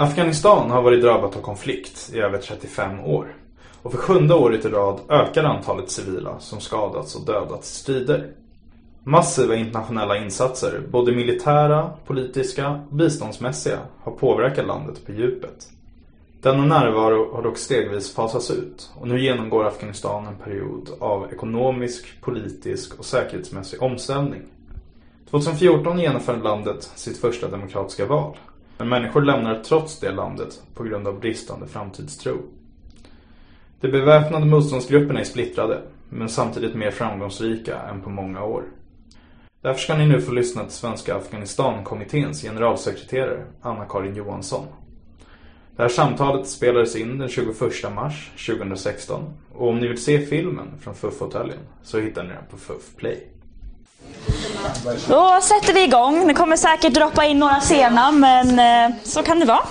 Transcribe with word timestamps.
Afghanistan 0.00 0.70
har 0.70 0.82
varit 0.82 1.02
drabbat 1.02 1.36
av 1.36 1.40
konflikt 1.40 2.10
i 2.14 2.18
över 2.18 2.38
35 2.38 3.00
år. 3.00 3.34
Och 3.82 3.92
för 3.92 3.98
sjunde 3.98 4.34
året 4.34 4.64
i 4.64 4.68
rad 4.68 5.00
ökar 5.08 5.44
antalet 5.44 5.90
civila 5.90 6.40
som 6.40 6.60
skadats 6.60 7.14
och 7.14 7.26
dödats 7.26 7.72
i 7.72 7.74
strider. 7.74 8.30
Massiva 9.04 9.54
internationella 9.54 10.16
insatser, 10.16 10.82
både 10.90 11.12
militära, 11.12 11.90
politiska 12.06 12.70
och 12.70 12.96
biståndsmässiga, 12.96 13.78
har 14.02 14.12
påverkat 14.12 14.66
landet 14.66 15.06
på 15.06 15.12
djupet. 15.12 15.68
Denna 16.42 16.64
närvaro 16.64 17.34
har 17.34 17.42
dock 17.42 17.58
stegvis 17.58 18.14
fasats 18.14 18.50
ut 18.50 18.90
och 18.94 19.08
nu 19.08 19.20
genomgår 19.20 19.66
Afghanistan 19.66 20.26
en 20.26 20.36
period 20.36 20.90
av 21.00 21.32
ekonomisk, 21.32 22.20
politisk 22.20 22.98
och 22.98 23.04
säkerhetsmässig 23.04 23.82
omställning. 23.82 24.42
2014 25.30 25.98
genomförde 25.98 26.42
landet 26.42 26.90
sitt 26.94 27.18
första 27.18 27.48
demokratiska 27.48 28.06
val. 28.06 28.36
Men 28.80 28.88
människor 28.88 29.22
lämnar 29.22 29.62
trots 29.62 30.00
det 30.00 30.10
landet 30.10 30.62
på 30.74 30.84
grund 30.84 31.06
av 31.06 31.20
bristande 31.20 31.66
framtidstro. 31.66 32.36
De 33.80 33.88
beväpnade 33.88 34.46
motståndsgrupperna 34.46 35.20
är 35.20 35.24
splittrade, 35.24 35.80
men 36.08 36.28
samtidigt 36.28 36.74
mer 36.74 36.90
framgångsrika 36.90 37.78
än 37.78 38.00
på 38.00 38.10
många 38.10 38.44
år. 38.44 38.64
Därför 39.60 39.80
ska 39.80 39.96
ni 39.96 40.06
nu 40.06 40.20
få 40.20 40.32
lyssna 40.32 40.64
till 40.64 40.72
Svenska 40.72 41.16
Afghanistankommitténs 41.16 42.42
generalsekreterare 42.42 43.44
Anna-Karin 43.62 44.16
Johansson. 44.16 44.66
Det 45.76 45.82
här 45.82 45.88
samtalet 45.88 46.46
spelades 46.46 46.96
in 46.96 47.18
den 47.18 47.28
21 47.28 47.56
mars 47.94 48.30
2016 48.46 49.24
och 49.54 49.68
om 49.68 49.78
ni 49.78 49.88
vill 49.88 50.02
se 50.02 50.26
filmen 50.26 50.68
från 50.80 50.94
FUF-hotellen 50.94 51.58
så 51.82 51.98
hittar 51.98 52.22
ni 52.22 52.28
den 52.28 52.44
på 52.50 52.56
FUF 52.56 52.96
Play. 52.96 53.26
Då 55.08 55.40
sätter 55.42 55.72
vi 55.74 55.82
igång. 55.84 56.26
Det 56.26 56.34
kommer 56.34 56.56
säkert 56.56 56.94
droppa 56.94 57.24
in 57.24 57.38
några 57.38 57.60
sena 57.60 58.10
men 58.10 58.58
eh, 58.58 58.96
så 59.04 59.22
kan 59.22 59.40
det 59.40 59.46
vara. 59.46 59.62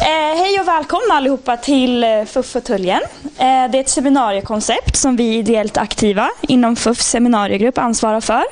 Eh, 0.00 0.38
hej 0.38 0.60
och 0.60 0.68
välkomna 0.68 1.14
allihopa 1.14 1.56
till 1.56 2.04
eh, 2.04 2.24
FUF-fåtöljen. 2.24 3.00
Eh, 3.24 3.30
det 3.38 3.78
är 3.78 3.80
ett 3.80 3.88
seminariekoncept 3.88 4.96
som 4.96 5.16
vi 5.16 5.34
ideellt 5.34 5.76
aktiva 5.76 6.30
inom 6.40 6.76
FUFs 6.76 7.06
seminariegrupp 7.06 7.78
ansvarar 7.78 8.20
för. 8.20 8.44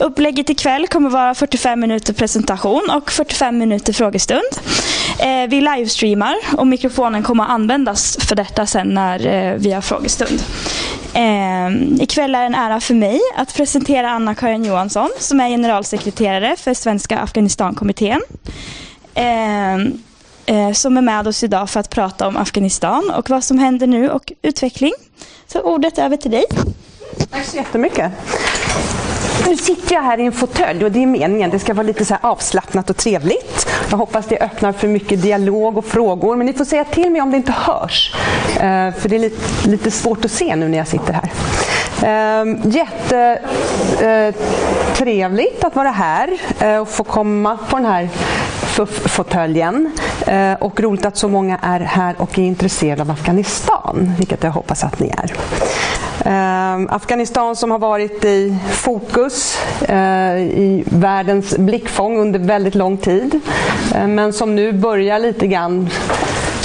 Upplägget 0.00 0.50
ikväll 0.50 0.86
kommer 0.88 1.10
vara 1.10 1.34
45 1.34 1.80
minuter 1.80 2.12
presentation 2.12 2.90
och 2.96 3.10
45 3.10 3.58
minuter 3.58 3.92
frågestund. 3.92 4.50
Eh, 5.18 5.48
vi 5.48 5.60
livestreamar 5.60 6.34
och 6.56 6.66
mikrofonen 6.66 7.22
kommer 7.22 7.44
att 7.44 7.50
användas 7.50 8.16
för 8.20 8.36
detta 8.36 8.66
sen 8.66 8.88
när 8.88 9.26
eh, 9.26 9.54
vi 9.54 9.72
har 9.72 9.80
frågestund. 9.80 10.42
Eh, 11.14 12.02
ikväll 12.02 12.34
är 12.34 12.44
en 12.44 12.54
ära 12.54 12.80
för 12.80 12.94
mig 12.94 13.20
att 13.36 13.54
presentera 13.54 14.10
Anna-Karin 14.10 14.64
Johansson 14.64 15.10
som 15.18 15.40
är 15.40 15.48
generalsekreterare 15.48 16.56
för 16.56 16.74
Svenska 16.74 17.18
Afghanistankommittén. 17.18 18.20
Eh, 19.14 19.74
eh, 20.46 20.72
som 20.72 20.96
är 20.96 21.02
med 21.02 21.28
oss 21.28 21.42
idag 21.42 21.70
för 21.70 21.80
att 21.80 21.90
prata 21.90 22.26
om 22.26 22.36
Afghanistan 22.36 23.12
och 23.16 23.30
vad 23.30 23.44
som 23.44 23.58
händer 23.58 23.86
nu 23.86 24.10
och 24.10 24.32
utveckling. 24.42 24.92
Så 25.46 25.60
ordet 25.60 25.98
över 25.98 26.16
till 26.16 26.30
dig. 26.30 26.44
Tack 27.30 27.44
så 27.44 27.56
jättemycket. 27.56 28.12
Nu 29.46 29.56
sitter 29.56 29.94
jag 29.94 30.02
här 30.02 30.20
i 30.20 30.26
en 30.26 30.32
fåtölj 30.32 30.84
och 30.84 30.92
det 30.92 31.02
är 31.02 31.06
meningen. 31.06 31.50
Det 31.50 31.58
ska 31.58 31.74
vara 31.74 31.86
lite 31.86 32.04
så 32.04 32.16
avslappnat 32.20 32.90
och 32.90 32.96
trevligt. 32.96 33.68
Jag 33.90 33.98
hoppas 33.98 34.26
det 34.26 34.38
öppnar 34.38 34.72
för 34.72 34.88
mycket 34.88 35.22
dialog 35.22 35.78
och 35.78 35.84
frågor. 35.84 36.36
Men 36.36 36.46
ni 36.46 36.52
får 36.52 36.64
säga 36.64 36.84
till 36.84 37.10
mig 37.10 37.20
om 37.20 37.30
det 37.30 37.36
inte 37.36 37.52
hörs. 37.52 38.14
Eh, 38.54 38.94
för 38.94 39.08
det 39.08 39.16
är 39.16 39.18
lite, 39.18 39.68
lite 39.68 39.90
svårt 39.90 40.24
att 40.24 40.30
se 40.30 40.56
nu 40.56 40.68
när 40.68 40.78
jag 40.78 40.88
sitter 40.88 41.12
här. 41.12 41.30
Ehm, 42.02 42.58
Jättetrevligt 42.64 45.62
eh, 45.62 45.66
att 45.66 45.76
vara 45.76 45.90
här 45.90 46.38
eh, 46.60 46.76
och 46.76 46.88
få 46.88 47.04
komma 47.04 47.58
på 47.70 47.76
den 47.76 47.86
här 47.86 48.08
fåtöljen. 48.86 49.92
Och 50.58 50.80
roligt 50.80 51.04
att 51.04 51.16
så 51.16 51.28
många 51.28 51.58
är 51.62 51.80
här 51.80 52.14
och 52.18 52.38
är 52.38 52.42
intresserade 52.42 53.02
av 53.02 53.10
Afghanistan, 53.10 54.14
vilket 54.18 54.42
jag 54.42 54.50
hoppas 54.50 54.84
att 54.84 55.00
ni 55.00 55.08
är. 55.08 55.32
Ehm, 56.24 56.88
Afghanistan 56.90 57.56
som 57.56 57.70
har 57.70 57.78
varit 57.78 58.24
i 58.24 58.56
fokus 58.70 59.58
eh, 59.88 60.36
i 60.38 60.84
världens 60.86 61.58
blickfång 61.58 62.18
under 62.18 62.38
väldigt 62.38 62.74
lång 62.74 62.96
tid. 62.96 63.40
Eh, 63.94 64.06
men 64.06 64.32
som 64.32 64.56
nu 64.56 64.72
börjar 64.72 65.18
lite 65.18 65.46
grann, 65.46 65.90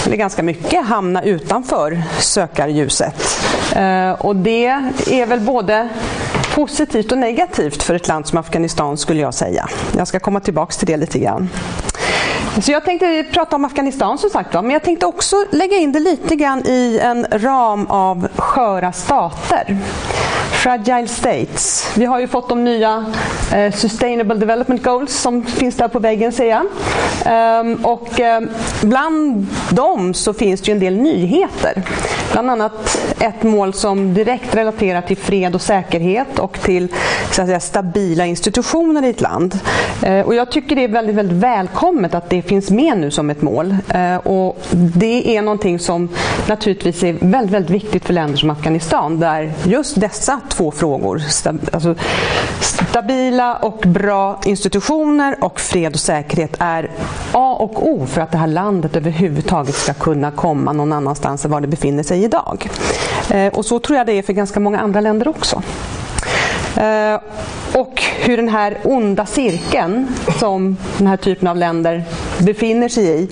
eller 0.05 0.17
ganska 0.17 0.43
mycket, 0.43 0.85
hamna 0.85 1.23
utanför 1.23 2.01
sökarljuset. 2.19 3.23
Eh, 3.75 4.11
och 4.11 4.35
det 4.35 4.65
är 5.11 5.25
väl 5.25 5.39
både 5.39 5.89
positivt 6.55 7.11
och 7.11 7.17
negativt 7.17 7.83
för 7.83 7.95
ett 7.95 8.07
land 8.07 8.27
som 8.27 8.37
Afghanistan 8.37 8.97
skulle 8.97 9.21
jag 9.21 9.33
säga. 9.33 9.69
Jag 9.97 10.07
ska 10.07 10.19
komma 10.19 10.39
tillbaka 10.39 10.71
till 10.71 10.87
det 10.87 10.97
lite 10.97 11.19
grann. 11.19 11.49
Så 12.61 12.71
jag 12.71 12.85
tänkte 12.85 13.25
prata 13.31 13.55
om 13.55 13.65
Afghanistan 13.65 14.17
som 14.17 14.29
sagt 14.29 14.53
men 14.53 14.69
jag 14.69 14.83
tänkte 14.83 15.05
också 15.05 15.35
lägga 15.51 15.77
in 15.77 15.91
det 15.91 15.99
lite 15.99 16.35
grann 16.35 16.67
i 16.67 16.99
en 17.03 17.27
ram 17.31 17.87
av 17.87 18.27
sköra 18.35 18.91
stater. 18.91 19.77
Fragile 20.65 21.07
States. 21.07 21.91
Vi 21.97 22.05
har 22.05 22.19
ju 22.19 22.27
fått 22.27 22.49
de 22.49 22.63
nya 22.63 23.05
eh, 23.53 23.73
Sustainable 23.73 24.35
Development 24.35 24.83
Goals 24.83 25.13
som 25.13 25.43
finns 25.43 25.75
där 25.75 25.87
på 25.87 25.99
väggen 25.99 26.31
ser 26.31 26.49
jag. 26.49 26.65
Ehm, 27.25 27.85
och 27.85 28.19
eh, 28.19 28.41
bland 28.81 29.47
dem 29.75 30.13
så 30.13 30.33
finns 30.33 30.61
det 30.61 30.67
ju 30.67 30.73
en 30.73 30.79
del 30.79 30.95
nyheter. 30.95 31.83
Bland 32.31 32.49
annat 32.49 32.97
ett 33.19 33.43
mål 33.43 33.73
som 33.73 34.13
direkt 34.13 34.55
relaterar 34.55 35.01
till 35.01 35.17
fred 35.17 35.55
och 35.55 35.61
säkerhet 35.61 36.39
och 36.39 36.59
till 36.61 36.87
så 37.31 37.41
att 37.41 37.47
säga, 37.47 37.59
stabila 37.59 38.25
institutioner 38.25 39.05
i 39.05 39.09
ett 39.09 39.21
land. 39.21 39.59
Eh, 40.01 40.19
och 40.19 40.35
jag 40.35 40.51
tycker 40.51 40.75
det 40.75 40.83
är 40.83 40.87
väldigt, 40.87 41.15
väldigt 41.15 41.37
välkommet 41.37 42.15
att 42.15 42.29
det 42.29 42.41
finns 42.41 42.71
med 42.71 42.97
nu 42.97 43.11
som 43.11 43.29
ett 43.29 43.41
mål. 43.41 43.75
Eh, 43.89 44.15
och 44.15 44.57
det 44.71 45.37
är 45.37 45.41
någonting 45.41 45.79
som 45.79 46.09
naturligtvis 46.47 47.03
är 47.03 47.13
väldigt, 47.13 47.53
väldigt 47.53 47.69
viktigt 47.69 48.05
för 48.05 48.13
länder 48.13 48.37
som 48.37 48.49
Afghanistan 48.49 49.19
där 49.19 49.53
just 49.63 49.99
dessa 49.99 50.39
två 50.49 50.71
frågor, 50.71 51.21
alltså 51.71 51.95
stabila 52.61 53.55
och 53.55 53.83
bra 53.85 54.41
institutioner 54.45 55.43
och 55.43 55.59
fred 55.59 55.93
och 55.93 55.99
säkerhet 55.99 56.55
är 56.59 56.91
A 57.31 57.57
och 57.59 57.87
O 57.87 58.05
för 58.05 58.21
att 58.21 58.31
det 58.31 58.37
här 58.37 58.47
landet 58.47 58.95
överhuvudtaget 58.95 59.64
ska 59.71 59.93
kunna 59.93 60.31
komma 60.31 60.73
någon 60.73 60.93
annanstans 60.93 61.45
än 61.45 61.51
var 61.51 61.61
det 61.61 61.67
befinner 61.67 62.03
sig 62.03 62.23
idag. 62.23 62.69
Eh, 63.29 63.53
och 63.53 63.65
så 63.65 63.79
tror 63.79 63.97
jag 63.97 64.07
det 64.07 64.13
är 64.13 64.21
för 64.21 64.33
ganska 64.33 64.59
många 64.59 64.79
andra 64.79 65.01
länder 65.01 65.27
också. 65.27 65.61
Eh, 66.75 67.19
och 67.73 68.01
hur 68.19 68.37
den 68.37 68.49
här 68.49 68.77
onda 68.83 69.25
cirkeln 69.25 70.07
som 70.39 70.77
den 70.97 71.07
här 71.07 71.17
typen 71.17 71.47
av 71.47 71.57
länder 71.57 72.03
befinner 72.39 72.89
sig 72.89 73.23
i 73.23 73.29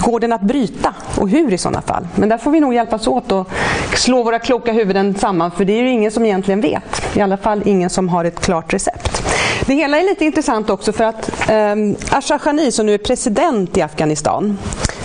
Går 0.00 0.20
den 0.20 0.32
att 0.32 0.40
bryta 0.40 0.94
och 1.16 1.28
hur 1.28 1.52
i 1.52 1.58
sådana 1.58 1.82
fall? 1.82 2.08
Men 2.14 2.28
där 2.28 2.38
får 2.38 2.50
vi 2.50 2.60
nog 2.60 2.74
hjälpas 2.74 3.06
åt 3.06 3.32
och 3.32 3.50
slå 3.94 4.22
våra 4.22 4.38
kloka 4.38 4.72
huvuden 4.72 5.14
samman 5.14 5.50
för 5.50 5.64
det 5.64 5.72
är 5.72 5.82
ju 5.82 5.90
ingen 5.90 6.10
som 6.10 6.24
egentligen 6.24 6.60
vet. 6.60 7.16
I 7.16 7.20
alla 7.20 7.36
fall 7.36 7.62
ingen 7.64 7.90
som 7.90 8.08
har 8.08 8.24
ett 8.24 8.40
klart 8.40 8.74
recept. 8.74 9.22
Det 9.66 9.74
hela 9.74 9.98
är 9.98 10.02
lite 10.02 10.24
intressant 10.24 10.70
också 10.70 10.92
för 10.92 11.04
att 11.04 11.50
eh, 11.50 11.74
Ashraf 12.18 12.44
Ghani 12.44 12.72
som 12.72 12.86
nu 12.86 12.94
är 12.94 12.98
president 12.98 13.76
i 13.76 13.82
Afghanistan 13.82 14.58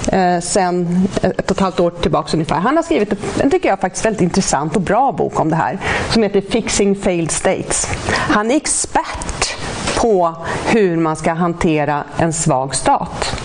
eh, 0.08 0.40
sen 0.40 1.08
ett 1.22 1.52
och 1.52 1.58
ett 1.58 1.60
halvt 1.60 1.80
år 1.80 1.92
tillbaka 1.92 2.30
ungefär. 2.34 2.56
Han 2.56 2.76
har 2.76 2.84
skrivit 2.84 3.14
en, 3.40 3.52
tycker 3.52 3.70
jag, 3.70 3.80
faktiskt 3.80 4.06
väldigt 4.06 4.22
intressant 4.22 4.76
och 4.76 4.82
bra 4.82 5.12
bok 5.12 5.40
om 5.40 5.50
det 5.50 5.56
här 5.56 5.80
som 6.14 6.24
heter 6.24 6.42
Fixing 6.42 6.96
Failed 6.96 7.32
States. 7.32 7.88
Han 8.10 8.52
är 8.52 8.56
expert 8.56 9.56
på 10.02 10.36
hur 10.66 10.98
man 10.98 11.16
ska 11.16 11.34
hantera 11.34 12.04
en 12.18 12.34
svag 12.34 12.76
stat. 12.76 13.36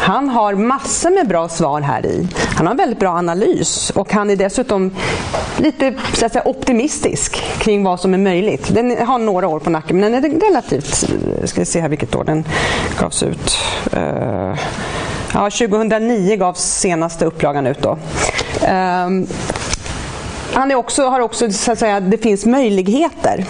Han 0.00 0.28
har 0.28 0.54
massor 0.54 1.10
med 1.10 1.28
bra 1.28 1.48
svar 1.48 1.80
här 1.80 2.06
i. 2.06 2.28
Han 2.56 2.66
har 2.66 2.70
en 2.70 2.76
väldigt 2.76 2.98
bra 2.98 3.10
analys 3.10 3.90
och 3.90 4.12
han 4.12 4.30
är 4.30 4.36
dessutom 4.36 4.90
lite 5.56 5.94
så 6.12 6.26
att 6.26 6.32
säga, 6.32 6.48
optimistisk 6.48 7.42
kring 7.58 7.84
vad 7.84 8.00
som 8.00 8.14
är 8.14 8.18
möjligt. 8.18 8.74
Den 8.74 9.06
har 9.06 9.18
några 9.18 9.48
år 9.48 9.58
på 9.58 9.70
nacken 9.70 10.00
men 10.00 10.12
den 10.12 10.24
är 10.24 10.40
relativt, 10.48 11.10
eh, 11.10 11.46
ska 11.46 11.60
vi 11.60 11.66
se 11.66 11.80
här 11.80 11.88
vilket 11.88 12.14
år 12.14 12.24
den 12.24 12.44
gavs 13.00 13.22
ut. 13.22 13.58
Uh, 13.96 14.54
ja, 15.34 15.50
2009 15.50 16.36
gavs 16.36 16.60
senaste 16.60 17.24
upplagan 17.24 17.66
ut 17.66 17.82
då. 17.82 17.90
Um, 17.90 19.26
han 20.52 20.70
är 20.70 20.74
också, 20.74 21.02
har 21.02 21.20
också, 21.20 21.52
så 21.52 21.72
att 21.72 21.78
säga, 21.78 22.00
det 22.00 22.18
finns 22.18 22.46
möjligheter. 22.46 23.44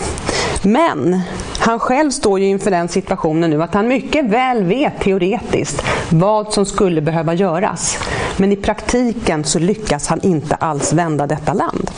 Men 0.63 1.21
han 1.59 1.79
själv 1.79 2.11
står 2.11 2.41
ju 2.41 2.47
inför 2.47 2.71
den 2.71 2.89
situationen 2.89 3.51
nu 3.51 3.63
att 3.63 3.75
han 3.75 3.89
mycket 3.89 4.25
väl 4.25 4.65
vet 4.65 5.01
teoretiskt 5.01 5.83
vad 6.09 6.53
som 6.53 6.67
skulle 6.67 7.01
behöva 7.01 7.35
göras. 7.35 7.99
Men 8.37 8.53
i 8.53 8.57
praktiken 8.57 9.45
så 9.45 9.59
lyckas 9.59 10.07
han 10.07 10.21
inte 10.23 10.55
alls 10.55 10.93
vända 10.93 11.27
detta 11.27 11.53
land. 11.53 11.91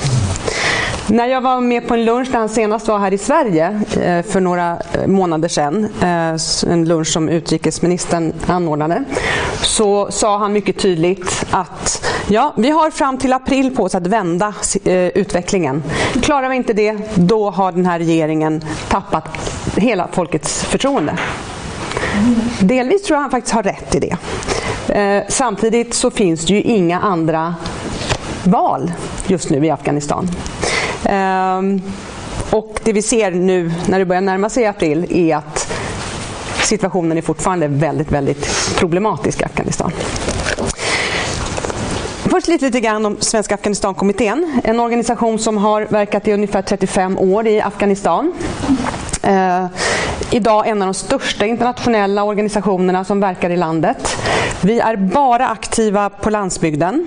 När 1.06 1.26
jag 1.26 1.40
var 1.40 1.60
med 1.60 1.88
på 1.88 1.94
en 1.94 2.04
lunch 2.04 2.28
när 2.32 2.38
han 2.38 2.48
senast 2.48 2.88
var 2.88 2.98
här 2.98 3.12
i 3.12 3.18
Sverige 3.18 3.80
eh, 4.00 4.22
för 4.22 4.40
några 4.40 4.78
eh, 4.92 5.06
månader 5.06 5.48
sedan, 5.48 5.88
eh, 6.00 6.72
en 6.72 6.84
lunch 6.84 7.06
som 7.06 7.28
utrikesministern 7.28 8.32
anordnade, 8.46 9.04
så 9.62 10.10
sa 10.10 10.38
han 10.38 10.52
mycket 10.52 10.78
tydligt 10.78 11.44
att 11.50 12.06
ja, 12.28 12.54
vi 12.56 12.70
har 12.70 12.90
fram 12.90 13.18
till 13.18 13.32
april 13.32 13.76
på 13.76 13.82
oss 13.82 13.94
att 13.94 14.06
vända 14.06 14.54
utvecklingen. 15.14 15.82
Klarar 16.22 16.48
vi 16.48 16.56
inte 16.56 16.72
det, 16.72 16.96
då 17.14 17.50
har 17.50 17.72
den 17.72 17.86
här 17.86 17.98
regeringen 17.98 18.64
tappat 18.88 19.26
hela 19.76 20.08
folkets 20.12 20.64
förtroende. 20.64 21.18
Delvis 22.60 23.02
tror 23.02 23.16
jag 23.16 23.22
han 23.22 23.30
faktiskt 23.30 23.54
har 23.54 23.62
rätt 23.62 23.94
i 23.94 23.98
det. 24.00 24.16
Samtidigt 25.28 25.94
så 25.94 26.10
finns 26.10 26.46
det 26.46 26.52
ju 26.54 26.60
inga 26.62 27.00
andra 27.00 27.54
val 28.44 28.92
just 29.26 29.50
nu 29.50 29.66
i 29.66 29.70
Afghanistan. 29.70 30.28
Ehm, 31.04 31.82
och 32.50 32.80
det 32.84 32.92
vi 32.92 33.02
ser 33.02 33.30
nu 33.30 33.72
när 33.86 33.98
det 33.98 34.04
börjar 34.04 34.22
närma 34.22 34.48
sig 34.48 34.66
april 34.66 35.06
är 35.10 35.36
att 35.36 35.72
situationen 36.64 37.18
är 37.18 37.22
fortfarande 37.22 37.68
väldigt, 37.68 38.12
väldigt 38.12 38.76
problematisk 38.78 39.40
i 39.40 39.44
Afghanistan. 39.44 39.92
Först 42.30 42.48
lite, 42.48 42.64
lite 42.64 42.80
grann 42.80 43.06
om 43.06 43.16
Svenska 43.20 43.54
Afghanistankommittén. 43.54 44.60
En 44.64 44.80
organisation 44.80 45.38
som 45.38 45.56
har 45.56 45.82
verkat 45.82 46.28
i 46.28 46.32
ungefär 46.32 46.62
35 46.62 47.18
år 47.18 47.46
i 47.46 47.60
Afghanistan. 47.60 48.32
Ehm, 49.22 49.68
Idag 50.34 50.68
en 50.68 50.82
av 50.82 50.86
de 50.86 50.94
största 50.94 51.46
internationella 51.46 52.24
organisationerna 52.24 53.04
som 53.04 53.20
verkar 53.20 53.50
i 53.50 53.56
landet. 53.56 54.16
Vi 54.60 54.80
är 54.80 54.96
bara 54.96 55.48
aktiva 55.48 56.10
på 56.10 56.30
landsbygden 56.30 57.06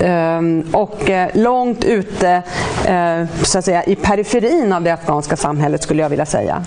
ehm, 0.00 0.66
och 0.72 1.10
eh, 1.10 1.28
långt 1.34 1.84
ute 1.84 2.42
eh, 2.84 3.24
så 3.42 3.58
att 3.58 3.64
säga, 3.64 3.84
i 3.84 3.96
periferin 3.96 4.72
av 4.72 4.82
det 4.82 4.90
afghanska 4.90 5.36
samhället 5.36 5.82
skulle 5.82 6.02
jag 6.02 6.08
vilja 6.10 6.26
säga. 6.26 6.64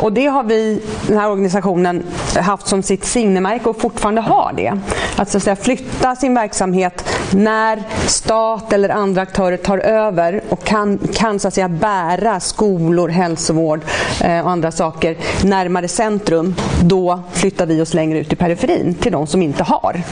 Och 0.00 0.12
det 0.12 0.26
har 0.26 0.44
vi, 0.44 0.82
den 1.06 1.18
här 1.18 1.30
organisationen, 1.30 2.02
haft 2.36 2.66
som 2.66 2.82
sitt 2.82 3.04
signemärke 3.04 3.68
och 3.68 3.80
fortfarande 3.80 4.20
har 4.20 4.52
det. 4.56 4.72
Att, 5.16 5.30
så 5.30 5.36
att 5.36 5.42
säga, 5.42 5.56
flytta 5.56 6.16
sin 6.16 6.34
verksamhet 6.34 7.04
när 7.34 7.82
stat 8.06 8.72
eller 8.72 8.88
andra 8.88 9.22
aktörer 9.22 9.56
tar 9.56 9.78
över 9.78 10.40
och 10.48 10.64
kan, 10.64 10.98
kan 11.14 11.38
så 11.38 11.48
att 11.48 11.54
säga, 11.54 11.68
bära 11.68 12.40
skolor, 12.40 13.08
hälsovård 13.08 13.80
eh, 14.20 14.40
och 14.40 14.50
andra 14.50 14.70
saker 14.70 15.16
närmare 15.44 15.88
centrum, 15.88 16.54
då 16.82 17.22
flyttar 17.32 17.66
vi 17.66 17.80
oss 17.80 17.94
längre 17.94 18.18
ut 18.18 18.32
i 18.32 18.36
periferin 18.36 18.94
till 18.94 19.12
de 19.12 19.26
som 19.26 19.42
inte 19.42 19.64
har 19.64 20.02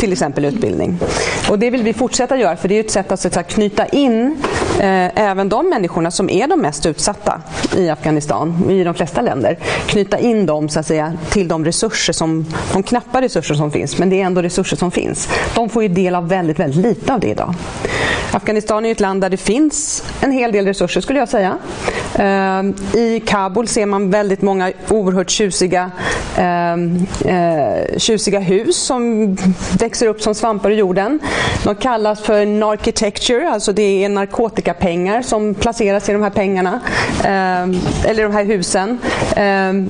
till 0.00 0.12
exempel 0.12 0.44
utbildning. 0.44 0.98
Och 1.50 1.58
det 1.58 1.70
vill 1.70 1.82
vi 1.82 1.92
fortsätta 1.92 2.36
göra 2.36 2.56
för 2.56 2.68
det 2.68 2.74
är 2.74 2.80
ett 2.80 2.90
sätt 2.90 3.12
att, 3.12 3.20
så 3.20 3.28
att 3.28 3.34
säga, 3.34 3.44
knyta 3.44 3.86
in 3.86 4.42
eh, 4.78 5.20
även 5.20 5.48
de 5.48 5.68
människorna 5.68 6.10
som 6.10 6.30
är 6.30 6.48
de 6.48 6.60
mest 6.60 6.86
utsatta 6.86 7.40
i 7.76 7.88
Afghanistan, 7.88 8.70
i 8.70 8.84
de 8.84 8.94
flesta 8.94 9.20
länder. 9.20 9.58
Knyta 9.86 10.18
in 10.18 10.46
dem 10.46 10.68
så 10.68 10.80
att 10.80 10.86
säga, 10.86 11.12
till 11.30 11.48
de 11.48 11.64
resurser 11.64 12.12
som, 12.12 12.46
de 12.72 12.82
knappa 12.82 13.20
resurser 13.20 13.54
som 13.54 13.70
finns, 13.70 13.98
men 13.98 14.10
det 14.10 14.20
är 14.20 14.24
ändå 14.24 14.42
resurser 14.42 14.76
som 14.76 14.90
finns. 14.90 15.28
De 15.54 15.68
får 15.68 15.82
ju 15.82 15.88
del 15.88 16.14
av 16.14 16.28
väldigt, 16.28 16.59
väldigt 16.60 16.84
lite 16.84 17.14
av 17.14 17.20
det 17.20 17.28
idag. 17.28 17.54
Afghanistan 18.32 18.86
är 18.86 18.92
ett 18.92 19.00
land 19.00 19.20
där 19.20 19.30
det 19.30 19.36
finns 19.36 20.04
en 20.20 20.32
hel 20.32 20.52
del 20.52 20.66
resurser 20.66 21.00
skulle 21.00 21.18
jag 21.18 21.28
säga. 21.28 21.58
Eh, 22.14 22.62
I 23.00 23.22
Kabul 23.26 23.68
ser 23.68 23.86
man 23.86 24.10
väldigt 24.10 24.42
många 24.42 24.72
oerhört 24.88 25.30
tjusiga, 25.30 25.90
eh, 26.36 26.72
eh, 27.34 27.98
tjusiga 27.98 28.38
hus 28.38 28.76
som 28.76 29.36
växer 29.78 30.06
upp 30.06 30.22
som 30.22 30.34
svampar 30.34 30.70
ur 30.70 30.76
jorden. 30.76 31.18
De 31.64 31.74
kallas 31.74 32.20
för 32.20 32.46
narkitecture, 32.46 33.50
alltså 33.50 33.72
det 33.72 34.04
är 34.04 34.08
narkotikapengar 34.08 35.22
som 35.22 35.54
placeras 35.54 36.08
i 36.08 36.12
de 36.12 36.22
här 36.22 36.30
pengarna, 36.30 36.80
eller 38.04 38.22
de 38.22 38.32
här 38.32 38.44
husen. 38.44 38.98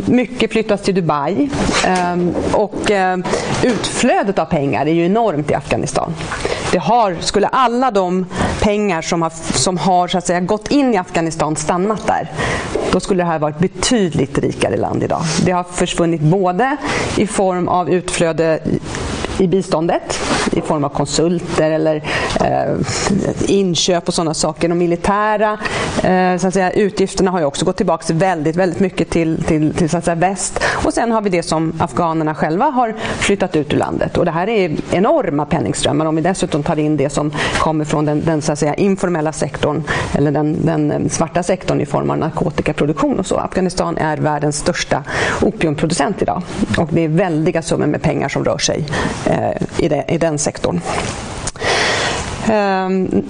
Mycket 0.07 0.53
flyttas 0.53 0.83
till 0.83 0.95
Dubai 0.95 1.51
och 2.53 2.91
utflödet 3.63 4.39
av 4.39 4.45
pengar 4.45 4.87
är 4.87 4.93
ju 4.93 5.07
enormt 5.07 5.51
i 5.51 5.55
Afghanistan. 5.55 6.15
Det 6.73 6.79
har, 6.79 7.17
skulle 7.21 7.47
alla 7.47 7.91
de 7.91 8.27
pengar 8.63 9.03
som 9.03 9.23
har, 9.23 9.31
som 9.53 9.79
har 9.79 10.09
så 10.09 10.19
att 10.19 10.27
säga, 10.27 10.41
gått 10.41 10.69
in 10.71 10.95
i 10.95 10.97
Afghanistan 10.97 11.57
stannat 11.57 12.07
där, 12.07 12.31
då 12.93 13.01
skulle 13.01 13.23
det 13.23 13.27
här 13.27 13.39
vara 13.39 13.51
ett 13.51 13.59
betydligt 13.59 14.39
rikare 14.39 14.77
land 14.77 15.03
idag. 15.03 15.23
Det 15.45 15.53
har 15.53 15.65
försvunnit 15.65 16.21
både 16.21 16.77
i 17.17 17.27
form 17.27 17.69
av 17.69 17.91
utflöde 17.91 18.61
i 19.39 19.47
biståndet 19.47 20.21
i 20.53 20.61
form 20.61 20.85
av 20.85 20.89
konsulter 20.89 21.71
eller 21.71 22.03
eh, 22.41 22.77
inköp 23.47 24.09
och 24.09 24.15
sådana 24.15 24.35
saker. 24.35 24.69
De 24.69 24.79
militära 24.79 25.59
eh, 26.03 26.37
så 26.37 26.47
att 26.47 26.55
säga, 26.55 26.71
utgifterna 26.71 27.31
har 27.31 27.39
ju 27.39 27.45
också 27.45 27.65
gått 27.65 27.77
tillbaka 27.77 28.15
väldigt, 28.15 28.57
väldigt 28.57 28.81
mycket 28.81 29.11
till, 29.11 29.45
till, 29.45 29.75
till 29.75 29.91
så 29.91 29.97
att 29.97 30.05
säga, 30.05 30.15
väst. 30.15 30.61
Och 30.85 30.95
sen 30.95 31.13
har 31.13 31.23
vi 31.23 31.31
det 31.31 31.43
som 31.43 31.73
afghanerna 31.79 32.35
själva 32.35 32.65
har 32.65 32.95
flyttat 33.19 33.57
ut 33.57 33.73
ur 33.73 33.77
landet. 33.77 34.19
Och 34.19 34.25
det 34.25 34.31
här 34.31 34.49
är 34.49 34.77
enorma 34.91 35.47
penningströmmar 35.47 36.07
om 36.07 36.17
vi 36.17 36.23
dessutom 36.23 36.63
tar 36.63 36.79
in 36.79 36.97
det 36.97 37.11
som 37.11 37.33
kommer 37.59 37.85
från 37.85 38.05
den, 38.05 38.23
den 38.25 38.43
så 38.43 38.53
att 38.53 38.59
säga, 38.59 38.75
informella 38.75 39.33
sektorn 39.33 39.83
eller 40.15 40.31
den, 40.31 40.67
den 40.67 40.91
eh, 40.91 41.09
svarta 41.09 41.43
sektorn 41.43 41.81
i 41.81 41.87
form 41.87 42.11
av 42.11 42.19
narkotikaproduktion 42.19 43.19
och 43.19 43.27
så. 43.27 43.37
Afghanistan 43.37 43.99
är 43.99 44.17
världens 44.17 44.57
största 44.57 45.05
opiumproducent 45.43 46.23
idag. 46.23 46.43
Och 46.79 46.89
det 46.91 47.05
är 47.05 47.09
väldiga 47.09 47.63
summor 47.63 47.87
med 47.87 48.03
pengar 48.03 48.29
som 48.29 48.45
rör 48.45 48.59
sig 48.59 48.87
eh, 49.27 49.85
i, 49.85 49.89
det, 49.89 50.05
i 50.09 50.19
den 50.19 50.39
sektorn. 50.39 50.81
Um, 52.49 53.25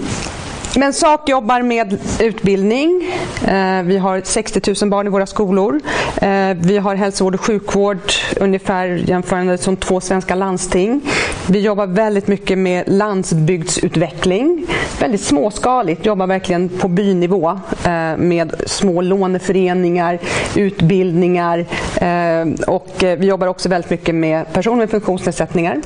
men 0.76 0.92
SAK 0.92 1.28
jobbar 1.28 1.62
med 1.62 1.98
utbildning. 2.20 3.14
Eh, 3.46 3.82
vi 3.82 3.98
har 3.98 4.20
60 4.24 4.74
000 4.82 4.90
barn 4.90 5.06
i 5.06 5.10
våra 5.10 5.26
skolor. 5.26 5.80
Eh, 6.22 6.50
vi 6.54 6.78
har 6.78 6.94
hälsovård 6.94 7.34
och 7.34 7.40
sjukvård 7.40 7.98
ungefär 8.40 8.86
jämförande 8.86 9.58
som 9.58 9.76
två 9.76 10.00
svenska 10.00 10.34
landsting. 10.34 11.00
Vi 11.46 11.60
jobbar 11.60 11.86
väldigt 11.86 12.28
mycket 12.28 12.58
med 12.58 12.84
landsbygdsutveckling. 12.86 14.66
Väldigt 15.00 15.20
småskaligt, 15.20 16.06
jobbar 16.06 16.26
verkligen 16.26 16.68
på 16.68 16.88
bynivå 16.88 17.50
eh, 17.84 18.16
med 18.16 18.54
små 18.66 19.00
låneföreningar, 19.00 20.18
utbildningar 20.54 21.66
och 22.66 22.94
vi 22.98 23.26
jobbar 23.26 23.46
också 23.46 23.68
väldigt 23.68 23.90
mycket 23.90 24.14
med 24.14 24.52
personer 24.52 24.76
med 24.76 24.90
funktionsnedsättningar 24.90 25.80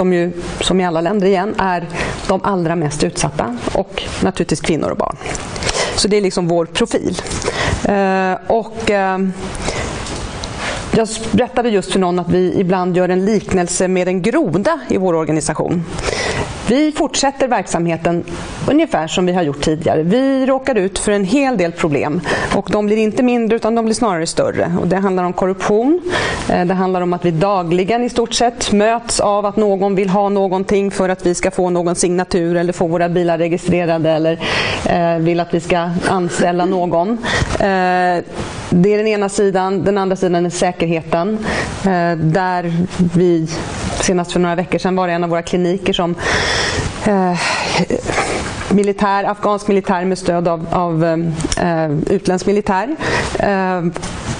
som 0.00 0.12
ju, 0.12 0.32
som 0.60 0.80
i 0.80 0.84
alla 0.84 1.00
länder 1.00 1.26
igen, 1.26 1.54
är 1.58 1.88
de 2.28 2.40
allra 2.44 2.76
mest 2.76 3.04
utsatta 3.04 3.56
och 3.72 4.02
naturligtvis 4.30 4.60
kvinnor 4.60 4.90
och 4.90 4.96
barn. 4.96 5.16
Så 5.96 6.08
det 6.08 6.16
är 6.16 6.20
liksom 6.20 6.48
vår 6.48 6.64
profil. 6.64 7.16
Eh, 7.84 8.34
och 8.46 8.90
eh, 8.90 9.18
jag 10.96 11.08
berättade 11.32 11.68
just 11.68 11.92
för 11.92 11.98
någon 11.98 12.18
att 12.18 12.30
vi 12.30 12.60
ibland 12.60 12.96
gör 12.96 13.08
en 13.08 13.24
liknelse 13.24 13.88
med 13.88 14.08
en 14.08 14.22
groda 14.22 14.80
i 14.88 14.96
vår 14.96 15.14
organisation. 15.14 15.84
Vi 16.70 16.92
fortsätter 16.92 17.48
verksamheten 17.48 18.24
ungefär 18.70 19.06
som 19.06 19.26
vi 19.26 19.32
har 19.32 19.42
gjort 19.42 19.60
tidigare. 19.60 20.02
Vi 20.02 20.46
råkar 20.46 20.74
ut 20.74 20.98
för 20.98 21.12
en 21.12 21.24
hel 21.24 21.56
del 21.56 21.72
problem 21.72 22.20
och 22.56 22.68
de 22.72 22.86
blir 22.86 22.96
inte 22.96 23.22
mindre 23.22 23.56
utan 23.56 23.74
de 23.74 23.84
blir 23.84 23.94
snarare 23.94 24.26
större. 24.26 24.72
Och 24.80 24.86
det 24.86 24.96
handlar 24.96 25.24
om 25.24 25.32
korruption, 25.32 26.00
eh, 26.48 26.64
det 26.64 26.74
handlar 26.74 27.00
om 27.00 27.12
att 27.12 27.24
vi 27.24 27.30
dagligen 27.30 28.04
i 28.04 28.08
stort 28.08 28.34
sett 28.34 28.72
möts 28.72 29.20
av 29.20 29.46
att 29.46 29.56
någon 29.56 29.94
vill 29.94 30.08
ha 30.08 30.28
någonting 30.28 30.90
för 30.90 31.08
att 31.08 31.26
vi 31.26 31.34
ska 31.34 31.50
få 31.50 31.70
någon 31.70 31.94
signatur 31.94 32.56
eller 32.56 32.72
få 32.72 32.86
våra 32.86 33.08
bilar 33.08 33.38
registrerade 33.38 34.10
eller 34.10 34.40
eh, 34.86 35.16
vill 35.18 35.40
att 35.40 35.54
vi 35.54 35.60
ska 35.60 35.90
anställa 36.08 36.64
någon. 36.64 37.10
Eh, 37.52 38.24
det 38.70 38.94
är 38.94 38.96
den 38.96 39.06
ena 39.06 39.28
sidan. 39.28 39.84
Den 39.84 39.98
andra 39.98 40.16
sidan 40.16 40.46
är 40.46 40.50
säkerheten. 40.50 41.38
Där 42.16 42.72
vi 43.14 43.48
senast 44.00 44.32
för 44.32 44.40
några 44.40 44.54
veckor 44.54 44.78
sedan 44.78 44.96
var 44.96 45.06
det 45.06 45.12
en 45.12 45.24
av 45.24 45.30
våra 45.30 45.42
kliniker 45.42 45.92
som 45.92 46.14
eh, 47.06 47.40
militär, 48.70 49.24
afghansk 49.24 49.68
militär 49.68 50.04
med 50.04 50.18
stöd 50.18 50.48
av, 50.48 50.66
av 50.70 51.04
eh, 51.04 51.90
utländsk 52.06 52.46
militär 52.46 52.96
eh, 53.38 53.82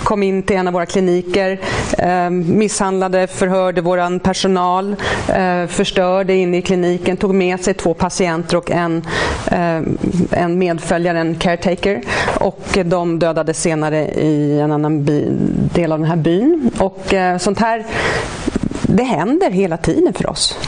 kom 0.04 0.22
in 0.22 0.42
till 0.42 0.56
en 0.56 0.66
av 0.66 0.72
våra 0.72 0.86
kliniker, 0.86 1.60
eh, 1.98 2.30
misshandlade, 2.30 3.26
förhörde 3.26 3.80
vår 3.80 4.18
personal, 4.18 4.96
eh, 5.28 5.66
förstörde 5.66 6.34
inne 6.34 6.58
i 6.58 6.62
kliniken, 6.62 7.16
tog 7.16 7.34
med 7.34 7.60
sig 7.60 7.74
två 7.74 7.94
patienter 7.94 8.56
och 8.56 8.70
en, 8.70 9.06
eh, 9.46 9.80
en 10.30 10.58
medföljare, 10.58 11.20
en 11.20 11.34
caretaker. 11.34 12.02
Och 12.40 12.78
de 12.84 13.18
dödades 13.18 13.60
senare 13.60 14.08
i 14.08 14.60
en 14.60 14.72
annan 14.72 15.04
by, 15.04 15.24
del 15.74 15.92
av 15.92 15.98
den 15.98 16.08
här 16.08 16.16
byn. 16.16 16.70
Och 16.78 17.14
eh, 17.14 17.38
sånt 17.38 17.58
här 17.58 17.86
det 18.96 19.02
händer 19.02 19.50
hela 19.50 19.76
tiden 19.76 20.12
för 20.12 20.30
oss. 20.30 20.58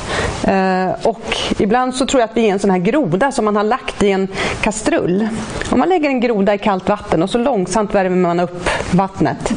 Eh, 0.45 0.91
och 1.05 1.37
ibland 1.59 1.95
så 1.95 2.07
tror 2.07 2.21
jag 2.21 2.31
att 2.31 2.37
vi 2.37 2.49
är 2.49 2.52
en 2.52 2.59
sån 2.59 2.71
här 2.71 2.79
groda 2.79 3.33
som 3.33 3.45
man 3.45 3.57
har 3.57 3.64
lagt 3.64 4.02
i 4.02 4.11
en 4.11 4.29
kastrull. 4.61 5.29
Om 5.71 5.79
man 5.79 5.88
lägger 5.88 6.09
en 6.09 6.21
groda 6.21 6.55
i 6.55 6.59
kallt 6.59 6.88
vatten 6.88 7.23
och 7.23 7.31
så 7.31 7.38
långsamt 7.38 7.95
värmer 7.95 8.17
man 8.17 8.41
upp 8.41 8.69
vattnet, 8.91 9.52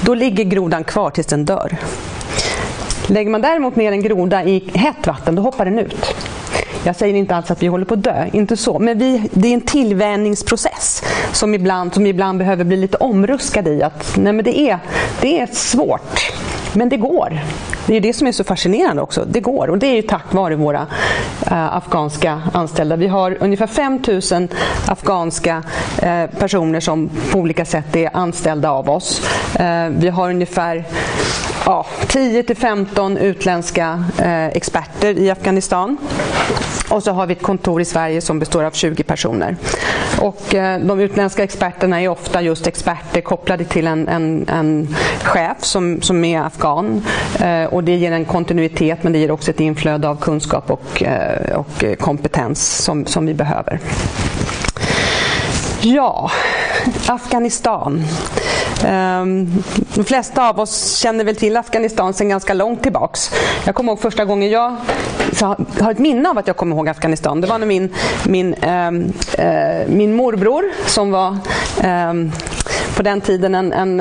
då 0.00 0.14
ligger 0.14 0.44
grodan 0.44 0.84
kvar 0.84 1.10
tills 1.10 1.26
den 1.26 1.44
dör. 1.44 1.76
Lägger 3.06 3.30
man 3.30 3.40
däremot 3.40 3.76
ner 3.76 3.92
en 3.92 4.02
groda 4.02 4.44
i 4.44 4.70
hett 4.74 5.06
vatten, 5.06 5.34
då 5.34 5.42
hoppar 5.42 5.64
den 5.64 5.78
ut. 5.78 6.14
Jag 6.84 6.96
säger 6.96 7.14
inte 7.14 7.36
alls 7.36 7.50
att 7.50 7.62
vi 7.62 7.66
håller 7.66 7.84
på 7.84 7.94
att 7.94 8.02
dö, 8.02 8.26
inte 8.32 8.56
så. 8.56 8.78
Men 8.78 8.98
vi, 8.98 9.28
det 9.32 9.48
är 9.48 9.54
en 9.54 9.60
tillvänjningsprocess 9.60 11.02
som 11.32 11.54
ibland, 11.54 11.94
som 11.94 12.06
ibland 12.06 12.38
behöver 12.38 12.64
bli 12.64 12.76
lite 12.76 12.96
omruskad 12.96 13.68
i. 13.68 13.82
Att, 13.82 14.16
nej 14.16 14.32
men 14.32 14.44
det, 14.44 14.58
är, 14.58 14.78
det 15.20 15.40
är 15.40 15.46
svårt, 15.46 16.32
men 16.76 16.88
det 16.88 16.96
går. 16.96 17.40
Det 17.86 17.96
är 17.96 18.00
det 18.00 18.12
som 18.12 18.26
är 18.26 18.32
så 18.32 18.44
fascinerande 18.44 19.02
också. 19.02 19.24
Det 19.24 19.40
går 19.40 19.68
och 19.70 19.78
det 19.78 19.86
är 19.86 19.94
ju 19.94 20.02
tack 20.02 20.32
vare 20.32 20.56
våra 20.56 20.86
äh, 21.46 21.76
afghanska 21.76 22.42
anställda. 22.52 22.96
Vi 22.96 23.06
har 23.06 23.36
ungefär 23.40 23.66
5 23.66 24.02
000 24.32 24.48
afghanska 24.86 25.62
äh, 26.02 26.26
personer 26.38 26.80
som 26.80 27.10
på 27.32 27.38
olika 27.38 27.64
sätt 27.64 27.96
är 27.96 28.10
anställda 28.16 28.70
av 28.70 28.90
oss. 28.90 29.22
Äh, 29.58 29.88
vi 29.88 30.08
har 30.08 30.30
ungefär 30.30 30.84
ja, 31.66 31.86
10 32.08 32.42
till 32.42 32.56
15 32.56 33.16
utländska 33.16 34.04
eh, 34.18 34.46
experter 34.46 35.18
i 35.18 35.30
Afghanistan. 35.30 35.96
Och 36.90 37.02
så 37.02 37.12
har 37.12 37.26
vi 37.26 37.32
ett 37.32 37.42
kontor 37.42 37.80
i 37.80 37.84
Sverige 37.84 38.20
som 38.20 38.38
består 38.38 38.64
av 38.64 38.70
20 38.70 39.02
personer. 39.02 39.56
Och 40.20 40.54
eh, 40.54 40.80
de 40.80 41.00
utländska 41.00 41.44
experterna 41.44 42.02
är 42.02 42.08
ofta 42.08 42.42
just 42.42 42.66
experter 42.66 43.20
kopplade 43.20 43.64
till 43.64 43.86
en, 43.86 44.08
en, 44.08 44.48
en 44.48 44.96
chef 45.22 45.56
som, 45.60 46.02
som 46.02 46.24
är 46.24 46.40
afghan. 46.40 47.02
Eh, 47.40 47.64
och 47.64 47.84
det 47.84 47.96
ger 47.96 48.12
en 48.12 48.24
kontinuitet 48.24 49.02
men 49.02 49.12
det 49.12 49.18
ger 49.18 49.30
också 49.30 49.50
ett 49.50 49.60
inflöde 49.60 50.08
av 50.08 50.16
kunskap 50.16 50.70
och, 50.70 51.02
eh, 51.02 51.56
och 51.56 51.98
kompetens 51.98 52.76
som, 52.84 53.06
som 53.06 53.26
vi 53.26 53.34
behöver. 53.34 53.80
Ja, 55.80 56.30
Afghanistan. 57.06 58.04
Ehm, 58.84 59.62
de 59.94 60.04
flesta 60.04 60.48
av 60.48 60.60
oss 60.60 60.96
känner 60.96 61.24
väl 61.24 61.36
till 61.36 61.56
Afghanistan 61.56 62.14
sedan 62.14 62.28
ganska 62.28 62.54
långt 62.54 62.82
tillbaks. 62.82 63.30
Jag 63.64 63.74
kommer 63.74 63.92
ihåg 63.92 64.00
första 64.00 64.24
gången 64.24 64.50
jag 64.50 64.76
har 65.40 65.90
ett 65.90 65.98
minne 65.98 66.30
av 66.30 66.38
att 66.38 66.46
jag 66.46 66.56
kommer 66.56 66.76
ihåg 66.76 66.88
Afghanistan. 66.88 67.40
Det 67.40 67.46
var 67.46 67.58
när 67.58 67.66
min, 67.66 67.94
min, 68.24 68.54
ehm, 68.54 69.12
eh, 69.38 69.88
min 69.88 70.14
morbror 70.14 70.64
som 70.86 71.10
var 71.10 71.38
eh, 71.82 72.14
på 72.96 73.02
den 73.02 73.20
tiden 73.20 73.54
en, 73.54 73.72
en 73.72 74.00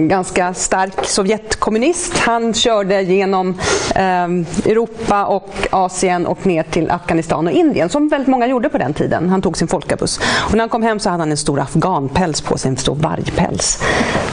en 0.00 0.08
ganska 0.08 0.54
stark 0.54 1.06
Sovjetkommunist. 1.06 2.18
Han 2.18 2.54
körde 2.54 3.02
genom 3.02 3.48
eh, 3.94 4.24
Europa 4.70 5.24
och 5.24 5.50
Asien 5.70 6.26
och 6.26 6.46
ner 6.46 6.62
till 6.62 6.90
Afghanistan 6.90 7.46
och 7.46 7.52
Indien 7.52 7.88
som 7.88 8.08
väldigt 8.08 8.28
många 8.28 8.46
gjorde 8.46 8.68
på 8.68 8.78
den 8.78 8.94
tiden. 8.94 9.28
Han 9.28 9.42
tog 9.42 9.56
sin 9.56 9.68
folkabuss. 9.68 10.20
Och 10.48 10.52
när 10.52 10.60
han 10.60 10.68
kom 10.68 10.82
hem 10.82 10.98
så 10.98 11.10
hade 11.10 11.22
han 11.22 11.30
en 11.30 11.36
stor 11.36 11.60
afghanpäls 11.60 12.40
på 12.40 12.58
sig, 12.58 12.68
en 12.68 12.76
stor 12.76 12.94
vargpäls. 12.94 13.82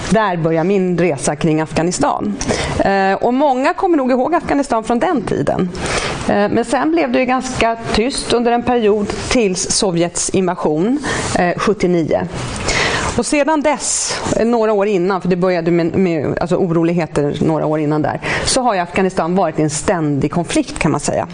Där 0.09 0.37
börjar 0.37 0.63
min 0.63 0.97
resa 0.97 1.35
kring 1.35 1.61
Afghanistan. 1.61 2.37
Och 3.21 3.33
många 3.33 3.73
kommer 3.73 3.97
nog 3.97 4.11
ihåg 4.11 4.35
Afghanistan 4.35 4.83
från 4.83 4.99
den 4.99 5.21
tiden. 5.21 5.69
Men 6.27 6.65
sen 6.65 6.91
blev 6.91 7.11
det 7.11 7.25
ganska 7.25 7.77
tyst 7.93 8.33
under 8.33 8.51
en 8.51 8.63
period 8.63 9.07
tills 9.29 9.71
Sovjets 9.71 10.29
invasion 10.29 10.99
79. 11.57 12.27
Och 13.17 13.25
sedan 13.25 13.61
dess, 13.61 14.21
några 14.45 14.73
år 14.73 14.87
innan, 14.87 15.21
för 15.21 15.29
det 15.29 15.35
började 15.35 15.71
med, 15.71 15.95
med 15.95 16.37
alltså 16.41 16.55
oroligheter 16.55 17.37
några 17.41 17.65
år 17.65 17.79
innan 17.79 18.01
där, 18.01 18.21
så 18.45 18.61
har 18.61 18.77
Afghanistan 18.77 19.35
varit 19.35 19.59
i 19.59 19.61
en 19.61 19.69
ständig 19.69 20.31
konflikt 20.31 20.79
kan 20.79 20.91
man 20.91 20.99
säga. 20.99 21.27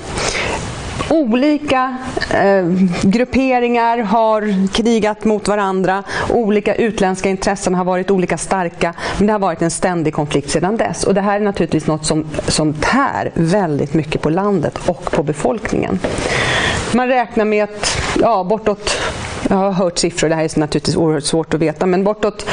Olika 1.10 1.98
eh, 2.34 2.66
grupperingar 3.02 3.98
har 3.98 4.68
krigat 4.74 5.26
mot 5.26 5.48
varandra, 5.48 6.04
olika 6.30 6.76
utländska 6.76 7.30
intressen 7.30 7.76
har 7.76 7.86
varit 7.86 8.12
olika 8.12 8.38
starka, 8.38 8.94
men 9.18 9.28
det 9.28 9.34
har 9.34 9.40
varit 9.40 9.62
en 9.62 9.72
ständig 9.72 10.14
konflikt 10.14 10.50
sedan 10.50 10.78
dess. 10.78 11.04
Och 11.04 11.14
det 11.14 11.22
här 11.22 11.36
är 11.36 11.44
naturligtvis 11.44 11.88
något 11.88 12.06
som, 12.06 12.26
som 12.48 12.74
tär 12.74 13.32
väldigt 13.34 13.94
mycket 13.94 14.22
på 14.22 14.30
landet 14.30 14.80
och 14.86 15.12
på 15.12 15.24
befolkningen. 15.24 16.00
Man 16.92 17.08
räknar 17.08 17.46
med 17.46 17.64
att 17.64 17.98
ja, 18.20 18.44
bortåt 18.44 18.98
jag 19.54 19.60
har 19.60 19.72
hört 19.72 19.98
siffror, 19.98 20.30
det 20.30 20.36
här 20.36 20.44
är 20.44 20.60
naturligtvis 20.60 20.96
oerhört 20.96 21.24
svårt 21.24 21.54
att 21.54 21.60
veta, 21.60 21.86
men 21.86 22.04
bortåt 22.04 22.46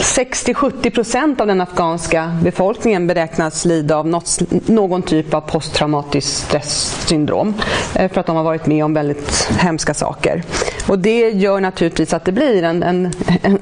60-70 0.00 0.90
procent 0.90 1.40
av 1.40 1.46
den 1.46 1.60
afghanska 1.60 2.38
befolkningen 2.42 3.06
beräknas 3.06 3.64
lida 3.64 3.96
av 3.96 4.06
något, 4.06 4.38
någon 4.66 5.02
typ 5.02 5.34
av 5.34 5.40
posttraumatiskt 5.40 6.46
stresssyndrom 6.46 7.54
eh, 7.94 8.12
för 8.12 8.20
att 8.20 8.26
de 8.26 8.36
har 8.36 8.44
varit 8.44 8.66
med 8.66 8.84
om 8.84 8.94
väldigt 8.94 9.48
hemska 9.58 9.94
saker. 9.94 10.42
Och 10.88 10.98
det 10.98 11.30
gör 11.30 11.60
naturligtvis 11.60 12.12
att 12.12 12.24
det 12.24 12.32
blir 12.32 12.62
en, 12.62 12.82
en, 12.82 13.12
en, 13.42 13.58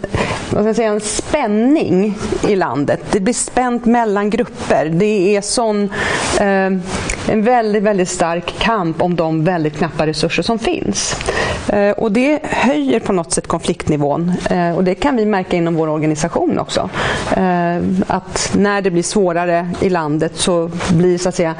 vad 0.50 0.62
ska 0.62 0.66
jag 0.66 0.76
säga, 0.76 0.88
en 0.88 1.00
spänning 1.00 2.18
i 2.48 2.56
landet. 2.56 3.00
Det 3.10 3.20
blir 3.20 3.34
spänt 3.34 3.86
mellan 3.86 4.30
grupper. 4.30 4.86
Det 4.86 5.36
är 5.36 5.40
sån, 5.40 5.82
eh, 6.40 6.72
en 7.26 7.42
väldigt, 7.42 7.82
väldigt 7.82 8.08
stark 8.08 8.58
kamp 8.58 9.02
om 9.02 9.16
de 9.16 9.44
väldigt 9.44 9.76
knappa 9.76 10.06
resurser 10.06 10.42
som 10.42 10.58
finns. 10.58 11.16
Eh, 11.68 11.90
och 11.90 12.12
det 12.12 12.38
höjer 12.42 13.00
på 13.00 13.12
något 13.12 13.32
sätt 13.32 13.46
konfliktnivån. 13.46 14.32
Eh, 14.50 14.76
och 14.76 14.84
det 14.84 14.94
kan 14.94 15.16
vi 15.16 15.26
märka 15.26 15.56
inom 15.56 15.74
vår 15.74 15.88
organisation 15.88 16.27
också. 16.36 16.90
Eh, 17.36 17.76
att 18.06 18.52
när 18.56 18.82
det 18.82 18.90
blir 18.90 19.02
svårare 19.02 19.70
i 19.80 19.88
landet 19.88 20.32
så 20.34 20.70
blir 20.88 21.18
så 21.18 21.28
att 21.28 21.34
säga 21.34 21.54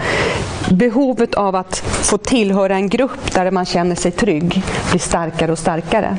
behovet 0.71 1.35
av 1.35 1.57
att 1.57 1.77
få 1.79 2.19
tillhöra 2.19 2.75
en 2.75 2.89
grupp 2.89 3.35
där 3.35 3.51
man 3.51 3.65
känner 3.65 3.95
sig 3.95 4.11
trygg 4.11 4.63
blir 4.91 5.01
starkare 5.01 5.53
och 5.53 5.59
starkare. 5.59 6.17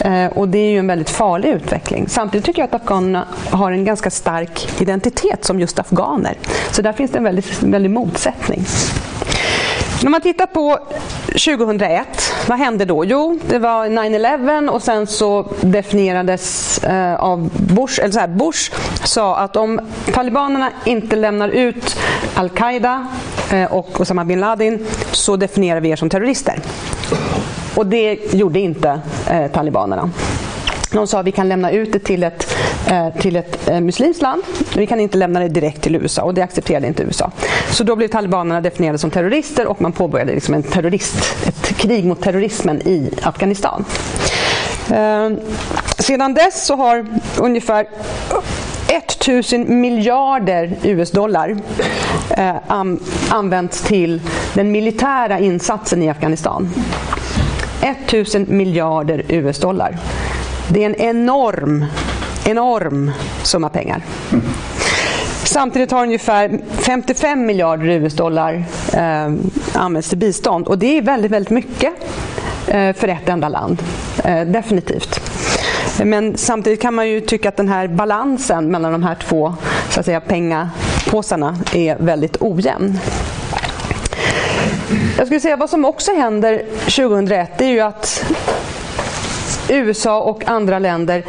Eh, 0.00 0.26
och 0.26 0.48
det 0.48 0.58
är 0.58 0.70
ju 0.70 0.78
en 0.78 0.86
väldigt 0.86 1.10
farlig 1.10 1.48
utveckling. 1.48 2.08
Samtidigt 2.08 2.44
tycker 2.44 2.62
jag 2.62 2.66
att 2.66 2.82
afghanerna 2.82 3.24
har 3.50 3.72
en 3.72 3.84
ganska 3.84 4.10
stark 4.10 4.80
identitet 4.80 5.44
som 5.44 5.60
just 5.60 5.78
afghaner. 5.78 6.34
Så 6.70 6.82
där 6.82 6.92
finns 6.92 7.10
det 7.10 7.18
en 7.18 7.24
väldigt, 7.24 7.62
väldigt 7.62 7.92
motsättning. 7.92 8.64
När 10.02 10.10
man 10.10 10.20
tittar 10.20 10.46
på 10.46 10.78
2001, 11.26 12.06
vad 12.48 12.58
hände 12.58 12.84
då? 12.84 13.04
Jo, 13.04 13.38
det 13.48 13.58
var 13.58 13.86
9-11 13.86 14.68
och 14.68 14.82
sen 14.82 15.06
så 15.06 15.46
definierades 15.60 16.78
eh, 16.84 17.14
av 17.14 17.50
Bush, 17.56 18.00
eller 18.00 18.12
så 18.12 18.20
här, 18.20 18.28
Bush 18.28 18.72
sa 19.04 19.36
att 19.36 19.56
om 19.56 19.80
talibanerna 20.12 20.70
inte 20.84 21.16
lämnar 21.16 21.48
ut 21.48 21.96
al-Qaida 22.34 23.06
eh, 23.52 23.72
och 23.72 24.00
Osama 24.00 24.24
bin 24.24 24.40
Laden 24.40 24.86
så 25.12 25.36
definierar 25.36 25.80
vi 25.80 25.90
er 25.90 25.96
som 25.96 26.10
terrorister. 26.10 26.58
Och 27.74 27.86
det 27.86 28.34
gjorde 28.34 28.60
inte 28.60 29.00
eh, 29.30 29.46
talibanerna. 29.50 30.10
De 30.92 31.06
sa 31.06 31.20
att 31.20 31.26
vi 31.26 31.32
kan 31.32 31.48
lämna 31.48 31.70
ut 31.70 31.92
det 31.92 31.98
till 31.98 32.22
ett, 32.22 32.56
eh, 32.86 33.08
till 33.20 33.36
ett 33.36 33.68
eh, 33.68 33.80
muslimskt 33.80 34.22
land, 34.22 34.42
men 34.70 34.80
vi 34.80 34.86
kan 34.86 35.00
inte 35.00 35.18
lämna 35.18 35.40
det 35.40 35.48
direkt 35.48 35.82
till 35.82 35.96
USA 35.96 36.22
och 36.22 36.34
det 36.34 36.42
accepterade 36.42 36.86
inte 36.86 37.02
USA. 37.02 37.30
Så 37.70 37.84
då 37.84 37.96
blev 37.96 38.08
talibanerna 38.08 38.60
definierade 38.60 38.98
som 38.98 39.10
terrorister 39.10 39.66
och 39.66 39.80
man 39.80 39.92
påbörjade 39.92 40.32
liksom 40.32 40.54
en 40.54 40.62
terrorist, 40.62 41.46
ett 41.46 41.76
krig 41.76 42.04
mot 42.04 42.22
terrorismen 42.22 42.82
i 42.82 43.10
Afghanistan. 43.22 43.84
Ehm, 44.90 45.40
sedan 45.98 46.34
dess 46.34 46.66
så 46.66 46.76
har 46.76 47.06
ungefär 47.38 47.86
1000 48.88 49.80
miljarder 49.80 50.72
US-dollar 50.82 51.56
eh, 52.30 52.56
använts 53.28 53.82
till 53.82 54.20
den 54.54 54.72
militära 54.72 55.38
insatsen 55.38 56.02
i 56.02 56.08
Afghanistan. 56.08 56.70
1000 57.82 58.46
miljarder 58.48 59.22
US-dollar. 59.28 59.98
Det 60.70 60.82
är 60.82 60.86
en 60.86 60.94
enorm, 60.94 61.84
enorm 62.44 63.10
summa 63.42 63.68
pengar. 63.68 64.02
Samtidigt 65.44 65.90
har 65.90 66.02
ungefär 66.02 66.60
55 66.70 67.46
miljarder 67.46 67.86
US-dollar 67.86 68.64
eh, 68.92 69.32
använts 69.72 70.08
till 70.08 70.18
bistånd 70.18 70.66
och 70.66 70.78
det 70.78 70.98
är 70.98 71.02
väldigt, 71.02 71.30
väldigt 71.30 71.50
mycket 71.50 71.92
eh, 72.66 72.92
för 72.92 73.08
ett 73.08 73.28
enda 73.28 73.48
land. 73.48 73.82
Eh, 74.24 74.46
definitivt. 74.46 75.20
Men 76.04 76.36
samtidigt 76.36 76.82
kan 76.82 76.94
man 76.94 77.08
ju 77.08 77.20
tycka 77.20 77.48
att 77.48 77.56
den 77.56 77.68
här 77.68 77.88
balansen 77.88 78.70
mellan 78.70 78.92
de 78.92 79.02
här 79.02 79.14
två 79.14 79.54
så 79.90 80.00
att 80.00 80.06
säga, 80.06 80.20
pengapåsarna 80.20 81.56
är 81.74 81.96
väldigt 81.96 82.36
ojämn. 82.40 82.98
Jag 85.16 85.26
skulle 85.26 85.40
säga 85.40 85.56
vad 85.56 85.70
som 85.70 85.84
också 85.84 86.12
händer 86.12 86.62
2001 86.84 87.60
är 87.60 87.66
ju 87.66 87.80
att 87.80 88.24
USA 89.68 90.20
och 90.20 90.48
andra 90.48 90.78
länder 90.78 91.24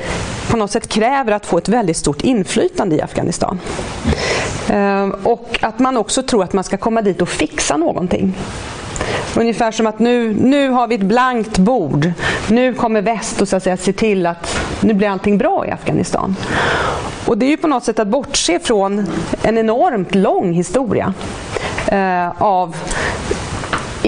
på 0.49 0.57
något 0.57 0.71
sätt 0.71 0.87
kräver 0.87 1.31
att 1.31 1.45
få 1.45 1.57
ett 1.57 1.69
väldigt 1.69 1.97
stort 1.97 2.21
inflytande 2.21 2.95
i 2.95 3.01
Afghanistan. 3.01 3.59
Ehm, 4.69 5.15
och 5.23 5.59
att 5.61 5.79
man 5.79 5.97
också 5.97 6.23
tror 6.23 6.43
att 6.43 6.53
man 6.53 6.63
ska 6.63 6.77
komma 6.77 7.01
dit 7.01 7.21
och 7.21 7.29
fixa 7.29 7.77
någonting. 7.77 8.33
Ungefär 9.35 9.71
som 9.71 9.87
att 9.87 9.99
nu, 9.99 10.33
nu 10.33 10.69
har 10.69 10.87
vi 10.87 10.95
ett 10.95 11.01
blankt 11.01 11.57
bord. 11.57 12.11
Nu 12.49 12.73
kommer 12.73 13.01
väst 13.01 13.41
och 13.41 13.47
så 13.47 13.55
att 13.55 13.63
säga, 13.63 13.77
se 13.77 13.93
till 13.93 14.25
att 14.25 14.57
nu 14.81 14.93
blir 14.93 15.09
allting 15.09 15.37
bra 15.37 15.67
i 15.67 15.71
Afghanistan. 15.71 16.35
Och 17.25 17.37
det 17.37 17.45
är 17.45 17.49
ju 17.49 17.57
på 17.57 17.67
något 17.67 17.83
sätt 17.83 17.99
att 17.99 18.07
bortse 18.07 18.59
från 18.59 19.05
en 19.41 19.57
enormt 19.57 20.15
lång 20.15 20.53
historia 20.53 21.13
eh, 21.87 22.41
av 22.41 22.75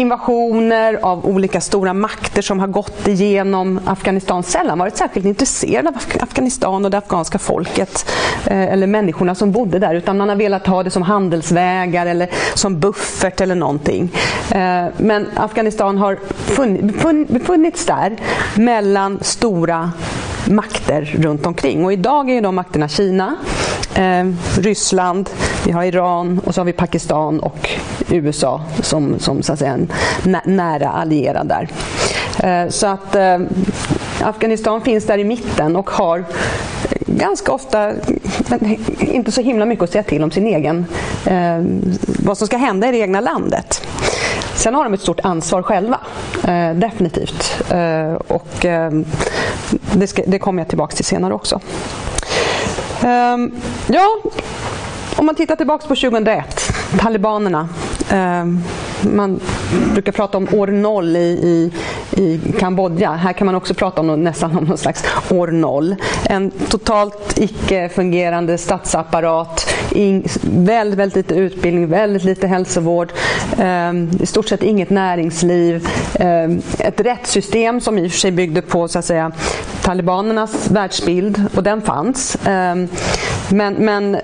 invasioner 0.02 1.00
av 1.02 1.26
olika 1.26 1.62
stora 1.62 1.94
makter 1.94 2.42
som 2.42 2.60
har 2.60 2.68
gått 2.68 3.08
igenom 3.08 3.80
Afghanistan 3.86 4.44
sällan 4.44 4.80
varit 4.80 4.98
särskilt 4.98 5.26
intresserade 5.26 5.90
av 5.90 5.96
Afghanistan 6.20 6.86
och 6.86 6.92
det 6.92 6.98
afghanska 6.98 7.40
folket 7.40 8.06
eh, 8.46 8.74
eller 8.74 8.88
människorna 8.88 9.36
som 9.36 9.52
bodde 9.52 9.80
där 9.80 9.96
utan 9.96 10.18
man 10.18 10.30
har 10.30 10.36
velat 10.36 10.68
ha 10.68 10.84
det 10.84 10.90
som 10.90 11.02
handelsvägar 11.02 12.06
eller 12.06 12.30
som 12.54 12.80
buffert 12.80 13.42
eller 13.42 13.56
någonting. 13.56 14.12
Eh, 14.52 14.86
men 14.98 15.28
Afghanistan 15.36 15.98
har 15.98 16.20
befunnits 17.34 17.86
där 17.86 18.18
mellan 18.56 19.20
stora 19.22 19.92
makter 20.46 21.16
runt 21.20 21.46
omkring. 21.46 21.86
Och 21.86 21.94
idag 21.94 22.30
är 22.30 22.42
de 22.42 22.56
makterna 22.56 22.88
Kina, 22.88 23.36
eh, 23.96 24.26
Ryssland, 24.60 25.30
vi 25.66 25.72
har 25.72 25.84
Iran 25.84 26.40
och 26.46 26.56
så 26.56 26.62
har 26.62 26.66
vi 26.66 26.74
Pakistan 26.74 27.40
och 27.40 27.70
USA 28.12 28.62
som, 28.82 29.20
som 29.20 29.44
så 29.44 29.54
att 29.54 29.60
säga, 29.60 29.74
en 29.74 29.88
nära 30.46 30.90
allierad 30.90 31.48
där. 31.48 31.70
Eh, 32.44 32.70
så 32.70 32.88
att 32.88 33.16
eh, 33.16 33.40
Afghanistan 34.22 34.82
finns 34.82 35.06
där 35.06 35.18
i 35.18 35.24
mitten 35.24 35.76
och 35.76 35.90
har 35.90 36.26
ganska 37.06 37.52
ofta 37.52 37.92
inte 39.00 39.32
så 39.32 39.42
himla 39.42 39.66
mycket 39.66 39.84
att 39.84 39.92
säga 39.92 40.04
till 40.04 40.24
om 40.24 40.32
sin 40.32 40.48
egen, 40.48 40.86
eh, 41.26 41.64
vad 42.24 42.38
som 42.38 42.48
ska 42.48 42.58
hända 42.58 42.88
i 42.88 42.92
det 42.92 42.98
egna 42.98 43.22
landet. 43.22 43.88
Sen 44.56 44.76
har 44.76 44.84
de 44.84 44.94
ett 44.94 45.02
stort 45.02 45.20
ansvar 45.20 45.64
själva, 45.64 46.00
eh, 46.44 46.74
definitivt. 46.74 47.62
Eh, 47.72 48.14
och 48.14 48.66
eh, 48.66 48.92
det, 49.94 50.08
ska, 50.08 50.24
det, 50.28 50.40
kommer 50.40 50.62
jag 50.62 50.68
tillbaka 50.68 50.96
till 50.96 51.06
senare 51.06 51.34
också. 51.34 51.60
Ja, 53.88 54.22
om 55.16 55.26
man 55.26 55.36
tittar 55.36 55.56
tillbaka 55.56 55.88
på 55.88 55.96
2001, 55.96 56.74
talibanerna. 57.00 57.70
Ehm, 58.12 58.60
man 59.02 59.40
brukar 59.94 60.12
prata 60.12 60.38
om 60.38 60.48
år 60.54 60.68
noll 60.68 61.16
i, 61.16 61.20
i, 61.20 61.72
i 62.22 62.40
Kambodja. 62.60 63.12
Här 63.12 63.34
kan 63.34 63.46
man 63.46 63.56
också 63.56 63.74
prata 63.74 64.02
om 64.02 64.24
nästan 64.24 64.58
om 64.58 64.64
någon 64.64 64.78
slags 64.78 65.04
år 65.30 65.48
noll. 65.48 65.96
En 66.24 66.52
totalt 66.70 67.40
icke-fungerande 67.40 68.58
statsapparat, 68.58 69.74
in, 69.92 70.28
väldigt, 70.44 71.00
väldigt 71.00 71.16
lite 71.16 71.36
utbildning, 71.36 71.88
väldigt 71.88 72.24
lite 72.24 72.48
hälsovård, 72.48 73.12
eh, 73.58 73.94
i 74.22 74.26
stort 74.26 74.48
sett 74.48 74.64
inget 74.64 74.90
näringsliv. 74.90 75.88
Eh, 76.14 76.52
ett 76.80 77.00
rättssystem 77.00 77.82
som 77.82 77.98
i 77.98 78.08
och 78.08 78.12
för 78.12 78.20
sig 78.20 78.32
byggde 78.32 78.62
på 78.62 78.88
så 78.88 79.00
att 79.00 79.06
säga, 79.06 79.32
talibanernas 79.82 80.72
världsbild, 80.72 81.44
och 81.56 81.64
den 81.64 81.82
fanns. 81.82 82.36
Eh, 82.36 82.76
men, 83.50 83.74
men 83.74 84.18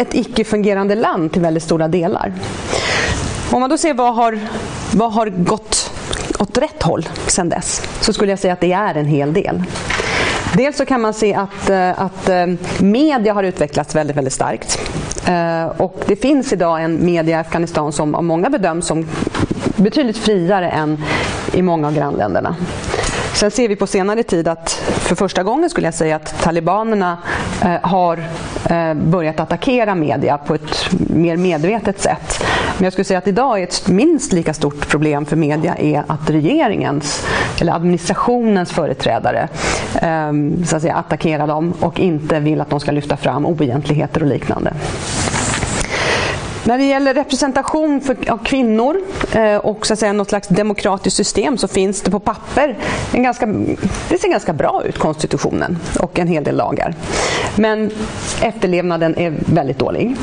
ett 0.00 0.14
icke-fungerande 0.14 0.94
land 0.94 1.32
till 1.32 1.42
väldigt 1.42 1.62
stora 1.62 1.88
delar. 1.88 2.32
Om 3.50 3.60
man 3.60 3.70
då 3.70 3.78
ser 3.78 3.94
vad 3.94 4.14
har, 4.14 4.38
vad 4.92 5.12
har 5.12 5.26
gått 5.26 5.90
åt 6.38 6.58
rätt 6.58 6.82
håll 6.82 7.08
sedan 7.26 7.48
dess 7.48 7.82
så 8.00 8.12
skulle 8.12 8.32
jag 8.32 8.38
säga 8.38 8.52
att 8.52 8.60
det 8.60 8.72
är 8.72 8.94
en 8.94 9.06
hel 9.06 9.32
del. 9.32 9.62
Dels 10.56 10.76
så 10.76 10.84
kan 10.84 11.00
man 11.00 11.14
se 11.14 11.34
att, 11.34 11.70
eh, 11.70 12.02
att 12.02 12.28
eh, 12.28 12.46
media 12.78 13.34
har 13.34 13.42
utvecklats 13.42 13.94
väldigt, 13.94 14.16
väldigt 14.16 14.32
starkt. 14.32 14.78
Eh, 15.26 15.64
och 15.64 16.00
det 16.06 16.16
finns 16.16 16.52
idag 16.52 16.82
en 16.82 17.04
media 17.06 17.36
i 17.36 17.40
Afghanistan 17.40 17.92
som 17.92 18.14
av 18.14 18.24
många 18.24 18.50
bedöms 18.50 18.86
som 18.86 19.06
betydligt 19.76 20.18
friare 20.18 20.70
än 20.70 21.04
i 21.52 21.62
många 21.62 21.86
av 21.86 21.94
grannländerna. 21.94 22.56
Sen 23.40 23.50
ser 23.50 23.68
vi 23.68 23.76
på 23.76 23.86
senare 23.86 24.22
tid 24.22 24.48
att 24.48 24.70
för 24.86 25.14
första 25.14 25.42
gången 25.42 25.70
skulle 25.70 25.86
jag 25.86 25.94
säga 25.94 26.16
att 26.16 26.42
talibanerna 26.42 27.18
eh, 27.62 27.76
har 27.82 28.18
eh, 28.70 28.94
börjat 28.94 29.40
attackera 29.40 29.94
media 29.94 30.38
på 30.38 30.54
ett 30.54 30.90
mer 30.92 31.36
medvetet 31.36 32.00
sätt. 32.00 32.44
Men 32.76 32.84
jag 32.84 32.92
skulle 32.92 33.04
säga 33.04 33.18
att 33.18 33.28
idag 33.28 33.58
är 33.58 33.62
ett 33.62 33.88
minst 33.88 34.32
lika 34.32 34.54
stort 34.54 34.88
problem 34.88 35.26
för 35.26 35.36
media 35.36 35.76
är 35.76 36.04
att 36.06 36.30
regeringens 36.30 37.26
eller 37.60 37.72
administrationens 37.72 38.72
företrädare 38.72 39.48
ehm, 39.94 40.64
så 40.64 40.76
att 40.76 40.82
säga, 40.82 40.94
attackerar 40.94 41.46
dem 41.46 41.74
och 41.80 42.00
inte 42.00 42.40
vill 42.40 42.60
att 42.60 42.70
de 42.70 42.80
ska 42.80 42.90
lyfta 42.90 43.16
fram 43.16 43.46
oegentligheter 43.46 44.22
och 44.22 44.28
liknande. 44.28 44.72
När 46.70 46.78
det 46.78 46.84
gäller 46.84 47.14
representation 47.14 48.00
för, 48.00 48.30
av 48.30 48.38
kvinnor 48.44 49.00
eh, 49.32 49.56
och 49.56 49.86
så 49.86 49.92
att 49.92 49.98
säga, 49.98 50.12
något 50.12 50.28
slags 50.28 50.48
demokratiskt 50.48 51.16
system 51.16 51.58
så 51.58 51.68
finns 51.68 52.02
det 52.02 52.10
på 52.10 52.20
papper 52.20 52.78
en 53.12 53.22
ganska, 53.22 53.46
det 54.08 54.18
ser 54.20 54.28
ganska 54.28 54.52
bra 54.52 54.82
ut, 54.84 54.98
konstitutionen 54.98 55.78
och 55.98 56.18
en 56.18 56.28
hel 56.28 56.44
del 56.44 56.56
lagar. 56.56 56.94
Men 57.56 57.90
efterlevnaden 58.42 59.18
är 59.18 59.34
väldigt 59.46 59.78
dålig. 59.78 60.16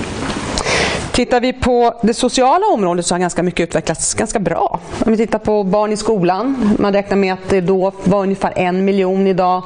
Tittar 1.12 1.42
vi 1.42 1.54
på 1.54 2.00
det 2.04 2.14
sociala 2.14 2.66
området 2.66 3.06
så 3.06 3.16
har 3.16 3.20
ganska 3.20 3.44
mycket 3.44 3.64
utvecklats 3.70 4.14
ganska 4.14 4.40
bra. 4.40 4.80
Om 5.06 5.12
vi 5.12 5.18
tittar 5.18 5.40
på 5.40 5.64
barn 5.64 5.94
i 5.94 5.98
skolan, 5.98 6.76
man 6.80 6.94
räknar 6.94 7.18
med 7.18 7.34
att 7.34 7.50
det 7.50 7.62
då 7.62 7.92
var 8.04 8.22
ungefär 8.24 8.54
en 8.56 8.86
miljon 8.86 9.28
idag 9.28 9.64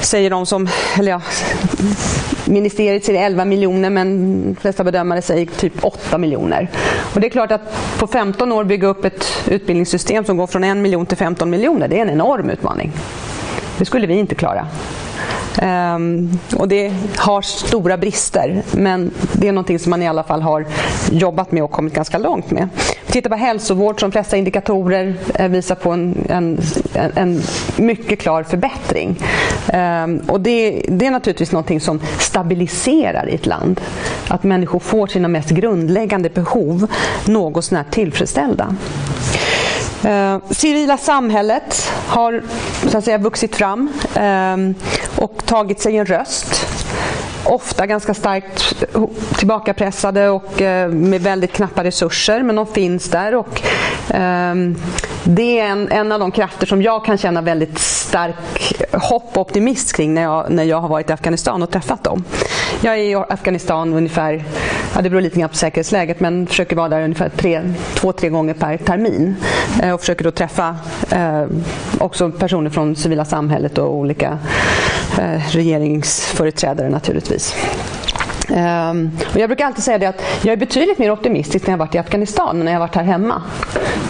säger 0.00 0.30
de 0.30 0.46
som, 0.46 0.68
eller 0.98 1.12
ja, 1.12 1.20
ministeriet 2.44 3.04
säger 3.04 3.26
11 3.26 3.44
miljoner 3.44 3.90
men 3.90 4.42
de 4.44 4.60
flesta 4.60 4.84
bedömare 4.84 5.22
säger 5.22 5.46
typ 5.46 5.84
8 5.84 6.18
miljoner. 6.18 6.68
Och 7.14 7.20
det 7.20 7.26
är 7.26 7.30
klart 7.30 7.52
att 7.52 7.76
på 7.98 8.06
15 8.06 8.52
år 8.52 8.64
bygga 8.64 8.88
upp 8.88 9.04
ett 9.04 9.26
utbildningssystem 9.48 10.24
som 10.24 10.36
går 10.36 10.46
från 10.46 10.64
1 10.64 10.76
miljon 10.76 11.06
till 11.06 11.16
15 11.16 11.50
miljoner, 11.50 11.88
det 11.88 11.98
är 11.98 12.02
en 12.02 12.10
enorm 12.10 12.50
utmaning. 12.50 12.92
Det 13.78 13.84
skulle 13.84 14.06
vi 14.06 14.14
inte 14.14 14.34
klara. 14.34 14.66
Um, 15.62 16.38
och 16.56 16.68
det 16.68 16.92
har 17.16 17.42
stora 17.42 17.96
brister, 17.96 18.62
men 18.72 19.10
det 19.32 19.48
är 19.48 19.52
någonting 19.52 19.78
som 19.78 19.90
man 19.90 20.02
i 20.02 20.08
alla 20.08 20.22
fall 20.22 20.42
har 20.42 20.66
jobbat 21.10 21.52
med 21.52 21.62
och 21.62 21.70
kommit 21.70 21.94
ganska 21.94 22.18
långt 22.18 22.50
med. 22.50 22.68
Tittar 23.06 23.30
på 23.30 23.36
hälsovård, 23.36 24.00
som 24.00 24.12
flesta 24.12 24.36
indikatorer 24.36 25.14
eh, 25.34 25.48
visar 25.48 25.74
på 25.74 25.90
en, 25.90 26.26
en, 26.28 26.58
en 27.14 27.42
mycket 27.76 28.18
klar 28.18 28.42
förbättring. 28.42 29.18
Um, 29.72 30.18
och 30.28 30.40
det, 30.40 30.82
det, 30.88 31.06
är 31.06 31.10
naturligtvis 31.10 31.52
någonting 31.52 31.80
som 31.80 32.00
stabiliserar 32.18 33.28
i 33.28 33.34
ett 33.34 33.46
land. 33.46 33.80
Att 34.28 34.42
människor 34.42 34.78
får 34.78 35.06
sina 35.06 35.28
mest 35.28 35.50
grundläggande 35.50 36.30
behov 36.30 36.86
något 37.24 37.64
sånär 37.64 37.84
tillfredsställda. 37.90 38.76
Eh, 40.04 40.38
civila 40.50 40.98
samhället 40.98 41.90
har 42.06 42.42
så 42.88 42.98
att 42.98 43.04
säga, 43.04 43.18
vuxit 43.18 43.56
fram 43.56 43.92
eh, 44.14 44.56
och 45.22 45.46
tagit 45.46 45.80
sig 45.80 45.96
en 45.96 46.06
röst. 46.06 46.66
Ofta 47.44 47.86
ganska 47.86 48.14
starkt 48.14 48.84
tillbakapressade 49.38 50.28
och 50.28 50.62
eh, 50.62 50.88
med 50.88 51.20
väldigt 51.20 51.52
knappa 51.52 51.84
resurser, 51.84 52.42
men 52.42 52.56
de 52.56 52.66
finns 52.66 53.08
där. 53.08 53.34
Och, 53.34 53.62
Ehm, 54.14 54.76
det 55.24 55.60
är 55.60 55.66
en, 55.66 55.88
en, 55.88 56.12
av 56.12 56.20
de 56.20 56.30
krafter 56.30 56.66
som 56.66 56.82
jag 56.82 57.04
kan 57.04 57.18
känna 57.18 57.40
väldigt 57.40 57.78
stark 57.78 58.34
hopp 58.92 59.36
och 59.36 59.40
optimism 59.40 59.96
kring 59.96 60.14
när 60.14 60.22
jag, 60.22 60.50
när 60.50 60.64
jag 60.64 60.80
har 60.80 60.88
varit 60.88 61.10
i 61.10 61.12
Afghanistan 61.12 61.62
och 61.62 61.70
träffat 61.70 62.04
dem. 62.04 62.24
Jag 62.80 62.98
är 62.98 63.02
i 63.02 63.14
Afghanistan 63.14 63.94
ungefär, 63.94 64.44
ja, 64.94 65.02
det 65.02 65.10
beror 65.10 65.20
lite 65.20 65.40
grann 65.40 65.48
på 65.48 65.54
säkerhetsläget, 65.56 66.20
men 66.20 66.46
försöker 66.46 66.76
vara 66.76 66.88
där 66.88 67.02
ungefär 67.02 67.28
tre, 67.28 67.62
två, 67.94 68.12
tre 68.12 68.28
gånger 68.28 68.54
per 68.54 68.76
termin. 68.76 69.36
Eh, 69.82 69.92
och 69.92 70.00
försöker 70.00 70.24
då 70.24 70.30
träffa 70.30 70.76
eh, 71.10 71.44
också 71.98 72.30
personer 72.30 72.70
från 72.70 72.96
civila 72.96 73.24
samhället 73.24 73.78
och 73.78 73.94
olika 73.94 74.38
eh, 75.18 75.40
regeringsföreträdare 75.50 76.88
naturligtvis. 76.88 77.54
Ehm, 78.54 79.10
och 79.34 79.40
jag 79.40 79.48
brukar 79.48 79.66
alltid 79.66 79.84
säga 79.84 79.98
det 79.98 80.06
att 80.06 80.22
jag 80.42 80.52
är 80.52 80.56
betydligt 80.56 80.98
mer 80.98 81.10
optimistisk 81.10 81.66
när 81.66 81.72
jag 81.72 81.78
varit 81.78 81.94
i 81.94 81.98
Afghanistan 81.98 82.58
än 82.58 82.64
när 82.64 82.72
jag 82.72 82.80
varit 82.80 82.94
här 82.94 83.04
hemma. 83.04 83.42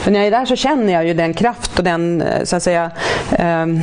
För 0.01 0.11
när 0.11 0.19
jag 0.19 0.27
är 0.27 0.31
där 0.31 0.45
så 0.45 0.57
känner 0.57 0.93
jag 0.93 1.07
ju 1.07 1.15
den 1.15 1.35
kraft 1.35 1.79
och 1.79 1.85
den, 1.85 2.23
eh, 2.23 2.45
så 2.45 2.57
att 2.57 2.63
säga, 2.63 2.91
ehm, 3.33 3.81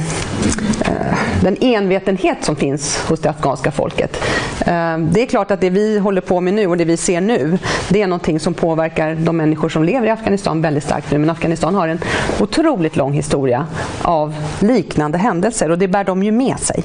eh, 0.85 1.17
den 1.41 1.57
envetenhet 1.61 2.37
som 2.41 2.55
finns 2.55 3.05
hos 3.09 3.19
det 3.19 3.29
afghanska 3.29 3.71
folket. 3.71 4.23
Ehm, 4.65 5.09
det 5.11 5.21
är 5.21 5.25
klart 5.25 5.51
att 5.51 5.61
det 5.61 5.69
vi 5.69 5.99
håller 5.99 6.21
på 6.21 6.41
med 6.41 6.53
nu 6.53 6.67
och 6.67 6.77
det 6.77 6.85
vi 6.85 6.97
ser 6.97 7.21
nu, 7.21 7.57
det 7.89 8.01
är 8.01 8.07
någonting 8.07 8.39
som 8.39 8.53
påverkar 8.53 9.15
de 9.15 9.37
människor 9.37 9.69
som 9.69 9.83
lever 9.83 10.07
i 10.07 10.09
Afghanistan 10.09 10.61
väldigt 10.61 10.83
starkt 10.83 11.11
nu. 11.11 11.17
Men 11.17 11.29
Afghanistan 11.29 11.75
har 11.75 11.87
en 11.87 11.99
otroligt 12.39 12.95
lång 12.95 13.13
historia 13.13 13.65
av 14.01 14.35
liknande 14.59 15.17
händelser 15.17 15.71
och 15.71 15.77
det 15.77 15.87
bär 15.87 16.03
de 16.03 16.23
ju 16.23 16.31
med 16.31 16.59
sig. 16.59 16.83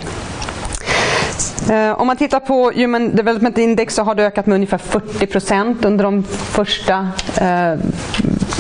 Eh, 1.71 2.01
om 2.01 2.07
man 2.07 2.17
tittar 2.17 2.41
på 2.41 2.73
Human 2.75 3.17
Development 3.17 3.59
Index 3.59 3.95
så 3.95 4.03
har 4.03 4.15
det 4.15 4.27
ökat 4.27 4.47
med 4.47 4.55
ungefär 4.55 4.79
40 4.79 5.27
procent 5.27 5.85
under 5.85 6.05
de 6.05 6.23
första, 6.25 7.09
eh, 7.37 7.79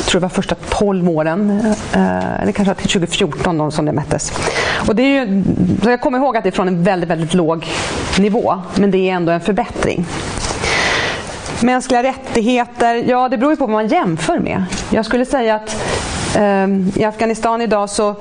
tror 0.06 0.12
det 0.12 0.18
var 0.18 0.28
första 0.28 0.54
12 0.54 1.08
åren. 1.08 1.60
Eh, 1.92 2.42
eller 2.42 2.52
kanske 2.52 2.74
till 2.74 2.90
2014 2.90 3.58
då, 3.58 3.70
som 3.70 3.84
det 3.84 3.92
mättes. 3.92 4.32
Och 4.88 4.96
det 4.96 5.02
är 5.02 5.26
ju, 5.26 5.42
jag 5.84 6.00
kommer 6.00 6.18
ihåg 6.18 6.36
att 6.36 6.42
det 6.42 6.48
är 6.48 6.52
från 6.52 6.68
en 6.68 6.82
väldigt, 6.82 7.10
väldigt 7.10 7.34
låg 7.34 7.66
nivå, 8.18 8.62
men 8.74 8.90
det 8.90 8.98
är 8.98 9.14
ändå 9.14 9.32
en 9.32 9.40
förbättring. 9.40 10.06
Mänskliga 11.60 12.02
rättigheter, 12.02 12.94
ja 12.94 13.28
det 13.28 13.38
beror 13.38 13.52
ju 13.52 13.56
på 13.56 13.66
vad 13.66 13.72
man 13.72 13.88
jämför 13.88 14.38
med. 14.38 14.64
Jag 14.90 15.04
skulle 15.04 15.24
säga 15.24 15.54
att 15.54 15.76
eh, 16.36 17.00
i 17.00 17.04
Afghanistan 17.04 17.60
idag 17.60 17.90
så 17.90 18.16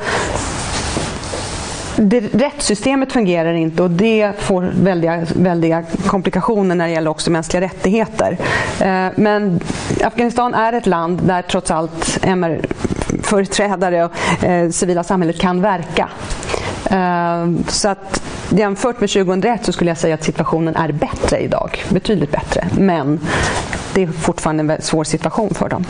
det, 2.02 2.20
rättssystemet 2.20 3.14
fungerar 3.14 3.54
inte 3.54 3.84
och 3.84 3.90
det 3.90 4.34
får 4.38 4.72
väldiga, 4.82 5.26
väldiga 5.36 5.84
komplikationer 6.08 6.76
när 6.76 6.88
det 6.88 6.94
gäller 6.94 7.12
också 7.12 7.32
mänskliga 7.32 7.62
rättigheter. 7.62 8.38
Eh, 8.80 9.08
men 9.16 9.60
Afghanistan 10.04 10.54
är 10.54 10.74
ett 10.74 10.86
land 10.86 11.22
där 11.24 11.42
trots 11.42 11.72
allt 11.72 12.20
MR-företrädare 12.22 14.06
och 14.06 14.44
eh, 14.44 14.70
civila 14.70 15.04
samhället 15.04 15.40
kan 15.40 15.62
verka. 15.62 16.10
Eh, 16.86 17.68
så 17.68 17.90
att 17.90 18.24
jämfört 18.50 19.00
med 19.00 19.10
2001 19.10 19.66
så 19.66 19.72
skulle 19.72 19.92
jag 19.92 19.98
säga 19.98 20.16
att 20.16 20.24
situationen 20.24 20.76
är 20.76 20.92
bättre 20.92 21.38
idag. 21.40 21.84
Betydligt 21.90 22.32
bättre. 22.32 22.68
Men 22.78 23.20
det 23.94 24.04
är 24.04 24.08
fortfarande 24.08 24.74
en 24.74 24.82
svår 24.82 25.04
situation 25.04 25.54
för 25.54 25.70
dem. 25.70 25.86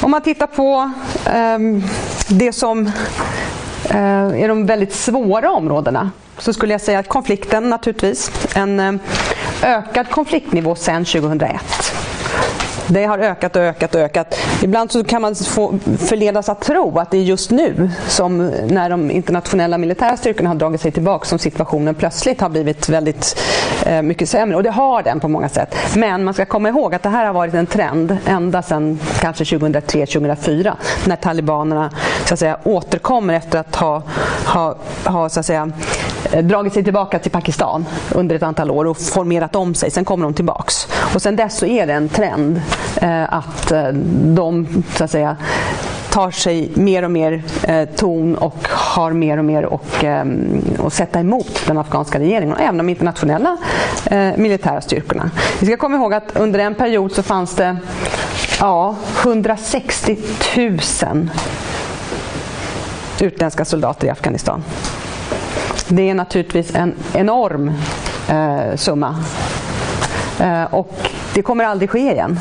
Om 0.00 0.10
man 0.10 0.22
tittar 0.22 0.46
på 0.46 0.92
ehm, 1.26 1.82
det 2.28 2.52
som 2.52 2.90
Eh, 3.90 4.44
i 4.44 4.46
de 4.46 4.66
väldigt 4.66 4.92
svåra 4.92 5.50
områdena 5.50 6.10
så 6.38 6.52
skulle 6.52 6.74
jag 6.74 6.80
säga 6.80 6.98
att 6.98 7.08
konflikten 7.08 7.70
naturligtvis, 7.70 8.30
en 8.54 8.80
eh, 8.80 8.94
ökad 9.62 10.10
konfliktnivå 10.10 10.74
sedan 10.74 11.04
2001. 11.04 11.94
Det 12.86 13.04
har 13.04 13.18
ökat 13.18 13.56
och 13.56 13.62
ökat 13.62 13.94
och 13.94 14.00
ökat. 14.00 14.38
Ibland 14.62 14.92
så 14.92 15.04
kan 15.04 15.22
man 15.22 15.34
få 15.34 15.78
förledas 15.98 16.48
att 16.48 16.60
tro 16.60 16.98
att 16.98 17.10
det 17.10 17.16
är 17.16 17.22
just 17.22 17.50
nu, 17.50 17.90
som 18.06 18.46
när 18.46 18.90
de 18.90 19.10
internationella 19.10 19.78
militära 19.78 20.16
styrkorna 20.16 20.50
har 20.50 20.56
dragit 20.56 20.80
sig 20.80 20.92
tillbaka, 20.92 21.24
som 21.24 21.38
situationen 21.38 21.94
plötsligt 21.94 22.40
har 22.40 22.48
blivit 22.48 22.88
väldigt 22.88 23.40
eh, 23.86 24.02
mycket 24.02 24.28
sämre. 24.28 24.56
Och 24.56 24.62
det 24.62 24.70
har 24.70 25.02
den 25.02 25.20
på 25.20 25.28
många 25.28 25.48
sätt. 25.48 25.76
Men 25.96 26.24
man 26.24 26.34
ska 26.34 26.44
komma 26.44 26.68
ihåg 26.68 26.94
att 26.94 27.02
det 27.02 27.08
här 27.08 27.26
har 27.26 27.32
varit 27.32 27.54
en 27.54 27.66
trend 27.66 28.16
ända 28.26 28.62
sedan 28.62 28.98
kanske 29.20 29.44
2003-2004 29.44 30.72
när 31.06 31.16
talibanerna 31.16 31.90
så 32.26 32.34
att 32.34 32.40
säga, 32.40 32.58
återkommer 32.64 33.34
efter 33.34 33.58
att 33.58 33.76
ha, 33.76 34.02
ha, 34.46 34.76
ha 35.04 35.28
så 35.28 35.40
att 35.40 35.46
säga, 35.46 35.70
dragit 36.42 36.72
sig 36.72 36.84
tillbaka 36.84 37.18
till 37.18 37.30
Pakistan 37.30 37.86
under 38.14 38.36
ett 38.36 38.42
antal 38.42 38.70
år 38.70 38.84
och 38.84 38.98
formerat 38.98 39.56
om 39.56 39.74
sig. 39.74 39.90
Sen 39.90 40.04
kommer 40.04 40.24
de 40.24 40.34
tillbaks. 40.34 40.88
Och 41.14 41.22
sen 41.22 41.36
dess 41.36 41.58
så 41.58 41.66
är 41.66 41.86
det 41.86 41.92
en 41.92 42.08
trend 42.08 42.60
eh, 42.96 43.34
att 43.34 43.72
eh, 43.72 43.88
de 44.24 44.82
så 44.96 45.04
att 45.04 45.10
säga 45.10 45.36
tar 46.14 46.30
sig 46.30 46.70
mer 46.74 47.02
och 47.02 47.10
mer 47.10 47.42
eh, 47.62 47.88
ton 47.88 48.34
och 48.34 48.68
har 48.68 49.12
mer 49.12 49.38
och 49.38 49.44
mer 49.44 49.64
och, 49.64 50.04
eh, 50.04 50.26
att 50.86 50.92
sätta 50.92 51.20
emot 51.20 51.62
den 51.66 51.78
afghanska 51.78 52.18
regeringen 52.18 52.54
och 52.54 52.60
även 52.60 52.78
de 52.78 52.88
internationella 52.88 53.56
eh, 54.06 54.36
militära 54.36 54.80
styrkorna. 54.80 55.30
Vi 55.60 55.66
ska 55.66 55.76
komma 55.76 55.96
ihåg 55.96 56.14
att 56.14 56.36
under 56.36 56.58
en 56.58 56.74
period 56.74 57.12
så 57.12 57.22
fanns 57.22 57.54
det 57.54 57.76
ja, 58.60 58.96
160 59.22 60.16
000 60.56 61.28
utländska 63.20 63.64
soldater 63.64 64.06
i 64.06 64.10
Afghanistan. 64.10 64.64
Det 65.88 66.10
är 66.10 66.14
naturligtvis 66.14 66.74
en 66.74 66.94
enorm 67.12 67.72
eh, 68.28 68.76
summa. 68.76 69.16
Eh, 70.40 70.64
och 70.64 71.10
det 71.34 71.42
kommer 71.42 71.64
aldrig 71.64 71.90
ske 71.90 72.12
igen. 72.12 72.38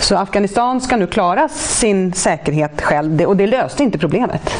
Så 0.00 0.16
Afghanistan 0.16 0.80
ska 0.80 0.96
nu 0.96 1.06
klara 1.06 1.48
sin 1.48 2.12
säkerhet 2.12 2.82
själv 2.82 3.20
och 3.20 3.36
det 3.36 3.46
löste 3.46 3.82
inte 3.82 3.98
problemet. 3.98 4.50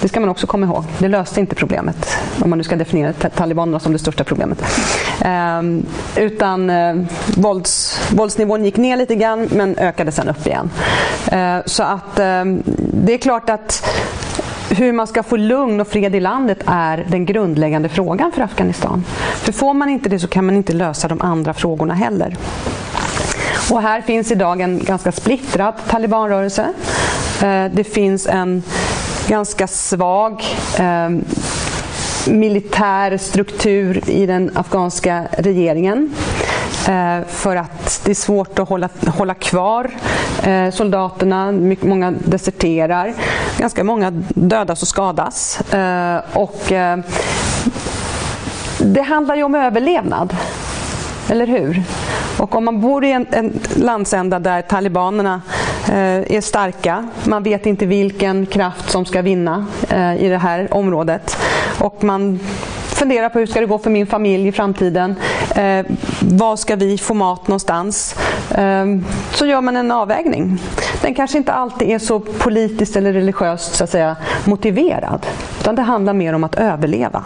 Det 0.00 0.08
ska 0.08 0.20
man 0.20 0.28
också 0.28 0.46
komma 0.46 0.66
ihåg. 0.66 0.84
Det 0.98 1.08
löste 1.08 1.40
inte 1.40 1.54
problemet, 1.54 2.16
om 2.40 2.50
man 2.50 2.58
nu 2.58 2.64
ska 2.64 2.76
definiera 2.76 3.12
talibanerna 3.12 3.80
som 3.80 3.92
det 3.92 3.98
största 3.98 4.24
problemet. 4.24 4.62
Eh, 5.20 5.62
utan 6.16 6.70
eh, 6.70 6.94
vålds, 7.36 8.00
våldsnivån 8.10 8.64
gick 8.64 8.76
ner 8.76 8.96
lite 8.96 9.14
grann 9.14 9.48
men 9.52 9.78
ökade 9.78 10.12
sen 10.12 10.28
upp 10.28 10.46
igen. 10.46 10.70
Eh, 11.32 11.58
så 11.66 11.82
att 11.82 12.18
eh, 12.18 12.44
det 13.04 13.14
är 13.14 13.18
klart 13.18 13.50
att 13.50 13.88
hur 14.76 14.92
man 14.92 15.06
ska 15.06 15.22
få 15.22 15.36
lugn 15.36 15.80
och 15.80 15.88
fred 15.88 16.14
i 16.14 16.20
landet 16.20 16.58
är 16.66 17.06
den 17.08 17.26
grundläggande 17.26 17.88
frågan 17.88 18.32
för 18.32 18.42
Afghanistan. 18.42 19.04
För 19.34 19.52
får 19.52 19.74
man 19.74 19.88
inte 19.88 20.08
det 20.08 20.18
så 20.18 20.28
kan 20.28 20.46
man 20.46 20.56
inte 20.56 20.72
lösa 20.72 21.08
de 21.08 21.20
andra 21.20 21.54
frågorna 21.54 21.94
heller. 21.94 22.36
Och 23.70 23.82
här 23.82 24.00
finns 24.00 24.32
idag 24.32 24.60
en 24.60 24.78
ganska 24.78 25.12
splittrad 25.12 25.74
talibanrörelse. 25.88 26.72
Eh, 27.42 27.64
det 27.72 27.84
finns 27.84 28.26
en 28.26 28.62
ganska 29.28 29.66
svag 29.66 30.44
eh, 30.78 31.08
militär 32.28 33.16
struktur 33.16 34.10
i 34.10 34.26
den 34.26 34.50
afghanska 34.54 35.24
regeringen. 35.38 36.14
Eh, 36.88 37.26
för 37.28 37.56
att 37.56 38.00
det 38.04 38.10
är 38.10 38.14
svårt 38.14 38.58
att 38.58 38.68
hålla, 38.68 38.88
hålla 39.06 39.34
kvar 39.34 39.90
soldaterna. 40.72 41.52
många 41.80 42.10
deserterar. 42.10 43.14
Ganska 43.58 43.84
många 43.84 44.10
dödas 44.34 44.82
och 44.82 44.88
skadas. 44.88 45.60
Eh, 45.72 46.20
och 46.32 46.72
eh, 46.72 46.98
det 48.78 49.02
handlar 49.02 49.36
ju 49.36 49.42
om 49.42 49.54
överlevnad. 49.54 50.36
Eller 51.28 51.46
hur? 51.46 51.82
Och 52.38 52.54
om 52.54 52.64
man 52.64 52.80
bor 52.80 53.04
i 53.04 53.12
en, 53.12 53.26
en 53.30 53.60
landsända 53.76 54.38
där 54.38 54.62
talibanerna 54.62 55.42
eh, 55.88 56.36
är 56.36 56.40
starka, 56.40 57.08
man 57.24 57.42
vet 57.42 57.66
inte 57.66 57.86
vilken 57.86 58.46
kraft 58.46 58.90
som 58.90 59.04
ska 59.04 59.22
vinna 59.22 59.66
eh, 59.88 60.24
i 60.24 60.28
det 60.28 60.38
här 60.38 60.74
området 60.74 61.36
och 61.78 62.04
man 62.04 62.40
funderar 62.96 63.28
på 63.28 63.38
hur 63.38 63.46
ska 63.46 63.60
det 63.60 63.66
gå 63.66 63.78
för 63.78 63.90
min 63.90 64.06
familj 64.06 64.48
i 64.48 64.52
framtiden. 64.52 65.14
Eh, 65.54 65.86
var 66.20 66.56
ska 66.56 66.76
vi 66.76 66.98
få 66.98 67.14
mat 67.14 67.48
någonstans? 67.48 68.16
Ehm, 68.54 69.04
så 69.34 69.46
gör 69.46 69.60
man 69.60 69.76
en 69.76 69.90
avvägning. 69.90 70.58
Den 71.02 71.14
kanske 71.14 71.38
inte 71.38 71.52
alltid 71.52 71.90
är 71.90 71.98
så 71.98 72.20
politiskt 72.20 72.96
eller 72.96 73.12
religiöst 73.12 73.74
så 73.74 73.84
att 73.84 73.90
säga, 73.90 74.16
motiverad. 74.44 75.26
Utan 75.60 75.74
det 75.74 75.82
handlar 75.82 76.12
mer 76.12 76.32
om 76.32 76.44
att 76.44 76.54
överleva. 76.54 77.24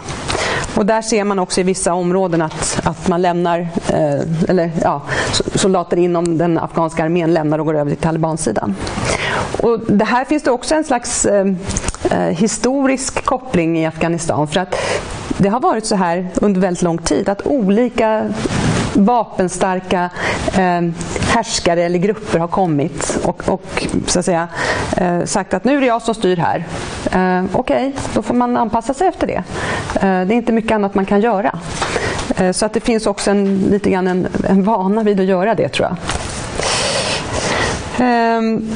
Och 0.75 0.85
där 0.85 1.01
ser 1.01 1.23
man 1.23 1.39
också 1.39 1.61
i 1.61 1.63
vissa 1.63 1.93
områden 1.93 2.41
att, 2.41 2.81
att 2.83 3.07
man 3.07 3.21
lämnar, 3.21 3.59
eh, 3.87 4.49
eller 4.49 4.71
ja, 4.83 5.01
soldater 5.55 5.97
inom 5.97 6.37
den 6.37 6.57
afghanska 6.57 7.03
armén 7.03 7.33
lämnar 7.33 7.59
och 7.59 7.65
går 7.65 7.77
över 7.77 7.91
till 7.91 7.99
talibansidan. 7.99 8.75
Och 9.61 9.79
det 9.79 10.05
här 10.05 10.25
finns 10.25 10.43
det 10.43 10.51
också 10.51 10.75
en 10.75 10.83
slags 10.83 11.25
eh, 11.25 11.47
eh 12.11 12.19
historisk 12.19 13.25
koppling 13.25 13.79
i 13.79 13.85
Afghanistan. 13.85 14.47
För 14.47 14.59
att 14.59 14.75
det 15.37 15.49
har 15.49 15.59
varit 15.59 15.85
så 15.85 15.95
här 15.95 16.27
under 16.35 16.61
väldigt 16.61 16.83
lång 16.83 16.97
tid 16.97 17.29
att 17.29 17.47
olika 17.47 18.29
vapenstarka 18.93 20.09
eh, 20.53 20.81
härskare 21.33 21.83
eller 21.83 21.99
grupper 21.99 22.39
har 22.39 22.47
kommit 22.47 23.19
och, 23.23 23.49
och 23.49 23.87
så 24.07 24.19
att 24.19 24.25
säga, 24.25 24.47
eh, 24.97 25.23
sagt 25.25 25.53
att 25.53 25.63
nu 25.63 25.77
är 25.77 25.81
det 25.81 25.87
jag 25.87 26.01
som 26.01 26.15
styr 26.15 26.37
här. 26.37 26.65
Eh, 27.11 27.45
Okej, 27.53 27.87
okay, 27.87 27.91
då 28.13 28.21
får 28.21 28.33
man 28.33 28.57
anpassa 28.57 28.93
sig 28.93 29.07
efter 29.07 29.27
det. 29.27 29.43
Eh, 29.95 30.01
det 30.01 30.33
är 30.33 30.37
inte 30.37 30.51
mycket 30.51 30.71
annat 30.71 30.95
man 30.95 31.05
kan 31.05 31.21
göra. 31.21 31.59
Eh, 32.37 32.51
så 32.51 32.65
att 32.65 32.73
det 32.73 32.79
finns 32.79 33.07
också 33.07 33.31
en, 33.31 33.59
lite 33.59 33.89
grann 33.89 34.07
en, 34.07 34.27
en 34.49 34.63
vana 34.63 35.03
vid 35.03 35.19
att 35.19 35.25
göra 35.25 35.55
det 35.55 35.69
tror 35.69 35.87
jag. 35.87 35.97
Ehm, 38.07 38.71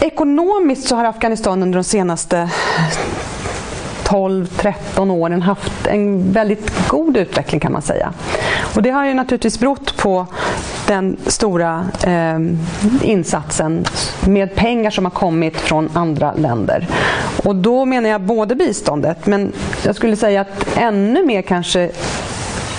ekonomiskt 0.00 0.88
så 0.88 0.96
har 0.96 1.04
Afghanistan 1.04 1.62
under 1.62 1.78
de 1.78 1.84
senaste 1.84 2.50
12-13 4.04 5.10
åren 5.10 5.42
haft 5.42 5.86
en 5.86 6.32
väldigt 6.32 6.88
god 6.88 7.16
utveckling 7.16 7.60
kan 7.60 7.72
man 7.72 7.82
säga. 7.82 8.12
Och 8.74 8.82
det 8.82 8.90
har 8.90 9.04
ju 9.04 9.14
naturligtvis 9.14 9.60
berott 9.60 9.96
på 9.96 10.26
den 10.86 11.16
stora 11.26 11.86
eh, 12.04 12.38
insatsen 13.02 13.84
med 14.26 14.54
pengar 14.54 14.90
som 14.90 15.04
har 15.04 15.10
kommit 15.10 15.56
från 15.56 15.90
andra 15.94 16.34
länder. 16.34 16.88
Och 17.44 17.56
då 17.56 17.84
menar 17.84 18.08
jag 18.08 18.20
både 18.20 18.54
biståndet, 18.54 19.26
men 19.26 19.52
jag 19.84 19.96
skulle 19.96 20.16
säga 20.16 20.40
att 20.40 20.76
ännu 20.76 21.26
mer 21.26 21.42
kanske 21.42 21.90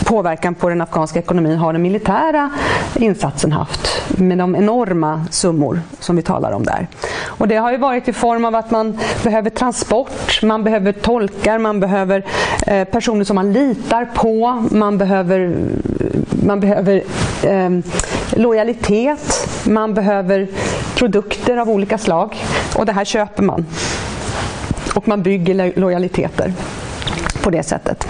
påverkan 0.05 0.55
på 0.55 0.69
den 0.69 0.81
afghanska 0.81 1.19
ekonomin 1.19 1.57
har 1.57 1.73
den 1.73 1.81
militära 1.81 2.49
insatsen 2.95 3.51
haft 3.51 4.01
med 4.07 4.37
de 4.37 4.55
enorma 4.55 5.25
summor 5.31 5.81
som 5.99 6.15
vi 6.15 6.21
talar 6.21 6.51
om 6.51 6.63
där. 6.63 6.87
Och 7.41 7.47
det 7.47 7.55
har 7.55 7.71
ju 7.71 7.77
varit 7.77 8.07
i 8.07 8.13
form 8.13 8.45
av 8.45 8.55
att 8.55 8.71
man 8.71 8.99
behöver 9.23 9.49
transport, 9.49 10.43
man 10.43 10.63
behöver 10.63 10.91
tolkar, 10.91 11.57
man 11.57 11.79
behöver 11.79 12.25
eh, 12.67 12.83
personer 12.83 13.23
som 13.23 13.35
man 13.35 13.53
litar 13.53 14.05
på, 14.05 14.63
man 14.71 14.97
behöver, 14.97 15.55
man 16.45 16.59
behöver 16.59 17.03
eh, 17.43 17.69
lojalitet, 18.31 19.47
man 19.63 19.93
behöver 19.93 20.47
produkter 20.95 21.57
av 21.57 21.69
olika 21.69 21.97
slag 21.97 22.35
och 22.75 22.85
det 22.85 22.91
här 22.91 23.05
köper 23.05 23.43
man. 23.43 23.65
Och 24.95 25.07
man 25.07 25.23
bygger 25.23 25.79
lojaliteter 25.79 26.53
på 27.43 27.49
det 27.49 27.63
sättet. 27.63 28.07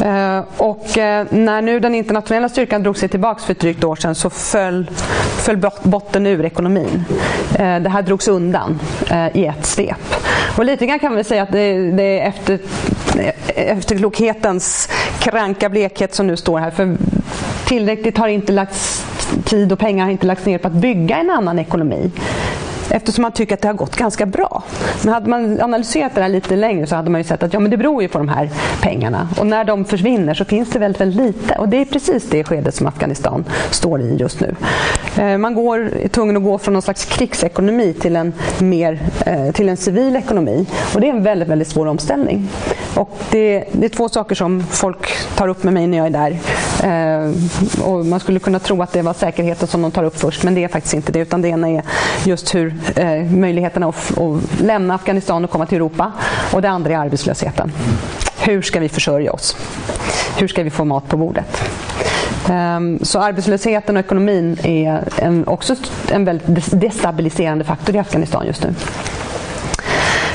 Eh, 0.00 0.44
och 0.56 0.98
eh, 0.98 1.26
när 1.30 1.62
nu 1.62 1.80
den 1.80 1.94
internationella 1.94 2.48
styrkan 2.48 2.82
drog 2.82 2.96
sig 2.96 3.08
tillbaka 3.08 3.40
för 3.40 3.52
ett 3.52 3.60
drygt 3.60 3.84
år 3.84 3.96
sedan 3.96 4.14
så 4.14 4.30
föll, 4.30 4.90
föll 5.36 5.70
botten 5.82 6.26
ur 6.26 6.44
ekonomin. 6.44 7.04
Eh, 7.54 7.80
det 7.80 7.88
här 7.88 8.02
drogs 8.02 8.28
undan 8.28 8.80
i 9.32 9.46
ett 9.46 9.66
svep. 9.66 10.14
Och 10.56 10.64
lite 10.64 10.86
grann 10.86 10.98
kan 10.98 11.14
man 11.14 11.24
säga 11.24 11.42
att 11.42 11.52
det, 11.52 11.90
det 11.90 12.20
är 12.20 12.28
efter, 12.28 12.58
efterklokhetens 13.54 14.88
kranka 15.18 15.68
blekhet 15.68 16.14
som 16.14 16.26
nu 16.26 16.36
står 16.36 16.58
här. 16.58 16.70
För 16.70 16.96
tillräckligt 17.64 18.18
har 18.18 18.28
inte 18.28 18.52
lagts 18.52 19.06
tid 19.44 19.72
och 19.72 19.78
pengar 19.78 20.04
har 20.04 20.12
inte 20.12 20.26
lagts 20.26 20.46
ner 20.46 20.58
på 20.58 20.68
att 20.68 20.74
bygga 20.74 21.16
en 21.16 21.30
annan 21.30 21.58
ekonomi 21.58 22.10
eftersom 22.90 23.22
man 23.22 23.32
tycker 23.32 23.54
att 23.54 23.60
det 23.60 23.68
har 23.68 23.74
gått 23.74 23.96
ganska 23.96 24.26
bra. 24.26 24.62
Men 25.04 25.14
hade 25.14 25.28
man 25.28 25.60
analyserat 25.60 26.14
det 26.14 26.22
här 26.22 26.28
lite 26.28 26.56
längre 26.56 26.86
så 26.86 26.96
hade 26.96 27.10
man 27.10 27.20
ju 27.20 27.24
sett 27.24 27.42
att 27.42 27.52
ja, 27.52 27.60
men 27.60 27.70
det 27.70 27.76
beror 27.76 28.02
ju 28.02 28.08
på 28.08 28.18
de 28.18 28.28
här 28.28 28.50
pengarna. 28.80 29.28
Och 29.38 29.46
när 29.46 29.64
de 29.64 29.84
försvinner 29.84 30.34
så 30.34 30.44
finns 30.44 30.70
det 30.70 30.78
väldigt, 30.78 31.00
väldigt 31.00 31.26
lite. 31.26 31.54
Och 31.54 31.68
det 31.68 31.76
är 31.76 31.84
precis 31.84 32.30
det 32.30 32.44
skedet 32.44 32.74
som 32.74 32.86
Afghanistan 32.86 33.44
står 33.70 34.00
i 34.00 34.16
just 34.16 34.40
nu. 34.40 34.54
Eh, 35.16 35.38
man 35.38 35.54
går, 35.54 35.90
är 36.02 36.08
tvungen 36.08 36.36
att 36.36 36.42
gå 36.42 36.58
från 36.58 36.72
någon 36.72 36.82
slags 36.82 37.04
krigsekonomi 37.04 37.94
till 38.00 38.16
en, 38.16 38.32
mer, 38.58 39.00
eh, 39.26 39.52
till 39.52 39.68
en 39.68 39.76
civil 39.76 40.16
ekonomi. 40.16 40.66
Och 40.94 41.00
det 41.00 41.08
är 41.08 41.12
en 41.12 41.22
väldigt, 41.22 41.48
väldigt 41.48 41.68
svår 41.68 41.86
omställning. 41.86 42.48
Och 42.94 43.18
det, 43.30 43.64
det 43.72 43.84
är 43.84 43.88
två 43.88 44.08
saker 44.08 44.34
som 44.34 44.64
folk 44.70 45.12
tar 45.36 45.48
upp 45.48 45.62
med 45.64 45.74
mig 45.74 45.86
när 45.86 45.98
jag 45.98 46.06
är 46.06 46.10
där. 46.10 46.38
Eh, 46.82 47.30
och 47.84 48.06
man 48.06 48.20
skulle 48.20 48.38
kunna 48.38 48.58
tro 48.58 48.82
att 48.82 48.92
det 48.92 49.02
var 49.02 49.14
säkerheten 49.14 49.68
som 49.68 49.82
de 49.82 49.90
tar 49.90 50.04
upp 50.04 50.20
först, 50.20 50.42
men 50.42 50.54
det 50.54 50.64
är 50.64 50.68
faktiskt 50.68 50.94
inte 50.94 51.12
det. 51.12 51.18
Utan 51.18 51.42
det 51.42 51.48
ena 51.48 51.68
är 51.68 51.82
just 52.24 52.54
hur 52.54 52.74
eh, 52.96 53.22
möjligheterna 53.30 53.88
att, 53.88 54.18
att 54.18 54.60
lämna 54.60 54.94
Afghanistan 54.94 55.44
och 55.44 55.50
komma 55.50 55.66
till 55.66 55.76
Europa. 55.76 56.12
Och 56.52 56.62
det 56.62 56.68
andra 56.68 56.92
är 56.92 56.98
arbetslösheten. 56.98 57.72
Hur 58.38 58.62
ska 58.62 58.80
vi 58.80 58.88
försörja 58.88 59.32
oss? 59.32 59.56
Hur 60.38 60.48
ska 60.48 60.62
vi 60.62 60.70
få 60.70 60.84
mat 60.84 61.08
på 61.08 61.16
bordet? 61.16 61.62
Ehm, 62.48 62.98
så 63.02 63.18
arbetslösheten 63.18 63.96
och 63.96 64.00
ekonomin 64.00 64.58
är 64.62 65.08
en, 65.16 65.46
också 65.46 65.76
en 66.12 66.24
väldigt 66.24 66.80
destabiliserande 66.80 67.64
faktor 67.64 67.96
i 67.96 67.98
Afghanistan 67.98 68.46
just 68.46 68.64
nu. 68.64 68.74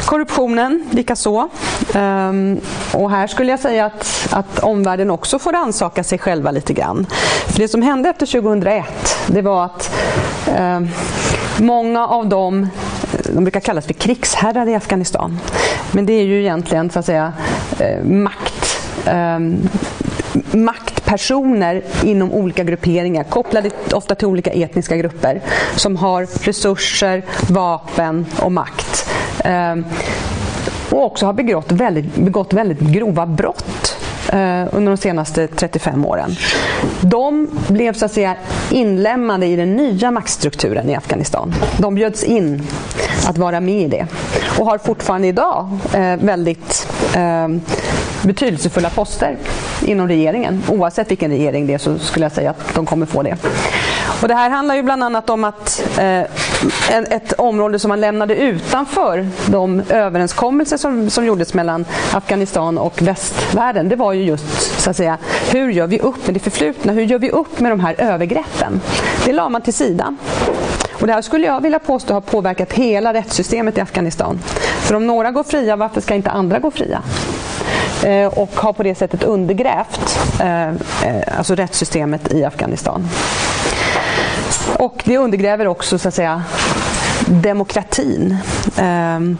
Korruptionen 0.06 0.90
likaså. 0.92 1.50
Um, 1.96 2.60
och 2.94 3.12
här 3.12 3.28
skulle 3.28 3.52
jag 3.52 3.60
säga 3.60 3.86
att, 3.86 4.28
att 4.32 4.60
omvärlden 4.60 5.10
också 5.10 5.40
får 5.40 5.56
ansaka 5.56 6.04
sig 6.04 6.18
själva 6.18 6.52
lite 6.52 6.74
grann. 6.74 7.06
För 7.48 7.60
det 7.60 7.68
som 7.68 7.82
hände 7.82 8.10
efter 8.10 8.26
2001 8.26 8.86
det 9.28 9.42
var 9.42 9.66
att 9.66 9.92
um, 10.60 10.90
många 11.58 12.08
av 12.08 12.30
dem 12.30 12.70
de 13.34 13.44
brukar 13.44 13.60
kallas 13.60 13.86
för 13.86 13.94
krigsherrar 13.94 14.68
i 14.70 14.76
Afghanistan. 14.76 15.40
Men 15.92 16.06
det 16.06 16.14
är 16.14 16.24
ju 16.24 16.40
egentligen 16.40 16.90
så 16.90 17.00
att 17.00 17.06
säga 17.06 17.34
eh, 17.80 18.04
makt, 18.04 18.78
eh, 19.06 19.40
maktpersoner 20.52 21.84
inom 22.04 22.32
olika 22.32 22.64
grupperingar 22.64 23.24
kopplade 23.24 23.70
ofta 23.94 24.16
till 24.16 24.28
olika 24.28 24.52
etniska 24.52 24.98
grupper 24.98 25.42
som 25.76 25.96
har 25.96 26.28
resurser, 26.46 27.24
vapen 27.50 28.26
och 28.42 28.52
makt. 28.52 29.10
Eh, 29.44 29.76
och 30.92 31.06
också 31.06 31.26
har 31.26 31.34
begått 31.34 31.72
väldigt, 31.72 32.16
begått 32.16 32.54
väldigt 32.54 32.80
grova 32.80 33.26
brott 33.26 33.98
eh, 34.30 34.66
under 34.72 34.86
de 34.86 34.98
senaste 34.98 35.48
35 35.48 36.06
åren. 36.06 36.36
De 37.02 37.50
blev 37.68 37.94
så 37.94 38.06
att 38.06 38.12
säga 38.12 38.36
inlämnade 38.72 39.46
i 39.46 39.56
den 39.56 39.76
nya 39.76 40.12
maktstrukturen 40.12 40.90
i 40.90 40.96
Afghanistan. 40.96 41.54
De 41.78 41.96
bjöds 41.96 42.24
in 42.24 42.68
att 43.28 43.38
vara 43.38 43.60
med 43.60 43.82
i 43.82 43.88
det 43.88 44.08
och 44.60 44.66
har 44.66 44.78
fortfarande 44.78 45.28
idag 45.28 45.70
eh, 45.94 46.16
väldigt 46.16 46.88
eh, 47.16 47.48
betydelsefulla 48.22 48.90
poster 48.90 49.38
inom 49.86 50.08
regeringen. 50.08 50.64
Oavsett 50.70 51.12
vilken 51.12 51.32
regering 51.32 51.68
det 51.68 51.74
är 51.74 51.78
så 51.78 52.00
skulle 52.00 52.26
jag 52.26 52.32
säga 52.32 52.50
att 52.50 52.76
de 52.76 52.86
kommer 52.86 53.06
få 53.06 53.24
det. 53.24 53.38
Och 54.22 54.28
det 54.28 54.34
här 54.34 54.50
handlar 54.50 54.76
ju 54.76 54.84
bland 54.84 55.04
annat 55.04 55.30
om 55.30 55.44
att 55.44 55.84
eh, 55.98 56.22
en, 56.92 57.06
ett 57.06 57.34
område 57.34 57.80
som 57.80 57.90
man 57.90 58.02
lämnade 58.02 58.36
utanför 58.36 59.28
de 59.48 59.82
överenskommelser 59.90 60.78
som, 60.78 61.10
som 61.10 61.26
gjordes 61.26 61.54
mellan 61.54 61.86
Afghanistan 62.14 62.78
och 62.78 63.02
västvärlden, 63.02 63.90
det 63.90 63.96
var 63.96 64.14
ju 64.14 64.24
just 64.24 64.82
så 64.82 64.90
att 64.90 64.98
säga, 64.98 65.18
hur 65.52 65.70
gör 65.70 65.88
vi 65.88 66.00
upp 66.00 66.26
med 66.26 66.34
det 66.34 66.40
förflutna? 66.40 66.94
Hur 66.94 67.04
gör 67.04 67.20
vi 67.20 67.30
upp 67.30 67.60
med 67.60 67.72
de 67.72 67.80
här 67.80 67.96
övergreppen? 67.98 68.82
Det 69.26 69.34
la 69.34 69.50
man 69.50 69.62
till 69.62 69.74
sidan. 69.74 70.18
Och 71.00 71.08
det 71.08 71.14
här 71.14 71.22
skulle 71.22 71.48
jag 71.48 71.62
vilja 71.62 71.80
påstå 71.80 72.14
har 72.14 72.22
påverkat 72.22 72.74
hela 72.74 73.14
rättssystemet 73.14 73.78
i 73.78 73.82
Afghanistan. 73.82 74.40
För 74.80 74.96
om 74.96 75.08
några 75.08 75.32
går 75.32 75.44
fria, 75.44 75.76
varför 75.76 76.02
ska 76.02 76.16
inte 76.16 76.30
andra 76.30 76.60
gå 76.60 76.72
fria? 76.72 77.02
Eh, 78.04 78.28
och 78.28 78.52
har 78.56 78.74
på 78.74 78.84
det 78.84 78.96
sättet 78.96 79.24
undergrävt 79.24 80.20
eh, 80.40 80.68
eh 80.70 80.74
alltså 81.38 81.56
rättssystemet 81.56 82.34
i 82.34 82.44
Afghanistan. 82.44 83.08
Och 84.74 85.02
det 85.06 85.18
undergräver 85.18 85.68
också 85.68 85.98
så 85.98 86.08
att 86.08 86.14
säga 86.14 86.44
demokratin. 87.28 88.38
Ehm, 88.78 89.38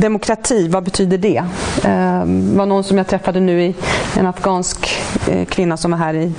demokrati, 0.00 0.68
vad 0.68 0.84
betyder 0.84 1.18
det? 1.18 1.44
Ehm, 1.84 2.50
det 2.50 2.58
var 2.58 2.66
någon 2.66 2.84
som 2.84 2.98
jag 2.98 3.06
träffade 3.06 3.40
nu, 3.40 3.62
i, 3.62 3.74
en 4.16 4.26
afghansk 4.26 5.02
eh, 5.28 5.44
kvinna 5.44 5.76
som 5.76 5.90
var 5.90 5.98
här 5.98 6.14
i, 6.14 6.32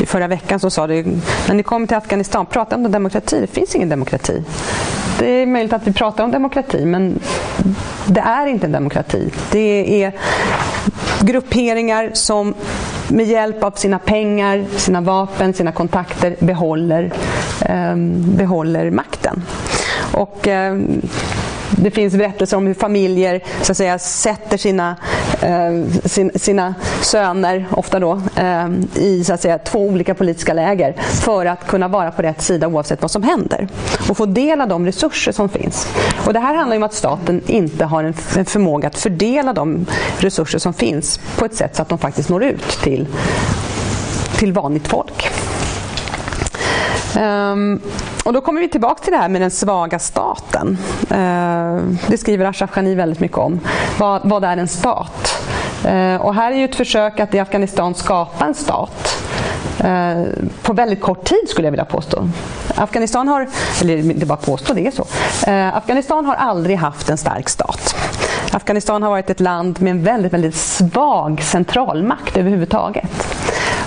i 0.00 0.06
förra 0.06 0.28
veckan 0.28 0.60
som 0.60 0.70
sa 0.70 0.86
det, 0.86 1.06
när 1.48 1.54
ni 1.54 1.62
kommer 1.62 1.86
till 1.86 1.96
Afghanistan, 1.96 2.46
prata 2.46 2.76
om 2.76 2.92
demokrati, 2.92 3.40
det 3.40 3.46
finns 3.46 3.74
ingen 3.74 3.88
demokrati. 3.88 4.44
Det 5.18 5.26
är 5.26 5.46
möjligt 5.46 5.72
att 5.72 5.86
vi 5.86 5.92
pratar 5.92 6.24
om 6.24 6.30
demokrati 6.30 6.84
men 6.84 7.18
det 8.06 8.20
är 8.20 8.46
inte 8.46 8.66
en 8.66 8.72
demokrati. 8.72 9.30
Det 9.50 10.02
är 10.04 10.12
grupperingar 11.20 12.10
som 12.12 12.54
med 13.12 13.26
hjälp 13.26 13.62
av 13.64 13.70
sina 13.70 13.98
pengar, 13.98 14.64
sina 14.76 15.00
vapen, 15.00 15.52
sina 15.54 15.72
kontakter 15.72 16.36
behåller, 16.40 17.12
eh, 17.60 17.96
behåller 18.36 18.90
makten. 18.90 19.42
Och, 20.12 20.48
eh, 20.48 20.76
det 21.76 21.90
finns 21.90 22.14
berättelser 22.14 22.56
om 22.56 22.66
hur 22.66 22.74
familjer 22.74 23.40
så 23.62 23.72
att 23.72 23.76
säga, 23.76 23.98
sätter 23.98 24.56
sina, 24.56 24.96
eh, 25.40 26.00
sin, 26.04 26.30
sina 26.34 26.74
söner, 27.00 27.66
ofta 27.70 27.98
då, 27.98 28.20
eh, 28.36 28.68
i 28.94 29.24
så 29.24 29.34
att 29.34 29.40
säga, 29.40 29.58
två 29.58 29.78
olika 29.78 30.14
politiska 30.14 30.52
läger 30.54 30.92
för 30.98 31.46
att 31.46 31.66
kunna 31.66 31.88
vara 31.88 32.10
på 32.10 32.22
rätt 32.22 32.42
sida 32.42 32.66
oavsett 32.66 33.02
vad 33.02 33.10
som 33.10 33.22
händer. 33.22 33.68
Och 34.08 34.16
få 34.16 34.26
del 34.26 34.60
av 34.60 34.68
de 34.68 34.86
resurser 34.86 35.32
som 35.32 35.48
finns. 35.48 35.88
Och 36.26 36.32
det 36.32 36.40
här 36.40 36.54
handlar 36.54 36.76
om 36.76 36.82
att 36.82 36.94
staten 36.94 37.42
inte 37.46 37.84
har 37.84 38.04
en, 38.04 38.14
förmåga 38.44 38.88
att 38.88 38.98
fördela 38.98 39.52
de 39.52 39.86
resurser 40.18 40.58
som 40.58 40.74
finns 40.74 41.20
på 41.38 41.44
ett 41.44 41.54
sätt 41.54 41.76
så 41.76 41.82
att 41.82 41.88
de 41.88 41.98
faktiskt 41.98 42.28
når 42.28 42.44
ut 42.44 42.78
till, 42.82 43.06
till 44.38 44.52
vanligt 44.52 44.88
folk. 44.88 45.28
Um, 47.16 47.80
och 48.24 48.32
då 48.32 48.40
kommer 48.40 48.60
vi 48.60 48.68
tillbaka 48.68 49.02
till 49.02 49.12
det 49.12 49.18
här 49.18 49.28
med 49.28 49.40
den 49.40 49.50
svaga 49.50 49.98
staten. 49.98 50.78
Eh, 51.10 51.76
det 52.08 52.18
skriver 52.18 52.44
Ashraf 52.44 52.74
Ghani 52.74 52.94
väldigt 52.94 53.20
mycket 53.20 53.38
om. 53.38 53.60
Vad, 53.98 54.20
vad 54.24 54.44
är 54.44 54.56
en 54.56 54.68
stat? 54.68 55.42
Eh, 55.84 56.16
och 56.16 56.34
här 56.34 56.52
är 56.52 56.56
ju 56.56 56.64
ett 56.64 56.76
försök 56.76 57.20
att 57.20 57.34
i 57.34 57.38
Afghanistan 57.38 57.94
skapa 57.94 58.44
en 58.44 58.54
stat. 58.54 59.22
Eh, 59.78 60.22
på 60.62 60.72
väldigt 60.72 61.00
kort 61.00 61.24
tid 61.24 61.48
skulle 61.48 61.66
jag 61.66 61.72
vilja 61.72 61.84
påstå. 61.84 62.28
Afghanistan 62.74 63.28
har, 63.28 63.48
eller 63.80 64.10
inte 64.10 64.26
bara 64.26 64.38
påstå, 64.38 64.74
det 64.74 64.86
är 64.86 64.90
så. 64.90 65.06
Afghanistan 65.76 66.26
har 66.26 66.34
aldrig 66.34 66.76
haft 66.76 67.08
en 67.10 67.18
stark 67.18 67.48
stat. 67.48 67.94
Afghanistan 68.52 69.02
har 69.02 69.10
varit 69.10 69.30
ett 69.30 69.40
land 69.40 69.80
med 69.80 69.90
en 69.90 70.02
väldigt, 70.02 70.32
väldigt 70.32 70.54
svag 70.54 71.42
centralmakt 71.42 72.36
överhuvudtaget. 72.36 73.41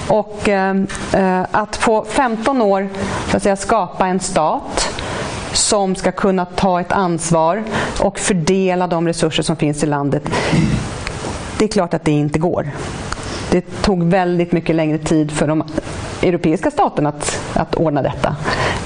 Och 0.08 0.50
ehm, 0.50 0.88
eh, 1.14 1.42
att 1.52 1.80
på 1.80 2.06
15 2.10 2.62
år 2.62 2.90
så 3.32 3.38
att 3.38 3.44
säga, 3.44 3.56
skapa 3.56 4.08
en 4.08 4.20
stat 4.20 4.90
som 5.54 5.96
ska 5.96 6.12
kunna 6.12 6.46
ta 6.46 6.82
ett 6.82 6.92
ansvar 6.92 7.64
och 8.00 8.20
fördela 8.20 8.88
de 8.88 9.08
resurser 9.08 9.44
som 9.44 9.56
finns 9.56 9.84
i 9.84 9.86
landet. 9.86 10.24
Det 11.58 11.66
är 11.66 11.70
klart 11.70 11.94
att 11.94 12.06
det 12.06 12.12
inte 12.12 12.40
går. 12.40 12.72
Det 13.52 13.82
tog 13.82 14.04
väldigt 14.04 14.52
mycket 14.52 14.76
längre 14.76 14.98
tid 14.98 15.32
för 15.32 15.48
de 15.48 15.64
europeiska 16.22 16.72
staterna 16.72 17.10
att, 17.10 17.42
att 17.54 17.76
ordna 17.76 18.02
detta. 18.02 18.36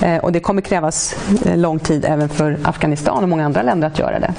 Eh, 0.01 0.17
och 0.17 0.31
det 0.31 0.39
kommer 0.39 0.62
krävas 0.62 1.15
eh, 1.45 1.57
lång 1.57 1.79
tid 1.79 2.05
även 2.05 2.29
för 2.29 2.57
Afghanistan 2.63 3.23
och 3.23 3.29
många 3.29 3.45
andra 3.45 3.62
länder 3.62 3.88
att 3.88 3.99
göra 3.99 4.19
det. 4.19 4.33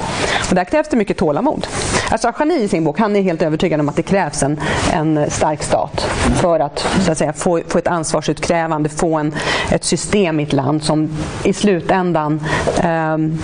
Och 0.49 0.55
där 0.55 0.65
krävs 0.65 0.89
det 0.89 0.97
mycket 0.97 1.17
tålamod. 1.17 1.67
Alltså 2.11 2.29
Ashani 2.29 2.55
i 2.55 2.69
sin 2.69 2.85
bok, 2.85 2.99
han 2.99 3.17
är 3.17 3.23
helt 3.23 3.43
övertygad 3.43 3.81
om 3.81 3.89
att 3.89 3.97
det 3.97 4.03
krävs 4.03 4.43
en, 4.43 4.61
en 4.93 5.31
stark 5.31 5.63
stat 5.63 6.07
för 6.35 6.61
att, 6.61 6.87
så 7.01 7.13
att 7.13 7.19
säga, 7.19 7.33
få, 7.33 7.61
få 7.69 7.79
ett 7.79 7.87
ansvarsutkrävande, 7.87 8.89
få 8.89 9.17
en, 9.17 9.35
ett 9.71 9.85
system 9.85 10.41
i 10.41 10.43
ett 10.43 10.53
land 10.53 10.83
som 10.83 11.09
i 11.45 11.53
slutändan 11.53 12.45
ehm, 12.81 13.39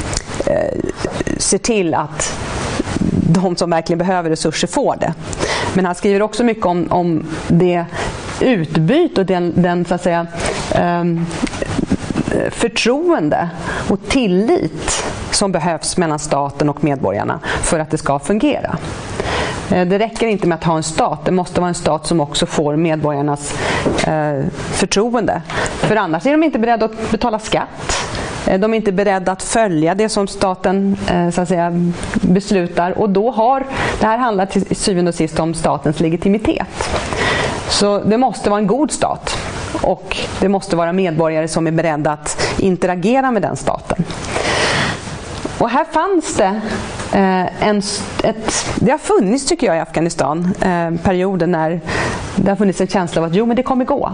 eh, 0.47 0.81
ser 1.39 1.59
till 1.59 1.95
att 1.95 2.39
de 3.29 3.57
som 3.57 3.71
verkligen 3.71 3.99
behöver 3.99 4.31
resurser 4.31 4.69
får 4.69 4.97
det. 5.01 5.15
Men 5.75 5.87
han 5.87 5.95
skriver 5.95 6.23
också 6.23 6.45
mycket 6.45 6.67
om, 6.67 6.87
om 6.91 7.27
det 7.49 7.85
utbyte 8.41 9.21
och 9.21 9.27
den, 9.27 9.53
den 9.57 9.85
så 9.85 9.95
att 9.95 10.03
säga, 10.03 10.27
um, 10.81 11.27
förtroende 12.51 13.49
och 13.91 14.09
tillit 14.09 15.05
som 15.31 15.53
behövs 15.53 15.97
mellan 15.97 16.19
staten 16.19 16.69
och 16.69 16.85
medborgarna 16.85 17.41
för 17.63 17.79
att 17.79 17.91
det 17.91 17.99
ska 17.99 18.19
fungera. 18.19 18.79
Eh, 19.71 19.87
det 19.87 19.99
räcker 19.99 20.27
inte 20.27 20.47
med 20.47 20.57
att 20.57 20.65
ha 20.65 20.77
en 20.77 20.83
stat, 20.83 21.25
det 21.25 21.33
måste 21.33 21.61
vara 21.61 21.69
en 21.69 21.75
stat 21.75 22.07
som 22.07 22.21
också 22.21 22.47
får 22.47 22.77
medborgarnas 22.77 23.55
eh, 24.07 24.45
förtroende. 24.55 25.43
För 25.69 25.97
annars 25.97 26.27
är 26.27 26.33
de 26.33 26.43
inte 26.43 26.59
beredda 26.59 26.85
att 26.85 27.11
betala 27.11 27.39
skatt. 27.39 28.07
Eh, 28.47 28.61
de 28.61 28.75
är 28.75 28.77
inte 28.77 28.93
beredda 28.93 29.33
att 29.33 29.43
följa 29.43 29.95
det 29.95 30.09
som 30.09 30.27
staten 30.27 30.97
så 31.33 31.41
att 31.41 31.49
säga, 31.49 31.91
beslutar 32.21 32.99
och 32.99 33.11
då 33.11 33.31
har, 33.31 33.67
det 34.01 34.07
här 34.07 34.19
handlar 34.19 34.47
till 34.47 34.77
syvende 34.77 35.09
och 35.09 35.15
sist 35.15 35.41
om 35.41 35.55
statens 35.55 36.01
legitimitet. 36.01 36.91
Så 37.69 37.99
det 37.99 38.19
måste 38.19 38.51
vara 38.51 38.61
en 38.61 38.67
god 38.67 38.91
stat 38.91 39.37
och 39.83 40.17
det 40.41 40.49
måste 40.49 40.77
vara 40.77 40.93
medborgare 40.93 41.49
som 41.49 41.67
är 41.67 41.71
beredda 41.71 42.13
att 42.13 42.55
interagera 42.59 43.31
med 43.31 43.43
den 43.43 43.57
staten. 43.57 44.05
Och 45.59 45.71
här 45.71 45.85
fanns 45.85 46.35
det 46.35 46.61
eh, 47.13 47.69
en, 47.69 47.83
ett, 48.23 48.67
det 48.77 48.91
har 48.91 48.99
funnits 48.99 49.47
tycker 49.47 49.67
jag 49.67 49.77
i 49.77 49.81
Afghanistan 49.81 50.55
eh, 50.61 51.03
perioder 51.03 51.47
när 51.47 51.81
det 52.37 52.51
har 52.51 52.57
funnits 52.57 52.81
en 52.81 52.87
känsla 52.87 53.23
av 53.23 53.29
att 53.29 53.35
jo 53.35 53.47
men 53.47 53.57
det 53.57 53.63
kommer 53.63 53.85
gå. 53.85 54.11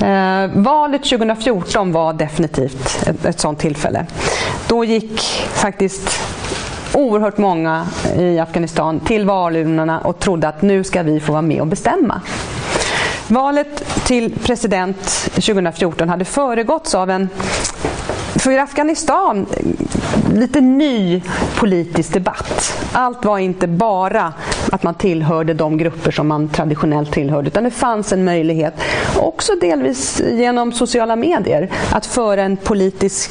Eh, 0.00 0.50
valet 0.54 1.04
2014 1.04 1.92
var 1.92 2.12
definitivt 2.12 3.06
ett, 3.06 3.24
ett 3.24 3.40
sådant 3.40 3.58
tillfälle. 3.58 4.06
Då 4.68 4.84
gick 4.84 5.20
faktiskt 5.52 6.20
oerhört 6.94 7.38
många 7.38 7.86
i 8.16 8.38
Afghanistan 8.38 9.00
till 9.00 9.24
valurnorna 9.24 10.00
och 10.00 10.18
trodde 10.18 10.48
att 10.48 10.62
nu 10.62 10.84
ska 10.84 11.02
vi 11.02 11.20
få 11.20 11.32
vara 11.32 11.42
med 11.42 11.60
och 11.60 11.66
bestämma. 11.66 12.20
Valet 13.28 13.84
till 14.06 14.38
president 14.38 15.30
2014 15.34 16.08
hade 16.08 16.24
föregåtts 16.24 16.94
av 16.94 17.10
en 17.10 17.28
för 18.36 18.58
Afghanistan 18.58 19.46
lite 20.34 20.60
ny 20.60 21.22
politisk 21.56 22.12
debatt. 22.12 22.78
Allt 22.92 23.24
var 23.24 23.38
inte 23.38 23.66
bara 23.66 24.32
att 24.76 24.82
man 24.82 24.94
tillhörde 24.94 25.54
de 25.54 25.78
grupper 25.78 26.10
som 26.10 26.28
man 26.28 26.48
traditionellt 26.48 27.12
tillhörde. 27.12 27.48
Utan 27.48 27.64
det 27.64 27.70
fanns 27.70 28.12
en 28.12 28.24
möjlighet, 28.24 28.74
också 29.18 29.52
delvis 29.60 30.22
genom 30.32 30.72
sociala 30.72 31.16
medier, 31.16 31.70
att 31.92 32.06
föra 32.06 32.42
en 32.42 32.56
politisk 32.56 33.30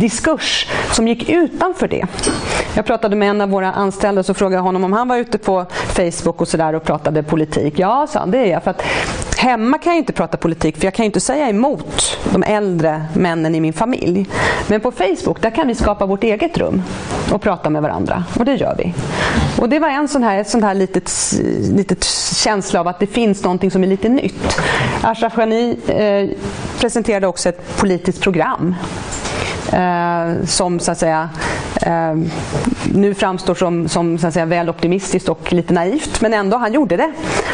diskurs 0.00 0.66
som 0.92 1.08
gick 1.08 1.28
utanför 1.28 1.88
det. 1.88 2.06
Jag 2.74 2.86
pratade 2.86 3.16
med 3.16 3.30
en 3.30 3.40
av 3.40 3.48
våra 3.48 3.72
anställda 3.72 4.24
och 4.28 4.36
frågade 4.36 4.62
honom 4.62 4.84
om 4.84 4.92
han 4.92 5.08
var 5.08 5.16
ute 5.16 5.38
på 5.38 5.66
Facebook 5.88 6.40
och 6.40 6.48
sådär 6.48 6.74
och 6.74 6.84
pratade 6.84 7.22
politik. 7.22 7.74
Ja, 7.76 8.06
sa 8.10 8.18
han, 8.18 8.30
det 8.30 8.38
är 8.38 8.46
jag. 8.46 8.62
För 8.62 8.70
att 8.70 8.82
hemma 9.38 9.78
kan 9.78 9.92
jag 9.92 9.98
inte 9.98 10.12
prata 10.12 10.36
politik 10.36 10.76
för 10.76 10.84
jag 10.84 10.94
kan 10.94 11.04
inte 11.04 11.20
säga 11.20 11.48
emot 11.48 12.18
de 12.32 12.42
äldre 12.42 13.06
männen 13.14 13.54
i 13.54 13.60
min 13.60 13.72
familj. 13.72 14.26
Men 14.66 14.80
på 14.80 14.92
Facebook 14.92 15.42
där 15.42 15.50
kan 15.50 15.68
vi 15.68 15.74
skapa 15.74 16.06
vårt 16.06 16.24
eget 16.24 16.58
rum 16.58 16.82
och 17.32 17.42
prata 17.42 17.70
med 17.70 17.82
varandra. 17.82 18.24
Och 18.38 18.44
det 18.44 18.54
gör 18.54 18.74
vi. 18.78 18.94
Och 19.58 19.68
det 19.68 19.78
var 19.78 19.88
en 19.88 20.08
sån 20.08 20.22
här, 20.22 20.38
ett 20.38 20.48
sånt 20.48 20.64
här 20.64 20.74
litet, 20.74 21.12
litet 21.60 22.04
känsla 22.44 22.80
av 22.80 22.88
att 22.88 23.00
det 23.00 23.06
finns 23.06 23.42
någonting 23.42 23.70
som 23.70 23.82
är 23.82 23.88
lite 23.88 24.08
nytt. 24.08 24.60
Ashraf 25.02 25.36
Ghani 25.36 25.76
eh, 25.86 26.38
presenterade 26.80 27.26
också 27.26 27.48
ett 27.48 27.76
politiskt 27.76 28.20
program 28.20 28.74
eh, 29.72 30.44
som 30.46 30.80
så 30.80 30.92
att 30.92 30.98
säga 30.98 31.28
Ehm, 31.88 32.30
nu 32.94 33.14
framstår 33.14 33.54
som, 33.54 33.88
som 33.88 34.18
så 34.18 34.26
att 34.26 34.34
säga, 34.34 34.46
väl 34.46 34.68
optimistiskt 34.68 35.28
och 35.28 35.52
lite 35.52 35.72
naivt. 35.72 36.20
Men 36.20 36.34
ändå, 36.34 36.56
han 36.56 36.72
gjorde 36.72 36.96
det 36.96 37.12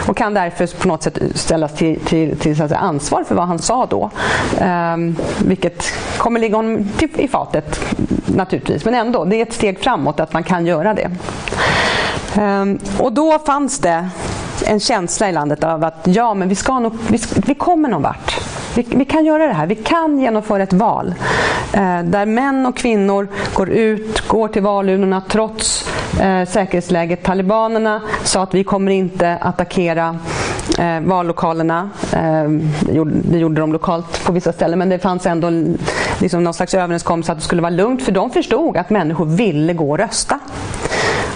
och 0.09 0.17
kan 0.17 0.35
därför 0.35 0.67
på 0.67 0.89
något 0.89 1.03
sätt 1.03 1.19
ställas 1.35 1.75
till, 1.75 2.01
till, 2.01 2.39
till 2.39 2.57
så 2.57 2.63
att 2.63 2.69
säga, 2.69 2.81
ansvar 2.81 3.25
för 3.25 3.35
vad 3.35 3.47
han 3.47 3.59
sa 3.59 3.87
då. 3.87 4.11
Eh, 4.61 4.97
vilket 5.45 5.85
kommer 6.19 6.41
ligga 6.41 6.57
honom 6.57 6.89
till, 6.97 7.09
i 7.17 7.29
fatet 7.29 7.81
naturligtvis. 8.27 8.85
Men 8.85 8.95
ändå, 8.95 9.25
det 9.25 9.37
är 9.37 9.43
ett 9.43 9.53
steg 9.53 9.81
framåt 9.81 10.21
att 10.21 10.33
man 10.33 10.43
kan 10.43 10.67
göra 10.67 10.95
det. 10.95 11.11
Eh, 12.37 12.65
och 12.99 13.13
då 13.13 13.39
fanns 13.39 13.79
det 13.79 14.09
en 14.67 14.81
känsla 14.81 15.29
i 15.29 15.33
landet 15.33 15.65
av 15.65 15.85
att 15.85 16.01
ja, 16.05 16.35
men 16.35 16.49
vi, 16.49 16.55
ska 16.55 16.79
nog, 16.79 16.93
vi, 17.09 17.19
vi 17.47 17.55
kommer 17.55 17.89
någon 17.89 18.03
vart. 18.03 18.41
Vi, 18.75 18.87
vi, 18.89 19.05
kan 19.05 19.25
göra 19.25 19.47
det 19.47 19.53
här. 19.53 19.67
Vi 19.67 19.75
kan 19.75 20.19
genomföra 20.19 20.63
ett 20.63 20.73
val 20.73 21.15
Eh, 21.75 22.03
där 22.03 22.27
män 22.27 22.67
och 22.67 22.77
kvinnor 22.77 23.29
går 23.55 23.71
ut, 23.71 24.29
går 24.29 24.49
till 24.49 24.63
valurnorna 24.63 25.23
trots 25.29 25.89
eh, 26.21 26.49
säkerhetsläget. 26.49 27.23
Talibanerna 27.23 28.03
sa 28.25 28.43
att 28.43 28.55
vi 28.55 28.65
kommer 28.65 28.93
inte 28.93 29.37
attackera 29.37 30.19
eh, 30.79 31.01
vallokalerna. 31.01 31.91
Eh, 32.13 32.49
det, 32.81 32.93
gjorde, 32.93 33.11
det, 33.15 33.39
gjorde, 33.39 33.61
de 33.61 33.73
lokalt 33.73 34.25
på 34.25 34.33
vissa 34.33 34.53
ställen 34.53 34.79
men 34.79 34.89
det 34.89 34.99
fanns 34.99 35.27
ändå 35.27 35.51
liksom 36.21 36.45
någon 36.45 36.55
slags 36.55 36.75
överenskommelse 36.75 37.33
att 37.33 37.39
det 37.39 37.45
skulle 37.45 37.63
vara 37.63 37.71
lugnt 37.71 38.03
för 38.03 38.13
de 38.13 38.31
förstod 38.31 38.77
att 38.77 38.91
människor 38.91 39.27
ville 39.27 39.73
gå 39.73 39.91
och 39.91 39.99
rösta. 39.99 40.41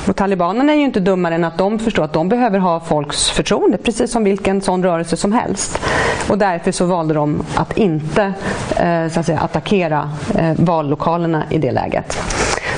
Och 0.09 0.17
talibanerna 0.17 0.73
är 0.73 0.77
ju 0.77 0.85
inte 0.85 1.01
dummare 1.01 1.35
än 1.35 1.45
att 1.45 1.59
de 1.59 1.79
förstår 1.79 2.05
att 2.05 2.13
de 2.13 2.29
behöver 2.29 2.59
ha 2.59 2.81
folks 2.81 3.31
förtroende, 3.31 3.79
precis 3.79 4.11
som 4.11 4.25
vilken 4.25 4.61
sån 4.61 4.83
rörelse 4.83 5.17
som 5.17 5.33
helst. 5.33 5.81
Och 6.29 6.39
därför 6.39 6.73
så 6.73 6.87
valde 6.87 7.15
de 7.15 7.43
att 7.55 7.79
inte 7.79 8.33
eh, 8.77 9.09
så 9.09 9.21
att 9.21 9.27
säga, 9.27 9.41
attackera 9.41 10.11
eh, 10.39 10.53
vallokalerna 10.57 11.43
i 11.51 11.59
det 11.59 11.73
läget. 11.73 12.19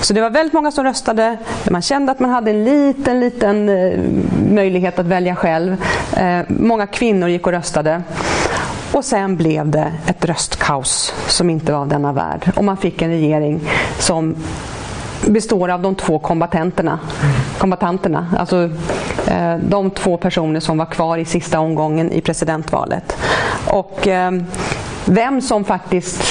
Så 0.01 0.15
det 0.15 0.21
var 0.21 0.31
väldigt 0.31 0.53
många 0.53 0.73
som 0.73 0.85
röstade. 0.85 1.37
Man 1.71 1.83
kände 1.83 2.13
att 2.13 2.21
man 2.21 2.31
hade 2.31 2.51
en 2.51 2.65
liten, 2.65 3.21
liten 3.21 3.69
eh, 3.69 4.01
möjlighet 4.51 4.99
att 4.99 5.07
välja 5.07 5.37
själv. 5.37 5.77
Eh, 6.17 6.41
många 6.49 6.87
kvinnor 6.87 7.29
gick 7.29 7.47
och 7.47 7.53
röstade. 7.53 8.03
Och 8.93 9.05
sen 9.05 9.37
blev 9.37 9.69
det 9.69 9.93
ett 10.07 10.25
röstkaos 10.25 11.15
som 11.27 11.51
inte 11.51 11.73
var 11.73 11.81
av 11.81 11.89
denna 11.89 12.13
värld. 12.13 12.51
Och 12.57 12.65
man 12.65 12.77
fick 12.77 13.03
en 13.03 13.11
regering 13.11 13.61
som 13.99 14.37
består 15.27 15.69
av 15.69 15.83
de 15.83 15.95
två 15.95 16.19
kombatanterna. 16.19 16.99
kombatanterna 17.59 18.27
alltså 18.39 18.71
eh, 19.27 19.57
de 19.57 19.91
två 19.91 20.17
personer 20.17 20.61
som 20.61 20.79
var 20.79 20.87
kvar 20.87 21.19
i 21.19 21.25
sista 21.25 21.61
omgången 21.61 22.13
i 22.13 22.21
presidentvalet. 22.21 23.17
Och 23.67 24.09
eh, 24.09 24.33
vem 25.05 25.41
som 25.41 25.65
faktiskt 25.65 26.23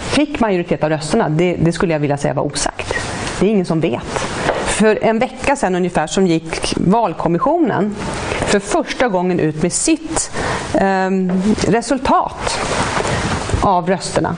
fick 0.00 0.40
majoritet 0.40 0.84
av 0.84 0.90
rösterna, 0.90 1.28
det, 1.28 1.56
det, 1.60 1.72
skulle 1.72 1.92
jag 1.92 2.00
vilja 2.00 2.16
säga 2.16 2.34
var 2.34 2.42
osagt. 2.42 2.94
Det 3.40 3.46
är 3.46 3.50
ingen 3.50 3.66
som 3.66 3.80
vet. 3.80 4.18
För 4.64 4.98
en 5.02 5.18
vecka 5.18 5.56
sedan 5.56 5.74
ungefär 5.74 6.06
som 6.06 6.26
gick 6.26 6.74
valkommissionen 6.76 7.94
för 8.30 8.60
första 8.60 9.08
gången 9.08 9.40
ut 9.40 9.62
med 9.62 9.72
sitt 9.72 10.30
eh, 10.74 11.10
resultat 11.68 12.58
av 13.62 13.88
rösterna. 13.88 14.36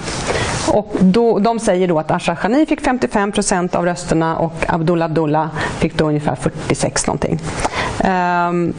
Och 0.68 0.96
då, 1.00 1.38
de 1.38 1.58
säger 1.58 1.88
då 1.88 1.98
att 1.98 2.10
Ashraf 2.10 2.42
Ghani 2.42 2.66
fick 2.66 2.80
55 2.80 3.32
procent 3.32 3.74
av 3.74 3.84
rösterna 3.84 4.36
och 4.36 4.54
Abdullah 4.68 5.06
Abdullah 5.06 5.48
fick 5.78 5.98
då 5.98 6.08
ungefär 6.08 6.34
46 6.34 7.06
någonting. 7.06 7.40
Um, 8.04 8.74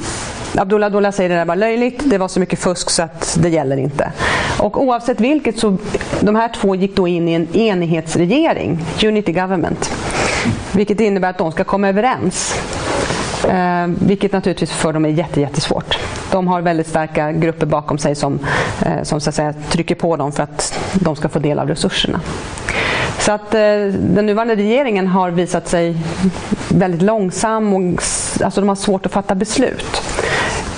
Abdullah 0.56 0.88
Abdullah 0.88 1.12
säger 1.12 1.30
det 1.30 1.36
där 1.36 1.46
var 1.46 1.56
löjligt, 1.56 2.02
det 2.06 2.18
var 2.18 2.28
så 2.28 2.40
mycket 2.40 2.60
fusk 2.60 2.90
så 2.90 3.04
att 3.04 3.38
det 3.42 3.50
gäller 3.50 3.78
inte. 3.78 4.12
Och 4.60 4.84
oavsett 4.84 5.20
vilket 5.20 5.60
så, 5.60 5.78
de 6.20 6.36
här 6.36 6.50
två 6.50 6.76
gick 6.76 6.96
då 6.96 7.08
in 7.08 7.28
i 7.28 7.34
en 7.34 7.56
enighetsregering, 7.56 8.86
Unity 9.04 9.32
Government. 9.32 9.92
Vilket 10.72 11.00
innebär 11.00 11.30
att 11.30 11.38
de 11.38 11.52
ska 11.52 11.64
komma 11.64 11.90
överens. 11.90 12.56
Eh, 13.50 13.88
vilket 13.88 14.32
naturligtvis 14.32 14.72
för 14.72 14.94
dem 14.94 15.06
är 15.06 15.10
jätte, 15.10 15.42
jättesvårt. 15.42 15.98
De 16.32 16.48
har 16.48 16.62
väldigt 16.62 16.88
starka 16.88 17.32
grupper 17.32 17.66
bakom 17.66 17.98
sig 17.98 18.16
som, 18.16 18.40
eh, 18.86 19.04
som 19.04 19.22
så 19.22 19.30
att 19.30 19.36
säga, 19.36 19.54
trycker 19.70 19.96
på 19.96 20.18
dem 20.18 20.32
för 20.32 20.44
att 20.44 20.80
de 20.94 21.16
ska 21.16 21.30
få 21.30 21.40
del 21.40 21.60
av 21.60 21.68
resurserna. 21.68 22.20
Så 23.20 23.32
att 23.32 23.54
eh, 23.54 23.60
den 24.00 24.26
nuvarande 24.26 24.56
regeringen 24.56 25.08
har 25.08 25.32
visat 25.32 25.68
sig 25.68 25.98
väldigt 26.70 27.02
långsam 27.02 27.74
och 27.74 28.04
alltså 28.44 28.62
de 28.62 28.70
har 28.70 28.76
svårt 28.76 29.06
att 29.06 29.12
fatta 29.12 29.36
beslut. 29.36 30.02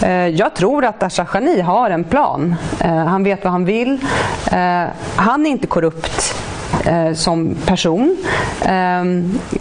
Eh, 0.03 0.27
jag 0.27 0.55
tror 0.55 0.85
att 0.85 1.03
Ashashani 1.03 1.61
har 1.61 1.89
en 1.89 2.03
plan. 2.03 2.55
Eh, 2.79 2.95
han 2.95 3.23
vet 3.23 3.43
vad 3.43 3.51
han 3.51 3.65
vill. 3.65 3.99
Eh, 4.51 4.85
han 5.15 5.45
är 5.45 5.49
inte 5.49 5.67
korrupt 5.67 6.35
som 7.13 7.55
person. 7.65 8.17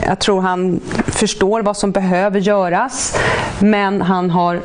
Jag 0.06 0.18
tror 0.18 0.40
han 0.40 0.80
förstår 1.22 1.62
vad 1.62 1.76
som 1.76 1.90
behöver 1.90 2.40
göras 2.40 3.18
men 3.58 4.02
han 4.02 4.30
har 4.30 4.60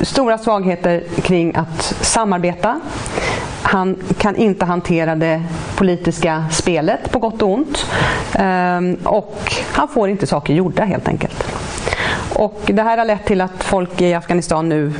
stora 0.00 0.38
svagheter 0.38 1.04
kring 1.22 1.54
att 1.54 1.82
samarbeta. 2.00 2.80
Han 3.62 3.96
kan 4.18 4.36
inte 4.36 4.64
hantera 4.64 5.14
det 5.14 5.42
politiska 5.76 6.44
spelet 6.50 7.12
på 7.12 7.18
gott 7.18 7.42
och 7.42 7.52
ont. 7.52 7.86
Ehm, 8.34 8.94
och 9.04 9.52
han 9.72 9.88
får 9.88 10.08
inte 10.08 10.26
saker 10.26 10.54
gjorda 10.54 10.84
helt 10.84 11.08
enkelt. 11.08 11.44
Och 12.34 12.60
det 12.66 12.82
här 12.82 12.98
har 12.98 13.04
lett 13.04 13.24
till 13.24 13.40
att 13.40 13.64
folk 13.64 14.00
i 14.00 14.14
Afghanistan 14.14 14.68
nu 14.68 14.92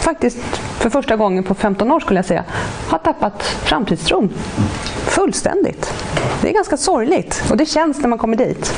faktiskt 0.00 0.38
för 0.78 0.90
första 0.90 1.16
gången 1.16 1.44
på 1.44 1.54
15 1.54 1.92
år 1.92 2.00
skulle 2.00 2.18
jag 2.18 2.26
säga 2.26 2.44
har 2.88 2.98
tappat 2.98 3.42
framtidstron 3.42 4.32
fullständigt. 5.06 5.92
Det 6.42 6.48
är 6.48 6.54
ganska 6.54 6.76
sorgligt 6.76 7.44
och 7.50 7.56
det 7.56 7.66
känns 7.66 8.00
när 8.00 8.08
man 8.08 8.18
kommer 8.18 8.36
dit. 8.36 8.74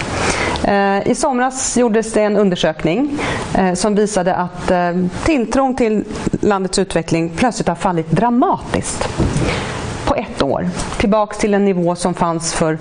Eh, 0.68 1.08
I 1.08 1.14
somras 1.14 1.76
gjordes 1.76 2.12
det 2.12 2.22
en 2.22 2.36
undersökning 2.36 3.18
eh, 3.54 3.74
som 3.74 3.94
visade 3.94 4.34
att 4.34 4.70
eh, 4.70 4.92
tilltron 5.24 5.76
till 5.76 6.04
landets 6.40 6.78
utveckling 6.78 7.30
plötsligt 7.36 7.68
har 7.68 7.74
fallit 7.74 8.10
dramatiskt 8.10 9.08
på 10.06 10.14
ett 10.14 10.42
år. 10.42 10.68
Tillbaks 10.98 11.38
till 11.38 11.54
en 11.54 11.64
nivå 11.64 11.94
som 11.94 12.14
fanns 12.14 12.54
för, 12.54 12.78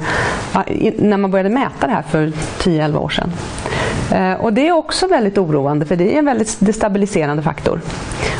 när 0.98 1.18
man 1.18 1.32
började 1.32 1.50
mäta 1.50 1.88
det 1.88 1.94
här 1.94 2.02
för 2.02 2.28
10-11 2.60 2.98
år 2.98 3.10
sedan. 3.10 3.32
Eh, 4.12 4.34
och 4.34 4.54
det 4.54 4.68
är 4.68 4.72
också 4.72 5.08
väldigt 5.08 5.38
oroande 5.38 5.86
för 5.86 5.96
det 5.96 6.16
är 6.16 6.20
en 6.20 6.26
väldigt 6.26 6.58
destabiliserande 6.60 7.44
faktor. 7.44 7.82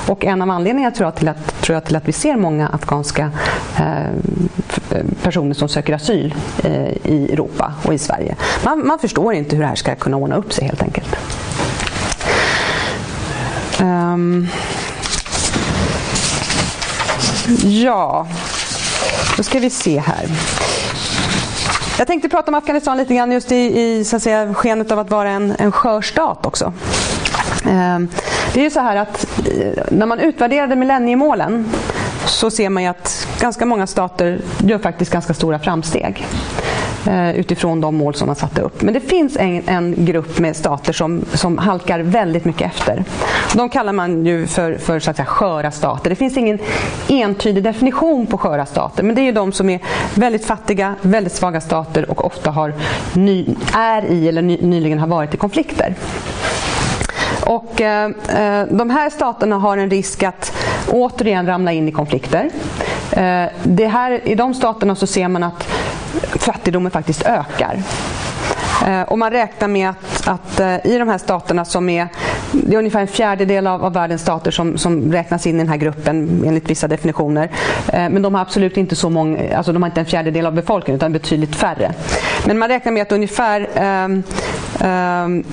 Och 0.08 0.26
en 0.26 0.42
av 0.42 0.50
anledningarna 0.50 0.96
tror 0.96 1.08
jag 1.08 1.16
till 1.16 1.28
att, 1.28 1.62
tror 1.62 1.74
jag, 1.74 1.86
till 1.86 1.96
att 1.96 2.08
vi 2.08 2.12
ser 2.12 2.36
många 2.36 2.68
afghanska 2.68 3.32
eh, 3.78 4.06
eh 4.06 5.06
personer 5.24 5.54
som 5.54 5.70
söker 5.70 5.94
asyl 5.94 6.36
eh, 6.64 7.12
i 7.12 7.30
Europa 7.34 7.74
och 7.84 7.94
i 7.94 7.98
Sverige. 7.98 8.36
Man, 8.66 8.88
man, 8.88 9.00
förstår 9.00 9.34
inte 9.34 9.56
hur 9.56 9.64
det 9.64 9.70
här 9.70 9.76
ska 9.76 9.96
kunna 9.96 10.18
ordna 10.18 10.36
upp 10.36 10.54
sig 10.54 10.66
helt 10.66 10.82
enkelt. 10.82 11.16
Um, 13.82 14.48
ja, 17.64 18.28
då 19.38 19.44
ska 19.44 19.60
vi 19.60 19.70
se 19.70 20.00
här. 20.00 20.26
Jag 21.98 22.08
tänkte 22.08 22.30
prata 22.30 22.52
om 22.52 22.56
Afghanistan 22.56 22.98
lite 22.98 23.16
grann 23.16 23.32
just 23.32 23.52
i, 23.52 23.82
i 23.82 24.04
så 24.04 24.16
att 24.16 24.24
säga, 24.24 24.54
skenet 24.54 24.92
av 24.92 25.00
att 25.00 25.12
vara 25.12 25.30
en, 25.30 25.56
en 25.60 25.72
skör 25.72 26.02
stat 26.02 26.46
också. 26.46 26.74
Ehm, 27.66 28.10
det 28.54 28.60
är 28.60 28.64
ju 28.64 28.70
så 28.70 28.80
här 28.80 28.96
att 28.96 29.28
eh, 29.48 29.84
när 29.92 30.06
man 30.06 30.20
utvärderade 30.20 30.76
millenniemålen 30.76 31.66
så 32.26 32.52
ser 32.52 32.70
man 32.70 32.84
ju 32.84 32.90
att 32.90 33.28
ganska 33.40 33.66
många 33.66 33.88
stater 33.88 34.42
gör 34.58 34.80
faktiskt 34.80 35.12
ganska 35.12 35.34
stora 35.34 35.60
framsteg 35.60 36.28
Eh, 37.08 37.36
utifrån 37.36 37.82
de 37.82 37.96
mål 37.96 38.16
som 38.16 38.28
man 38.28 38.36
satte 38.36 38.62
upp. 38.62 38.82
Men 38.82 38.94
det 38.94 39.00
finns 39.00 39.38
en, 39.38 39.64
en 39.66 40.06
grupp 40.06 40.40
med 40.40 40.56
stater 40.56 40.94
som, 40.94 41.26
som 41.34 41.58
halkar 41.58 42.00
väldigt 42.00 42.46
mycket 42.46 42.68
efter. 42.68 43.04
De 43.54 43.70
kallar 43.70 43.94
man 43.94 44.26
ju 44.26 44.48
för, 44.48 44.78
för 44.78 45.00
så 45.00 45.10
att 45.10 45.16
säga, 45.16 45.26
sköra 45.26 45.72
stater. 45.72 46.10
Det 46.10 46.16
finns 46.16 46.38
ingen 46.38 46.60
entydig 47.10 47.64
definition 47.64 48.28
på 48.28 48.38
sköra 48.38 48.66
stater 48.66 49.04
men 49.04 49.16
det 49.16 49.22
är 49.22 49.24
ju 49.24 49.32
de 49.32 49.52
som 49.52 49.70
är 49.70 49.80
väldigt 50.16 50.46
fattiga, 50.46 50.96
väldigt 51.02 51.34
svaga 51.34 51.62
stater 51.62 52.12
och 52.12 52.26
ofta 52.26 52.52
har 52.52 52.74
ny, 53.14 53.46
är 53.74 54.06
i 54.06 54.28
eller 54.28 54.42
ny, 54.42 54.58
nyligen 54.62 55.00
har 55.00 55.08
varit 55.08 55.34
i 55.34 55.38
konflikter. 55.38 55.96
Och, 57.46 57.82
eh, 57.82 58.06
eh 58.06 58.66
de 58.70 58.90
här 58.90 59.10
staterna 59.10 59.58
har 59.58 59.78
en 59.78 59.90
risk 59.90 60.24
att 60.24 60.54
återigen 60.92 61.46
ramla 61.46 61.72
in 61.72 61.88
i 61.88 61.92
konflikter. 61.92 62.50
Eh, 63.12 63.46
det 63.64 63.88
här, 63.88 64.28
I 64.28 64.36
de 64.36 64.54
staterna 64.54 64.96
så 64.96 65.08
ser 65.08 65.28
man 65.28 65.44
att 65.44 65.68
fattigdomen 66.40 66.92
faktiskt 66.92 67.26
ökar. 67.26 67.84
Eh, 68.86 69.02
och 69.02 69.20
man 69.20 69.32
räknar 69.32 69.68
med 69.68 69.90
att, 69.90 70.28
att 70.28 70.60
eh, 70.60 70.86
i 70.86 70.98
de 70.98 71.08
här 71.08 71.18
staterna 71.18 71.66
som 71.66 71.90
är 71.90 72.08
det 72.52 72.76
är 72.76 72.80
ungefär 72.80 73.02
en 73.02 73.08
fjärdedel 73.08 73.68
av, 73.68 73.86
av 73.86 73.94
världens 73.94 74.22
stater 74.22 74.52
som, 74.52 74.78
som, 74.78 75.12
räknas 75.12 75.48
in 75.48 75.56
i 75.56 75.58
den 75.58 75.68
här 75.68 75.78
gruppen 75.78 76.44
enligt 76.46 76.70
vissa 76.70 76.88
definitioner. 76.88 77.50
Eh, 77.88 78.10
men 78.10 78.22
de 78.22 78.36
har 78.36 78.42
absolut 78.42 78.78
inte 78.78 78.96
så 78.96 79.10
många, 79.10 79.58
alltså 79.58 79.74
de 79.74 79.84
har 79.84 79.90
inte 79.90 80.00
en 80.00 80.06
fjärdedel 80.06 80.46
av 80.46 80.54
befolkningen 80.54 80.98
utan 80.98 81.14
betydligt 81.14 81.56
färre. 81.56 81.94
Men 82.46 82.58
man 82.58 82.70
räknar 82.70 82.92
med 82.92 83.02
att 83.02 83.12
ungefär 83.12 83.70
um, 84.06 84.24
um, 84.90 85.44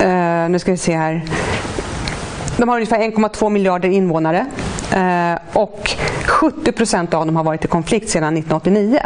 uh, 0.00 0.48
nu 0.48 0.58
ska 0.58 0.70
vi 0.70 0.76
se 0.76 0.96
här. 0.96 1.22
De 2.56 2.68
har 2.68 2.76
ungefär 2.76 2.98
1,2 2.98 3.50
miljarder 3.50 3.88
invånare. 3.88 4.46
Eh, 4.92 5.38
och 5.52 5.90
70 6.26 6.72
procent 6.72 7.14
av 7.14 7.26
dem 7.26 7.36
har 7.36 7.44
varit 7.44 7.64
i 7.64 7.68
konflikt 7.68 8.10
sedan 8.10 8.36
1989. 8.36 9.00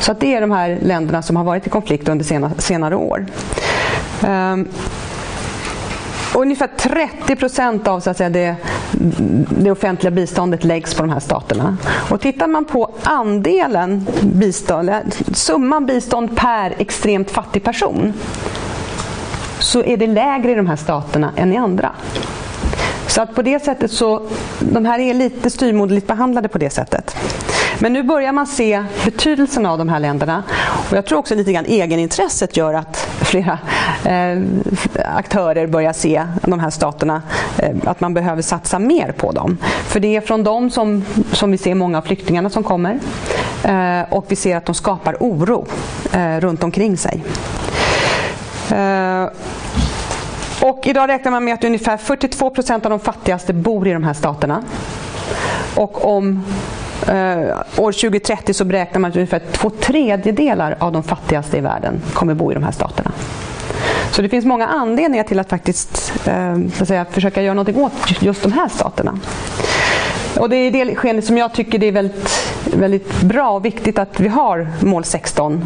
Så 0.00 0.12
att 0.12 0.20
det 0.20 0.34
är 0.34 0.40
de 0.40 0.50
här 0.50 0.78
länderna 0.82 1.22
som 1.22 1.36
har 1.36 1.44
varit 1.44 1.66
i 1.66 1.70
konflikt 1.70 2.08
under 2.08 2.24
sena, 2.24 2.50
senare 2.58 2.96
år. 2.96 3.26
Um, 4.26 4.68
ungefär 6.34 6.66
30 6.78 7.36
procent 7.36 7.88
av 7.88 8.00
så 8.00 8.10
att 8.10 8.16
säga, 8.16 8.30
det, 8.30 8.56
det 9.48 9.70
offentliga 9.70 10.10
biståndet 10.10 10.64
läggs 10.64 10.94
på 10.94 11.02
de 11.02 11.10
här 11.10 11.20
staterna. 11.20 11.76
Och 12.10 12.20
tittar 12.20 12.46
man 12.46 12.64
på 12.64 12.90
andelen 13.02 14.06
bistånd, 14.22 14.88
eh, 14.88 14.96
summan 15.32 15.86
bistånd 15.86 16.36
per 16.36 16.74
extremt 16.78 17.30
fattig 17.30 17.64
person 17.64 18.12
så 19.58 19.82
är 19.82 19.96
det 19.96 20.06
lägre 20.06 20.52
i 20.52 20.54
de 20.54 20.66
här 20.66 20.76
staterna 20.76 21.32
än 21.36 21.52
i 21.52 21.56
andra. 21.56 21.92
Så 23.12 23.22
att 23.22 23.34
på 23.34 23.42
det 23.42 23.64
sättet 23.64 23.90
så, 23.90 24.22
de 24.60 24.84
här 24.84 24.98
är 24.98 25.14
lite 25.14 25.50
styrmoderligt 25.50 26.06
behandlade 26.06 26.48
på 26.48 26.58
det 26.58 26.70
sättet. 26.70 27.16
Men 27.78 27.92
nu 27.92 28.02
börjar 28.02 28.32
man 28.32 28.46
se 28.46 28.84
betydelsen 29.04 29.66
av 29.66 29.78
de 29.78 29.88
här 29.88 30.00
länderna. 30.00 30.42
Och 30.90 30.96
jag 30.96 31.06
tror 31.06 31.18
också 31.18 31.34
lite 31.34 31.52
grann 31.52 31.64
egenintresset 31.64 32.56
gör 32.56 32.74
att 32.74 32.96
flera 33.20 33.58
eh, 34.04 34.42
aktörer 35.16 35.66
börjar 35.66 35.92
se 35.92 36.26
de 36.42 36.60
här 36.60 36.70
staterna, 36.70 37.22
eh, 37.58 37.70
att 37.84 38.00
man 38.00 38.14
behöver 38.14 38.42
satsa 38.42 38.78
mer 38.78 39.12
på 39.12 39.32
dem. 39.32 39.58
För 39.86 40.00
det 40.00 40.16
är 40.16 40.20
från 40.20 40.44
dem 40.44 40.70
som, 40.70 41.04
som 41.32 41.50
vi 41.50 41.58
ser 41.58 41.74
många 41.74 41.98
av 41.98 42.02
flyktingarna 42.02 42.50
som 42.50 42.62
kommer. 42.62 43.00
Eh, 43.64 44.12
och 44.12 44.24
vi 44.28 44.36
ser 44.36 44.56
att 44.56 44.66
de 44.66 44.74
skapar 44.74 45.16
oro 45.20 45.66
eh, 46.12 46.40
runt 46.40 46.62
omkring 46.62 46.96
sig. 46.96 47.24
Eh, 48.70 49.26
och 50.62 50.86
idag 50.86 51.08
räknar 51.08 51.32
man 51.32 51.44
med 51.44 51.54
att 51.54 51.64
ungefär 51.64 51.96
42 51.96 52.50
procent 52.50 52.84
av 52.84 52.90
de 52.90 53.00
fattigaste 53.00 53.52
bor 53.52 53.88
i 53.88 53.92
de 53.92 54.04
här 54.04 54.12
staterna. 54.12 54.62
Och 55.74 56.16
om 56.16 56.44
eh, 57.08 57.58
år 57.76 57.92
2030 57.92 58.54
så 58.54 58.64
beräknar 58.64 59.00
man 59.00 59.10
att 59.10 59.16
ungefär 59.16 59.42
två 59.52 59.70
tredjedelar 59.70 60.76
av 60.78 60.92
de 60.92 61.02
fattigaste 61.02 61.56
i 61.56 61.60
världen 61.60 62.02
kommer 62.12 62.34
bo 62.34 62.50
i 62.50 62.54
de 62.54 62.62
här 62.62 62.72
staterna. 62.72 63.12
Så 64.10 64.22
det 64.22 64.28
finns 64.28 64.44
många 64.44 64.66
anledningar 64.66 65.24
till 65.24 65.38
att 65.38 65.48
faktiskt 65.48 66.12
eh, 66.26 66.56
att 66.80 66.88
säga, 66.88 67.04
försöka 67.04 67.42
göra 67.42 67.54
någonting 67.54 67.84
åt 67.84 68.22
just 68.22 68.42
de 68.42 68.52
här 68.52 68.68
staterna. 68.68 69.18
Och 70.36 70.48
det 70.50 70.56
är 70.56 70.66
i 70.66 70.70
det 70.70 70.94
skenet 70.94 71.24
som 71.24 71.38
jag 71.38 71.54
tycker 71.54 71.78
det 71.78 71.86
är 71.86 71.92
väldigt, 71.92 72.54
väldigt 72.64 73.20
bra 73.22 73.50
och 73.50 73.64
viktigt 73.64 73.98
att 73.98 74.20
vi 74.20 74.28
har 74.28 74.68
mål 74.80 75.04
16 75.04 75.64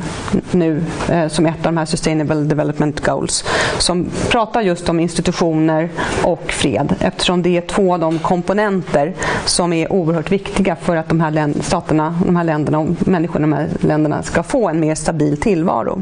nu 0.51 0.83
eh, 1.09 1.29
som 1.29 1.47
ett 1.47 1.57
av 1.57 1.63
de 1.63 1.77
här 1.77 1.85
Sustainable 1.85 2.35
Development 2.35 3.01
Goals 3.01 3.45
som 3.79 4.07
pratar 4.31 4.61
just 4.61 4.89
om 4.89 5.01
institutioner 5.01 5.89
och 6.23 6.53
fred 6.53 6.95
eftersom 7.01 7.43
det 7.43 7.57
är 7.57 7.61
två 7.61 7.95
av 7.95 8.01
de 8.01 8.19
komponenter 8.19 9.15
som 9.45 9.73
är 9.73 9.93
oerhört 9.93 10.33
viktiga 10.33 10.77
för 10.77 10.97
att 10.97 11.09
de 11.09 11.21
här 11.21 11.63
staterna, 11.63 12.19
de 12.27 12.37
här 12.37 12.45
länderna 12.45 12.79
och 12.79 13.09
människorna 13.09 13.47
i 13.47 13.51
de 13.51 13.53
här 13.53 13.69
länderna 13.81 14.23
ska 14.23 14.43
få 14.43 14.69
en 14.69 14.81
mer 14.81 14.95
stabil 14.95 15.41
tillvaro 15.41 16.01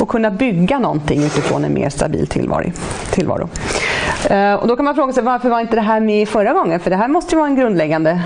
och 0.00 0.08
kunna 0.08 0.30
bygga 0.30 0.78
någonting 0.78 1.24
utifrån 1.24 1.64
en 1.64 1.74
mer 1.74 1.90
stabil 1.90 2.26
tillvaro. 2.26 2.72
tillvaro. 3.10 3.48
Eh, 4.26 4.54
och 4.54 4.68
då 4.68 4.76
kan 4.76 4.84
man 4.84 4.94
fråga 4.94 5.12
sig 5.12 5.22
varför 5.22 5.48
var 5.48 5.60
inte 5.60 5.76
det 5.76 5.82
här 5.82 6.00
med 6.00 6.28
förra 6.28 6.52
gången? 6.52 6.80
För 6.80 6.90
det 6.90 6.96
här 6.96 7.08
måste 7.08 7.34
ju 7.34 7.38
vara 7.38 7.48
en 7.48 7.56
grundläggande, 7.56 8.22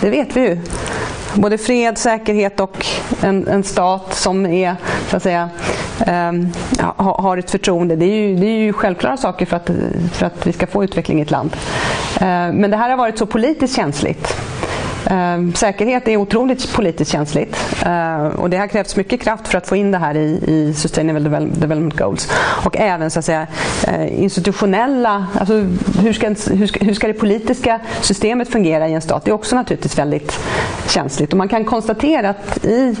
det 0.00 0.10
vet 0.10 0.36
vi 0.36 0.40
ju. 0.40 0.58
Både 1.34 1.58
fred, 1.58 1.98
säkerhet 1.98 2.60
och 2.60 2.86
en, 3.22 3.48
en 3.48 3.62
stat 3.62 4.14
som 4.14 4.46
är, 4.46 4.76
så 5.08 5.16
att 5.16 5.22
säga, 5.22 5.50
um, 6.06 6.52
har 6.96 7.36
ett 7.36 7.50
förtroende. 7.50 7.96
Det 7.96 8.04
är, 8.04 8.28
ju, 8.28 8.36
det 8.36 8.46
är 8.46 8.58
ju 8.58 8.72
självklara 8.72 9.16
saker 9.16 9.46
för 9.46 9.56
att, 9.56 9.70
för 10.12 10.26
att 10.26 10.46
vi 10.46 10.52
ska 10.52 10.66
få 10.66 10.84
utveckling 10.84 11.18
i 11.18 11.22
ett 11.22 11.30
land. 11.30 11.56
Uh, 12.16 12.26
men 12.52 12.70
det 12.70 12.76
här 12.76 12.90
har 12.90 12.96
varit 12.96 13.18
så 13.18 13.26
politiskt 13.26 13.76
känsligt 13.76 14.36
Ehm, 15.06 15.54
säkerhet 15.54 16.08
är 16.08 16.16
otroligt 16.16 16.72
politiskt 16.72 17.10
känsligt 17.10 17.56
eh, 17.86 18.26
och 18.26 18.50
det 18.50 18.56
har 18.56 18.66
krävts 18.66 18.96
mycket 18.96 19.20
kraft 19.20 19.48
för 19.48 19.58
att 19.58 19.66
få 19.66 19.76
in 19.76 19.90
det 19.90 19.98
här 19.98 20.16
i, 20.16 20.44
i 20.46 20.74
Sustainable 20.74 21.40
Development 21.40 21.96
Goals. 21.96 22.30
Och 22.64 22.76
även 22.76 23.10
så 23.10 23.18
att 23.18 23.24
säga, 23.24 23.46
eh, 23.86 24.22
institutionella, 24.22 25.26
alltså 25.38 25.54
hur 26.00 26.12
ska, 26.12 26.28
hur, 26.28 26.66
ska, 26.66 26.84
hur 26.84 26.94
ska 26.94 27.06
det 27.06 27.14
politiska 27.14 27.80
systemet 28.00 28.48
fungera 28.48 28.88
i 28.88 28.94
en 28.94 29.02
stat? 29.02 29.24
Det 29.24 29.30
är 29.30 29.34
också 29.34 29.56
naturligtvis 29.56 29.98
väldigt 29.98 30.38
känsligt. 30.88 31.32
Och 31.32 31.38
man 31.38 31.48
kan 31.48 31.64
konstatera 31.64 32.30
att 32.30 32.64
i 32.64 32.96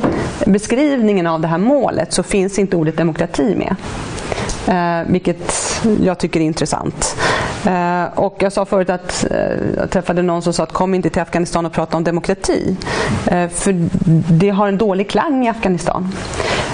beskrivningen 0.46 1.26
av 1.26 1.40
det 1.40 1.48
här 1.48 1.58
målet 1.58 2.12
så 2.12 2.22
finns 2.22 2.58
inte 2.58 2.76
ordet 2.76 2.96
demokrati 2.96 3.56
med. 3.56 3.76
Eh, 4.66 5.12
vilket 5.12 5.52
jag 6.02 6.18
tycker 6.18 6.40
är 6.40 6.44
intressant. 6.44 7.16
Eh, 7.66 8.18
och 8.18 8.36
jag 8.38 8.52
sa 8.52 8.64
förut 8.64 8.90
att 8.90 9.26
eh, 9.30 9.38
jag 9.76 9.90
träffade 9.90 10.22
någon 10.22 10.42
som 10.42 10.52
sa 10.52 10.62
att 10.62 10.72
kom 10.72 10.94
inte 10.94 11.10
till 11.10 11.22
Afghanistan 11.22 11.66
och 11.66 11.72
prata 11.72 11.96
om 11.96 12.04
demokrati. 12.04 12.76
Eh, 13.26 13.48
för 13.48 13.74
det 14.32 14.50
har 14.50 14.68
en 14.68 14.78
dålig 14.78 15.10
klang 15.10 15.46
i 15.46 15.48
Afghanistan. 15.48 16.12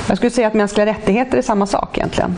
Jag 0.08 0.16
skulle 0.16 0.30
säga 0.30 0.46
att 0.46 0.54
mänskliga 0.54 0.86
rättigheter 0.86 1.38
är 1.38 1.42
samma 1.42 1.66
sak 1.66 1.98
egentligen. 1.98 2.36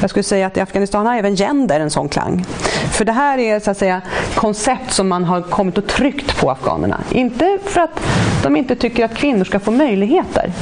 Jag 0.00 0.10
skulle 0.10 0.22
säga 0.22 0.46
att 0.46 0.56
i 0.56 0.60
Afghanistan 0.60 1.06
har 1.06 1.16
även 1.16 1.36
gender 1.36 1.80
en 1.80 1.90
sån 1.90 2.08
klang. 2.08 2.44
För 2.90 3.04
det 3.04 3.12
här 3.12 3.38
är 3.38 3.60
så 3.60 3.70
att 3.70 3.78
säga 3.78 4.00
koncept 4.34 4.92
som 4.92 5.08
man 5.08 5.24
har 5.24 5.42
kommit 5.42 5.78
och 5.78 5.86
tryckt 5.86 6.40
på 6.40 6.50
afghanerna. 6.50 7.00
Inte 7.10 7.58
för 7.64 7.80
att 7.80 8.00
de 8.42 8.56
inte 8.56 8.76
tycker 8.76 9.04
att 9.04 9.14
kvinnor 9.14 9.44
ska 9.44 9.60
få 9.60 9.70
möjligheter. 9.70 10.52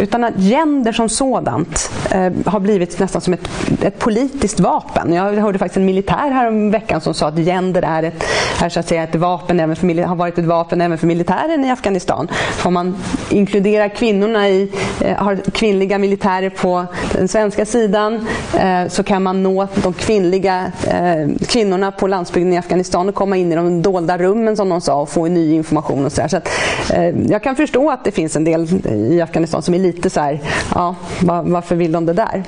Utan 0.00 0.24
att 0.24 0.34
gender 0.36 0.92
som 0.92 1.08
sådant 1.08 1.90
eh, 2.10 2.32
har 2.46 2.60
blivit 2.60 2.98
nästan 2.98 3.20
som 3.20 3.34
ett, 3.34 3.48
ett 3.82 3.98
politiskt 3.98 4.60
vapen. 4.60 5.12
Jag 5.12 5.32
hörde 5.32 5.58
faktiskt 5.58 5.76
en 5.76 5.84
militär 5.84 6.30
här 6.30 6.48
om 6.48 6.70
veckan 6.70 7.00
som 7.00 7.14
sa 7.14 7.28
att 7.28 7.38
gender 7.38 7.82
är 7.82 8.02
ett, 8.02 8.24
är 8.62 8.68
så 8.68 8.80
att 8.80 8.88
säga 8.88 9.02
ett 9.02 9.14
vapen 9.14 9.60
även 9.60 9.76
för, 9.76 10.02
har 10.02 10.16
varit 10.16 10.38
ett 10.38 10.44
vapen 10.44 10.80
även 10.80 10.98
för 10.98 11.06
militären 11.06 11.64
i 11.64 11.70
Afghanistan. 11.70 12.28
Om 12.64 12.74
man 12.74 12.96
inkluderar 13.30 13.88
kvinnorna 13.88 14.48
i, 14.48 14.72
eh, 15.00 15.16
har 15.16 15.36
kvinnliga 15.36 15.98
militärer 15.98 16.50
på 16.50 16.86
den 17.12 17.28
svenska 17.28 17.66
sidan 17.66 18.26
eh, 18.58 18.88
så 18.88 19.02
kan 19.02 19.22
man 19.22 19.42
nå 19.42 19.68
de 19.82 19.92
kvinnliga 19.92 20.72
eh, 20.86 21.46
kvinnorna 21.48 21.92
på 21.92 22.06
landsbygden 22.06 22.52
i 22.52 22.58
Afghanistan 22.58 23.08
och 23.08 23.14
komma 23.14 23.36
in 23.36 23.52
i 23.52 23.56
de 23.56 23.82
dolda 23.82 24.18
rummen 24.18 24.56
som 24.56 24.68
de 24.68 24.80
sa 24.80 25.00
och 25.00 25.08
få 25.08 25.26
ny 25.26 25.52
information 25.54 26.06
och 26.06 26.12
så, 26.12 26.22
så 26.28 26.36
att, 26.36 26.48
eh, 26.90 27.14
jag 27.32 27.42
kan 27.42 27.56
förstå 27.56 27.90
att 27.90 28.04
det 28.04 28.10
finns 28.10 28.36
en 28.36 28.44
del 28.44 28.86
i 28.86 29.20
Afghanistan 29.20 29.62
som 29.62 29.74
är 29.74 29.78
lite 29.78 30.10
så 30.10 30.20
här, 30.20 30.40
ja, 30.74 30.96
varför 31.42 31.76
vill 31.76 31.92
de 31.92 32.06
det 32.06 32.12
där? 32.12 32.44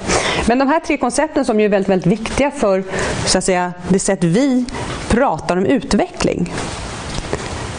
Men 0.49 0.59
de 0.59 0.69
här 0.69 0.81
tre 0.81 0.97
koncepten 0.97 1.45
som 1.45 1.61
är 1.61 1.69
väldigt, 1.69 1.89
väldigt 1.89 2.13
viktiga 2.13 2.51
för 2.51 2.85
så 3.27 3.39
att 3.39 3.45
säga, 3.45 3.73
det 3.89 3.99
sätt 3.99 4.25
vi 4.25 4.65
pratar 5.09 5.57
om 5.57 5.67
utveckling 5.67 6.53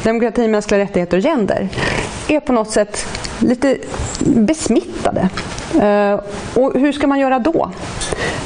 demokrati, 0.04 0.48
mänskliga 0.48 0.80
rättigheter 0.80 1.18
och 1.18 1.24
gender 1.24 1.70
är 2.28 2.40
på 2.40 2.54
något 2.54 2.72
sätt 2.72 3.08
lite 3.40 3.78
besmittade. 4.20 5.30
Eh, 5.82 6.20
och 6.54 6.80
hur 6.80 6.92
ska 6.92 7.08
man 7.08 7.20
göra 7.20 7.40
då? 7.40 7.72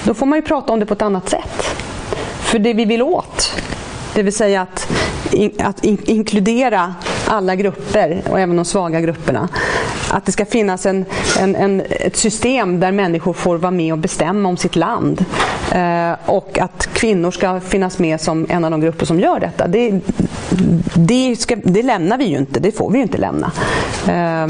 Då 0.03 0.14
får 0.14 0.26
man 0.26 0.38
ju 0.38 0.43
prata 0.43 0.74
om 0.74 0.80
det 0.80 0.86
på 0.86 0.93
ett 0.93 1.01
annat 1.01 1.30
sätt. 1.30 1.76
För 2.39 2.60
det 2.60 2.74
vi 2.74 2.86
vill 2.86 3.01
åt, 3.01 3.62
det 4.16 4.24
vill 4.24 4.34
säga 4.34 4.62
att, 4.62 4.91
in, 5.32 5.51
att 5.60 5.86
in, 5.86 5.97
inkludera 6.05 6.95
alla 7.30 7.56
grupper 7.56 8.22
och 8.30 8.40
även 8.40 8.56
de 8.56 8.66
svaga 8.66 9.02
grupperna. 9.02 9.50
Att 10.12 10.26
det 10.26 10.32
ska 10.32 10.46
finnas 10.46 10.86
en, 10.86 11.06
en, 11.40 11.56
en, 11.56 11.82
ett 11.90 12.18
system 12.18 12.80
där 12.80 12.92
människor 12.92 13.34
får 13.34 13.58
vara 13.58 13.72
med 13.72 13.94
och 13.94 14.00
bestämma 14.00 14.50
om 14.50 14.58
sitt 14.58 14.76
land. 14.76 15.26
Eh, 15.72 16.12
och 16.26 16.60
att 16.60 16.90
kvinnor 16.94 17.32
ska 17.32 17.60
finnas 17.60 18.00
med 18.00 18.22
som 18.22 18.46
en 18.50 18.66
av 18.66 18.72
de 18.72 18.82
grupper 18.82 19.06
som 19.06 19.20
gör 19.20 19.40
detta. 19.40 19.68
Det, 19.68 20.00
det, 20.96 21.36
ska, 21.40 21.56
det 21.56 21.84
lämnar 21.84 22.18
vi 22.18 22.26
ju 22.26 22.38
inte, 22.38 22.60
det 22.60 22.72
får 22.72 22.92
vi 22.92 22.98
ju 22.98 23.04
inte 23.04 23.18
lämna. 23.18 23.52
Eh, 24.08 24.48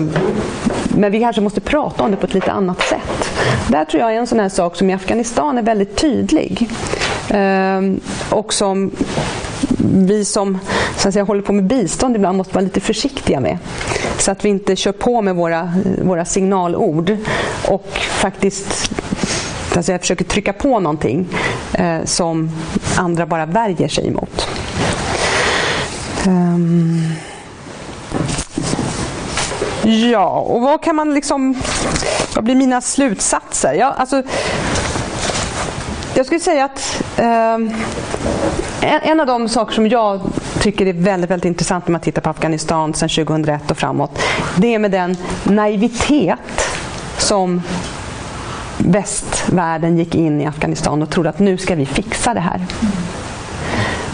men 0.95 1.11
vi 1.11 1.19
kanske 1.19 1.41
måste 1.41 1.61
prata 1.61 2.03
om 2.03 2.11
det 2.11 2.17
på 2.17 2.25
ett 2.25 2.33
lite 2.33 2.51
annat 2.51 2.81
sätt. 2.81 3.29
Där 3.67 3.85
tror 3.85 4.01
jag 4.01 4.13
är 4.13 4.19
en 4.19 4.27
sån 4.27 4.39
här 4.39 4.49
sak 4.49 4.75
som 4.75 4.89
i 4.89 4.93
Afghanistan 4.93 5.57
är 5.57 5.61
väldigt 5.61 5.95
tydlig. 5.95 6.69
Eh, 7.29 7.81
och 8.29 8.53
som 8.53 8.91
vi 9.83 10.25
som 10.25 10.59
så 10.97 11.07
att 11.07 11.13
säga, 11.13 11.25
håller 11.25 11.41
på 11.41 11.53
med 11.53 11.63
bistånd 11.63 12.15
ibland 12.15 12.37
måste 12.37 12.53
vara 12.53 12.63
lite 12.63 12.79
försiktiga 12.79 13.39
med. 13.39 13.57
Så 14.17 14.31
att 14.31 14.45
vi 14.45 14.49
inte 14.49 14.75
kör 14.75 14.91
på 14.91 15.21
med 15.21 15.35
våra, 15.35 15.73
våra 16.01 16.25
signalord 16.25 17.17
och 17.67 17.87
faktiskt 17.93 18.91
alltså 19.75 19.91
jag 19.91 20.01
försöker 20.01 20.25
trycka 20.25 20.53
på 20.53 20.79
någonting 20.79 21.27
eh, 21.73 22.03
som 22.03 22.51
andra 22.97 23.25
bara 23.25 23.45
värjer 23.45 23.87
sig 23.87 24.07
emot. 24.07 24.47
Um, 26.27 27.15
ehm, 29.83 30.09
ja, 30.11 30.29
och 30.29 30.61
vad 30.61 30.83
kan 30.83 30.95
man 30.95 31.13
liksom... 31.13 31.61
Vad 32.35 32.43
blir 32.43 32.55
mina 32.55 32.81
slutsatser? 32.81 33.73
Ja, 33.73 33.95
alltså, 33.97 34.23
jag 36.13 36.25
skulle 36.25 36.39
säga 36.39 36.65
att 36.65 37.03
Ehm, 37.19 37.71
en, 38.81 39.19
av 39.19 39.27
de 39.27 39.49
saker 39.49 39.73
som 39.73 39.87
jag 39.87 40.21
tycker 40.59 40.85
är 40.85 40.93
väldigt, 40.93 41.31
väldigt 41.31 41.45
intressant 41.45 41.87
när 41.87 41.91
man 41.91 42.01
tittar 42.01 42.21
på 42.21 42.29
Afghanistan 42.29 42.93
sedan 42.93 43.09
2001 43.09 43.71
och 43.71 43.77
framåt, 43.77 44.21
det 44.57 44.75
är 44.75 44.79
med 44.79 44.91
den 44.91 45.17
naivitet 45.43 46.39
som 47.17 47.61
västvärlden 48.77 49.97
gick 49.97 50.15
in 50.15 50.41
i 50.41 50.45
Afghanistan 50.45 51.01
och 51.01 51.09
trodde 51.09 51.29
att 51.29 51.39
nu 51.39 51.57
ska 51.57 51.75
vi 51.75 51.85
fixa 51.85 52.33
det 52.33 52.39
här. 52.39 52.61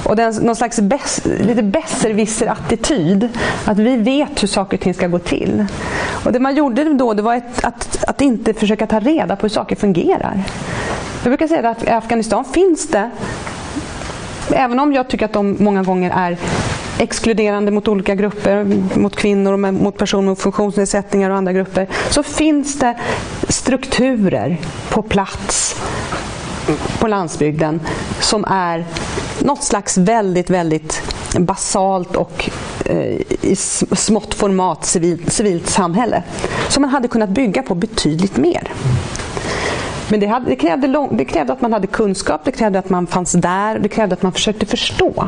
Och 0.05 0.15
den, 0.15 0.33
någon 0.33 0.55
slags 0.55 0.79
bäs, 0.79 1.21
lite 1.25 1.63
besserwisser-attityd. 1.63 3.29
Att 3.65 3.79
vi 3.79 3.97
vet 3.97 4.43
hur 4.43 4.47
saker 4.47 4.77
och 4.77 4.83
ting 4.83 4.93
ska 4.93 5.07
gå 5.07 5.19
till. 5.19 5.65
Och 6.25 6.31
det 6.31 6.39
man 6.39 6.55
gjorde 6.55 6.93
då 6.93 7.13
det 7.13 7.21
var 7.21 7.35
ett, 7.35 7.65
att, 7.65 8.03
att 8.07 8.21
inte 8.21 8.53
försöka 8.53 8.87
ta 8.87 8.99
reda 8.99 9.35
på 9.35 9.41
hur 9.41 9.49
saker 9.49 9.75
fungerar. 9.75 10.43
Jag 11.25 11.31
brukar 11.31 11.47
säga 11.47 11.69
att 11.69 11.83
i 11.83 11.89
Afghanistan 11.89 12.45
finns 12.45 12.87
det, 12.87 13.09
även 14.49 14.79
om 14.79 14.93
jag 14.93 15.07
tycker 15.07 15.25
att 15.25 15.33
de 15.33 15.57
många 15.59 15.83
gånger 15.83 16.11
är 16.15 16.37
exkluderande 16.99 17.71
mot 17.71 17.87
olika 17.87 18.15
grupper, 18.15 18.63
mot 18.99 19.15
kvinnor 19.15 19.53
och 19.53 19.59
mot 19.59 19.97
personer 19.97 20.27
med 20.27 20.37
funktionsnedsättningar 20.37 21.29
och 21.29 21.37
andra 21.37 21.53
grupper, 21.53 21.87
så 22.09 22.23
finns 22.23 22.79
det 22.79 22.97
strukturer 23.49 24.57
på 24.89 25.01
plats 25.01 25.75
på 26.99 27.07
landsbygden 27.07 27.81
som 28.19 28.45
är 28.45 28.85
något 29.39 29.63
slags 29.63 29.97
väldigt, 29.97 30.49
väldigt 30.49 31.01
basalt 31.39 32.15
och 32.15 32.49
eh, 32.85 33.21
i 33.41 33.55
smått 33.95 34.33
format 34.33 34.85
civilt, 34.85 35.33
civilt 35.33 35.69
samhälle 35.69 36.23
som 36.69 36.81
man 36.81 36.89
hade 36.89 37.07
kunnat 37.07 37.29
bygga 37.29 37.63
på 37.63 37.75
betydligt 37.75 38.37
mer. 38.37 38.71
Men 40.09 40.19
det, 40.19 40.25
hade, 40.25 40.45
det, 40.45 40.55
krävde 40.55 40.87
lång, 40.87 41.17
det 41.17 41.25
krävde 41.25 41.53
att 41.53 41.61
man 41.61 41.73
hade 41.73 41.87
kunskap, 41.87 42.41
det 42.43 42.51
krävde 42.51 42.79
att 42.79 42.89
man 42.89 43.07
fanns 43.07 43.31
där, 43.31 43.79
det 43.79 43.89
krävde 43.89 44.13
att 44.13 44.21
man 44.21 44.31
försökte 44.31 44.65
förstå. 44.65 45.27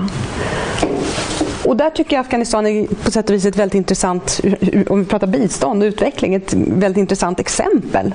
Och 1.66 1.78
där 1.78 1.90
tycker 1.90 2.16
jag 2.16 2.22
Afghanistan 2.22 2.68
är 2.68 2.88
på 3.04 3.12
sätt 3.12 3.30
och 3.30 3.36
vis 3.36 3.46
ett 3.46 3.56
väldigt 3.56 3.76
intressant, 3.76 4.42
om 4.90 5.00
vi 5.00 5.06
pratar 5.06 5.28
bistånd 5.28 5.84
och 5.84 5.88
utveckling, 5.88 6.36
ett 6.36 6.54
väldigt 6.54 6.98
intressant 6.98 7.40
exempel. 7.40 8.14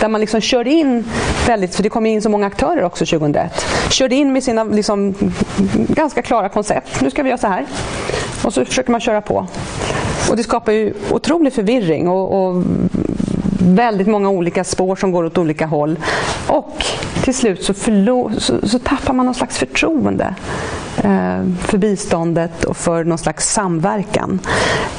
Där 0.00 0.08
man 0.08 0.20
liksom 0.20 0.40
körde 0.40 0.70
in 0.70 1.04
väldigt, 1.46 1.74
för 1.74 1.82
det 1.82 1.88
kom 1.88 2.06
in 2.06 2.22
så 2.22 2.28
många 2.28 2.46
aktörer 2.46 2.84
också 2.84 3.06
2001, 3.06 3.66
körde 3.90 4.14
in 4.14 4.32
med 4.32 4.44
sina 4.44 4.64
liksom, 4.64 5.14
ganska 5.74 6.22
klara 6.22 6.48
koncept. 6.48 7.00
Nu 7.00 7.10
ska 7.10 7.22
vi 7.22 7.28
göra 7.28 7.38
så 7.38 7.46
här. 7.46 7.66
Och 8.44 8.54
så 8.54 8.64
försöker 8.64 8.90
man 8.90 9.00
köra 9.00 9.20
på. 9.20 9.46
Och 10.30 10.36
det 10.36 10.42
skapar 10.42 10.72
ju 10.72 10.94
otrolig 11.10 11.52
förvirring 11.52 12.08
och, 12.08 12.46
och 12.46 12.62
väldigt 13.64 14.06
många 14.06 14.30
olika 14.30 14.64
spår 14.64 14.96
som 14.96 15.12
går 15.12 15.24
åt 15.24 15.38
olika 15.38 15.66
håll. 15.66 15.98
Och 16.46 16.84
till 17.22 17.34
slut 17.34 17.64
så, 17.64 17.74
så, 18.38 18.68
så 18.68 18.78
tappar 18.78 19.14
man 19.14 19.26
någon 19.26 19.34
slags 19.34 19.58
förtroende 19.58 20.34
eh, 20.96 21.44
för 21.60 21.78
biståndet 21.78 22.64
och 22.64 22.76
för 22.76 23.04
någon 23.04 23.18
slags 23.18 23.52
samverkan. 23.52 24.40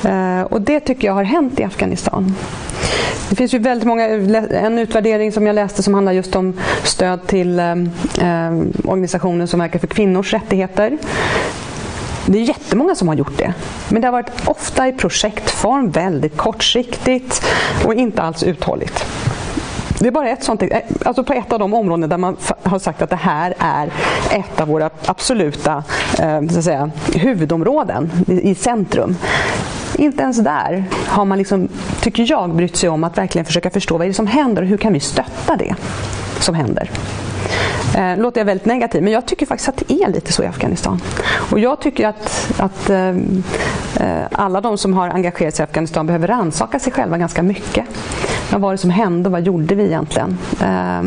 Eh, 0.04 0.42
och 0.42 0.62
det 0.62 0.80
tycker 0.80 1.08
jag 1.08 1.14
har 1.14 1.24
hänt 1.24 1.60
i 1.60 1.64
Afghanistan. 1.64 2.36
Det 3.30 3.36
finns 3.36 3.54
ju 3.54 3.60
väldigt 3.60 3.88
många, 3.88 4.08
en 4.50 4.80
utvärdering 4.80 5.32
som 5.32 5.48
jag 5.48 5.54
läste 5.54 5.84
som 5.84 5.94
handlar 5.94 6.12
just 6.12 6.36
om 6.36 6.54
stöd 6.84 7.28
till 7.28 7.60
eh, 7.60 7.72
eh 7.72 8.54
organisationer 8.84 9.46
som 9.46 9.60
verkar 9.60 9.80
för 9.80 9.88
kvinnors 9.88 10.34
rättigheter. 10.34 10.98
Det 12.28 12.38
är 12.38 12.42
jättemånga 12.42 12.96
som 12.96 13.08
har 13.08 13.16
gjort 13.16 13.38
det. 13.38 13.54
Men 13.90 14.02
det 14.02 14.08
har 14.08 14.12
varit 14.12 14.48
ofta 14.48 14.88
i 14.88 14.94
projektform, 14.94 15.92
väldigt 15.92 16.38
kortsiktigt 16.38 17.46
och 17.86 17.94
inte 17.94 18.22
alls 18.22 18.44
uthålligt. 18.44 19.06
Det 20.00 20.08
är 20.08 20.12
bara 20.12 20.30
ett 20.30 20.44
sånt, 20.44 20.62
eh, 20.62 20.68
alltså 21.06 21.24
på 21.24 21.34
ett 21.34 21.54
av 21.54 21.60
de 21.60 21.74
områden 21.74 22.10
där 22.10 22.18
man 22.18 22.38
har 22.64 22.80
sagt 22.80 23.02
att 23.02 23.10
det 23.10 23.16
här 23.16 23.54
är 23.60 23.92
ett 24.32 24.62
av 24.62 24.68
våra 24.68 24.90
absoluta 25.06 25.84
eh, 26.20 26.48
så 26.48 26.58
att 26.58 26.64
säga, 26.64 26.92
huvudområden 27.14 28.12
i 28.28 28.56
centrum. 28.56 29.16
Inte 29.96 30.24
ens 30.24 30.38
där 30.38 30.84
har 31.08 31.26
man, 31.26 31.38
liksom, 31.38 31.68
tycker 32.02 32.26
jag, 32.30 32.56
brytt 32.56 32.76
sig 32.76 32.90
om 32.90 33.04
att 33.04 33.18
verkligen 33.18 33.46
försöka 33.46 33.70
förstå 33.70 33.98
vad 33.98 34.06
är 34.06 34.08
det 34.08 34.14
som 34.14 34.28
händer 34.28 34.62
och 34.62 34.68
hur 34.68 34.78
kan 34.78 34.94
vi 34.94 35.00
stötta 35.00 35.56
det 35.56 35.76
som 36.40 36.56
händer. 36.56 36.90
Eh, 37.96 38.18
låter 38.18 38.42
jag 38.42 38.46
väldigt 38.46 38.66
negativ, 38.66 39.04
men 39.04 39.14
jag 39.14 39.26
tycker 39.26 39.46
faktiskt 39.46 39.70
att 39.70 39.84
det 39.88 39.94
är 39.94 40.10
lite 40.10 40.34
så 40.34 40.44
i 40.44 40.46
Afghanistan. 40.46 41.02
Och 41.52 41.60
jag 41.60 41.80
tycker 41.80 42.08
att, 42.08 42.52
att 42.58 42.90
eh, 42.90 43.10
eh 43.10 44.26
alla 44.32 44.62
de 44.62 44.78
som 44.78 44.94
har 44.94 45.10
engagerat 45.10 45.56
sig 45.56 45.64
i 45.64 45.68
Afghanistan 45.70 46.08
behöver 46.08 46.28
rannsaka 46.28 46.80
sig 46.80 46.94
själva 46.94 47.18
ganska 47.18 47.44
mycket. 47.44 47.86
Vad 48.52 48.62
var 48.62 48.72
det 48.72 48.78
som 48.78 48.90
hände 48.90 49.28
och 49.28 49.32
vad 49.32 49.42
gjorde 49.42 49.76
vi 49.76 49.86
egentligen? 49.86 50.38
Eh, 50.62 51.02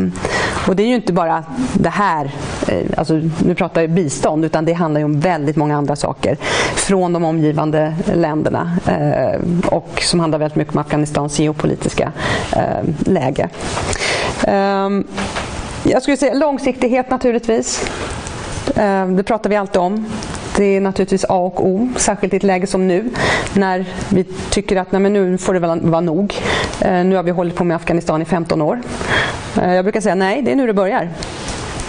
och 0.67 0.75
det 0.75 0.83
är 0.83 0.87
ju 0.87 0.95
inte 0.95 1.13
bara 1.13 1.43
det 1.73 1.89
här, 1.89 2.31
eh, 2.67 2.85
alltså, 2.97 3.21
nu 3.45 3.55
pratar 3.55 3.81
jag 3.81 3.89
bistånd, 3.89 4.45
utan 4.45 4.65
det 4.65 4.73
handlar 4.73 5.01
ju 5.01 5.05
om 5.05 5.19
väldigt 5.19 5.55
många 5.55 5.77
andra 5.77 5.95
saker 5.95 6.37
från 6.75 7.13
de 7.13 7.23
omgivande 7.23 7.95
länderna 8.13 8.77
eh, 8.87 9.39
och 9.65 10.01
som 10.01 10.19
handlar 10.19 10.39
väldigt 10.39 10.55
mycket 10.55 10.75
om 10.75 10.81
Afghanistans 10.81 11.39
geopolitiska 11.39 12.11
eh, 12.55 12.83
läge. 13.05 13.49
Eh, 14.43 14.89
jag 15.91 16.01
skulle 16.01 16.17
säga 16.17 16.33
långsiktighet 16.33 17.09
naturligtvis. 17.09 17.89
Ehm, 18.75 19.15
det 19.15 19.23
pratar 19.23 19.49
vi 19.49 19.55
alltid 19.55 19.77
om. 19.81 20.05
Det 20.57 20.63
är 20.63 20.81
naturligtvis 20.81 21.25
A 21.29 21.37
och 21.37 21.65
O, 21.65 21.89
särskilt 21.97 22.33
i 22.33 22.37
ett 22.37 22.43
läge 22.43 22.67
som 22.67 22.87
nu 22.87 23.09
när 23.53 23.85
vi 24.09 24.23
tycker 24.49 24.75
att 24.75 24.91
nej, 24.91 25.01
men 25.01 25.13
nu 25.13 25.37
får 25.37 25.53
det 25.53 25.59
vara 25.89 26.01
nog. 26.01 26.35
Ehm, 26.81 27.09
nu 27.09 27.15
har 27.15 27.23
vi 27.23 27.31
hållit 27.31 27.55
på 27.55 27.63
med 27.63 27.75
Afghanistan 27.75 28.21
i 28.21 28.25
15 28.25 28.61
år. 28.61 28.81
Ehm, 29.61 29.71
jag 29.71 29.85
brukar 29.85 30.01
säga 30.01 30.15
nej, 30.15 30.41
det 30.41 30.51
är 30.51 30.55
nu 30.55 30.67
det 30.67 30.73
börjar. 30.73 31.09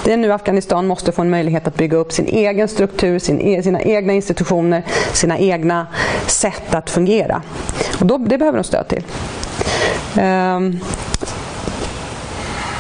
Det 0.05 0.13
är 0.13 0.17
nu 0.17 0.33
Afghanistan 0.33 0.87
måste 0.87 1.13
få 1.13 1.23
en 1.23 1.31
möjlighet 1.31 1.67
att 1.67 1.77
bygga 1.77 1.97
upp 1.97 2.13
sin 2.13 2.27
egen 2.27 2.69
struktur, 2.69 3.19
sin, 3.19 3.41
e-, 3.41 3.63
sina 3.63 3.83
egna 3.83 4.13
institutioner, 4.13 4.83
sina 5.13 5.39
egna 5.39 5.87
sätt 6.27 6.75
att 6.75 6.91
fungera. 6.91 7.43
Och 8.01 8.07
då, 8.07 8.19
det 8.19 8.39
behöver 8.39 8.59
de 8.59 8.65
stöd 8.65 8.89
till. 8.89 9.05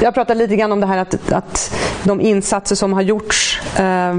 Jag 0.03 0.14
pratade 0.14 0.38
lite 0.38 0.57
grann 0.57 0.72
om 0.72 0.80
det 0.80 0.86
här 0.86 0.98
att, 0.98 1.32
att 1.32 1.74
de 2.05 2.20
insatser 2.20 2.76
som 2.76 2.92
har 2.92 3.03
gjorts 3.03 3.61
eh, 3.78 4.14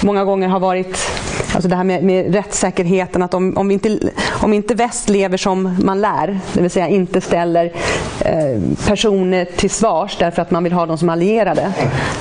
många 0.00 0.24
gånger 0.24 0.48
har 0.48 0.60
varit 0.60 0.98
Alltså 1.54 1.68
det 1.68 1.76
här 1.76 1.84
med, 1.84 2.04
med 2.04 2.34
rättssäkerheten, 2.34 3.22
att 3.22 3.34
om, 3.34 3.56
om, 3.56 3.70
inte, 3.70 3.98
om 4.42 4.52
inte 4.52 4.74
väst 4.74 5.08
lever 5.08 5.36
som 5.36 5.76
man 5.84 6.00
lär, 6.00 6.40
det 6.52 6.60
vill 6.60 6.70
säga 6.70 6.88
inte 6.88 7.20
ställer 7.20 7.72
eh, 8.20 8.60
personer 8.86 9.44
till 9.44 9.70
svars 9.70 10.16
därför 10.18 10.42
att 10.42 10.50
man 10.50 10.64
vill 10.64 10.72
ha 10.72 10.86
dem 10.86 10.98
som 10.98 11.08
allierade, 11.08 11.72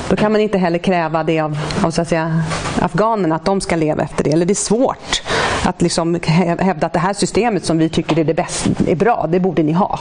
då 0.09 0.15
kan 0.15 0.31
man 0.31 0.41
inte 0.41 0.57
heller 0.57 0.79
kräva 0.79 1.23
det 1.23 1.39
av, 1.39 1.57
av 1.83 1.91
så 1.91 2.01
att 2.01 2.07
säga, 2.07 2.43
afghanerna, 2.81 3.35
att 3.35 3.45
de 3.45 3.61
ska 3.61 3.75
leva 3.75 4.03
efter 4.03 4.23
det. 4.23 4.31
Eller 4.31 4.45
det 4.45 4.53
är 4.53 4.55
svårt 4.55 5.21
att 5.63 5.81
liksom 5.81 6.19
hävda 6.59 6.87
att 6.87 6.93
det 6.93 6.99
här 6.99 7.13
systemet 7.13 7.65
som 7.65 7.77
vi 7.77 7.89
tycker 7.89 8.19
är 8.19 8.23
det 8.23 8.33
bästa, 8.33 8.69
är 8.87 8.95
bra, 8.95 9.27
det 9.29 9.39
borde 9.39 9.63
ni 9.63 9.71
ha. 9.71 9.99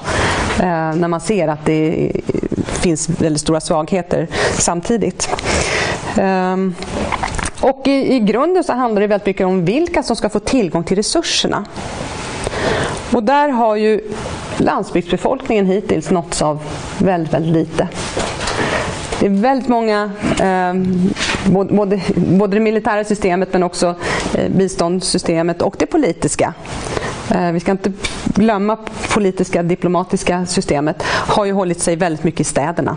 Eh, 0.58 0.94
när 0.94 1.08
man 1.08 1.20
ser 1.20 1.48
att 1.48 1.64
det 1.64 2.12
finns 2.64 3.08
väldigt 3.08 3.40
stora 3.40 3.60
svagheter 3.60 4.28
samtidigt. 4.52 5.28
Eh, 6.16 6.56
och 7.60 7.82
i, 7.88 8.14
i 8.14 8.20
grunden 8.20 8.64
så 8.64 8.72
handlar 8.72 9.00
det 9.00 9.06
väldigt 9.06 9.26
mycket 9.26 9.46
om 9.46 9.64
vilka 9.64 10.02
som 10.02 10.16
ska 10.16 10.28
få 10.28 10.38
tillgång 10.38 10.84
till 10.84 10.96
resurserna. 10.96 11.64
Och 13.12 13.22
där 13.22 13.48
har 13.48 13.76
ju 13.76 14.00
landsbygdsbefolkningen 14.56 15.66
hittills 15.66 16.10
nåtts 16.10 16.42
av 16.42 16.60
väldigt, 16.98 17.34
väldigt 17.34 17.52
lite. 17.52 17.88
Det 19.22 19.26
är 19.26 19.30
väldigt 19.30 19.68
många, 19.68 20.10
eh, 20.40 20.74
både, 21.70 22.00
både 22.16 22.56
det 22.56 22.60
militära 22.60 23.04
systemet 23.04 23.52
men 23.52 23.62
också 23.62 23.94
eh, 24.34 24.48
biståndssystemet 24.48 25.62
och 25.62 25.76
det 25.78 25.86
politiska. 25.86 26.54
Eh, 27.30 27.52
vi 27.52 27.60
ska 27.60 27.70
inte 27.70 27.92
glömma 28.24 28.78
politiska 29.14 29.62
diplomatiska 29.62 30.46
systemet 30.46 31.02
har 31.06 31.44
ju 31.44 31.52
hållit 31.52 31.80
sig 31.80 31.96
väldigt 31.96 32.24
mycket 32.24 32.40
i 32.40 32.44
städerna. 32.44 32.96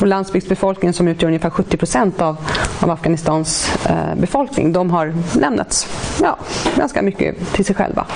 Och 0.00 0.06
landsbygdsbefolkningen 0.06 0.94
som 0.94 1.08
utgör 1.08 1.28
ungefär 1.28 1.50
70 1.50 1.76
procent 1.76 2.22
av, 2.22 2.36
av 2.80 2.90
Afghanistans 2.90 3.70
eh, 3.86 4.20
befolkning, 4.20 4.72
de 4.72 4.90
har 4.90 5.14
lämnats 5.38 5.86
ja, 6.22 6.38
ganska 6.76 7.02
mycket 7.02 7.52
till 7.52 7.64
sig 7.64 7.74
själva. 7.74 8.06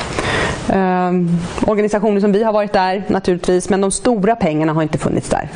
Eh, 0.75 1.13
organisationer 1.67 2.21
som 2.21 2.33
vi 2.33 2.43
har 2.43 2.53
varit 2.53 2.73
där 2.73 3.05
naturligtvis, 3.09 3.71
men 3.71 3.81
de 3.81 3.91
stora 3.91 4.37
pengarna 4.37 4.73
har 4.73 4.83
inte 4.83 4.99
funnits 4.99 5.29
där. 5.29 5.49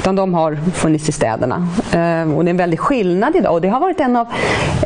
utan 0.00 0.16
de 0.16 0.34
har 0.34 0.58
funnits 0.74 1.08
i 1.08 1.12
städerna. 1.12 1.68
Eh, 1.92 2.36
och 2.36 2.44
det 2.44 2.48
är 2.48 2.50
en 2.50 2.56
väldig 2.56 2.80
skillnad 2.80 3.36
idag 3.36 3.52
och 3.52 3.60
det 3.60 3.68
har 3.68 3.80
varit 3.80 4.00
en 4.00 4.16
av, 4.16 4.26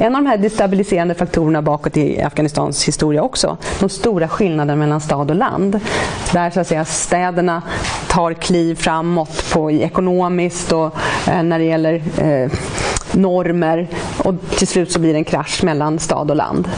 en 0.00 0.16
av 0.16 0.22
de 0.22 0.28
här 0.28 0.38
destabiliserande 0.38 1.14
faktorerna 1.14 1.62
bakåt 1.62 1.96
i 1.96 2.22
Afghanistans 2.22 2.88
historia 2.88 3.22
också. 3.22 3.56
De 3.80 3.88
stora 3.88 4.28
skillnaderna 4.28 4.76
mellan 4.76 5.00
stad 5.00 5.30
och 5.30 5.36
land. 5.36 5.80
Där 6.32 6.50
så 6.50 6.60
att 6.60 6.66
säga, 6.66 6.84
städerna 6.84 7.62
tar 8.08 8.32
kliv 8.32 8.74
framåt 8.74 9.44
på, 9.52 9.70
ekonomiskt 9.70 10.72
och 10.72 10.96
eh, 11.28 11.42
när 11.42 11.58
det 11.58 11.64
gäller 11.64 12.02
eh, 12.18 12.50
normer 13.12 13.88
och 14.18 14.34
till 14.50 14.68
slut 14.68 14.92
så 14.92 15.00
blir 15.00 15.12
det 15.12 15.18
en 15.18 15.24
krasch 15.24 15.64
mellan 15.64 15.98
stad 15.98 16.30
och 16.30 16.36
land. 16.36 16.68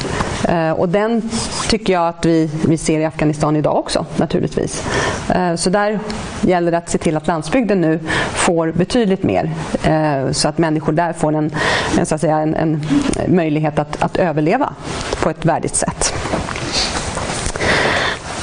Eh, 0.48 0.70
och 0.70 0.88
den 0.88 1.30
tycker 1.68 1.92
jag 1.92 2.08
att 2.08 2.26
vi, 2.26 2.50
vi 2.68 2.78
ser 2.78 3.00
i 3.00 3.04
Afghanistan 3.04 3.56
idag 3.56 3.76
också 3.76 4.06
naturligtvis. 4.16 4.82
Eh, 5.30 5.54
så 5.54 5.70
där 5.70 6.00
gäller 6.40 6.70
det 6.70 6.78
att 6.78 6.90
se 6.90 6.98
till 6.98 7.16
att 7.16 7.26
landsbygden 7.26 7.80
nu 7.80 8.00
får 8.32 8.72
betydligt 8.72 9.22
mer 9.22 9.50
eh, 9.82 10.30
så 10.32 10.48
att 10.48 10.58
människor 10.58 10.92
där 10.92 11.12
får 11.12 11.34
en, 11.34 11.50
en, 11.98 12.06
så 12.06 12.14
att 12.14 12.20
säga, 12.20 12.36
en, 12.38 12.54
en 12.54 12.82
möjlighet 13.28 13.78
att, 13.78 14.02
att 14.02 14.16
överleva 14.16 14.74
på 15.22 15.30
ett 15.30 15.44
värdigt 15.44 15.74
sätt. 15.74 16.14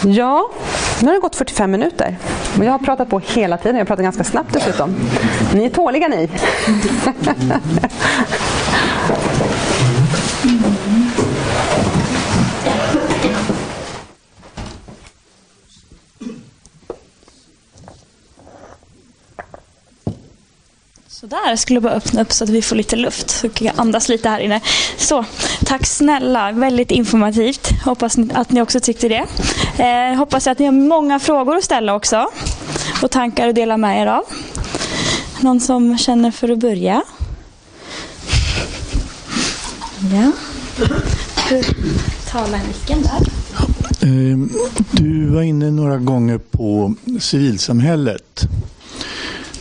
Ja, 0.01 0.49
nu 1.01 1.08
har 1.08 1.14
det 1.14 1.22
gått 1.22 1.36
45 1.36 1.72
minuter. 1.72 2.18
Och 2.58 2.66
jag 2.66 2.72
har 2.72 2.80
pratat 2.80 3.10
på 3.10 3.20
hela 3.20 3.58
tiden. 3.58 3.78
Jag 3.78 3.88
pratar 3.88 4.03
ganska 4.03 4.24
snabbt 4.24 4.53
dessutom. 4.53 4.95
Ni 5.53 5.66
är 5.66 5.70
tåliga 5.70 6.08
ni. 6.08 6.30
Sådär, 21.20 21.49
jag 21.49 21.59
skulle 21.59 21.82
bara 21.82 21.93
öppna 21.93 22.22
upp 22.22 22.32
så 22.32 22.43
att 22.43 22.49
vi 22.49 22.61
får 22.61 22.76
lite 22.76 22.95
luft. 22.95 23.30
Så 23.30 23.49
kan 23.49 23.68
jag 23.68 23.80
andas 23.80 24.09
lite 24.09 24.30
här 24.30 24.39
inne. 24.39 24.61
Så, 24.97 25.26
tack 25.66 25.86
snälla. 25.86 26.51
Väldigt 26.51 26.91
informativt. 26.91 27.70
Hoppas 27.86 28.18
att 28.34 28.51
ni 28.51 28.61
också 28.61 28.80
tyckte 28.80 29.09
det. 29.09 29.26
Eh, 29.84 30.18
hoppas 30.18 30.47
att 30.47 30.59
ni 30.59 30.66
har 30.66 30.72
många 30.72 31.20
frågor 31.20 31.55
att 31.55 31.63
ställa 31.63 31.95
också. 31.95 32.28
Och 33.01 33.11
tankar 33.11 33.47
att 33.47 33.55
dela 33.55 33.78
med 33.78 34.01
er 34.01 34.07
av. 34.07 34.24
Någon 35.41 35.59
som 35.59 35.97
känner 35.97 36.32
för 36.32 36.49
att 36.49 36.59
börja? 36.59 37.03
Ja. 40.13 40.32
Du 41.49 41.57
i 41.57 42.68
micken 42.68 43.01
där. 43.01 43.22
Eh, 44.01 44.38
du 44.91 45.30
var 45.30 45.41
inne 45.41 45.72
några 45.72 45.97
gånger 45.97 46.38
på 46.38 46.93
civilsamhället. 47.20 48.47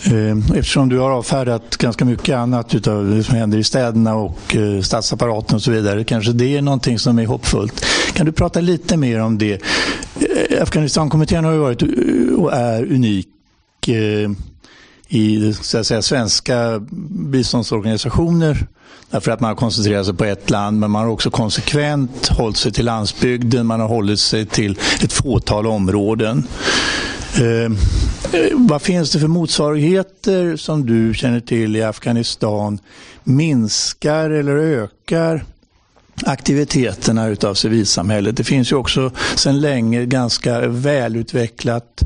Eh, 0.06 0.58
eftersom 0.58 0.88
du 0.88 0.98
har 0.98 1.10
avfärdat 1.10 1.76
ganska 1.76 2.04
mycket 2.04 2.36
annat 2.36 2.74
utav 2.74 3.10
det 3.10 3.24
som 3.24 3.36
händer 3.36 3.58
i 3.58 3.64
städerna 3.64 4.14
och 4.14 4.56
eh, 4.56 4.80
statsapparaten 4.80 5.56
och 5.56 5.62
så 5.62 5.70
vidare. 5.70 6.04
Kanske 6.04 6.32
det 6.32 6.56
är 6.56 6.62
någonting 6.62 6.98
som 6.98 7.18
är 7.18 7.26
hoppfullt. 7.26 7.84
Kan 8.12 8.26
du 8.26 8.32
prata 8.32 8.60
lite 8.60 8.96
mer 8.96 9.20
om 9.20 9.38
det? 9.38 9.52
Eh, 9.52 10.62
Afghanistankommittén 10.62 11.44
har 11.44 11.52
ju 11.52 11.58
varit 11.58 11.82
och 12.38 12.52
är 12.52 12.92
unik 12.92 13.28
i 15.08 15.52
så 15.52 15.78
att 15.78 15.86
säga, 15.86 16.02
svenska 16.02 16.82
biståndsorganisationer 17.10 18.66
därför 19.10 19.30
att 19.30 19.40
man 19.40 19.48
har 19.48 19.56
koncentrerat 19.56 20.06
sig 20.06 20.14
på 20.14 20.24
ett 20.24 20.50
land 20.50 20.80
men 20.80 20.90
man 20.90 21.04
har 21.04 21.10
också 21.10 21.30
konsekvent 21.30 22.28
hållit 22.28 22.56
sig 22.56 22.72
till 22.72 22.84
landsbygden, 22.84 23.66
man 23.66 23.80
har 23.80 23.88
hållit 23.88 24.20
sig 24.20 24.46
till 24.46 24.78
ett 25.00 25.12
fåtal 25.12 25.66
områden. 25.66 26.46
Eh, 27.34 27.70
vad 28.52 28.82
finns 28.82 29.12
det 29.12 29.18
för 29.18 29.28
motsvarigheter 29.28 30.56
som 30.56 30.86
du 30.86 31.14
känner 31.14 31.40
till 31.40 31.76
i 31.76 31.82
Afghanistan? 31.82 32.78
Minskar 33.24 34.30
eller 34.30 34.56
ökar 34.56 35.44
aktiviteterna 36.24 37.26
utav 37.26 37.54
civilsamhället. 37.54 38.36
Det 38.36 38.44
finns 38.44 38.72
ju 38.72 38.76
också 38.76 39.10
sedan 39.34 39.60
länge 39.60 40.04
ganska 40.04 40.68
välutvecklat 40.68 42.02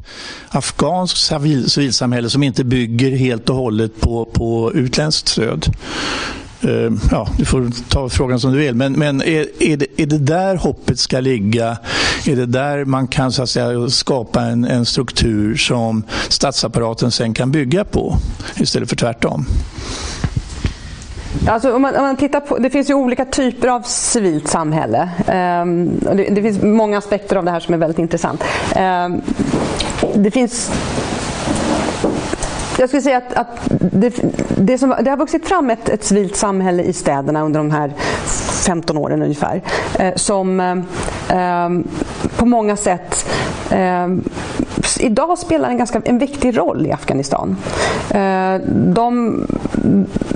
afghanskt 0.48 1.32
civilsamhälle 1.66 2.30
som 2.30 2.42
inte 2.42 2.64
bygger 2.64 3.10
helt 3.10 3.50
och 3.50 3.56
hållet 3.56 4.00
på, 4.00 4.24
på 4.24 4.72
utländskt 4.74 5.28
stöd. 5.28 5.66
Eh, 6.62 6.92
ja, 7.10 7.28
du 7.38 7.44
får 7.44 7.88
ta 7.88 8.08
frågan 8.08 8.40
som 8.40 8.52
du 8.52 8.58
vill. 8.58 8.74
Men, 8.74 8.92
men 8.92 9.22
är, 9.22 9.62
är, 9.62 9.76
det, 9.76 9.86
är 9.96 10.06
det 10.06 10.18
där 10.18 10.56
hoppet 10.56 10.98
ska 10.98 11.20
ligga? 11.20 11.76
Är 12.26 12.36
det 12.36 12.46
där 12.46 12.84
man 12.84 13.06
kan 13.06 13.32
så 13.32 13.42
att 13.42 13.50
säga, 13.50 13.88
skapa 13.88 14.42
en, 14.42 14.64
en 14.64 14.86
struktur 14.86 15.56
som 15.56 16.02
statsapparaten 16.28 17.10
sen 17.10 17.34
kan 17.34 17.50
bygga 17.50 17.84
på 17.84 18.16
istället 18.56 18.88
för 18.88 18.96
tvärtom? 18.96 19.46
Alltså, 21.48 21.74
om, 21.74 21.82
man, 21.82 21.96
om 21.96 22.02
man 22.02 22.16
tittar 22.16 22.40
på, 22.40 22.58
det 22.58 22.70
finns 22.70 22.90
ju 22.90 22.94
olika 22.94 23.24
typer 23.24 23.68
av 23.68 23.82
civilt 23.82 24.48
samhälle. 24.48 25.08
Um, 25.62 25.98
det, 25.98 26.28
det, 26.30 26.42
finns 26.42 26.62
många 26.62 26.98
aspekter 26.98 27.36
av 27.36 27.44
det 27.44 27.50
här 27.50 27.60
som 27.60 27.74
är 27.74 27.78
väldigt 27.78 27.98
intressant. 27.98 28.44
Um, 28.76 29.20
det 30.14 30.30
finns 30.30 30.70
jag 32.78 32.88
skulle 32.88 33.02
säga 33.02 33.16
att, 33.16 33.32
att 33.32 33.70
det, 33.78 34.14
det, 34.56 34.78
som, 34.78 34.94
det, 35.00 35.10
har 35.10 35.16
vuxit 35.16 35.48
fram 35.48 35.70
ett, 35.70 35.88
ett 35.88 36.04
civilt 36.04 36.36
samhälle 36.36 36.82
i 36.82 36.92
städerna 36.92 37.42
under 37.42 37.60
de 37.60 37.70
här 37.70 37.92
15 38.66 38.96
åren 38.96 39.22
ungefär. 39.22 39.62
Eh, 39.98 40.14
som 40.14 40.60
eh, 40.60 40.76
eh 41.38 41.70
på 42.36 42.46
många 42.46 42.76
sätt 42.76 43.30
eh, 43.70 44.08
idag 45.00 45.38
spelar 45.38 45.68
en 45.68 45.78
ganska 45.78 46.02
en 46.04 46.18
viktig 46.18 46.58
roll 46.58 46.86
i 46.86 46.92
Afghanistan. 46.92 47.56
Eh, 48.10 48.54
de, 48.66 49.46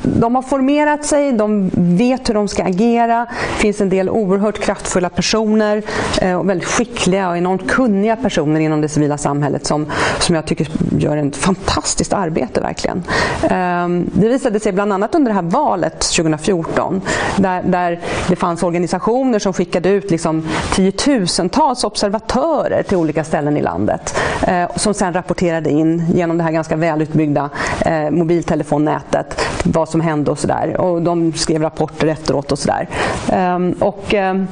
de 0.03 0.35
har 0.35 0.43
formerat 0.43 1.05
sig, 1.05 1.33
de 1.33 1.71
vet 1.75 2.29
hur 2.29 2.35
de 2.35 2.49
ska 2.49 2.65
agera. 2.65 3.27
Det 3.57 3.61
finns 3.61 3.81
en 3.81 3.89
del 3.89 4.11
oerhört 4.11 4.59
kraftfulla 4.59 5.09
personer 5.09 5.83
eh, 6.21 6.35
och 6.35 6.49
väldigt 6.49 6.69
skickliga 6.69 7.29
och 7.29 7.37
enormt 7.37 7.71
kunniga 7.71 8.17
personer 8.17 8.61
inom 8.61 8.81
det 8.81 8.89
civila 8.89 9.19
samhället 9.19 9.67
som, 9.67 9.87
som 10.19 10.35
jag 10.35 10.47
tycker 10.47 10.69
gör 10.99 11.17
ett 11.17 11.37
fantastiskt 11.37 12.13
arbete 12.13 12.61
verkligen. 12.61 13.03
Eh, 13.43 13.89
det 14.21 14.29
visade 14.29 14.61
sig 14.61 14.73
bland 14.73 14.93
annat 14.93 15.15
under 15.15 15.31
det 15.31 15.35
här 15.35 15.43
valet 15.43 16.01
2014 16.01 17.01
där, 17.37 17.63
där 17.63 18.01
det 18.29 18.37
fanns 18.37 18.63
organisationer 18.63 19.39
som 19.39 19.53
skickade 19.53 19.89
ut 19.89 20.11
liksom 20.11 20.49
tiotusentals 20.75 21.85
observatörer 21.85 22.83
till 22.83 22.97
olika 22.97 23.25
ställen 23.25 23.57
i 23.57 23.63
landet 23.63 24.15
Eh, 24.47 24.77
som 24.77 24.95
sen 24.95 25.13
rapporterade 25.13 25.71
in 25.71 26.07
genom 26.15 26.39
det 26.39 26.45
här 26.45 26.53
ganska 26.53 26.77
välutbyggda 26.77 27.51
eh, 27.85 28.11
mobiltelefonnätet 28.11 29.41
vad 29.65 29.89
som 29.89 30.01
hände 30.01 30.31
och 30.31 30.39
sådär. 30.39 30.81
Och 30.81 31.03
de 31.03 31.33
skrev 31.33 31.63
rapporter 31.63 32.07
efteråt 32.07 32.53
och 32.53 32.59
sådär. 32.59 32.89
Ehm, 33.33 33.73
och 33.73 34.15
ehm, 34.15 34.47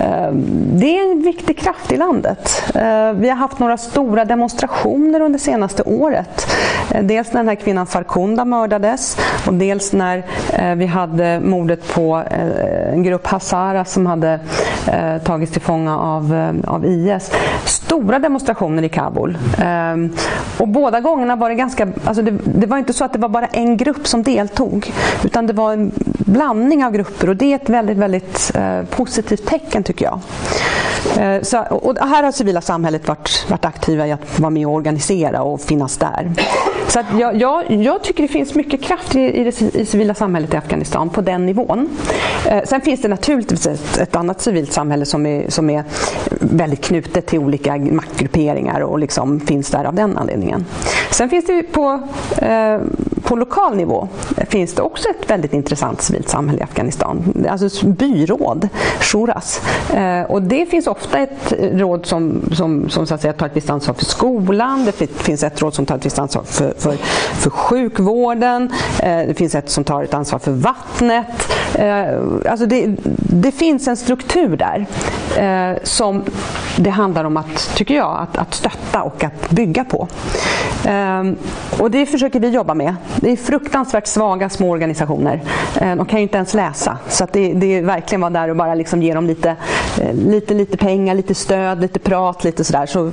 ehm, 0.00 0.44
det 0.72 0.98
är 0.98 1.12
en 1.12 1.22
viktig 1.22 1.58
kraft 1.58 1.92
i 1.92 1.96
landet. 1.96 2.62
Eh, 2.74 3.12
vi 3.12 3.28
har 3.28 3.36
haft 3.36 3.58
några 3.58 3.76
stora 3.76 4.24
demonstrationer 4.24 5.20
under 5.20 5.38
senaste 5.38 5.82
året. 5.82 6.46
Eh, 6.90 7.02
dels 7.02 7.32
när 7.32 7.40
den 7.40 7.48
här 7.48 7.54
kvinnan 7.54 7.86
Farkunda 7.86 8.44
mördades 8.44 9.16
och 9.46 9.54
dels 9.54 9.92
när 9.92 10.24
vi 10.74 10.86
hade 10.86 11.40
mordet 11.40 11.94
på 11.94 12.22
en 12.92 13.02
grupp 13.02 13.26
Hazara 13.26 13.84
som 13.84 14.06
hade 14.06 14.40
tagits 15.24 15.52
till 15.52 15.62
fånga 15.62 15.98
av, 15.98 16.52
av 16.66 16.84
IS. 16.86 17.30
Stora 17.64 18.18
demonstrationer 18.18 18.82
i 18.82 18.88
Kabul. 18.88 19.33
Um, 19.94 20.16
och 20.58 20.68
båda 20.68 21.00
gångerna 21.00 21.36
var 21.36 21.48
det 21.48 21.54
ganska, 21.54 21.88
alltså 22.04 22.22
det, 22.22 22.30
det 22.44 22.66
var 22.66 22.78
inte 22.78 22.92
så 22.92 23.04
att 23.04 23.12
det 23.12 23.18
var 23.18 23.28
bara 23.28 23.46
en 23.46 23.76
grupp 23.76 24.06
som 24.06 24.22
deltog. 24.22 24.92
Utan 25.24 25.46
det 25.46 25.52
var 25.52 25.72
en 25.72 25.92
blandning 26.18 26.84
av 26.84 26.92
grupper 26.92 27.28
och 27.28 27.36
det 27.36 27.52
är 27.52 27.56
ett 27.56 27.68
väldigt, 27.68 27.98
väldigt 27.98 28.52
uh, 28.56 28.84
positivt 28.84 29.46
tecken 29.46 29.82
tycker 29.82 30.04
jag. 30.04 30.20
Eh, 31.18 31.42
så, 31.42 31.58
och 31.58 31.98
här 31.98 32.22
har 32.22 32.32
civila 32.32 32.60
samhället 32.60 33.08
varit, 33.08 33.46
varit 33.50 33.64
aktiva 33.64 34.06
i 34.06 34.12
att 34.12 34.38
vara 34.40 34.50
med 34.50 34.66
och 34.66 34.72
organisera 34.72 35.42
och 35.42 35.60
finnas 35.60 35.96
där. 35.96 36.32
Så 36.88 37.00
att 37.00 37.06
jag, 37.18 37.36
jag, 37.36 37.70
jag 37.70 38.02
tycker 38.02 38.22
det 38.22 38.28
finns 38.28 38.54
mycket 38.54 38.82
kraft 38.82 39.16
i, 39.16 39.20
i 39.20 39.44
det 39.44 39.62
i 39.76 39.86
civila 39.86 40.14
samhället 40.14 40.54
i 40.54 40.56
Afghanistan 40.56 41.10
på 41.10 41.20
den 41.20 41.46
nivån. 41.46 41.88
Eh, 42.46 42.62
sen 42.64 42.80
finns 42.80 43.02
det 43.02 43.08
naturligtvis 43.08 43.66
ett, 43.66 43.98
ett, 43.98 44.16
annat 44.16 44.40
civilt 44.40 44.72
samhälle 44.72 45.04
som 45.06 45.26
är, 45.26 45.50
som 45.50 45.70
är 45.70 45.84
väldigt 46.40 46.84
knutet 46.84 47.26
till 47.26 47.38
olika 47.38 47.76
maktgrupperingar 47.76 48.80
och 48.80 48.98
liksom 48.98 49.40
finns 49.40 49.70
där 49.70 49.84
av 49.84 49.94
den 49.94 50.18
anledningen. 50.18 50.64
Sen 51.10 51.30
finns 51.30 51.46
det 51.46 51.62
på, 51.62 52.08
eh, 52.36 52.78
på 53.24 53.36
lokal 53.36 53.76
nivå 53.76 54.08
finns 54.48 54.74
det 54.74 54.82
också 54.82 55.08
ett 55.08 55.30
väldigt 55.30 55.52
intressant 55.52 56.02
civilt 56.02 56.28
samhälle 56.28 56.60
i 56.60 56.62
Afghanistan. 56.62 57.46
Alltså 57.50 57.86
byråd, 57.86 58.68
shuras. 59.00 59.60
Eh, 59.94 60.22
och 60.22 60.42
det 60.42 60.66
finns 60.66 60.86
ofta 60.86 61.18
ett 61.18 61.52
råd 61.58 62.06
som, 62.06 62.42
som, 62.52 62.88
som 62.88 63.06
så 63.06 63.14
att 63.14 63.20
säga, 63.20 63.32
tar 63.32 63.46
ett 63.46 63.56
visst 63.56 63.70
ansvar 63.70 63.94
för 63.94 64.04
skolan. 64.04 64.84
Det 64.84 65.06
finns 65.06 65.42
ett 65.42 65.62
råd 65.62 65.74
som 65.74 65.86
tar 65.86 65.96
ett 65.96 66.06
visst 66.06 66.18
ansvar 66.18 66.42
för, 66.42 66.74
för, 66.78 66.92
för 67.34 67.50
sjukvården. 67.50 68.72
Eh, 68.98 69.18
det 69.26 69.34
finns 69.34 69.54
ett 69.54 69.70
som 69.70 69.84
tar 69.84 70.02
ett 70.02 70.14
ansvar 70.14 70.38
för 70.38 70.52
vattnet. 70.52 71.52
Eh, 71.74 72.50
alltså 72.50 72.66
det, 72.66 72.96
det 73.16 73.52
finns 73.52 73.88
en 73.88 73.96
struktur 73.96 74.56
där 74.56 74.86
som 75.82 76.24
det 76.76 76.90
handlar 76.90 77.24
om 77.24 77.36
att, 77.36 77.74
tycker 77.74 77.94
jag, 77.94 78.18
att, 78.20 78.38
att 78.38 78.54
stötta 78.54 79.02
och 79.02 79.24
att 79.24 79.50
bygga 79.50 79.84
på. 79.84 80.08
Ehm, 80.84 81.36
och 81.80 81.90
det 81.90 82.06
försöker 82.06 82.40
vi 82.40 82.48
jobba 82.48 82.74
med. 82.74 82.94
Det 83.16 83.30
är 83.32 83.36
fruktansvärt 83.36 84.06
svaga 84.06 84.48
små 84.48 84.70
organisationer. 84.70 85.40
Ehm, 85.80 85.98
de 85.98 86.06
kan 86.06 86.18
ju 86.18 86.22
inte 86.22 86.36
ens 86.36 86.54
läsa. 86.54 86.98
Så 87.08 87.26
det, 87.32 87.52
det, 87.52 87.66
är 87.66 87.82
verkligen 87.82 88.20
vara 88.20 88.30
där 88.30 88.48
och 88.48 88.56
bara 88.56 88.74
liksom 88.74 89.02
ge 89.02 89.14
dem 89.14 89.26
lite, 89.26 89.56
eh, 90.00 90.14
lite, 90.14 90.54
lite 90.54 90.76
pengar, 90.76 91.14
lite 91.14 91.34
stöd, 91.34 91.80
lite 91.80 91.98
prat, 91.98 92.44
lite 92.44 92.64
sådär. 92.64 92.86
Så 92.86 93.10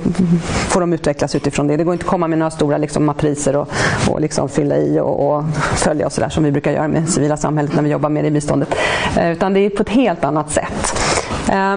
får 0.68 0.80
de 0.80 0.92
utvecklas 0.92 1.34
utifrån 1.34 1.66
det. 1.66 1.76
Det 1.76 1.84
går 1.84 1.92
inte 1.94 2.04
att 2.04 2.10
komma 2.10 2.28
med 2.28 2.38
några 2.38 2.50
stora 2.50 2.78
liksom, 2.78 3.04
matriser 3.04 3.56
och, 3.56 3.68
och 4.10 4.20
liksom 4.20 4.48
fylla 4.48 4.76
i 4.76 5.00
och, 5.00 5.36
och 5.36 5.44
följa 5.76 6.06
och 6.06 6.12
sådär 6.12 6.28
som 6.28 6.44
vi 6.44 6.50
brukar 6.50 6.72
göra 6.72 6.88
med 6.88 7.08
civila 7.08 7.36
samhället 7.36 7.74
när 7.74 7.82
vi 7.82 7.90
jobbar 7.90 8.08
med 8.08 8.24
det 8.24 8.28
i 8.28 8.30
biståndet. 8.30 8.74
Ehm, 9.16 9.32
utan 9.32 9.54
det 9.54 9.60
är 9.60 9.70
på 9.70 9.82
ett 9.82 9.88
helt 9.88 10.24
annat 10.24 10.50
sätt. 10.50 11.11
Eh, 11.52 11.76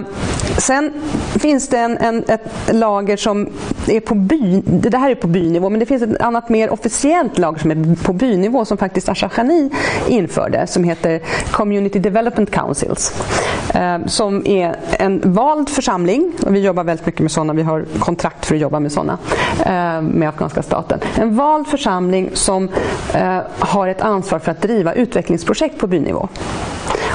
sen 0.58 0.92
finns 1.38 1.68
det 1.68 1.78
en, 1.78 1.98
en, 1.98 2.24
ett 2.28 2.74
lager 2.74 3.16
som 3.16 3.48
är 3.86 4.00
på 4.00 4.14
by, 4.14 4.62
det 4.66 4.98
här 4.98 5.10
är 5.10 5.14
på 5.14 5.26
bynivå, 5.26 5.70
men 5.70 5.80
det 5.80 5.86
finns 5.86 6.02
ett 6.02 6.20
annat 6.20 6.48
mer 6.48 6.70
officiellt 6.70 7.38
lager 7.38 7.58
som 7.58 7.70
är 7.70 8.04
på 8.04 8.12
bynivå 8.12 8.64
som 8.64 8.78
faktiskt 8.78 9.08
Asha 9.08 9.30
Ghani 9.36 9.70
införde 10.08 10.66
som 10.66 10.84
heter 10.84 11.20
Community 11.50 11.98
Development 11.98 12.50
Councils. 12.50 13.14
Eh, 13.74 13.98
som 14.06 14.46
är 14.46 14.76
en 14.98 15.22
vald 15.24 15.68
församling 15.68 16.32
och 16.42 16.54
vi 16.54 16.60
jobbar 16.60 16.84
väldigt 16.84 17.06
mycket 17.06 17.20
med 17.20 17.30
sådana, 17.30 17.52
vi 17.52 17.62
har 17.62 17.84
kontrakt 17.98 18.46
för 18.46 18.54
att 18.54 18.60
jobba 18.60 18.80
med 18.80 18.92
sådana 18.92 19.18
eh, 19.66 20.02
med 20.02 20.28
afghanska 20.28 20.62
staten. 20.62 21.00
En 21.14 21.36
vald 21.36 21.66
församling 21.66 22.30
som 22.32 22.68
eh, 23.14 23.38
har 23.58 23.88
ett 23.88 24.00
ansvar 24.00 24.38
för 24.38 24.50
att 24.50 24.62
driva 24.62 24.92
utvecklingsprojekt 24.92 25.78
på 25.78 25.86
bynivå. 25.86 26.28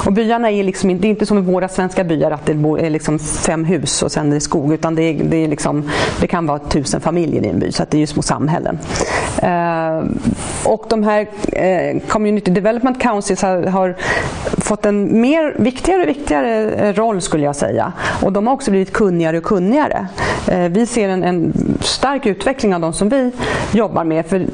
Och 0.06 0.14
byarna 0.14 0.52
är 0.52 0.64
liksom, 0.64 0.99
det 0.99 1.08
är 1.08 1.10
inte 1.10 1.26
som 1.26 1.38
i 1.38 1.41
våra 1.41 1.68
svenska 1.68 2.04
byar 2.04 2.32
att 2.32 2.45
det 2.45 2.52
är 2.52 2.89
liksom 2.89 3.20
fem 3.20 3.66
hus 3.66 4.04
och 4.04 4.12
sen 4.12 4.30
är 4.30 4.34
det 4.34 4.39
skog. 4.39 4.74
Utan 4.74 4.95
det, 4.95 5.04
är, 5.04 5.14
det, 5.24 5.38
är 5.38 5.47
liksom, 5.47 5.89
det 6.22 6.28
kan 6.28 6.45
vara 6.45 6.60
tusen 6.60 7.02
familjer 7.02 7.45
i 7.45 7.47
en 7.47 7.60
by, 7.60 7.72
så 7.72 7.86
det 7.89 7.97
är 7.97 7.99
ju 7.99 8.08
små 8.08 8.22
samhällen. 8.22 8.80
Eh, 9.41 10.04
och 10.66 10.86
de 10.89 11.04
här 11.04 11.28
eh, 11.52 11.99
Community 12.08 12.52
Development 12.52 13.02
Councils 13.02 13.41
har, 13.41 13.64
har, 13.64 13.95
fått 14.58 14.86
en 14.86 15.22
mer 15.22 15.56
viktigare 15.58 16.02
och 16.02 16.10
viktigare 16.10 16.72
eh, 16.72 16.93
roll 16.93 17.22
skulle 17.22 17.43
jag 17.43 17.56
säga. 17.56 17.93
Och 18.22 18.32
de 18.32 18.47
har 18.47 18.54
också 18.54 18.72
blivit 18.72 18.93
kunnigare 18.93 19.38
och 19.38 19.43
kunnigare. 19.43 20.08
Eh, 20.47 20.60
vi 20.60 20.86
ser 20.86 21.10
en, 21.10 21.24
en 21.24 21.54
stark 21.82 22.26
utveckling 22.26 22.76
av 22.76 22.82
de 22.82 22.93
som 22.93 23.10
vi 23.10 23.32
jobbar 23.72 24.04
med. 24.04 24.26
För 24.26 24.45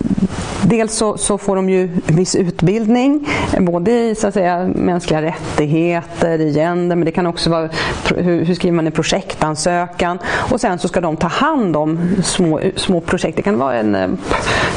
Dels 0.70 0.93
så, 0.93 1.18
så, 1.18 1.38
får 1.38 1.56
de 1.56 1.70
ju 1.70 1.89
viss 2.08 2.36
utbildning, 2.36 3.28
både 3.60 3.91
i 3.91 4.16
så 4.16 4.28
att 4.28 4.34
säga, 4.34 4.70
mänskliga 4.76 5.22
rättigheter, 5.22 5.47
i 5.60 6.54
gender, 6.54 6.95
men 6.95 7.06
det 7.06 7.12
kan 7.12 7.28
också 7.28 7.50
vara 7.50 7.70
hur, 8.16 8.45
hur, 8.45 8.56
skriver 8.56 8.76
man 8.76 8.86
en 8.86 8.91
projektansökan 8.91 10.20
och 10.52 10.62
sen 10.62 10.80
så 10.80 10.88
ska 10.88 11.02
de 11.02 11.18
ta 11.18 11.28
hand 11.28 11.76
om 11.76 12.00
små, 12.24 12.60
små 12.76 13.02
projekt. 13.02 13.36
Det 13.36 13.41
kan 13.41 13.60
vara 13.60 13.76
en, 13.76 13.95
eh, 13.95 14.10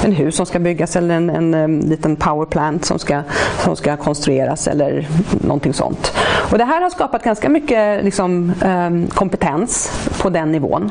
en 0.04 0.12
hus 0.12 0.36
som 0.36 0.46
ska 0.46 0.58
byggas 0.58 0.96
eller 0.96 1.14
en, 1.14 1.30
en, 1.30 1.54
en 1.54 1.80
liten 1.80 2.16
powerplant 2.16 2.84
som 2.84 2.98
ska, 2.98 3.22
som 3.64 3.76
ska 3.76 3.96
konstrueras 3.96 4.68
eller 4.68 5.08
någonting 5.30 5.72
sånt. 5.72 6.12
Och 6.50 6.58
det 6.58 6.64
här 6.64 6.80
har 6.80 6.90
skapat 6.90 7.22
ganska 7.22 7.48
mycket 7.48 8.04
liksom, 8.04 8.52
eh, 8.64 9.14
kompetens 9.14 9.92
på 10.22 10.30
den 10.30 10.52
nivån. 10.52 10.90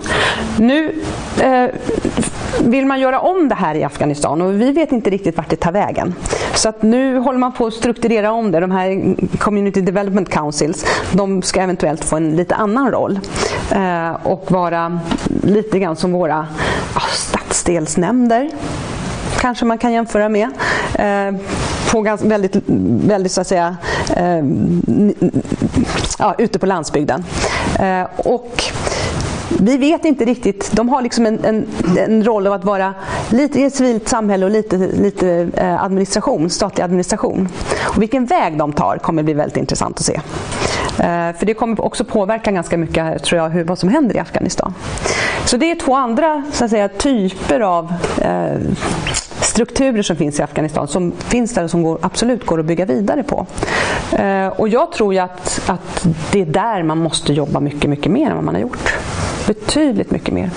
Nu 0.57 0.93
eh, 1.41 1.65
vill 2.61 2.85
man 2.85 2.99
göra 2.99 3.19
om 3.19 3.49
det 3.49 3.55
här 3.55 3.75
i 3.75 3.83
Afghanistan 3.83 4.41
och 4.41 4.61
vi 4.61 4.71
vet 4.71 4.91
inte 4.91 5.09
riktigt 5.09 5.37
vart 5.37 5.49
det 5.49 5.55
tar 5.55 5.71
vägen. 5.71 6.15
Så 6.53 6.69
att 6.69 6.81
nu 6.81 7.17
håller 7.17 7.39
man 7.39 7.51
på 7.51 7.65
att 7.65 7.73
strukturera 7.73 8.31
om 8.31 8.51
det. 8.51 8.59
De 8.59 8.71
här 8.71 9.15
Community 9.37 9.81
Development 9.81 10.29
Councils, 10.29 10.85
de 11.13 11.41
ska 11.41 11.61
eventuellt 11.61 12.05
få 12.05 12.15
en 12.15 12.35
lite 12.35 12.55
annan 12.55 12.91
roll 12.91 13.19
eh, 13.71 14.11
och 14.23 14.51
vara 14.51 14.99
lite 15.43 15.79
grann 15.79 15.95
som 15.95 16.11
våra 16.11 16.47
ja, 16.95 17.01
stadsdelsnämnder 17.11 18.49
kanske 19.39 19.65
man 19.65 19.77
kan 19.77 19.93
jämföra 19.93 20.29
med. 20.29 20.49
Eh, 20.93 21.35
på 21.91 22.01
ganska, 22.01 22.27
väldigt, 22.27 22.55
väldigt 23.07 23.31
så 23.31 23.41
att 23.41 23.47
säga, 23.47 23.77
eh, 24.15 24.43
ja, 26.19 26.35
ute 26.37 26.59
på 26.59 26.65
landsbygden. 26.65 27.25
Eh, 27.79 28.07
och 28.17 28.63
vi 29.59 29.77
vet 29.77 30.05
inte 30.05 30.25
riktigt. 30.25 30.71
De 30.71 30.89
har 30.89 31.01
liksom 31.01 31.25
en, 31.25 31.45
en, 31.45 31.67
en 31.97 32.23
roll 32.23 32.47
av 32.47 32.53
att 32.53 32.63
vara 32.63 32.93
lite 33.29 33.59
i 33.59 33.63
ett 33.63 33.75
civilt 33.75 34.07
samhälle 34.07 34.45
och 34.45 34.51
lite, 34.51 34.77
lite 34.77 35.49
eh, 35.53 35.83
administration, 35.83 36.49
statlig 36.49 36.83
administration. 36.83 37.49
Och 37.79 38.01
vilken 38.01 38.25
väg 38.25 38.57
de 38.57 38.73
tar 38.73 38.97
kommer 38.97 39.23
bli 39.23 39.33
väldigt 39.33 39.57
intressant 39.57 39.99
att 39.99 40.05
se. 40.05 40.15
Eh, 40.99 41.35
för 41.37 41.45
det 41.45 41.53
kommer 41.53 41.81
också 41.81 42.03
påverka 42.03 42.51
ganska 42.51 42.77
mycket 42.77 43.23
tror 43.23 43.41
jag, 43.41 43.49
hur, 43.49 43.63
vad 43.63 43.79
som 43.79 43.89
händer 43.89 44.15
i 44.15 44.19
Afghanistan. 44.19 44.73
Så 45.45 45.57
det 45.57 45.71
är 45.71 45.75
två 45.75 45.95
andra 45.95 46.43
så 46.51 46.65
att 46.65 46.71
säga, 46.71 46.89
typer 46.89 47.59
av 47.59 47.93
eh, 48.21 48.59
strukturer 49.41 50.01
som 50.01 50.15
finns 50.15 50.39
i 50.39 50.43
Afghanistan 50.43 50.87
som 50.87 51.11
finns 51.11 51.53
där 51.53 51.63
och 51.63 51.71
som 51.71 51.83
går, 51.83 51.99
absolut 52.01 52.45
går 52.45 52.59
att 52.59 52.65
bygga 52.65 52.85
vidare 52.85 53.23
på. 53.23 53.45
Eh, 54.17 54.47
och 54.47 54.69
jag 54.69 54.91
tror 54.91 55.13
ju 55.13 55.19
att, 55.19 55.61
att 55.67 56.07
det 56.31 56.41
är 56.41 56.45
där 56.45 56.83
man 56.83 56.97
måste 56.97 57.33
jobba 57.33 57.59
mycket, 57.59 57.89
mycket 57.89 58.11
mer 58.11 58.29
än 58.29 58.35
vad 58.35 58.43
man 58.43 58.55
har 58.55 58.61
gjort. 58.61 58.97
Betydligt 59.49 60.11
mycket 60.11 60.33
mer. 60.33 60.49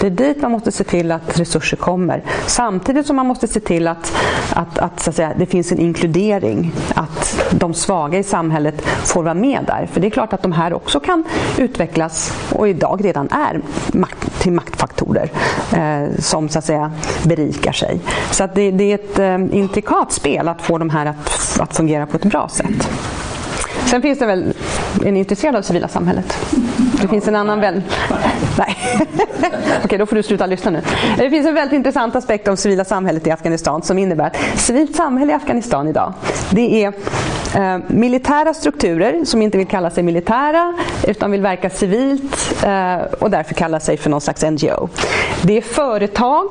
Det 0.00 0.06
är 0.06 0.10
dit 0.10 0.42
man 0.42 0.50
måste 0.50 0.72
se 0.72 0.84
till 0.84 1.12
att 1.12 1.40
resurser 1.40 1.76
kommer. 1.76 2.22
Samtidigt 2.46 3.06
som 3.06 3.16
man 3.16 3.26
måste 3.26 3.48
se 3.48 3.60
till 3.60 3.88
att, 3.88 4.12
att, 4.50 4.78
att, 4.78 5.00
så 5.00 5.10
att 5.10 5.16
säga, 5.16 5.32
det 5.38 5.46
finns 5.46 5.72
en 5.72 5.78
inkludering. 5.78 6.72
Att 6.94 7.42
de 7.50 7.74
svaga 7.74 8.18
i 8.18 8.22
samhället 8.22 8.80
får 8.86 9.22
vara 9.22 9.34
med 9.34 9.64
där. 9.66 9.88
För 9.92 10.00
det 10.00 10.06
är 10.06 10.10
klart 10.10 10.32
att 10.32 10.42
de 10.42 10.52
här 10.52 10.72
också 10.72 11.00
kan 11.00 11.24
utvecklas 11.58 12.32
och 12.52 12.68
idag 12.68 13.04
redan 13.04 13.28
är 13.30 13.60
makt, 13.92 14.40
till 14.40 14.52
maktfaktorer 14.52 15.30
eh, 15.72 16.18
som 16.18 16.48
så 16.48 16.58
att 16.58 16.64
säga 16.64 16.92
berikar 17.24 17.72
sig. 17.72 18.00
Så 18.30 18.44
att 18.44 18.54
det, 18.54 18.70
det 18.70 18.92
är 18.92 18.94
ett 18.94 19.18
eh, 19.18 19.58
intrikat 19.58 20.12
spel 20.12 20.48
att 20.48 20.62
få 20.62 20.78
de 20.78 20.90
här 20.90 21.06
att, 21.06 21.60
att 21.60 21.76
fungera 21.76 22.06
på 22.06 22.16
ett 22.16 22.24
bra 22.24 22.48
sätt. 22.48 22.88
Sen 23.86 24.02
finns 24.02 24.18
det 24.18 24.26
väl, 24.26 24.54
är 25.04 25.12
ni 25.12 25.18
intresserade 25.18 25.58
av 25.58 25.62
civila 25.62 25.88
samhället? 25.88 26.36
Det 27.00 27.08
finns 27.08 27.28
en 27.28 27.36
annan 27.36 27.60
vän. 27.60 27.82
Nej. 28.58 28.76
Okej, 29.84 29.98
då 29.98 30.06
får 30.06 30.16
du 30.16 30.22
sluta 30.22 30.46
lyssna 30.46 30.70
nu. 30.70 30.82
Det 31.16 31.30
finns 31.30 31.46
en 31.46 31.54
väldigt 31.54 31.76
intressant 31.76 32.16
aspekt 32.16 32.48
av 32.48 32.56
civila 32.56 32.84
samhället 32.84 33.26
i 33.26 33.30
Afghanistan 33.30 33.82
som 33.82 33.98
innebär 33.98 34.26
att 34.26 34.36
civilt 34.60 34.96
samhälle 34.96 35.32
i 35.32 35.34
Afghanistan 35.34 35.88
idag, 35.88 36.12
det 36.50 36.84
är 36.84 36.92
eh, 37.54 37.78
militära 37.86 38.54
strukturer 38.54 39.24
som 39.24 39.42
inte 39.42 39.58
vill 39.58 39.66
kalla 39.66 39.90
sig 39.90 40.02
militära 40.02 40.74
utan 41.06 41.30
vill 41.30 41.42
verka 41.42 41.70
civilt 41.70 42.64
eh, 42.64 42.96
och 43.18 43.30
därför 43.30 43.54
kallar 43.54 43.78
sig 43.78 43.96
för 43.96 44.10
någon 44.10 44.20
slags 44.20 44.42
NGO. 44.42 44.88
Det 45.42 45.56
är 45.56 45.62
företag 45.62 46.46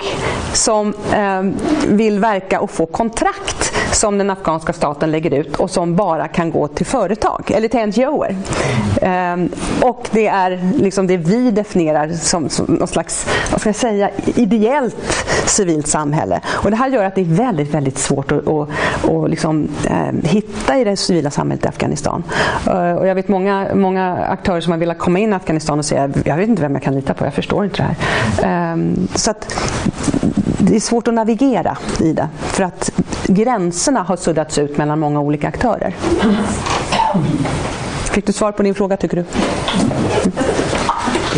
som 0.54 0.94
eh, 1.14 1.42
vill 1.88 2.20
verka 2.20 2.60
och 2.60 2.72
få 2.72 2.86
kontrakt 2.86 3.65
som 3.96 4.18
den 4.18 4.30
afghanska 4.30 4.74
staten 4.74 5.12
lägger 5.12 5.34
ut 5.34 5.56
och 5.56 5.72
som 5.72 5.96
bara 5.96 6.28
kan 6.28 6.52
gå 6.52 6.68
till 6.68 6.86
företag 6.86 7.52
eller 7.52 7.68
till 7.68 7.86
NGOer. 7.86 8.30
Um, 8.30 8.38
ehm, 9.02 9.50
och 9.82 10.10
det 10.12 10.28
är 10.28 10.72
liksom 10.76 11.08
det 11.08 11.18
vi 11.18 11.52
definierar 11.52 12.10
som, 12.10 12.50
som 12.50 12.66
något 12.66 12.90
slags, 12.90 13.28
vad 13.52 13.60
ska 13.60 13.70
jag 13.70 13.76
säga, 13.76 14.10
ideellt 14.26 15.26
civilt 15.46 15.88
samhälle. 15.88 16.42
Och 16.48 16.72
det 16.72 16.78
här 16.78 16.90
gör 16.90 17.04
att 17.04 17.16
det 17.16 17.22
är 17.22 17.26
väldigt, 17.26 17.74
väldigt 17.74 17.98
svårt 17.98 18.32
att, 18.32 18.48
att, 18.48 18.70
att 19.10 19.30
liksom, 19.30 19.68
eh, 19.90 20.30
hitta 20.30 20.78
i 20.78 20.84
det 20.84 20.98
civila 20.98 21.32
samhället 21.32 21.66
i 21.66 21.68
Afghanistan. 21.68 22.24
Uh, 22.68 22.94
och 22.94 23.08
jag 23.08 23.16
vet 23.16 23.28
många, 23.28 23.68
många 23.76 24.18
aktörer 24.18 24.62
som 24.62 24.72
har 24.72 24.80
velat 24.80 24.98
komma 24.98 25.20
in 25.20 25.34
i 25.34 25.36
Afghanistan 25.36 25.80
och 25.80 25.86
säga 25.86 26.10
jag 26.26 26.38
vet 26.38 26.50
inte 26.50 26.62
vem 26.62 26.74
jag 26.74 26.84
kan 26.84 26.96
lita 26.96 27.14
på, 27.14 27.26
jag 27.26 27.34
förstår 27.34 27.64
inte 27.66 27.78
det 27.78 27.96
här. 28.44 28.74
Um, 28.74 29.08
så 29.16 29.32
att, 29.32 29.56
det 30.60 30.76
är 30.76 30.80
svårt 30.80 31.08
att 31.08 31.14
navigera 31.14 31.78
i 32.00 32.14
det 32.14 32.28
för 32.38 32.64
att 32.64 32.92
gränserna 33.28 34.04
har 34.04 34.16
suddats 34.16 34.58
ut 34.58 34.78
mellan 34.78 35.00
många 35.00 35.20
olika 35.20 35.48
aktörer. 35.48 35.96
Fick 38.14 38.26
du 38.26 38.34
svar 38.34 38.52
på 38.52 38.64
din 38.64 38.76
fråga 38.76 38.98
tycker 38.98 39.18
du? 39.18 39.26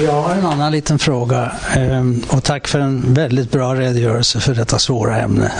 Jag 0.04 0.22
har 0.22 0.36
en 0.36 0.46
annan 0.46 0.72
liten 0.72 1.00
fråga 1.00 1.52
ehm, 1.76 2.24
och 2.30 2.44
tack 2.44 2.68
för 2.68 2.80
en 2.80 3.14
väldigt 3.14 3.52
bra 3.52 3.76
redogörelse 3.76 4.40
för 4.40 4.56
detta 4.56 4.80
svåra 4.80 5.18
ämne. 5.22 5.52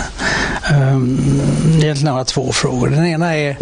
Ehm, 0.70 1.40
egentligen 1.82 2.12
har 2.12 2.20
jag 2.20 2.26
två 2.26 2.52
frågor. 2.52 2.88
Den 2.88 3.06
ena 3.06 3.36
är, 3.36 3.58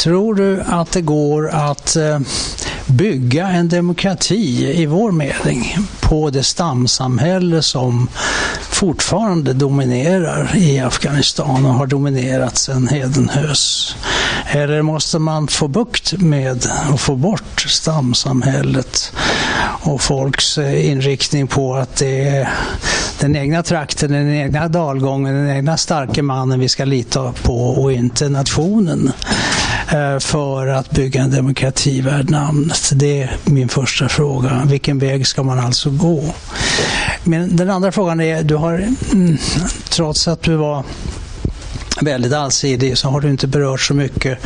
tror 0.00 0.34
du 0.34 0.62
att 0.66 0.92
det 0.92 1.00
går 1.00 1.50
att 1.50 1.96
eh, 1.96 2.18
bygga 2.86 3.48
en 3.48 3.68
demokrati 3.68 4.72
i 4.82 4.86
vår 4.86 5.12
mening 5.12 5.76
på 6.00 6.30
det 6.30 6.42
stamsamhälle 6.42 7.62
som 7.62 8.08
fortfarande 8.60 9.52
dominerar 9.52 10.56
i 10.56 10.80
Afghanistan 10.80 11.66
och 11.66 11.74
har 11.74 11.86
dominerat 11.86 12.56
sedan 12.56 12.88
hedenhös? 12.88 13.94
Eller 14.46 14.82
måste 14.82 15.18
man 15.18 15.48
få 15.48 15.68
bukt 15.68 16.12
med 16.12 16.66
och 16.92 17.00
få 17.00 17.16
bort 17.16 17.60
stamsamhället 17.68 19.12
och 19.84 20.00
folks 20.00 20.58
eh, 20.58 20.90
inriktning 20.90 21.46
på 21.46 21.74
att 21.74 21.96
det 21.96 22.28
är 22.28 22.48
den 23.20 23.36
egna 23.36 23.62
trakten, 23.62 24.12
den 24.12 24.34
egna 24.34 24.68
dalgången, 24.68 25.34
den 25.34 25.56
egna 25.56 25.76
starke 25.76 26.22
mannen 26.22 26.60
vi 26.60 26.68
ska 26.68 26.84
lita 26.84 27.32
på 27.32 27.68
och 27.68 27.92
inte 27.92 28.28
nationen? 28.28 29.12
Eh, 29.88 30.18
för 30.18 30.66
att 30.66 30.90
bygga 30.90 31.22
en 31.22 31.30
demokrati 31.30 32.00
värd 32.00 32.30
namnet? 32.30 32.92
Det 32.94 33.22
är 33.22 33.36
min 33.44 33.68
första 33.68 34.08
fråga. 34.08 34.62
Vilken 34.66 34.98
väg 34.98 35.26
ska 35.26 35.42
man 35.42 35.58
alltså 35.58 35.90
gå? 35.90 36.34
Men 37.24 37.56
den 37.56 37.70
andra 37.70 37.92
frågan 37.92 38.20
är, 38.20 38.42
du 38.42 38.56
har, 38.56 38.88
mm, 39.12 39.38
trots 39.88 40.28
att 40.28 40.42
du 40.42 40.56
var 40.56 40.84
väldigt 42.00 42.32
allsidig 42.32 42.98
så 42.98 43.08
har 43.08 43.20
du 43.20 43.30
inte 43.30 43.46
berört 43.46 43.80
så 43.80 43.94
mycket 43.94 44.38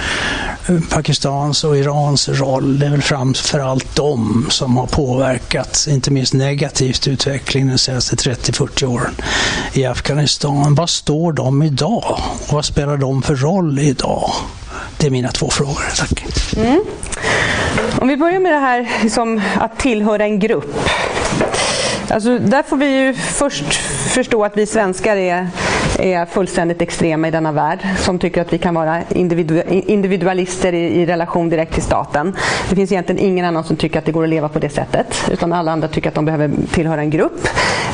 Pakistans 0.90 1.64
och 1.64 1.76
Irans 1.76 2.28
roll. 2.28 2.78
Det 2.78 2.86
är 2.86 2.90
väl 2.90 3.02
framförallt 3.02 3.96
de 3.96 4.46
som 4.50 4.76
har 4.76 4.86
påverkat, 4.86 5.86
inte 5.88 6.10
minst 6.10 6.34
negativt, 6.34 7.08
utvecklingen 7.08 7.68
de 7.68 7.78
senaste 7.78 8.16
30-40 8.16 8.84
åren 8.84 9.14
i 9.72 9.84
Afghanistan. 9.84 10.74
Vad 10.74 10.90
står 10.90 11.32
de 11.32 11.62
idag? 11.62 12.18
Och 12.48 12.52
vad 12.52 12.64
spelar 12.64 12.96
de 12.96 13.22
för 13.22 13.34
roll 13.34 13.78
idag? 13.78 14.30
Det 14.98 15.06
är 15.06 15.10
mina 15.10 15.28
två 15.28 15.50
frågor. 15.50 15.84
Tack. 15.96 16.24
Mm. 16.56 16.84
Om 18.00 18.08
vi 18.08 18.16
börjar 18.16 18.40
med 18.40 18.52
det 18.52 18.58
här 18.58 18.88
liksom, 19.02 19.42
att 19.60 19.78
tillhöra 19.78 20.24
en 20.24 20.38
grupp. 20.38 20.88
Alltså, 22.10 22.38
där 22.38 22.62
får 22.62 22.76
vi 22.76 22.86
ju 22.86 23.14
först 23.14 23.74
förstå 24.14 24.44
att 24.44 24.56
vi 24.56 24.66
svenskar 24.66 25.16
är, 25.16 25.48
är 25.98 26.26
fullständigt 26.26 26.82
extrema 26.82 27.28
i 27.28 27.30
denna 27.30 27.52
värld 27.52 27.78
som 27.98 28.18
tycker 28.18 28.42
att 28.42 28.52
vi 28.52 28.58
kan 28.58 28.74
vara 28.74 29.02
individu 29.08 29.62
individualister 29.68 30.72
i, 30.72 31.00
i, 31.00 31.06
relation 31.06 31.48
direkt 31.48 31.74
till 31.74 31.82
staten. 31.82 32.36
Det 32.68 32.76
finns 32.76 32.92
egentligen 32.92 33.24
ingen 33.24 33.44
annan 33.44 33.64
som 33.64 33.76
tycker 33.76 33.98
att 33.98 34.04
det 34.04 34.12
går 34.12 34.22
att 34.22 34.28
leva 34.28 34.48
på 34.48 34.58
det 34.58 34.68
sättet 34.68 35.30
utan 35.32 35.52
alla 35.52 35.72
andra 35.72 35.88
tycker 35.88 36.08
att 36.08 36.14
de 36.14 36.24
behöver 36.24 36.50
tillhöra 36.72 37.00
en 37.00 37.10
grupp. 37.10 37.48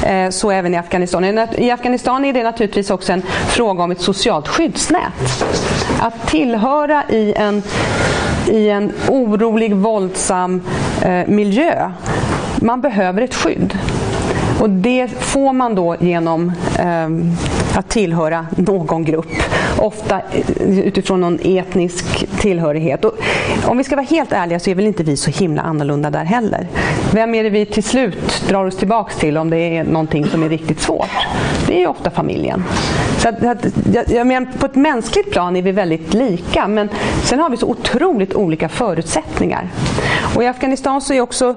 Eh, 0.07 0.30
så 0.30 0.51
även 0.51 0.74
i 0.74 0.76
Afghanistan. 0.76 1.24
I 1.59 1.70
Afghanistan 1.70 2.24
är 2.24 2.32
det 2.32 2.42
naturligtvis 2.42 2.90
också 2.90 3.12
en 3.12 3.22
fråga 3.49 3.84
om 3.84 3.90
ett 3.90 4.01
socialt 4.01 4.49
skyddsnät. 4.49 5.45
Att 6.01 6.28
tillhöra 6.28 7.05
i 7.09 7.32
en, 7.32 7.62
i 8.47 8.68
en 8.68 8.92
orolig, 9.09 9.76
våldsam 9.76 10.62
eh, 11.03 11.26
miljö 11.26 11.90
man 12.64 12.80
behöver 12.80 13.22
ett 13.22 13.34
skydd. 13.34 13.78
Och 14.65 14.71
det 14.71 15.09
får 15.09 15.53
man 15.53 15.75
då 15.75 15.97
genom 16.01 16.53
eh, 16.79 17.09
att 17.79 17.89
tillhöra 17.89 18.47
någon 18.57 19.05
grupp. 19.05 19.33
Ofta 19.79 20.21
eh, 20.33 20.79
utifrån 20.79 21.21
någon 21.21 21.39
etnisk 21.45 22.27
tillhörighet. 22.39 23.05
Och 23.05 23.15
om 23.65 23.79
vi 23.79 23.85
ska 23.85 23.97
vara 23.97 24.07
helt 24.07 24.33
ärliga 24.33 24.61
så 24.61 24.71
är 24.71 24.75
väl 24.75 24.87
inte 24.87 25.03
vi 25.03 25.17
så 25.17 25.31
himla 25.31 25.62
annorlunda 25.62 26.11
där 26.11 26.25
heller. 26.25 26.69
Vem 27.12 27.35
är 27.35 27.45
det 27.45 27.51
vi 27.51 27.67
till 27.67 27.83
slut 27.83 28.45
drar 28.49 28.65
oss 28.65 28.77
tillbaks 28.77 29.17
till 29.17 29.39
om 29.39 29.51
det 29.51 29.57
är 29.57 29.85
någonting 29.85 30.27
som 30.27 30.43
är 30.43 30.49
riktigt 30.49 30.81
svårt? 30.81 31.11
Det 31.67 31.83
är 31.83 31.87
ofta 31.87 32.11
familjen. 32.11 32.65
Så 33.19 33.29
att, 33.29 33.45
att, 33.45 33.67
jag 34.11 34.27
menar, 34.27 34.49
på 34.59 34.67
ett 34.67 34.75
mänskligt 34.75 35.31
plan 35.31 35.57
är 35.57 35.62
vi 35.62 35.73
väldigt 35.73 36.15
lika 36.15 36.69
men 36.69 36.89
sen 37.23 37.39
har 37.39 37.51
vi 37.51 37.57
så 37.57 37.67
otroligt 37.67 38.35
olika 38.35 38.69
förutsättningar. 38.69 39.69
Och 40.35 40.43
i 40.43 40.47
Afghanistan 40.47 41.01
så 41.01 41.15
är 41.15 41.21
också, 41.21 41.55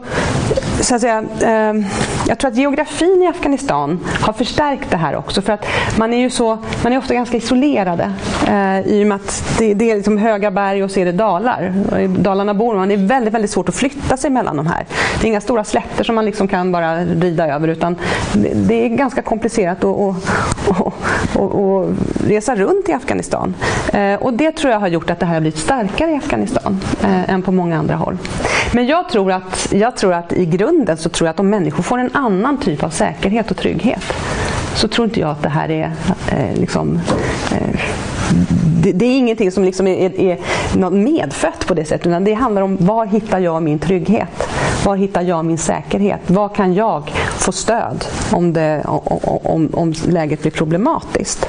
så 0.82 0.95
att 0.95 1.01
säga, 1.01 1.23
eh, 1.41 1.86
jag 2.28 2.38
tror 2.38 2.51
att 2.51 2.57
geografin 2.57 3.23
i 3.23 3.28
Afghanistan 3.28 3.99
har 4.21 4.34
förstärkt 4.34 4.89
det 4.89 4.97
här 4.97 5.15
också. 5.15 5.41
För 5.41 5.53
att 5.53 5.65
man 5.97 6.13
är 6.13 6.17
ju 6.17 6.30
så, 6.30 6.57
man 6.84 6.93
är 6.93 6.97
ofta 6.97 7.13
ganska 7.13 7.38
isolerade 7.38 8.13
eh, 8.47 8.80
i 8.80 9.03
och 9.03 9.07
med 9.07 9.15
att 9.15 9.43
det, 9.57 9.73
det 9.73 9.91
är 9.91 9.95
liksom 9.95 10.17
höga 10.17 10.51
berg 10.51 10.84
och 10.84 10.91
så 10.91 10.99
är 10.99 11.05
det 11.05 11.11
dalar. 11.11 11.73
Och 11.91 12.01
I 12.01 12.07
Dalarna 12.07 12.53
bor 12.53 12.75
man, 12.75 12.88
det 12.88 12.93
är 12.93 13.07
väldigt, 13.07 13.34
väldigt 13.34 13.51
svårt 13.51 13.69
att 13.69 13.75
flytta 13.75 14.17
sig 14.17 14.30
mellan 14.30 14.57
de 14.57 14.67
här. 14.67 14.86
Det 15.21 15.28
är 15.28 15.30
inga 15.30 15.41
stora 15.41 15.63
slätter 15.63 16.03
som 16.03 16.15
man 16.15 16.25
liksom 16.25 16.47
kan 16.47 16.71
bara 16.71 16.97
rida 16.99 17.47
över 17.47 17.67
utan 17.67 17.95
det, 18.34 18.53
det 18.53 18.86
är 18.86 18.89
ganska 18.89 19.21
komplicerat 19.21 19.84
att 19.84 20.15
resa 22.28 22.55
runt 22.55 22.89
i 22.89 22.93
Afghanistan. 22.93 23.55
Eh, 23.93 24.13
och 24.13 24.34
det 24.34 24.51
tror 24.51 24.71
jag 24.71 24.80
har 24.80 24.88
gjort 24.88 25.09
att 25.09 25.19
det 25.19 25.25
här 25.25 25.34
har 25.34 25.41
blivit 25.41 25.59
starkare 25.59 26.11
i 26.11 26.15
Afghanistan 26.15 26.82
eh, 27.03 27.30
än 27.30 27.41
på 27.41 27.51
många 27.51 27.78
andra 27.78 27.95
håll. 27.95 28.17
Men 28.73 28.86
jag 28.88 29.09
tror, 29.09 29.32
att, 29.32 29.67
jag 29.71 29.97
tror 29.97 30.13
att 30.13 30.34
i 30.34 30.45
grunden 30.45 30.66
så 30.97 31.09
tror 31.09 31.28
jag 31.28 31.34
att 31.34 31.39
om 31.39 31.49
människor 31.49 31.84
får 31.84 31.97
en 31.97 32.09
annan 32.13 32.57
typ 32.57 32.84
av 32.84 32.89
säkerhet 32.89 33.51
och 33.51 33.57
trygghet 33.57 34.03
så 34.76 34.88
tror 34.88 35.05
inte 35.05 35.20
jag 35.20 35.30
att 35.30 35.43
det 35.43 35.49
här 35.49 35.72
är 35.72 35.91
eh, 36.32 36.59
liksom, 36.59 36.99
eh, 37.51 37.80
det, 38.84 38.91
det, 38.91 39.05
är 39.05 39.18
ingenting 39.18 39.51
som 39.51 39.63
liksom 39.63 39.88
är, 39.88 40.22
är, 40.22 40.39
är 40.78 40.89
medfött 40.89 41.68
på 41.68 41.74
det 41.74 41.86
sättet 41.86 42.07
utan 42.07 42.24
det 42.24 42.34
handlar 42.34 42.61
om 42.61 42.78
var 42.80 43.05
hittar 43.05 43.39
jag 43.39 43.63
min 43.63 43.80
trygghet? 43.80 44.49
Var 44.86 44.95
hittar 44.95 45.22
jag 45.22 45.45
min 45.45 45.57
säkerhet? 45.57 46.22
Var 46.28 46.49
kan 46.49 46.74
jag 46.74 47.11
få 47.38 47.51
stöd 47.51 48.05
om, 48.32 48.53
det, 48.53 48.82
om, 48.86 49.70
om 49.74 49.93
läget 50.07 50.41
blir 50.41 50.51
problematiskt? 50.51 51.47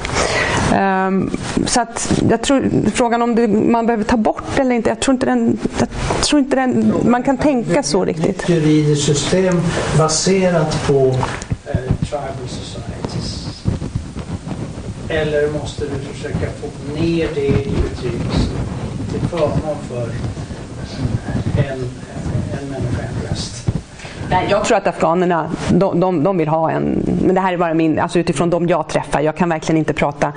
Um, 0.73 1.37
så 1.65 1.81
att 1.81 2.21
jag 2.29 2.41
tror, 2.41 2.69
frågan 2.93 3.21
om 3.21 3.35
det, 3.35 3.47
man 3.47 3.85
behöver 3.85 4.03
ta 4.03 4.17
bort 4.17 4.59
eller 4.59 4.75
inte, 4.75 4.89
jag 4.89 4.99
tror 4.99 5.13
inte, 5.13 5.25
den, 5.25 5.59
jag 5.79 6.23
tror 6.23 6.39
inte 6.39 6.55
den, 6.55 6.93
man 7.05 7.23
kan 7.23 7.37
tänka 7.37 7.83
så 7.83 8.05
riktigt. 8.05 8.41
Ett 8.43 8.49
juridiskt 8.49 9.05
system 9.05 9.61
baserat 9.97 10.87
på 10.87 11.15
eh, 11.65 11.77
tribal 11.99 12.47
societies. 12.47 13.63
Eller 15.09 15.51
måste 15.51 15.85
du 15.85 16.13
försöka 16.13 16.51
få 16.61 16.67
ner 17.01 17.27
det 17.35 17.47
i 17.47 17.73
betydelse 17.89 18.49
till 19.11 19.29
förmån 19.29 19.77
för 19.89 20.09
en. 21.69 21.89
Nej, 24.29 24.47
jag 24.49 24.65
tror 24.65 24.77
att 24.77 24.87
afghanerna 24.87 25.49
de, 25.71 25.99
de, 25.99 26.23
de, 26.23 26.37
vill 26.37 26.47
ha 26.47 26.71
en, 26.71 27.03
men 27.25 27.35
det 27.35 27.41
här 27.41 27.53
är 27.53 27.57
bara 27.57 27.73
min, 27.73 27.99
alltså 27.99 28.19
utifrån 28.19 28.49
de 28.49 28.67
jag 28.67 28.87
träffar, 28.87 29.21
jag 29.21 29.35
kan 29.35 29.49
verkligen 29.49 29.77
inte 29.77 29.93
prata. 29.93 30.33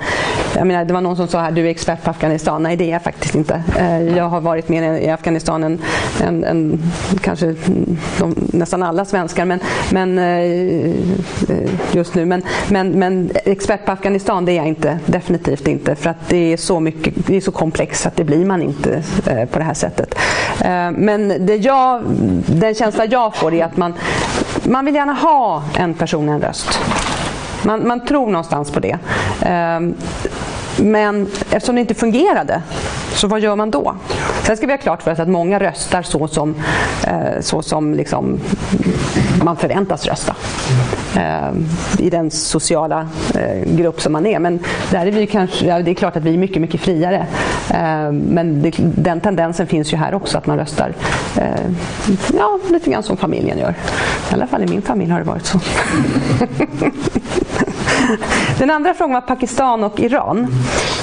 Jag 0.55 0.67
menar, 0.67 0.85
det 0.85 0.93
var 0.93 1.01
någon 1.01 1.15
som 1.15 1.27
sa 1.27 1.39
här, 1.39 1.51
du 1.51 1.65
är 1.65 1.69
expert 1.69 2.03
på 2.03 2.09
Afghanistan. 2.09 2.63
Nej, 2.63 2.75
det 2.75 2.83
är 2.83 2.91
jag 2.91 3.03
faktiskt 3.03 3.35
inte. 3.35 3.63
Eh, 3.79 4.17
jag 4.17 4.23
har 4.23 4.41
varit 4.41 4.69
mer 4.69 4.93
i 4.93 5.09
Afghanistan 5.09 5.63
än, 5.63 5.81
än, 6.23 6.43
än 6.43 6.81
kanske 7.21 7.55
de, 8.19 8.35
nästan 8.53 8.83
alla 8.83 9.05
svenskar 9.05 9.45
men, 9.45 9.59
men, 9.91 10.19
eh, 10.19 10.25
eh, 11.49 11.69
just 11.91 12.15
nu. 12.15 12.25
Men, 12.25 12.43
men, 12.69 12.89
men 12.89 13.31
expert 13.45 13.85
på 13.85 13.91
Afghanistan 13.91 14.45
det 14.45 14.51
är 14.51 14.55
jag 14.55 14.67
inte, 14.67 14.99
definitivt 15.05 15.67
inte. 15.67 15.95
För 15.95 16.09
att 16.09 16.29
det 16.29 16.53
är 16.53 16.57
så, 16.57 16.79
mycket, 16.79 17.13
det 17.27 17.35
är 17.35 17.41
så 17.41 17.51
komplext 17.51 18.05
att 18.05 18.15
det 18.15 18.23
blir 18.23 18.45
man 18.45 18.61
inte 18.61 19.03
på 19.51 19.59
det 19.59 19.65
här 19.65 19.73
sättet. 19.73 20.15
Men 20.97 21.45
det 21.45 21.55
jag, 21.55 22.03
den 22.47 22.75
känsla 22.75 23.05
jag 23.05 23.35
får 23.35 23.53
är 23.53 23.65
att 23.65 23.77
man, 23.77 23.82
man 24.63 24.85
vill 24.85 24.95
gärna 24.95 25.13
ha 25.13 25.63
en 25.75 25.93
person, 25.93 26.29
en 26.29 26.41
röst. 26.41 26.79
Man, 27.63 27.87
man 27.87 28.05
tror 28.05 28.27
någonstans 28.27 28.71
på 28.71 28.79
det. 28.79 28.97
Ehm, 29.41 29.95
men 30.77 31.27
eftersom 31.49 31.75
det 31.75 31.81
inte 31.81 31.93
fungerade, 31.93 32.61
så 33.13 33.27
vad 33.27 33.39
gör 33.39 33.55
man 33.55 33.71
då? 33.71 33.95
Sen 34.43 34.57
ska 34.57 34.65
vi 34.65 34.73
ha 34.73 34.77
klart 34.77 35.03
för 35.03 35.11
oss 35.11 35.19
att 35.19 35.27
många 35.27 35.59
röstar 35.59 36.01
så 36.01 36.27
som, 36.27 36.55
eh, 37.07 37.41
så 37.41 37.61
som 37.61 37.93
liksom 37.93 38.39
man 39.43 39.57
förväntas 39.57 40.05
rösta. 40.05 40.35
Eh, 41.15 41.51
I 41.99 42.09
den 42.09 42.31
sociala 42.31 43.07
eh, 43.35 43.75
grupp 43.75 44.01
som 44.01 44.13
man 44.13 44.25
är. 44.25 44.39
Men 44.39 44.59
där 44.91 45.05
är 45.05 45.11
vi 45.11 45.27
kanske, 45.27 45.65
ja, 45.65 45.79
det 45.79 45.91
är 45.91 45.95
klart 45.95 46.15
att 46.15 46.23
vi 46.23 46.33
är 46.33 46.37
mycket, 46.37 46.61
mycket 46.61 46.81
friare. 46.81 47.27
Eh, 47.73 48.11
men 48.11 48.61
det, 48.61 48.73
den 48.77 49.21
tendensen 49.21 49.67
finns 49.67 49.93
ju 49.93 49.97
här 49.97 50.13
också 50.13 50.37
att 50.37 50.45
man 50.45 50.57
röstar 50.57 50.93
eh, 51.37 51.71
ja, 52.37 52.59
lite 52.69 52.89
grann 52.89 53.03
som 53.03 53.17
familjen 53.17 53.57
gör. 53.57 53.75
I 54.31 54.33
alla 54.33 54.47
fall 54.47 54.63
i 54.63 54.67
min 54.67 54.81
familj 54.81 55.11
har 55.11 55.19
det 55.19 55.25
varit 55.25 55.45
så. 55.45 55.59
Den 58.59 58.69
andra 58.69 58.93
frågan 58.93 59.13
var 59.13 59.21
Pakistan 59.21 59.83
och 59.83 59.99
Iran. 59.99 60.47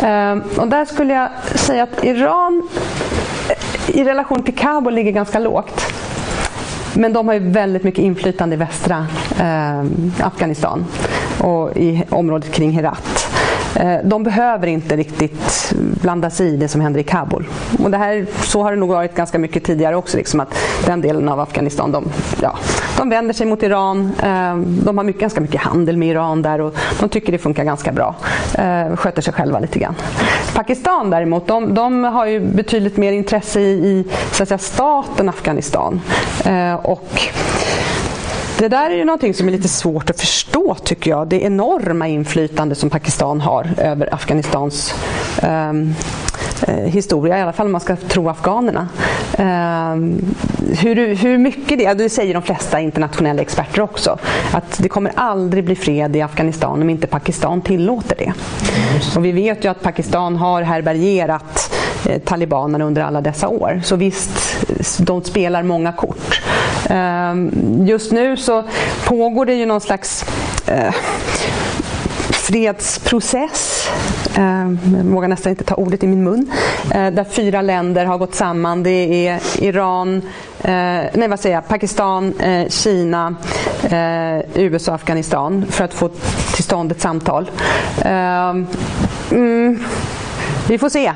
Eh, 0.02 0.36
och 0.60 0.68
där 0.68 0.84
skulle 0.84 1.14
jag 1.14 1.28
säga 1.54 1.82
att 1.82 2.04
Iran 2.04 2.68
i 3.86 4.04
relation 4.04 4.42
till 4.42 4.54
Kabul 4.54 4.94
ligger 4.94 5.12
ganska 5.12 5.38
lågt. 5.38 5.92
Men 6.94 7.12
de 7.12 7.28
har 7.28 7.34
ju 7.34 7.50
väldigt 7.50 7.84
mycket 7.84 8.04
inflytande 8.04 8.54
i 8.54 8.58
västra 8.58 9.06
eh, 9.40 9.84
Afghanistan 10.26 10.86
och 11.38 11.76
i 11.76 12.04
området 12.10 12.52
kring 12.52 12.70
Herat. 12.70 13.19
Eh, 13.76 13.96
de 14.04 14.22
behöver 14.22 14.66
inte 14.66 14.96
riktigt 14.96 15.72
blanda 15.76 16.30
sig 16.30 16.48
i 16.48 16.56
det 16.56 16.68
som 16.68 16.80
händer 16.80 17.00
i 17.00 17.02
Kabul. 17.02 17.48
Och 17.78 17.90
det 17.90 17.96
här, 17.96 18.26
så 18.42 18.62
har 18.62 18.72
det 18.72 18.78
nog 18.78 18.88
varit 18.88 19.14
ganska 19.14 19.38
mycket 19.38 19.64
tidigare 19.64 19.96
också, 19.96 20.16
liksom 20.16 20.40
att 20.40 20.54
den 20.86 21.00
delen 21.00 21.28
av 21.28 21.40
Afghanistan, 21.40 21.92
de, 21.92 22.04
ja, 22.42 22.58
de 22.98 23.08
vänder 23.08 23.34
sig 23.34 23.46
mot 23.46 23.62
Iran. 23.62 24.12
Eh, 24.22 24.56
de 24.56 24.98
har 24.98 25.04
mycket, 25.04 25.20
ganska 25.20 25.40
mycket 25.40 25.60
handel 25.60 25.96
med 25.96 26.08
Iran 26.08 26.42
där 26.42 26.60
och 26.60 26.76
de 27.00 27.08
tycker 27.08 27.32
det 27.32 27.38
funkar 27.38 27.64
ganska 27.64 27.92
bra. 27.92 28.14
Eh, 28.54 28.96
sköter 28.96 29.22
sig 29.22 29.32
själva 29.32 29.60
lite 29.60 29.78
grann. 29.78 29.94
Pakistan 30.54 31.10
däremot, 31.10 31.46
de, 31.46 31.74
de 31.74 32.04
har 32.04 32.26
ju 32.26 32.40
betydligt 32.40 32.96
mer 32.96 33.12
intresse 33.12 33.60
i, 33.60 33.72
i 33.72 34.04
så 34.32 34.42
att 34.42 34.48
säga, 34.48 34.58
staten 34.58 35.28
Afghanistan. 35.28 36.00
Och 36.82 37.20
det 38.60 38.68
där 38.68 38.90
är 38.90 38.94
ju 38.94 39.04
någonting 39.04 39.34
som 39.34 39.48
är 39.48 39.52
lite 39.52 39.68
svårt 39.68 40.10
att 40.10 40.20
förstå 40.20 40.74
tycker 40.84 41.10
jag. 41.10 41.28
Det 41.28 41.42
enorma 41.42 42.08
inflytande 42.08 42.74
som 42.74 42.90
Pakistan 42.90 43.40
har 43.40 43.68
över 43.78 44.14
Afghanistans 44.14 44.94
um, 45.42 45.94
historia, 46.84 47.38
i 47.38 47.42
alla 47.42 47.52
fall 47.52 47.66
om 47.66 47.72
man 47.72 47.80
ska 47.80 47.96
tro 47.96 48.28
afghanerna. 48.28 48.88
Um, 49.38 50.34
hur, 50.80 51.14
hur 51.14 51.38
mycket 51.38 51.78
det, 51.78 51.94
det 51.94 52.08
säger 52.08 52.34
de 52.34 52.42
flesta 52.42 52.80
internationella 52.80 53.42
experter 53.42 53.80
också, 53.80 54.18
att 54.52 54.78
det 54.78 54.88
kommer 54.88 55.12
aldrig 55.14 55.64
bli 55.64 55.76
fred 55.76 56.16
i 56.16 56.22
Afghanistan 56.22 56.82
om 56.82 56.90
inte 56.90 57.06
Pakistan 57.06 57.60
tillåter 57.60 58.16
det. 58.16 58.32
Och 59.16 59.24
vi 59.24 59.32
vet 59.32 59.64
ju 59.64 59.70
att 59.70 59.82
Pakistan 59.82 60.36
har 60.36 60.62
härbärgerat 60.62 61.74
eh, 62.08 62.18
talibanerna 62.18 62.84
under 62.84 63.02
alla 63.02 63.20
dessa 63.20 63.48
år. 63.48 63.80
Så 63.84 63.96
visst, 63.96 64.66
de 64.98 65.22
spelar 65.22 65.62
många 65.62 65.92
kort. 65.92 66.40
Ehm, 66.90 67.50
just 67.86 68.12
nu 68.12 68.36
så 68.36 68.64
pågår 69.04 69.46
det 69.46 69.54
ju 69.54 69.66
någon 69.66 69.80
slags 69.80 70.24
eh, 70.66 70.94
fredsprocess, 72.30 73.88
ehm, 74.34 74.78
jag 74.96 75.04
vågar 75.04 75.28
nästan 75.28 75.50
inte 75.50 75.64
ta 75.64 75.74
ordet 75.74 76.02
i 76.02 76.06
min 76.06 76.24
mun, 76.24 76.52
eh, 76.94 77.10
där 77.10 77.24
fyra 77.24 77.62
länder 77.62 78.04
har 78.04 78.18
gått 78.18 78.34
samman. 78.34 78.82
Det 78.82 79.26
är 79.28 79.40
Iran, 79.58 80.16
eh, 80.58 80.70
nej 81.14 81.28
vad 81.28 81.40
säger 81.40 81.54
jag, 81.54 81.68
Pakistan, 81.68 82.34
Kina, 82.68 83.34
USA 84.54 84.92
och 84.92 84.94
Afghanistan 84.94 85.66
för 85.70 85.84
att 85.84 85.94
få 85.94 86.08
till 86.54 86.64
stånd 86.64 86.92
ett 86.92 87.00
samtal. 87.00 87.50
Ehm, 88.04 88.66
mm, 89.30 89.84
vi 90.68 90.78
får 90.78 90.88
se. 90.88 91.12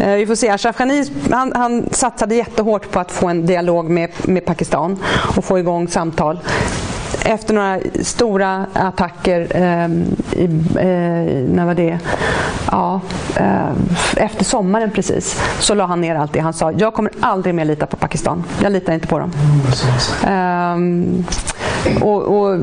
Vi 0.00 0.26
får 0.26 0.34
se. 0.34 0.48
Ashraf 0.48 0.76
Ghani 0.76 1.04
han, 1.30 1.52
han 1.54 1.88
satsade 1.90 2.34
jättehårt 2.34 2.90
på 2.90 3.00
att 3.00 3.12
få 3.12 3.28
en 3.28 3.46
dialog 3.46 3.90
med, 3.90 4.10
med 4.22 4.44
Pakistan 4.44 4.98
och 5.36 5.44
få 5.44 5.58
igång 5.58 5.88
samtal 5.88 6.38
efter 7.24 7.54
några 7.54 7.78
stora 8.02 8.66
attacker, 8.72 9.40
eh, 9.50 9.90
i, 10.40 10.44
eh, 10.76 11.54
när 11.54 11.66
var 11.66 11.74
det? 11.74 11.98
Ja, 12.70 13.00
eh, 13.36 13.70
efter 14.16 14.44
sommaren 14.44 14.90
precis, 14.90 15.42
så 15.60 15.74
la 15.74 15.86
han 15.86 16.00
ner 16.00 16.14
allt 16.14 16.32
det. 16.32 16.40
Han 16.40 16.52
sa, 16.52 16.72
jag 16.72 16.94
kommer 16.94 17.12
aldrig 17.20 17.54
mer 17.54 17.64
lita 17.64 17.86
på 17.86 17.96
Pakistan. 17.96 18.44
Jag 18.62 18.72
litar 18.72 18.92
inte 18.92 19.06
på 19.06 19.18
dem. 19.18 19.32
Mm, 20.26 21.24
och, 22.00 22.22
och, 22.22 22.58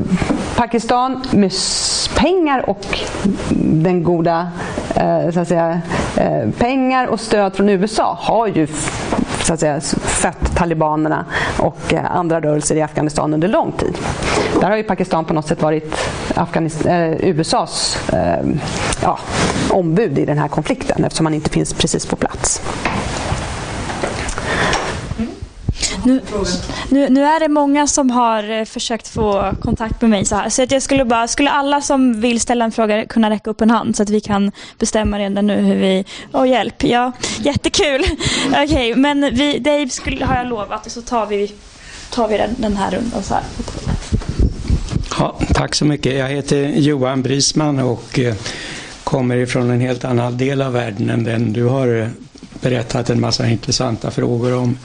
Pakistan 0.56 1.24
med 1.30 1.52
pengar 2.16 2.70
och 2.70 2.98
den 3.60 4.02
goda 4.02 4.48
eh, 4.94 5.30
så 5.30 5.40
att 5.40 5.48
säga, 5.48 5.80
eh, 6.16 6.50
pengar 6.58 7.06
och 7.06 7.20
stöd 7.20 7.56
från 7.56 7.68
USA 7.68 8.18
har 8.20 8.46
ju 8.46 8.66
så 9.48 9.54
att 9.54 9.60
säga, 9.60 9.80
fött 10.00 10.56
talibanerna 10.56 11.24
och 11.58 11.94
eh, 11.94 12.16
andra 12.16 12.40
rörelser 12.40 12.76
i 12.76 12.82
Afghanistan 12.82 13.34
under 13.34 13.48
lång 13.48 13.72
tid. 13.72 13.98
Där 14.60 14.70
har 14.70 14.76
ju 14.76 14.82
Pakistan 14.82 15.24
på 15.24 15.34
något 15.34 15.46
sätt 15.46 15.62
varit 15.62 15.94
eh, 16.86 17.28
USAs 17.28 17.98
eh, 18.12 18.46
ja, 19.02 19.18
ombud 19.70 20.18
i 20.18 20.24
den 20.24 20.38
här 20.38 20.48
konflikten 20.48 21.04
eftersom 21.04 21.24
man 21.24 21.34
inte 21.34 21.50
finns 21.50 21.74
precis 21.74 22.06
på 22.06 22.16
plats. 22.16 22.62
Nu, 26.08 26.20
nu, 26.88 27.08
nu, 27.08 27.24
är 27.24 27.40
det 27.40 27.48
många 27.48 27.86
som 27.86 28.10
har 28.10 28.50
eh, 28.50 28.64
försökt 28.64 29.08
få 29.08 29.54
kontakt 29.60 30.00
med 30.00 30.10
mig 30.10 30.24
så 30.24 30.36
här. 30.36 30.48
Så 30.48 30.62
att 30.62 30.70
jag 30.70 30.82
skulle 30.82 31.04
bara, 31.04 31.28
skulle 31.28 31.50
alla 31.50 31.80
som 31.80 32.20
vill 32.20 32.40
ställa 32.40 32.64
en 32.64 32.72
fråga 32.72 33.06
kunna 33.06 33.30
räcka 33.30 33.50
upp 33.50 33.60
en 33.60 33.70
hand 33.70 33.96
så 33.96 34.02
att 34.02 34.10
vi 34.10 34.20
kan 34.20 34.52
bestämma 34.78 35.18
redan 35.18 35.46
nu 35.46 35.60
hur 35.60 35.76
vi... 35.76 36.04
Åh 36.32 36.42
oh, 36.42 36.48
hjälp, 36.48 36.84
ja 36.84 37.12
jättekul. 37.38 38.04
Okej, 38.48 38.64
okay, 38.64 38.94
men 38.94 39.34
vi, 39.34 39.58
Dave 39.58 39.88
skulle, 39.88 40.24
har 40.24 40.36
jag 40.36 40.46
lovat 40.46 40.86
och 40.86 40.92
så 40.92 41.02
tar 41.02 41.26
vi, 41.26 41.52
tar 42.10 42.28
vi 42.28 42.36
den, 42.36 42.54
den 42.58 42.76
här 42.76 42.90
rundan 42.90 43.22
så 43.22 43.34
här. 43.34 43.42
Ja, 45.18 45.40
tack 45.54 45.74
så 45.74 45.84
mycket. 45.84 46.14
Jag 46.14 46.28
heter 46.28 46.68
Johan 46.68 47.22
Brisman 47.22 47.78
och 47.78 48.18
eh, 48.18 48.34
kommer 49.04 49.36
ifrån 49.36 49.70
en 49.70 49.80
helt 49.80 50.04
annan 50.04 50.38
del 50.38 50.62
av 50.62 50.72
världen 50.72 51.10
än 51.10 51.24
den 51.24 51.52
du 51.52 51.64
har 51.64 52.00
eh, 52.00 52.08
berättat 52.60 53.10
en 53.10 53.20
massa 53.20 53.48
intressanta 53.48 54.10
frågor 54.10 54.54
om. 54.54 54.78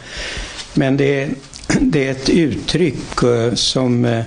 Men 0.74 0.98
det 0.98 1.22
är, 1.22 1.30
det 1.82 2.08
är 2.08 2.12
ett 2.12 2.30
uttryck 2.30 3.24
eh, 3.24 3.54
som 3.54 4.06
eh, 4.06 4.24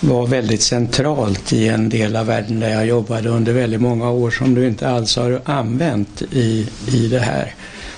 var 0.00 0.26
väldigt 0.26 0.62
centralt 0.62 1.52
i 1.52 1.68
en 1.68 1.88
del 1.88 2.16
av 2.16 2.26
världen 2.26 2.60
där 2.60 2.70
jag 2.70 2.86
jobbade 2.86 3.28
under 3.28 3.52
väldigt 3.52 3.80
många 3.80 4.10
år 4.10 4.30
som 4.30 4.54
du 4.54 4.66
inte 4.66 4.88
alls 4.88 5.16
har 5.16 5.40
använt 5.44 6.22
i, 6.32 6.68
i 6.92 7.08
det 7.08 7.18
här. 7.18 7.54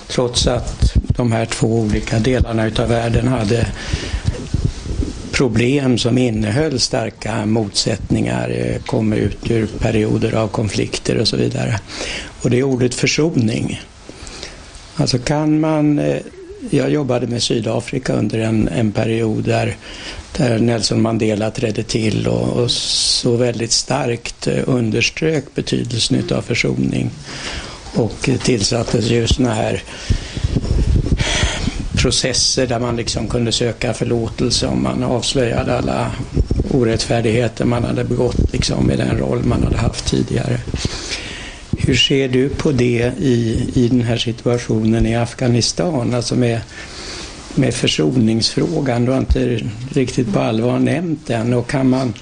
Trots 0.07 0.47
att 0.47 0.93
de 0.95 1.31
här 1.31 1.45
två 1.45 1.79
olika 1.79 2.19
delarna 2.19 2.65
utav 2.65 2.89
världen 2.89 3.27
hade 3.27 3.67
problem 5.31 5.97
som 5.97 6.17
innehöll 6.17 6.79
starka 6.79 7.45
motsättningar, 7.45 8.49
eh, 8.49 8.81
kom 8.81 9.13
ut 9.13 9.51
ur 9.51 9.67
perioder 9.79 10.33
av 10.33 10.47
konflikter 10.47 11.17
och 11.17 11.27
så 11.27 11.37
vidare. 11.37 11.79
Och 12.41 12.49
det 12.49 12.59
är 12.59 12.63
ordet 12.63 12.95
försoning. 12.95 13.81
Alltså 14.95 15.19
kan 15.19 15.59
man 15.59 15.99
jag 16.69 16.89
jobbade 16.89 17.27
med 17.27 17.43
Sydafrika 17.43 18.13
under 18.13 18.39
en, 18.39 18.67
en 18.67 18.91
period 18.91 19.43
där, 19.43 19.77
där 20.37 20.59
Nelson 20.59 21.01
Mandela 21.01 21.51
trädde 21.51 21.83
till 21.83 22.27
och, 22.27 22.63
och 22.63 22.71
så 22.71 23.35
väldigt 23.35 23.71
starkt 23.71 24.47
eh, 24.47 24.63
underströk 24.65 25.45
betydelsen 25.55 26.23
av 26.31 26.41
försoning 26.41 27.09
och 27.95 28.29
tillsattes 28.43 29.05
ju 29.05 29.27
sådana 29.27 29.53
här 29.53 29.83
processer 32.03 32.67
där 32.67 32.79
man 32.79 32.95
liksom 32.95 33.27
kunde 33.27 33.51
söka 33.51 33.93
förlåtelse 33.93 34.67
om 34.67 34.83
man 34.83 35.03
avslöjade 35.03 35.77
alla 35.77 36.11
orättfärdigheter 36.71 37.65
man 37.65 37.83
hade 37.83 38.03
begått 38.03 38.53
liksom 38.53 38.91
i 38.91 38.95
den 38.95 39.17
roll 39.17 39.43
man 39.43 39.63
hade 39.63 39.77
haft 39.77 40.05
tidigare. 40.05 40.59
Hur 41.77 41.95
ser 41.95 42.27
du 42.27 42.49
på 42.49 42.71
det 42.71 43.11
i, 43.19 43.69
i 43.73 43.87
den 43.87 44.01
här 44.01 44.17
situationen 44.17 45.05
i 45.05 45.15
Afghanistan, 45.15 46.13
alltså 46.13 46.35
med, 46.35 46.61
med 47.55 47.73
försoningsfrågan? 47.73 49.05
Du 49.05 49.11
har 49.11 49.19
inte 49.19 49.59
riktigt 49.89 50.33
på 50.33 50.39
allvar 50.39 50.79
nämnt 50.79 51.27
den 51.27 51.53
och 51.53 51.69
kan 51.69 51.89
man, 51.89 52.13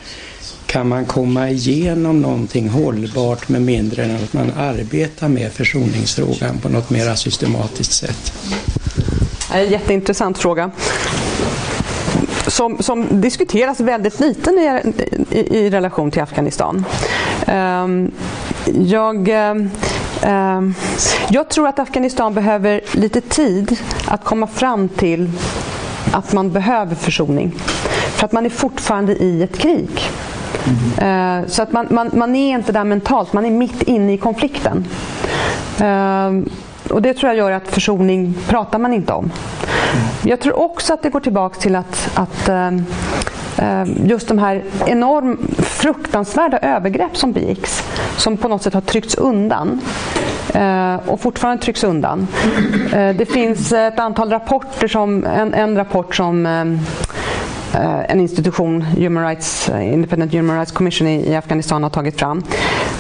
kan 0.65 0.87
man 0.87 1.05
komma 1.05 1.49
igenom 1.49 2.21
någonting 2.21 2.69
hållbart 2.69 3.49
med 3.49 3.61
mindre 3.61 4.03
än 4.03 4.15
att 4.15 4.33
man 4.33 4.51
arbetar 4.57 5.27
med 5.27 5.51
försoningsfrågan 5.51 6.57
på 6.57 6.69
något 6.69 6.89
mer 6.89 7.15
systematiskt 7.15 7.91
sätt? 7.91 8.33
En 9.53 9.69
jätteintressant 9.69 10.37
fråga. 10.37 10.71
Som, 12.47 12.83
som, 12.83 13.21
diskuteras 13.21 13.79
väldigt 13.79 14.19
lite 14.19 14.49
i, 14.49 15.37
i, 15.37 15.57
i 15.57 15.69
relation 15.69 16.11
till 16.11 16.21
Afghanistan. 16.21 16.85
Um, 17.47 18.11
jag, 18.65 19.29
um, 20.25 20.75
jag 21.29 21.49
tror 21.49 21.67
att 21.67 21.79
Afghanistan 21.79 22.33
behöver 22.33 22.81
lite 22.93 23.21
tid 23.21 23.79
att 24.07 24.23
komma 24.23 24.47
fram 24.47 24.89
till 24.89 25.31
att 26.13 26.33
man 26.33 26.51
behöver 26.51 26.95
försoning. 26.95 27.53
För 28.15 28.25
att 28.25 28.31
man 28.31 28.45
är 28.45 28.49
fortfarande 28.49 29.13
i 29.13 29.43
ett 29.43 29.57
krig. 29.57 29.89
Mm. 30.97 31.41
Uh, 31.41 31.47
så 31.47 31.61
att 31.61 31.71
man, 31.71 31.87
man, 31.89 32.09
man, 32.13 32.35
är 32.35 32.55
inte 32.57 32.71
där 32.71 32.83
mentalt, 32.83 33.33
man 33.33 33.45
är 33.45 33.51
mitt 33.51 33.81
inne 33.81 34.13
i 34.13 34.17
konflikten. 34.17 34.87
Uh, 35.81 36.41
och 36.89 37.01
det 37.01 37.13
tror 37.13 37.29
jag 37.29 37.37
gör 37.37 37.51
att 37.51 37.67
försoning 37.67 38.35
pratar 38.47 38.79
man 38.79 38.93
inte 38.93 39.13
om. 39.13 39.31
Jag 40.23 40.39
tror 40.39 40.59
också 40.59 40.93
att 40.93 41.01
det 41.01 41.09
går 41.09 41.19
tillbaka 41.19 41.59
till 41.59 41.75
att, 41.75 42.09
att 42.13 42.49
Ehm, 43.57 44.07
just 44.07 44.27
de 44.27 44.39
här 44.39 44.63
enormt 44.87 45.65
fruktansvärda 45.65 46.59
övergrepp 46.59 47.17
som 47.17 47.31
begicks, 47.31 47.83
som 48.17 48.37
på 48.37 48.47
något 48.47 48.61
sätt 48.61 48.73
har 48.73 48.81
tryckts 48.81 49.15
undan 49.15 49.81
eh, 50.53 50.95
och 51.05 51.21
fortfarande 51.21 51.63
trycks 51.63 51.83
undan. 51.83 52.27
Eh, 52.93 53.15
det 53.15 53.25
finns 53.25 53.71
ett 53.71 53.99
antal 53.99 54.29
rapporter, 54.29 54.87
som, 54.87 55.25
en, 55.25 55.53
en 55.53 55.75
rapport 55.75 56.15
som 56.15 56.45
eh, 56.45 56.61
en 58.07 58.19
institution, 58.19 58.81
Human 58.81 59.23
Rights, 59.23 59.69
Independent 59.69 60.33
Human 60.33 60.55
Rights 60.55 60.71
Commission 60.71 61.07
i 61.07 61.35
Afghanistan 61.35 61.83
har 61.83 61.89
tagit 61.89 62.19
fram, 62.19 62.43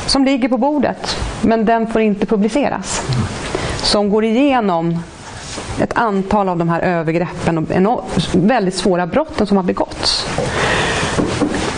som 0.05 0.25
ligger 0.25 0.49
på 0.49 0.57
bordet, 0.57 1.17
men 1.41 1.65
den 1.65 1.87
får 1.87 2.01
inte 2.01 2.25
publiceras 2.25 3.01
som 3.83 4.09
går 4.09 4.23
igenom 4.23 4.99
ett 5.79 5.97
antal 5.97 6.49
av 6.49 6.57
de 6.57 6.69
här 6.69 6.81
övergreppen 6.81 7.87
och 7.87 8.05
väldigt 8.33 8.75
svåra 8.75 9.07
brotten 9.07 9.47
som 9.47 9.57
har 9.57 9.63
begåtts. 9.63 10.27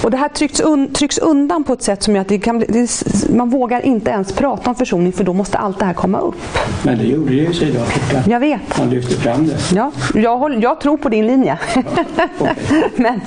Och 0.04 0.12
det 0.12 0.18
här 0.18 0.30
trycks, 0.30 0.60
un, 0.60 0.94
trycks 0.94 1.18
undan 1.18 1.64
på 1.64 1.74
ett 1.74 1.82
sätt 1.82 2.04
som 2.04 2.16
gör 2.16 2.22
att 2.22 2.28
det 2.28 2.40
kan 2.40 2.58
bli, 2.58 2.68
det, 2.70 2.90
man 3.30 3.50
vågar 3.50 3.86
inte 3.86 4.12
ens 4.12 4.34
prata 4.34 4.70
om 4.70 4.76
försoning 4.76 5.14
för 5.14 5.24
då 5.24 5.34
måste 5.34 5.58
allt 5.58 5.80
det 5.80 5.86
här 5.86 5.94
komma 5.94 6.20
upp. 6.20 6.36
Men 6.84 6.98
det 6.98 7.04
gjorde 7.04 7.34
ju 7.34 7.54
Sydafrika. 7.54 8.30
Jag 8.30 8.40
vet. 8.40 8.78
Man 8.78 8.90
lyfte 8.90 9.16
fram 9.16 9.48
det. 9.48 9.58
Ja, 9.76 9.92
jag, 10.14 10.38
håll, 10.38 10.64
jag 10.64 10.82
tror 10.82 10.98
på 10.98 11.10
din 11.10 11.28
linje. 11.28 11.60
men 12.96 13.22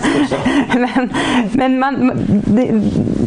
men, 0.74 1.10
men 1.52 1.78
man, 1.78 2.12
det, 2.46 2.82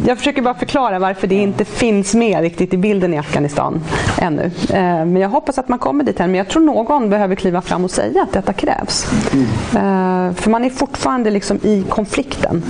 jag 0.06 0.18
försöker 0.18 0.42
bara 0.42 0.54
förklara 0.54 0.98
varför 0.98 1.26
det 1.26 1.34
inte 1.34 1.64
finns 1.64 2.14
med 2.14 2.40
riktigt 2.40 2.74
i 2.74 2.76
bilden 2.76 3.14
i 3.14 3.18
Afghanistan 3.18 3.80
ännu. 4.18 4.50
Eh, 4.70 4.82
men 4.82 5.16
jag 5.16 5.28
hoppas 5.28 5.58
att 5.58 5.68
man 5.68 5.78
kommer 5.78 6.04
dit 6.04 6.18
Men 6.18 6.34
jag 6.34 6.48
tror 6.48 6.62
någon 6.62 7.10
behöver 7.10 7.34
kliva 7.34 7.62
fram 7.62 7.84
och 7.84 7.90
säga 7.90 8.22
att 8.22 8.32
detta 8.32 8.52
krävs. 8.52 9.06
Mm. 9.32 9.46
Eh, 9.74 10.34
för 10.34 10.50
man 10.50 10.64
är 10.64 10.70
fortfarande 10.70 11.30
liksom 11.30 11.56
i 11.62 11.84
konflikten. 11.88 12.62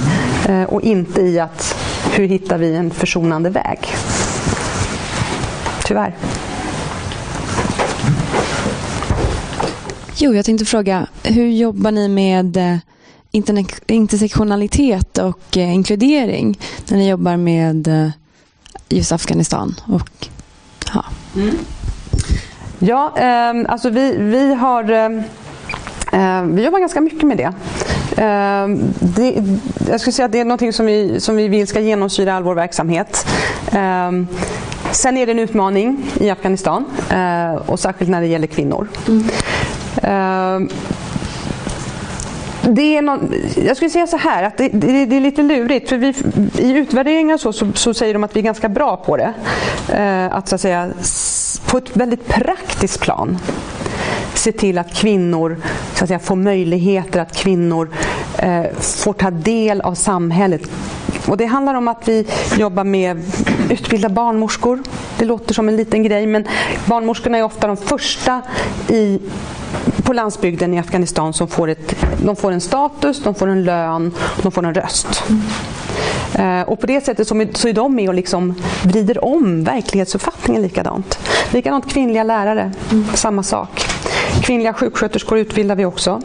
Eh, 0.51 0.63
och 0.63 0.83
inte 0.83 1.21
i 1.21 1.41
att 1.41 1.77
hur 2.13 2.27
hittar 2.27 2.59
vi 2.59 2.77
en 2.77 2.91
försonande 2.91 3.51
väg. 3.51 3.79
Tyvärr. 5.85 6.17
Jo, 10.17 10.35
jag 10.35 10.45
tänkte 10.45 10.65
fråga, 10.65 11.07
hur 11.23 11.47
jobbar 11.47 11.91
ni 11.91 12.09
med 12.09 12.57
eh, 12.57 12.77
intersektionalitet 13.87 15.19
och 15.19 15.57
eh, 15.57 15.75
inkludering 15.75 16.59
när 16.89 16.99
ni 16.99 17.09
jobbar 17.09 17.37
med 17.37 18.13
just 18.89 19.13
Afghanistan? 19.13 19.75
Och, 19.87 20.29
ja. 20.95 21.05
Mm. 21.37 21.55
Ja, 22.79 23.13
eh, 23.17 23.73
alltså 23.73 23.91
vi, 23.91 24.17
vi 24.17 24.55
har 24.55 24.91
eh, 26.13 26.43
vi 26.45 26.65
jobbar 26.65 26.79
ganska 26.79 27.01
mycket 27.01 27.23
med 27.23 27.37
det. 27.37 27.53
Eh, 28.17 28.69
det. 29.01 29.43
Jag 29.89 30.01
skulle 30.01 30.13
säga 30.13 30.27
att 30.27 30.33
det 30.33 30.41
är 30.41 30.45
något 30.45 30.75
som 30.75 30.87
vi, 30.87 31.21
som 31.21 31.37
vi 31.37 31.49
vill 31.49 31.67
ska 31.67 31.81
genomsyra 31.81 32.35
all 32.35 32.43
vår 32.43 32.55
verksamhet. 32.55 33.27
Eh, 33.73 34.13
sen 34.91 35.17
är 35.17 35.27
det 35.27 35.33
en 35.33 35.39
utmaning 35.39 36.07
i 36.21 36.31
Afghanistan 36.31 36.85
eh, 37.11 37.55
och 37.55 37.81
särskilt 37.81 38.11
när 38.11 38.21
det 38.21 38.27
gäller 38.27 38.47
kvinnor. 38.47 38.89
Mm. 39.09 40.69
Det 42.75 42.97
är 42.97 43.03
någon, 43.03 43.35
jag 43.65 43.77
skulle 43.77 43.91
säga 43.91 44.07
så 44.07 44.17
här, 44.17 44.43
att 44.43 44.57
det, 44.57 44.69
det, 44.69 45.07
det 45.07 45.17
är 45.17 45.21
lite 45.21 45.43
lurigt. 45.43 45.89
För 45.89 45.97
vi, 45.97 46.15
I 46.59 46.79
utvärderingar 46.79 47.37
så, 47.37 47.53
så, 47.53 47.73
så, 47.75 47.95
säger 47.95 48.15
de 48.15 48.25
att 48.25 48.37
vi 48.37 48.41
är 48.41 48.45
ganska 48.45 48.69
bra 48.69 48.97
på 48.97 49.17
det. 49.17 49.33
Eh, 49.93 50.37
att 50.37 50.49
så 50.49 50.55
att 50.55 50.61
säga, 50.61 50.91
på 51.67 51.79
ett 51.79 51.97
väldigt 51.97 52.29
praktiskt 52.29 53.01
plan 53.01 53.39
se 54.35 54.53
till 54.53 54.79
att 54.79 54.95
kvinnor 54.95 55.57
så 55.95 56.05
att 56.05 56.09
säga, 56.09 56.19
får 56.19 56.37
möjligheter, 56.37 57.21
att 57.21 57.37
kvinnor 57.37 57.89
eh, 58.39 58.65
får 58.79 59.13
ta 59.13 59.31
del 59.31 59.81
av 59.81 59.95
samhället. 59.95 60.71
Och 61.31 61.37
det 61.37 61.47
handlar 61.47 61.75
om 61.75 61.89
att 61.89 62.09
vi 62.09 62.27
jobbar 62.59 62.85
med 62.85 63.23
utbilda 63.71 64.09
barnmorskor. 64.09 64.83
Det 65.19 65.25
låter 65.25 65.55
som 65.55 65.69
en 65.69 65.77
liten 65.77 66.03
grej 66.03 66.27
men 66.27 66.45
barnmorskorna 66.85 67.39
är 67.39 67.43
ofta 67.43 67.67
de 67.67 67.77
första 67.77 68.43
i 68.89 69.19
på 70.03 70.13
landsbygden 70.13 70.75
i 70.75 70.79
Afghanistan 70.79 71.33
som 71.33 71.49
får, 71.49 71.69
ett, 71.69 71.95
de 72.25 72.37
får 72.37 72.53
en 72.53 72.61
status, 72.61 73.23
de 73.23 73.35
får 73.35 73.49
en 73.49 73.65
lön, 73.65 74.15
de 74.43 74.53
får 74.53 74.67
en 74.67 74.75
röst. 74.75 75.23
Eh, 76.35 76.63
och 76.63 76.81
på 76.81 76.87
det 76.87 77.05
sättet 77.05 77.29
så 77.29 77.69
är 77.69 77.73
de 77.73 77.95
med 77.95 78.09
och 78.09 78.15
liksom 78.15 78.55
vrider 78.83 79.25
om 79.25 79.65
verklighetsuppfattningen 79.65 80.63
likadant. 80.63 81.19
Likadant 81.51 81.93
kvinnliga 81.93 82.23
lärare, 82.23 82.73
mm. 82.91 83.05
samma 83.15 83.43
sak. 83.43 83.87
Kvinnliga 84.43 84.73
sjuksköterskor 84.73 85.39
utbildar 85.39 85.77
vi 85.77 85.85
också. 85.85 86.21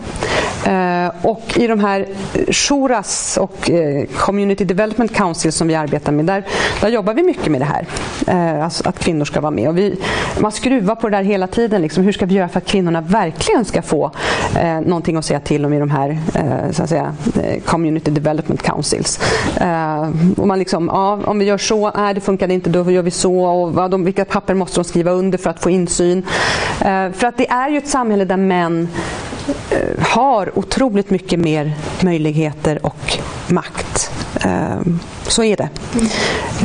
Eh, 0.65 1.11
och 1.21 1.57
i 1.57 1.67
de 1.67 1.79
här 1.79 2.05
Shuras 2.51 3.37
och 3.37 3.69
eh, 3.69 4.05
Community 4.17 4.65
Development 4.65 5.13
Council 5.15 5.51
som 5.51 5.67
vi 5.67 5.75
arbetar 5.75 6.11
med, 6.11 6.25
där, 6.25 6.43
där 6.81 6.89
jobbar 6.89 7.13
vi 7.13 7.23
mycket 7.23 7.51
med 7.51 7.61
det 7.61 7.65
här. 7.65 7.87
Eh, 8.27 8.63
alltså 8.63 8.89
att 8.89 8.99
kvinnor 8.99 9.25
ska 9.25 9.41
vara 9.41 9.51
med. 9.51 9.69
Och 9.69 9.77
vi, 9.77 9.99
man 10.39 10.51
skruvar 10.51 10.95
på 10.95 11.09
det 11.09 11.17
där 11.17 11.23
hela 11.23 11.47
tiden. 11.47 11.81
Liksom. 11.81 12.03
Hur 12.03 12.11
ska 12.11 12.25
vi 12.25 12.35
göra 12.35 12.49
för 12.49 12.57
att 12.57 12.65
kvinnorna 12.65 13.01
verkligen 13.01 13.65
ska 13.65 13.81
få 13.81 14.11
eh, 14.55 14.81
någonting 14.81 15.17
att 15.17 15.25
säga 15.25 15.39
till 15.39 15.65
om 15.65 15.73
i 15.73 15.79
de 15.79 15.89
här 15.89 16.17
eh, 16.35 16.71
så 16.71 16.83
att 16.83 16.89
säga, 16.89 17.15
Community 17.65 18.11
Development 18.11 18.63
Councils. 18.63 19.19
Eh, 19.57 20.09
och 20.37 20.47
man 20.47 20.59
liksom, 20.59 20.89
ja, 20.93 21.19
om 21.25 21.39
vi 21.39 21.45
gör 21.45 21.57
så, 21.57 21.91
nej 21.95 22.13
det 22.13 22.21
funkade 22.21 22.53
inte, 22.53 22.69
då 22.69 22.91
gör 22.91 23.03
vi 23.03 23.11
så. 23.11 23.45
Och, 23.45 23.73
vad 23.73 23.91
de, 23.91 24.03
vilka 24.03 24.25
papper 24.25 24.53
måste 24.53 24.79
de 24.79 24.83
skriva 24.83 25.11
under 25.11 25.37
för 25.37 25.49
att 25.49 25.59
få 25.59 25.69
insyn? 25.69 26.23
för 27.13 27.25
att 27.25 27.37
det 27.37 27.49
är 27.49 27.69
ju 27.69 27.77
ett 27.77 27.87
samhälle 27.87 28.25
där 28.25 28.37
män 28.37 28.87
har 29.99 30.54
har 30.55 30.59
otroligt 30.59 31.09
mycket 31.09 31.39
mer 31.39 31.73
möjligheter 32.01 32.85
och 32.85 33.17
makt. 33.47 34.11
Ehm, 34.41 34.99
så 35.27 35.43
är 35.43 35.57
det. 35.57 35.69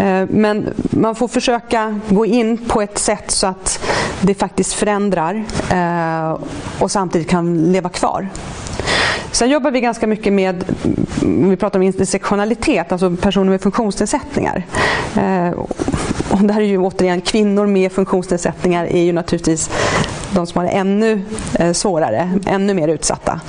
Ehm, 0.03 0.29
men 0.31 0.75
man 0.91 1.15
får 1.15 1.29
försöka 1.29 2.01
gå 2.09 2.27
in 2.27 2.59
på 2.69 2.83
ett 2.83 2.99
sätt 2.99 3.31
så 3.31 3.47
att 3.47 3.81
det 4.21 4.35
faktiskt 4.35 4.73
förändrar 4.73 5.45
eh, 5.71 6.39
och 6.79 6.91
samtidigt 6.91 7.29
kan 7.29 7.73
leva 7.73 7.89
kvar. 7.89 8.29
Sen 9.33 9.51
jobbar 9.51 9.71
vi 9.71 9.81
ganska 9.81 10.07
mycket 10.07 10.33
med, 10.33 10.65
vi 11.23 11.57
pratar 11.57 11.79
om 11.79 11.83
intersektionalitet, 11.83 12.93
alltså 12.93 13.17
personer 13.17 13.51
med 13.51 13.61
funktionsnedsättningar. 13.61 14.67
Ehm, 15.15 15.55
och 16.31 16.39
här 16.39 16.61
är 16.61 16.65
ju 16.65 16.79
återigen 16.79 17.21
kvinnor 17.21 17.67
med 17.67 17.93
funktionsnedsättningar 17.93 18.85
är 18.85 19.03
ju 19.03 19.13
naturligtvis 19.13 19.71
de 20.35 20.47
som 20.47 20.59
har 20.59 20.65
det 20.65 20.71
ännu 20.71 21.23
eh, 21.55 21.73
svårare, 21.73 22.31
ännu 22.47 22.75
mer 22.75 22.89
utsatta. 22.89 23.41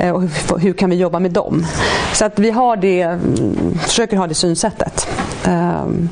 Eh, 0.00 0.10
och 0.10 0.22
hur, 0.60 0.72
kan 0.72 0.90
vi 0.90 0.96
jobba 0.96 1.18
med 1.18 1.30
dem? 1.30 1.66
Så 2.12 2.24
att 2.24 2.38
vi 2.38 2.50
har 2.50 2.76
det, 2.76 3.00
mm, 3.00 3.78
försöker 3.78 4.16
ha 4.16 4.26
det 4.26 4.34
synsättet. 4.34 5.08
Ehm, 5.44 6.08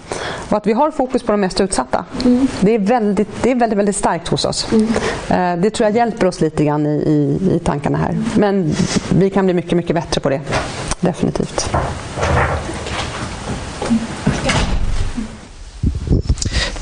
och 0.49 0.57
att 0.57 0.67
vi 0.67 0.73
har 0.73 0.91
fokus 0.91 1.23
på 1.23 1.33
de 1.33 1.41
mest 1.41 1.61
utsatta. 1.61 2.05
Mm. 2.25 2.49
Det, 2.61 2.75
är 2.75 2.79
väldigt, 2.79 3.43
det 3.43 3.51
är 3.51 3.55
väldigt, 3.55 3.79
väldigt 3.79 3.97
starkt 3.97 4.29
hos 4.29 4.45
oss. 4.45 4.69
Mm. 4.73 4.89
Eh, 5.29 5.63
det 5.63 5.71
tror 5.71 5.89
jag 5.89 5.97
hjälper 5.97 6.27
oss 6.27 6.41
lite 6.41 6.65
grann 6.65 6.87
i, 6.87 6.91
i, 6.91 7.55
i 7.57 7.59
tankarna 7.59 7.99
här. 7.99 8.19
Men 8.35 8.75
vi 9.15 9.31
kan 9.31 9.45
bli 9.45 9.55
mycket, 9.55 9.73
mycket 9.73 9.97
bättre 9.97 10.21
på 10.21 10.29
det. 10.29 10.41
Definitivt. 11.01 11.71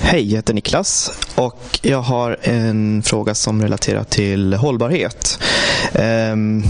Hej, 0.07 0.31
jag 0.31 0.37
heter 0.37 0.55
Niklas 0.55 1.11
och 1.35 1.79
jag 1.83 2.03
har 2.03 2.37
en 2.43 3.03
fråga 3.03 3.35
som 3.35 3.63
relaterar 3.63 4.05
till 4.05 4.55
hållbarhet. 4.55 5.39
Um, 5.93 6.65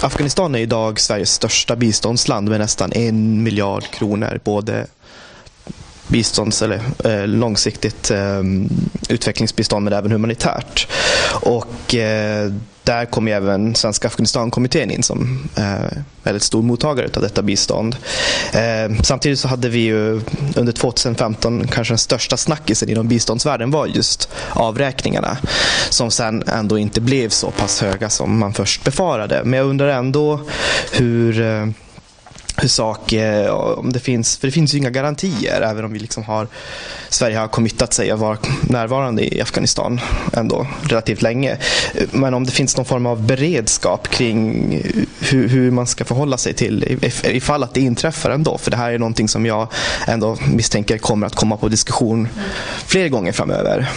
Afghanistan 0.00 0.54
är 0.54 0.58
idag 0.58 1.00
Sveriges 1.00 1.32
största 1.32 1.76
biståndsland 1.76 2.48
med 2.48 2.60
nästan 2.60 2.92
en 2.92 3.42
miljard 3.42 3.84
kronor 3.90 4.40
både 4.44 4.86
bistånds 6.08 6.62
eller 6.62 6.80
eh, 7.04 7.26
långsiktigt 7.26 8.10
eh, 8.10 8.42
utvecklingsbistånd 9.08 9.84
men 9.84 9.92
även 9.92 10.12
humanitärt. 10.12 10.88
Och 11.42 11.94
eh, 11.94 12.52
där 12.88 13.04
kom 13.04 13.28
ju 13.28 13.34
även 13.34 13.74
Svenska 13.74 14.08
Afghanistankommittén 14.08 14.90
in 14.90 15.02
som 15.02 15.48
eh, 15.56 15.98
väldigt 16.22 16.42
stor 16.42 16.62
mottagare 16.62 17.08
av 17.16 17.22
detta 17.22 17.42
bistånd. 17.42 17.96
Eh, 18.52 19.02
samtidigt 19.02 19.38
så 19.38 19.48
hade 19.48 19.68
vi 19.68 19.78
ju 19.78 20.20
under 20.56 20.72
2015 20.72 21.66
kanske 21.66 21.92
den 21.92 21.98
största 21.98 22.36
snackisen 22.36 22.88
inom 22.88 23.08
biståndsvärlden 23.08 23.70
var 23.70 23.86
just 23.86 24.28
avräkningarna 24.50 25.38
som 25.90 26.10
sen 26.10 26.42
ändå 26.46 26.78
inte 26.78 27.00
blev 27.00 27.28
så 27.28 27.50
pass 27.50 27.80
höga 27.80 28.08
som 28.08 28.38
man 28.38 28.52
först 28.52 28.84
befarade. 28.84 29.42
Men 29.44 29.58
jag 29.58 29.66
undrar 29.66 29.88
ändå 29.88 30.40
hur 30.92 31.40
eh, 31.40 31.66
sak, 32.66 33.12
hur 33.12 33.50
om 33.78 33.92
det 33.92 34.00
finns, 34.00 34.36
för 34.36 34.48
det 34.48 34.52
finns 34.52 34.74
ju 34.74 34.78
inga 34.78 34.90
garantier 34.90 35.60
även 35.60 35.84
om 35.84 35.92
vi 35.92 35.98
liksom 35.98 36.24
har, 36.24 36.48
Sverige 37.08 37.38
har 37.38 37.48
committat 37.48 37.92
sig 37.92 38.10
att 38.10 38.18
vara 38.18 38.38
närvarande 38.62 39.34
i 39.34 39.40
Afghanistan 39.40 40.00
ändå 40.32 40.66
relativt 40.82 41.22
länge. 41.22 41.56
Men 42.10 42.34
om 42.34 42.44
det 42.44 42.52
finns 42.52 42.76
någon 42.76 42.86
form 42.86 43.06
av 43.06 43.22
beredskap 43.26 44.08
kring 44.08 44.82
hur, 45.20 45.48
hur 45.48 45.70
man 45.70 45.86
ska 45.86 46.04
förhålla 46.04 46.36
sig 46.36 46.54
till 46.54 46.98
ifall 47.24 47.62
att 47.62 47.74
det 47.74 47.80
inträffar 47.80 48.30
ändå. 48.30 48.58
För 48.58 48.70
det 48.70 48.76
här 48.76 48.92
är 48.92 48.98
någonting 48.98 49.28
som 49.28 49.46
jag 49.46 49.68
ändå 50.06 50.36
misstänker 50.52 50.98
kommer 50.98 51.26
att 51.26 51.34
komma 51.34 51.56
på 51.56 51.68
diskussion 51.68 52.28
fler 52.86 53.08
gånger 53.08 53.32
framöver. 53.32 53.90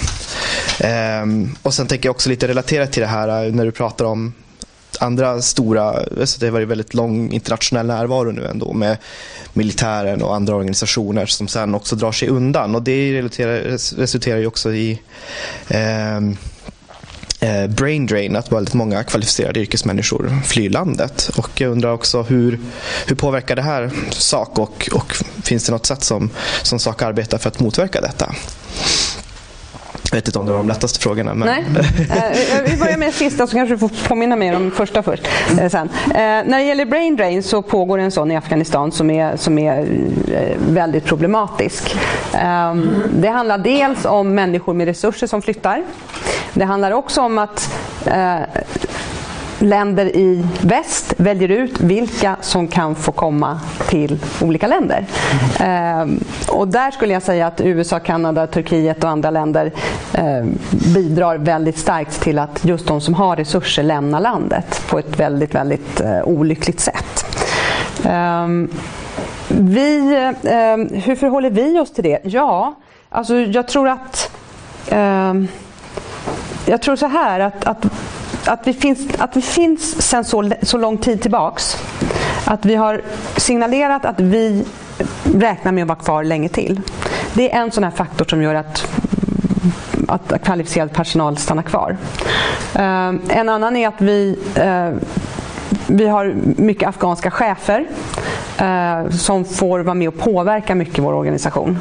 Ehm, 0.80 1.56
och 1.62 1.74
sen 1.74 1.88
tänker 1.88 2.08
jag 2.08 2.14
också 2.14 2.30
lite 2.30 2.48
relaterat 2.48 2.92
till 2.92 3.02
det 3.02 3.08
här 3.08 3.46
eh, 3.46 3.54
när 3.54 3.66
du 3.66 3.72
pratar 3.72 4.06
om 4.06 4.34
andra 5.02 5.42
stora, 5.42 5.84
alltså 6.20 6.40
det 6.40 6.46
har 6.46 6.52
varit 6.52 6.68
väldigt 6.68 6.94
lång 6.94 7.32
internationell 7.32 7.86
närvaro 7.86 8.32
nu 8.32 8.46
ändå 8.46 8.74
med 8.74 8.98
militären 9.54 10.22
och 10.22 10.36
andra 10.36 10.56
organisationer 10.56 11.26
som 11.26 11.48
sen 11.48 11.76
också 11.76 11.96
drar 11.96 12.12
sig 12.12 12.28
undan 12.28 12.76
och 12.76 12.82
det 12.82 13.22
resulterar 13.22 14.38
ju 14.38 14.48
också 14.48 14.74
i 14.74 15.02
ehm, 15.68 16.38
eh, 17.40 17.68
brain 17.68 18.06
drain, 18.06 18.36
att 18.36 18.52
väldigt 18.52 18.74
många 18.74 19.04
kvalificerade 19.04 19.60
yrkesmänniskor 19.60 20.32
flyr 20.46 20.70
landet. 20.70 21.32
Och 21.38 21.62
jag 21.62 21.72
undrar 21.72 21.92
också 21.92 22.22
hur, 22.22 22.60
hur 23.08 23.16
påverkar 23.16 23.56
det 23.56 23.62
här 23.62 23.92
sak 24.10 24.60
och, 24.60 24.90
och 24.92 25.16
finns 25.44 25.66
det 25.66 25.72
något 25.72 25.86
sätt 25.86 26.04
som, 26.04 26.30
som 26.64 26.80
sak 26.80 27.02
arbetar 27.02 27.38
för 27.38 27.50
att 27.50 27.60
motverka 27.60 28.02
detta? 28.02 28.36
Jag 30.12 30.18
vet 30.18 30.28
inte 30.28 30.40
om 30.40 30.46
det 30.46 30.52
var 30.52 30.60
de 30.60 30.68
lättaste 30.68 31.00
frågorna. 31.00 31.34
Men... 31.34 31.48
Nej. 31.48 31.84
Eh, 32.10 32.58
eh, 32.58 32.64
vi 32.66 32.78
börjar 32.78 32.98
med 32.98 33.08
det 33.08 33.12
sista 33.12 33.48
så 33.48 33.56
kanske 33.56 33.74
du 33.76 33.80
får 33.80 34.08
påminna 34.08 34.36
mig 34.36 34.56
om 34.56 34.72
första 34.72 35.04
först. 35.04 35.28
Eh, 35.60 35.70
sen. 35.70 35.90
När 36.14 36.58
det 36.58 36.64
gäller 36.64 36.86
brain 36.86 37.16
drain 37.16 37.44
så 37.44 37.62
pågår 37.62 37.98
en 37.98 38.12
sån 38.12 38.32
i 38.32 38.36
Afghanistan 38.36 38.92
som 38.92 39.10
är, 39.10 39.38
som 39.38 39.60
är 39.60 39.88
väldigt 40.70 41.06
problematisk. 41.06 41.96
Ehm, 42.34 43.04
det 43.14 43.28
handlar 43.28 43.58
dels 43.58 44.06
om 44.06 44.36
människor 44.36 44.74
med 44.74 44.88
resurser 44.88 45.28
som 45.28 45.42
flyttar. 45.42 45.84
Det 46.54 46.66
handlar 46.66 46.92
också 46.92 47.22
om 47.22 47.38
att 47.38 47.70
länder 49.62 50.06
i 50.16 50.46
väst 50.62 51.14
väljer 51.18 51.50
ut 51.50 51.82
vilka 51.82 52.36
som 52.42 52.68
kan 52.68 52.96
få 52.96 53.12
komma 53.12 53.60
till 53.90 54.20
olika 54.42 54.68
länder. 54.68 55.06
Eh, 55.60 56.06
och 56.48 56.68
där 56.68 56.92
skulle 56.92 57.14
jag 57.14 57.24
säga 57.24 57.48
att 57.48 57.62
USA, 57.62 58.00
Kanada, 58.00 58.48
Turkiet 58.48 59.04
och 59.04 59.10
andra 59.10 59.30
länder 59.30 59.72
eh, 60.14 60.46
bidrar 60.96 61.38
väldigt 61.38 61.78
starkt 61.78 62.22
till 62.22 62.40
att 62.40 62.66
just 62.66 62.88
de 62.88 63.02
som 63.02 63.14
har 63.14 63.36
resurser 63.36 63.84
lämnar 63.84 64.20
landet 64.20 64.82
på 64.90 65.00
ett 65.00 65.20
väldigt, 65.20 65.56
väldigt 65.56 66.02
eh, 66.02 66.24
olyckligt 66.24 66.80
sätt. 66.80 67.26
Ehm, 68.04 68.70
vi, 69.48 70.14
eh, 70.44 71.00
hur 71.02 71.16
förhåller 71.16 71.50
vi 71.50 71.80
oss 71.80 71.94
till 71.94 72.04
det? 72.04 72.20
Ja, 72.24 72.76
alltså 73.10 73.36
jag 73.36 73.68
tror 73.68 73.90
att 73.90 74.38
ehm, 74.90 75.48
jag 76.66 76.82
tror 76.82 76.96
så 76.96 77.08
här 77.08 77.40
att, 77.40 77.66
att 77.66 77.86
att 78.48 78.68
vi 78.68 78.74
finns, 78.74 79.00
att 79.18 79.38
vi 79.38 79.42
finns 79.42 80.02
sedan 80.10 80.24
så, 80.24 80.52
så 80.62 80.78
lång 80.78 80.98
tid 80.98 81.22
tillbaks. 81.22 81.78
Att 82.46 82.66
vi 82.66 82.76
har 82.76 83.02
signalerat 83.38 84.06
att 84.06 84.20
vi 84.20 84.66
räknar 85.36 85.72
med 85.72 85.82
att 85.82 85.88
vara 85.88 86.00
kvar 86.00 86.24
länge 86.24 86.50
till. 86.50 86.82
Det 87.34 87.54
är 87.54 87.62
en 87.62 87.72
sån 87.72 87.84
här 87.84 87.92
faktor 87.92 88.26
som 88.26 88.42
gör 88.42 88.56
att 88.56 88.88
att 90.08 90.44
kvalificerad 90.44 90.94
personal 90.94 91.38
stannar 91.38 91.64
kvar. 91.64 91.98
Eh, 92.76 93.14
en 93.30 93.50
annan 93.50 93.76
är 93.76 93.88
att 93.88 94.02
vi 94.02 94.40
eh, 94.56 94.90
vi 95.88 96.08
har 96.08 96.34
mycket 96.58 96.90
afghanska 96.90 97.32
chefer 97.32 97.86
eh, 98.58 99.10
som 99.10 99.46
får 99.46 99.80
vara 99.80 99.94
med 99.94 100.08
och 100.08 100.18
påverka 100.18 100.76
mycket 100.76 100.98
i 100.98 101.02
vår 101.02 101.14
organisation. 101.14 101.80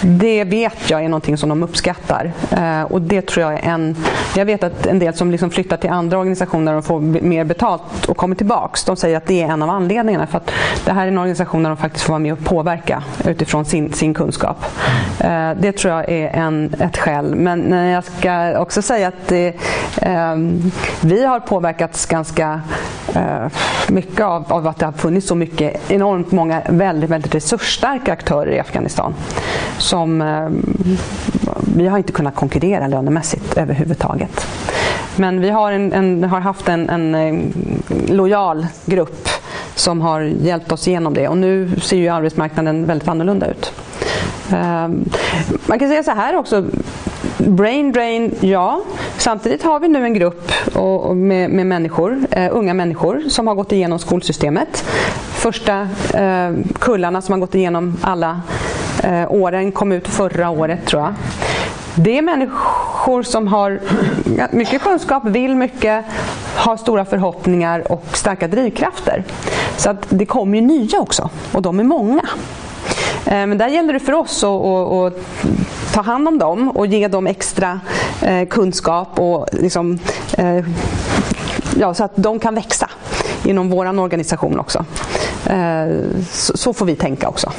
Det 0.00 0.44
vet 0.44 0.90
jag 0.90 1.04
är 1.04 1.08
någonting 1.08 1.36
som 1.36 1.48
de 1.48 1.62
uppskattar. 1.62 2.32
Eh, 2.50 2.82
och 2.82 3.02
det 3.02 3.22
tror 3.22 3.46
jag 3.46 3.52
är 3.52 3.70
en... 3.70 3.96
Jag 4.36 4.44
vet 4.44 4.62
att 4.62 4.86
en 4.86 4.98
del 4.98 5.14
som 5.14 5.30
liksom 5.30 5.50
flyttar 5.50 5.76
till 5.76 5.90
andra 5.90 6.18
organisationer 6.18 6.74
och 6.74 6.84
får 6.84 7.00
mer 7.00 7.44
betalt 7.44 8.04
och 8.08 8.16
kommer 8.16 8.36
tillbaks, 8.36 8.84
de 8.84 8.96
säger 8.96 9.16
att 9.16 9.26
det 9.26 9.42
är 9.42 9.48
en 9.48 9.62
av 9.62 9.70
anledningarna. 9.70 10.26
För 10.26 10.36
att 10.36 10.50
det 10.84 10.92
här 10.92 11.04
är 11.04 11.08
en 11.08 11.18
organisation 11.18 11.62
där 11.62 11.70
de 11.70 11.76
faktiskt 11.76 12.04
får 12.04 12.12
vara 12.12 12.18
med 12.18 12.32
och 12.32 12.44
påverka 12.44 13.02
utifrån 13.24 13.64
sin, 13.64 13.92
sin 13.92 14.14
kunskap. 14.14 14.64
Eh, 15.20 15.50
det 15.60 15.72
tror 15.72 15.94
jag 15.94 16.10
är 16.10 16.28
en, 16.28 16.74
ett 16.80 16.98
skäl. 16.98 17.34
Men 17.34 17.72
jag 17.72 18.04
ska 18.04 18.58
också 18.58 18.82
säga 18.82 19.08
att 19.08 19.28
det, 19.28 19.54
eh, 19.96 20.36
vi 21.00 21.24
har 21.24 21.40
påverkats 21.40 22.06
ganska 22.06 22.60
eh, 23.14 23.46
mycket 23.88 24.20
av, 24.20 24.52
av, 24.52 24.66
att 24.66 24.78
det 24.78 24.86
har 24.86 24.92
funnits 24.92 25.26
så 25.26 25.34
mycket, 25.34 25.90
enormt 25.92 26.32
många 26.32 26.62
väldigt, 26.68 27.10
väldigt 27.10 27.34
resursstarka 27.34 28.12
aktörer 28.12 28.52
i 28.52 28.58
Afghanistan. 28.58 29.14
Som, 29.78 30.22
eh, 30.22 30.48
vi 31.76 31.88
har 31.88 31.98
inte 31.98 32.12
kunnat 32.12 32.34
konkurrera 32.34 32.86
lönemässigt 32.86 33.56
överhuvudtaget. 33.56 34.46
Men 35.16 35.40
vi 35.40 35.50
har, 35.50 35.72
en, 35.72 35.92
en, 35.92 36.24
har 36.24 36.40
haft 36.40 36.68
en, 36.68 36.88
en, 36.88 37.14
eh, 37.14 37.34
lojal 38.08 38.66
grupp 38.84 39.28
som 39.74 40.00
har 40.00 40.20
hjälpt 40.20 40.72
oss 40.72 40.88
igenom 40.88 41.14
det 41.14 41.28
och 41.28 41.36
nu 41.36 41.70
ser 41.80 41.96
ju 41.96 42.08
arbetsmarknaden 42.08 42.86
väldigt 42.86 43.08
annorlunda 43.08 43.46
ut. 43.46 43.72
Eh, 44.52 44.88
man 45.66 45.78
kan 45.78 45.88
säga 45.88 46.02
så 46.02 46.10
här 46.10 46.36
också, 46.36 46.64
brain 47.46 47.92
drain, 47.92 48.34
ja. 48.40 48.80
Samtidigt 49.18 49.62
har 49.62 49.80
vi 49.80 49.88
nu 49.88 50.04
en 50.04 50.14
grupp 50.14 50.52
med, 51.14 51.50
med 51.50 51.66
människor, 51.66 52.18
eh, 52.30 52.48
unga 52.56 52.74
människor 52.74 53.22
som 53.28 53.46
har 53.46 53.54
gått 53.54 53.72
igenom 53.72 53.98
skolsystemet. 53.98 54.84
Första 55.34 55.80
eh, 56.14 56.50
kullarna 56.78 57.22
som 57.22 57.32
har 57.32 57.40
gått 57.40 57.54
igenom 57.54 57.96
alla 58.02 58.40
eh, 59.02 59.32
åren 59.32 59.72
kom 59.72 59.92
ut 59.92 60.08
förra 60.08 60.50
året 60.50 60.86
tror 60.86 61.02
jag. 61.02 61.14
Det 61.94 62.18
är 62.18 62.22
människor 62.22 63.22
som 63.22 63.48
har 63.48 63.80
mycket 64.50 64.82
kunskap, 64.82 65.24
vill 65.24 65.56
mycket, 65.56 66.04
har 66.56 66.76
stora 66.76 67.04
förhoppningar 67.04 67.92
och 67.92 68.04
starka 68.12 68.48
drivkrafter. 68.48 69.24
Så 69.76 69.90
att 69.90 70.06
det 70.08 70.26
kommer 70.26 70.58
ju 70.58 70.64
nya 70.64 71.00
också 71.00 71.30
och 71.52 71.62
de 71.62 71.80
är 71.80 71.84
många. 71.84 72.22
Eh, 73.32 73.46
men 73.46 73.58
där 73.58 73.68
gäller 73.68 73.92
det 73.92 74.00
för 74.00 74.12
oss 74.12 74.44
att, 74.44 74.50
att, 74.50 74.92
att 74.92 75.14
ta 75.94 76.02
hand 76.02 76.28
om 76.28 76.38
dem 76.38 76.68
och 76.68 76.86
ge 76.86 77.08
dem 77.08 77.26
extra 77.26 77.80
eh, 78.22 78.48
kunskap 78.48 79.18
och 79.18 79.46
liksom, 79.52 79.98
eh, 80.38 80.64
ja, 81.76 81.94
så 81.94 82.04
att 82.04 82.12
de 82.14 82.38
kan 82.38 82.54
växa 82.54 82.90
inom 83.44 83.70
vår 83.70 84.00
organisation 84.00 84.60
också. 84.60 84.84
Så 86.30 86.72
får 86.72 86.86
vi 86.86 86.96
tänka 86.96 87.28
också. 87.28 87.52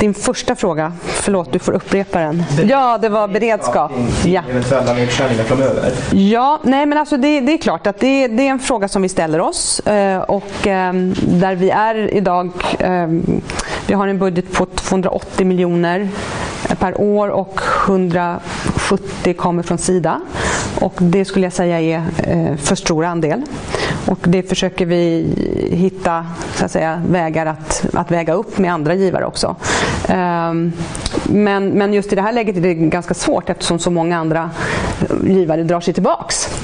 Din 0.00 0.14
första 0.14 0.54
fråga, 0.54 0.92
förlåt 1.06 1.52
du 1.52 1.58
får 1.58 1.72
upprepa 1.72 2.18
den. 2.18 2.44
Ja, 2.68 2.98
det 2.98 3.08
var 3.08 3.28
beredskap. 3.28 3.92
Ja. 4.24 4.42
Eventuella 4.50 4.92
nedskärningar 4.92 5.44
framöver. 5.44 5.92
Ja, 6.12 6.60
nej 6.62 6.86
men 6.86 6.98
alltså 6.98 7.16
det, 7.16 7.40
det 7.40 7.52
är 7.52 7.58
klart 7.58 7.86
att 7.86 8.00
det, 8.00 8.28
det, 8.28 8.46
är 8.46 8.50
en 8.50 8.58
fråga 8.58 8.88
som 8.88 9.02
vi 9.02 9.08
ställer 9.08 9.40
oss 9.40 9.80
och 10.26 10.52
där 10.62 11.54
vi 11.54 11.70
är 11.70 12.14
idag 12.14 12.50
vi 13.90 13.94
har 13.94 14.08
en 14.08 14.18
budget 14.18 14.52
på 14.52 14.66
280 14.66 15.46
miljoner 15.46 16.08
eh, 16.68 16.76
per 16.76 17.00
år 17.00 17.28
och 17.28 17.60
170 17.86 19.34
kommer 19.36 19.62
från 19.62 19.78
Sida. 19.78 20.20
Och 20.80 20.94
det 20.98 21.24
skulle 21.24 21.46
jag 21.46 21.52
säga 21.52 21.80
är 21.80 22.04
eh, 22.22 22.56
för 22.56 22.74
stor 22.74 23.04
andel. 23.04 23.42
Och 24.06 24.18
det 24.22 24.42
försöker 24.42 24.86
vi 24.86 25.26
hitta 25.70 26.26
så 26.54 26.64
att 26.64 26.70
säga, 26.70 27.02
vägar 27.08 27.46
att, 27.46 27.86
att 27.92 28.10
väga 28.10 28.32
upp 28.32 28.58
med 28.58 28.72
andra 28.72 28.94
givare 28.94 29.24
också. 29.24 29.56
Ehm, 30.08 30.72
men, 31.24 31.68
men 31.68 31.92
just 31.92 32.12
i 32.12 32.16
det 32.16 32.22
här 32.22 32.32
läget 32.32 32.56
är 32.56 32.60
det 32.60 32.74
ganska 32.74 33.14
svårt 33.14 33.50
eftersom 33.50 33.78
så 33.78 33.90
många 33.90 34.18
andra 34.18 34.50
eh, 35.00 35.30
givare 35.30 35.62
drar 35.62 35.80
sig 35.80 35.94
tillbaks 35.94 36.59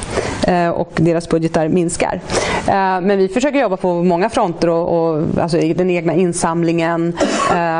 Eh, 0.47 0.69
och 0.69 0.91
deras 0.97 1.29
budgetar 1.29 1.69
minskar. 1.69 2.21
Eh, 2.69 3.01
men 3.01 3.19
vi 3.19 3.29
försöker 3.29 3.59
jobba 3.59 3.77
på 3.77 4.03
många 4.03 4.31
fronter, 4.31 4.69
och, 4.69 5.09
och 5.09 5.25
alltså 5.41 5.59
den 5.59 5.91
egna 5.91 6.15
insamlingen, 6.15 7.19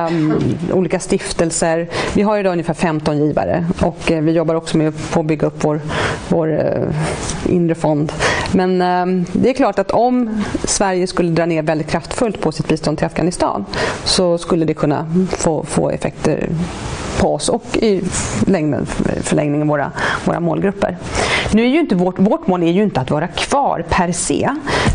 um, 0.09 0.35
olika 0.73 1.01
stiftelser. 1.01 1.89
Vi 2.15 2.23
har 2.23 2.39
idag 2.39 2.53
ungefär 2.53 2.75
15 2.75 3.19
givare 3.19 3.67
och 3.83 4.13
eh, 4.13 4.23
vi 4.23 4.33
jobbar 4.33 4.55
också 4.55 4.77
med 4.77 4.93
att 5.15 5.27
bygga 5.27 5.47
upp 5.47 5.65
vår, 5.65 5.81
vår 6.29 6.49
uh, 6.49 7.55
inre 7.55 7.75
fond. 7.75 8.13
Men 8.53 8.83
um, 8.83 9.25
det 9.33 9.51
är 9.51 9.55
klart 9.55 9.79
att 9.79 9.91
om 9.91 10.45
Sverige 10.65 11.07
skulle 11.07 11.31
dra 11.31 11.47
ner 11.47 11.63
väldigt 11.63 11.91
kraftfullt 11.91 12.41
på 12.41 12.53
sitt 12.53 12.69
bistånd 12.69 12.99
till 12.99 13.07
Afghanistan 13.07 13.65
så 14.05 14.39
skulle 14.39 14.65
det 14.65 14.75
kunna 14.75 15.07
få, 15.29 15.63
få 15.63 15.91
effekter 15.91 16.49
på 17.19 17.35
oss 17.35 17.49
och 17.49 17.77
i 17.77 18.01
förlängningen 19.23 19.69
våra, 19.69 19.93
våra 20.25 20.41
målgrupper. 20.41 20.97
Nu 21.53 21.63
är 21.63 21.69
ju 21.69 21.81
inte 21.81 21.95
vårt, 21.95 22.19
vårt 22.19 22.47
mål 22.47 22.63
är 22.63 22.73
ju 22.73 22.83
inte 22.83 23.01
att 23.01 23.11
vara 23.11 23.29
kvar 23.29 23.85
per 23.89 24.13
se. 24.13 24.45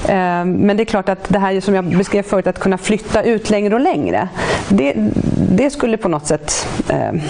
Eh, 0.07 0.45
men 0.45 0.77
det 0.77 0.83
är 0.83 0.85
klart 0.85 1.09
att 1.09 1.29
det 1.29 1.39
här 1.39 1.59
som 1.59 1.75
jag 1.75 1.97
beskrev 1.97 2.23
förut, 2.23 2.47
att 2.47 2.59
kunna 2.59 2.77
flytta 2.77 3.23
ut 3.23 3.49
längre 3.49 3.75
och 3.75 3.81
längre. 3.81 4.29
Det, 4.69 4.93
det 5.35 5.69
skulle 5.69 5.97
på 5.97 6.07
något 6.07 6.27
sätt 6.27 6.67
eh, 6.89 7.21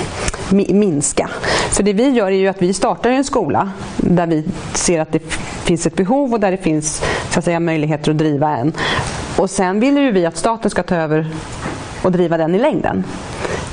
minska. 0.50 1.30
För 1.70 1.84
det 1.84 1.94
vi 1.94 2.10
gör 2.10 2.28
är 2.28 2.36
ju 2.36 2.48
att 2.48 2.62
vi 2.62 2.74
startar 2.74 3.10
en 3.10 3.24
skola 3.24 3.72
där 3.98 4.28
vi 4.28 4.44
ser 4.74 5.02
att 5.02 5.12
det 5.12 5.20
finns 5.64 5.86
ett 5.86 5.96
behov 5.96 6.34
och 6.34 6.40
där 6.40 6.52
det 6.52 6.58
finns 6.58 7.04
så 7.30 7.40
att 7.40 7.46
säga, 7.46 7.60
möjligheter 7.60 8.12
att 8.12 8.18
driva 8.18 8.58
en. 8.58 8.74
Och 9.38 9.50
sen 9.50 9.80
vill 9.80 9.98
ju 9.98 10.12
vi 10.12 10.26
att 10.26 10.38
staten 10.38 10.72
ska 10.72 10.84
ta 10.84 10.96
över 10.96 11.28
och 12.02 12.12
driva 12.12 12.38
den 12.38 12.56
i 12.56 12.60
längden. 12.60 13.04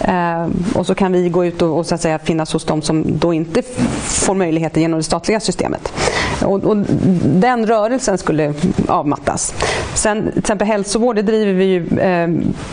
Eh, 0.08 0.48
och 0.74 0.86
så 0.86 0.94
kan 0.94 1.12
vi 1.12 1.28
gå 1.28 1.44
ut 1.44 1.62
och, 1.62 1.78
och, 1.78 1.86
så 1.86 1.94
att 1.94 2.00
säga, 2.00 2.18
finnas 2.18 2.52
hos 2.52 2.64
de 2.64 2.82
som 2.82 3.18
då 3.18 3.32
inte 3.32 3.62
får 4.02 4.34
möjligheter 4.34 4.80
genom 4.80 4.98
det 4.98 5.04
statliga 5.04 5.40
systemet. 5.40 5.92
Och, 6.44 6.64
och, 6.64 6.76
den 7.24 7.66
rörelsen 7.66 8.18
skulle 8.18 8.54
avmattas. 8.88 9.54
Sen 9.94 10.30
till 10.30 10.38
exempel 10.38 10.68
hälsovård 10.68 11.16
det 11.16 11.22
driver 11.22 11.52
vi 11.52 11.64
ju, 11.64 11.98
eh, 11.98 12.28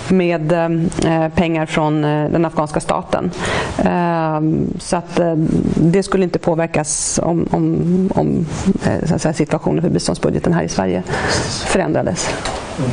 med 0.08 0.52
eh, 0.52 1.30
pengar 1.30 1.66
från 1.66 2.06
eh, 2.06 2.30
den 2.30 2.46
afghanska 2.46 2.80
staten. 2.80 3.32
Eh, 3.78 4.42
så 4.80 4.98
att 4.98 5.20
eh, 5.20 5.34
det 5.76 6.04
skulle 6.04 6.24
inte 6.24 6.40
påverkas 6.40 7.20
om, 7.24 7.48
om, 7.52 8.10
om 8.16 8.46
eh, 8.86 9.10
så 9.10 9.20
säga, 9.20 9.34
situationen 9.34 9.82
för 9.82 9.90
biståndsbudgeten 9.90 10.54
här 10.54 10.64
i 10.64 10.70
Sverige 10.70 11.04
förändrades. 11.66 12.30
Mm. 12.80 12.92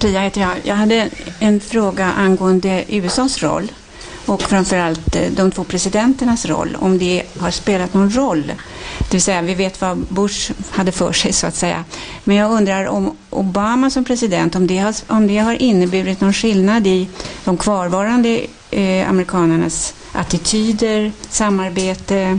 Pia 0.00 0.20
heter 0.20 0.40
jag. 0.40 0.50
Jag 0.62 0.74
hade 0.74 1.10
en 1.38 1.60
fråga 1.60 2.06
angående 2.06 2.84
USAs 2.88 3.42
roll 3.42 3.72
och 4.26 4.42
framförallt 4.42 5.16
eh, 5.16 5.30
de 5.36 5.50
två 5.50 5.64
presidenternas 5.64 6.46
roll, 6.46 6.76
om 6.80 6.98
det 6.98 7.22
har 7.38 7.50
spelat 7.50 7.94
någon 7.94 8.10
roll. 8.10 8.42
Det 8.98 9.12
vill 9.12 9.22
säga, 9.22 9.42
vi 9.42 9.54
vet 9.54 9.80
vad 9.80 9.98
Bush 9.98 10.52
hade 10.70 10.92
för 10.92 11.12
sig 11.12 11.32
så 11.32 11.46
att 11.46 11.54
säga. 11.54 11.84
Men 12.24 12.36
jag 12.36 12.52
undrar 12.52 12.86
om 12.86 13.16
Obama 13.30 13.90
som 13.90 14.04
president, 14.04 14.56
om 14.56 14.66
det 14.66 14.78
har, 14.78 14.94
om 15.06 15.26
det 15.26 15.38
har 15.38 15.62
inneburit 15.62 16.20
någon 16.20 16.32
skillnad 16.32 16.86
i 16.86 17.08
de 17.44 17.56
kvarvarande 17.56 18.46
eh, 18.70 19.10
amerikanernas 19.10 19.94
attityder, 20.12 21.12
samarbete 21.30 22.38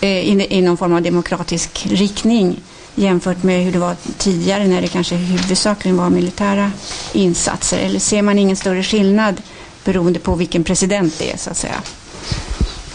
eh, 0.00 0.28
in, 0.28 0.40
i 0.40 0.62
någon 0.62 0.76
form 0.76 0.92
av 0.92 1.02
demokratisk 1.02 1.86
riktning 1.90 2.60
jämfört 2.96 3.42
med 3.42 3.64
hur 3.64 3.72
det 3.72 3.78
var 3.78 3.96
tidigare 4.18 4.66
när 4.66 4.80
det 4.80 4.88
kanske 4.88 5.14
huvudsakligen 5.14 5.96
var 5.96 6.10
militära 6.10 6.72
insatser? 7.12 7.78
Eller 7.78 7.98
ser 7.98 8.22
man 8.22 8.38
ingen 8.38 8.56
större 8.56 8.82
skillnad 8.82 9.42
beroende 9.84 10.18
på 10.18 10.34
vilken 10.34 10.64
president 10.64 11.18
det 11.18 11.32
är 11.32 11.36
så 11.36 11.50
att 11.50 11.56
säga? 11.56 11.82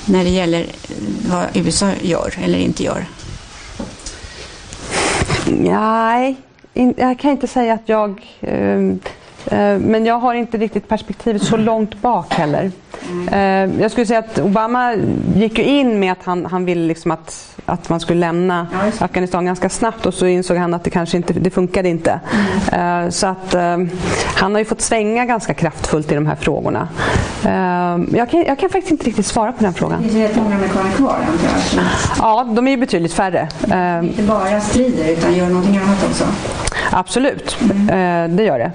När 0.05 0.23
det 0.23 0.29
gäller 0.29 0.61
eh, 0.61 0.67
vad 1.29 1.45
USA 1.53 1.91
gör 2.01 2.33
eller 2.43 2.57
inte 2.57 2.83
gör? 2.83 3.05
Nej, 5.47 6.35
jag 6.97 7.19
kan 7.19 7.31
inte 7.31 7.47
säga 7.47 7.73
att 7.73 7.89
jag... 7.89 8.21
Ehm, 8.41 8.99
Eh, 9.47 9.59
eh, 9.59 9.79
men 9.79 10.05
jag 10.05 10.19
har 10.19 10.33
inte 10.33 10.57
riktigt 10.57 10.87
perspektivet 10.87 11.43
så 11.43 11.57
långt 11.57 12.01
bak 12.01 12.33
heller. 12.33 12.71
Mm. 13.11 13.79
Jag 13.81 13.91
skulle 13.91 14.05
säga 14.05 14.19
att 14.19 14.39
Obama 14.39 14.93
gick 15.35 15.57
ju 15.57 15.63
in 15.63 15.99
med 15.99 16.11
att 16.11 16.23
han, 16.23 16.45
han 16.45 16.65
ville 16.65 16.87
liksom 16.87 17.11
att 17.11 17.47
att 17.65 17.89
man 17.89 17.99
skulle 17.99 18.19
lämna 18.19 18.67
ja, 18.71 19.05
Afghanistan 19.05 19.45
ganska 19.45 19.69
snabbt 19.69 20.05
och 20.05 20.13
så 20.13 20.25
insåg 20.25 20.57
han 20.57 20.73
att 20.73 20.83
det 20.83 20.89
kanske 20.89 21.17
inte 21.17 21.33
det 21.33 21.49
funkade 21.49 21.89
inte. 21.89 22.19
Mm. 22.71 23.03
Uh, 23.05 23.09
så 23.09 23.27
att 23.27 23.55
han 24.35 24.51
har 24.51 24.59
ju 24.59 24.65
fått 24.65 24.81
svänga 24.81 25.25
ganska 25.25 25.53
kraftfullt 25.53 26.11
i 26.11 26.15
de 26.15 26.25
här 26.25 26.35
frågorna. 26.35 26.87
Jag, 28.13 28.29
kan, 28.29 28.43
jag 28.43 28.59
kan 28.59 28.69
faktiskt 28.69 28.91
inte 28.91 29.05
riktigt 29.05 29.25
svara 29.25 29.51
på 29.51 29.63
den 29.63 29.73
frågan. 29.73 30.07
Det 30.11 30.23
är 30.23 30.27
rätt 30.27 30.35
många 30.35 30.55
amerikaner 30.55 30.91
kvar 30.91 31.15
antar 31.31 31.83
Ja, 32.17 32.47
de 32.55 32.67
är 32.67 32.71
ju 32.71 32.77
betydligt 32.77 33.13
färre. 33.13 33.47
Inte 34.03 34.23
bara 34.23 34.61
strider 34.61 35.11
utan 35.11 35.33
gör 35.35 35.47
någonting 35.47 35.77
annat 35.77 36.03
också? 36.09 36.25
Absolut, 36.91 37.57
mm. 37.61 38.35
det 38.35 38.43
gör 38.43 38.59
det. 38.59 38.71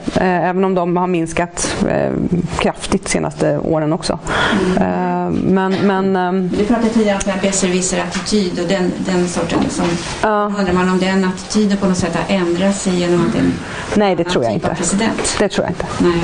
Även 0.56 0.64
om 0.64 0.74
de 0.74 0.96
har 0.96 1.06
minskat 1.06 1.76
eh, 1.88 2.12
kraftigt 2.58 3.08
senaste 3.08 3.58
åren 3.58 3.92
också. 3.92 4.18
Mm. 4.76 5.30
men, 5.30 5.72
men, 5.86 6.16
ehm, 6.16 6.50
du 6.58 6.64
pratade 6.64 6.88
tidigare 6.88 7.18
om 7.26 7.32
besserwisser-attityd 7.42 8.62
och 8.62 8.68
den, 8.68 8.92
den 8.98 9.28
sorten. 9.28 9.70
Som, 9.70 9.84
ja. 10.22 10.52
Undrar 10.58 10.72
man 10.72 10.88
om 10.88 10.98
den 10.98 11.24
attityden 11.24 11.76
på 11.76 11.86
något 11.86 11.96
sätt 11.96 12.16
har 12.16 12.36
ändrat 12.36 12.76
sig 12.76 12.94
genom 13.00 13.26
att 13.26 13.34
en 13.34 13.52
Nej, 13.94 14.16
det 14.16 14.24
tror 14.24 14.44
jag 14.44 14.52
inte. 14.52 14.74
President. 14.74 15.36
Det 15.38 15.48
tror 15.48 15.66
jag 15.66 15.70
inte. 15.70 15.86
Nej. 15.98 16.20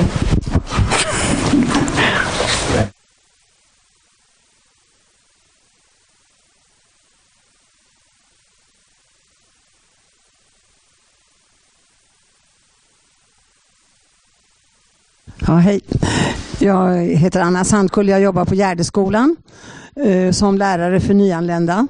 Ja, 15.53 15.57
hej. 15.57 15.81
Jag 16.59 16.97
heter 16.97 17.41
Anna 17.41 17.63
Sandkull. 17.63 18.09
Jag 18.09 18.21
jobbar 18.21 18.45
på 18.45 18.55
Gärdeskolan 18.55 19.35
eh, 19.95 20.31
som 20.31 20.57
lärare 20.57 20.99
för 20.99 21.13
nyanlända. 21.13 21.87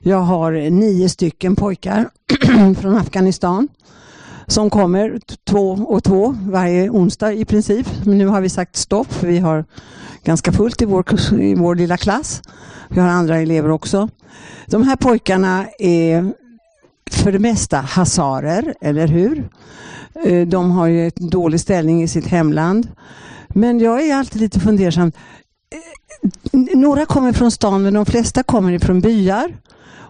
Jag 0.00 0.18
har 0.18 0.52
nio 0.70 1.08
stycken 1.08 1.56
pojkar 1.56 2.08
från 2.80 2.96
Afghanistan 2.96 3.68
som 4.46 4.70
kommer 4.70 5.20
två 5.44 5.70
och 5.70 6.04
två 6.04 6.36
varje 6.42 6.90
onsdag 6.90 7.32
i 7.32 7.44
princip. 7.44 7.86
Men 8.04 8.18
nu 8.18 8.26
har 8.26 8.40
vi 8.40 8.48
sagt 8.48 8.76
stopp. 8.76 9.22
Vi 9.22 9.38
har 9.38 9.64
ganska 10.24 10.52
fullt 10.52 10.82
i 10.82 10.84
vår, 10.84 11.04
i 11.40 11.54
vår 11.54 11.74
lilla 11.74 11.96
klass. 11.96 12.42
Vi 12.88 13.00
har 13.00 13.08
andra 13.08 13.36
elever 13.36 13.70
också. 13.70 14.08
De 14.66 14.82
här 14.82 14.96
pojkarna 14.96 15.66
är 15.78 16.32
för 17.20 17.32
det 17.32 17.38
mesta 17.38 17.76
hazarer, 17.76 18.74
eller 18.80 19.06
hur? 19.08 19.48
Eh, 20.24 20.46
de 20.46 20.70
har 20.70 20.86
ju 20.86 21.04
en 21.04 21.30
dålig 21.30 21.60
ställning 21.60 22.02
i 22.02 22.08
sitt 22.08 22.26
hemland. 22.26 22.88
Men 23.48 23.78
jag 23.78 24.06
är 24.06 24.14
alltid 24.14 24.40
lite 24.40 24.60
fundersam. 24.60 25.12
Eh, 25.72 26.76
några 26.76 27.06
kommer 27.06 27.32
från 27.32 27.50
stan 27.50 27.82
men 27.82 27.94
de 27.94 28.06
flesta 28.06 28.42
kommer 28.42 28.72
ifrån 28.72 29.00
byar. 29.00 29.56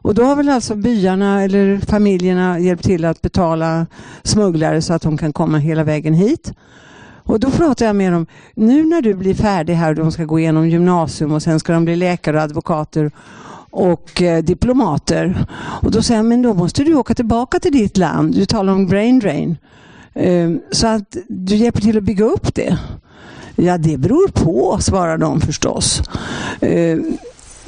Och 0.02 0.14
då 0.14 0.24
har 0.24 0.36
väl 0.36 0.48
alltså 0.48 0.74
byarna 0.74 1.42
eller 1.42 1.78
familjerna 1.78 2.58
hjälpt 2.58 2.84
till 2.84 3.04
att 3.04 3.22
betala 3.22 3.86
smugglare 4.22 4.82
så 4.82 4.92
att 4.92 5.02
de 5.02 5.18
kan 5.18 5.32
komma 5.32 5.58
hela 5.58 5.84
vägen 5.84 6.14
hit. 6.14 6.52
Och 7.30 7.40
då 7.40 7.50
pratar 7.50 7.86
jag 7.86 7.96
med 7.96 8.12
dem, 8.12 8.26
nu 8.54 8.84
när 8.84 9.02
du 9.02 9.14
blir 9.14 9.34
färdig 9.34 9.74
här 9.74 9.88
och 9.88 9.96
de 9.96 10.12
ska 10.12 10.24
gå 10.24 10.38
igenom 10.38 10.68
gymnasium 10.68 11.32
och 11.32 11.42
sen 11.42 11.60
ska 11.60 11.72
de 11.72 11.84
bli 11.84 11.96
läkare 11.96 12.36
och 12.36 12.42
advokater 12.42 13.10
och 13.70 14.22
eh, 14.22 14.42
diplomater. 14.44 15.46
Och 15.82 15.90
då 15.90 16.02
säger 16.02 16.18
han, 16.18 16.28
men 16.28 16.42
då 16.42 16.54
måste 16.54 16.84
du 16.84 16.94
åka 16.94 17.14
tillbaka 17.14 17.58
till 17.58 17.72
ditt 17.72 17.96
land. 17.96 18.34
Du 18.34 18.46
talar 18.46 18.72
om 18.72 18.86
brain 18.86 19.18
drain. 19.18 19.56
Eh, 20.14 20.50
så 20.70 20.86
att 20.86 21.16
du 21.28 21.56
hjälper 21.56 21.80
till 21.80 21.98
att 21.98 22.04
bygga 22.04 22.24
upp 22.24 22.54
det. 22.54 22.78
Ja, 23.56 23.78
det 23.78 23.96
beror 23.96 24.28
på, 24.28 24.78
svarar 24.80 25.18
de 25.18 25.40
förstås. 25.40 26.02
Eh, 26.60 26.98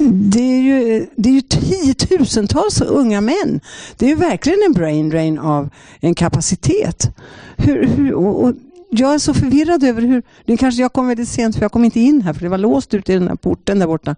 det 0.09 0.39
är 0.39 0.61
ju, 0.61 1.07
det 1.15 1.29
är 1.29 1.33
ju 1.33 1.41
tiotusentals 1.41 2.81
unga 2.81 3.21
män. 3.21 3.59
Det 3.97 4.05
är 4.05 4.09
ju 4.09 4.15
verkligen 4.15 4.59
en 4.65 4.73
brain 4.73 5.09
drain 5.09 5.39
av 5.39 5.69
en 5.99 6.15
kapacitet. 6.15 7.15
Hur, 7.57 7.87
hur, 7.87 8.13
och, 8.13 8.43
och 8.43 8.53
jag 8.89 9.13
är 9.13 9.19
så 9.19 9.33
förvirrad 9.33 9.83
över 9.83 10.01
hur... 10.01 10.23
Nu 10.45 10.57
kanske 10.57 10.81
jag 10.81 10.93
kom 10.93 11.07
väldigt 11.07 11.29
sent 11.29 11.55
för 11.55 11.61
jag 11.61 11.71
kom 11.71 11.83
inte 11.83 11.99
in 11.99 12.21
här 12.21 12.33
för 12.33 12.41
det 12.41 12.49
var 12.49 12.57
låst 12.57 12.93
ute 12.93 13.13
i 13.13 13.15
den 13.15 13.27
här 13.27 13.35
porten 13.35 13.79
där 13.79 13.87
borta. 13.87 14.15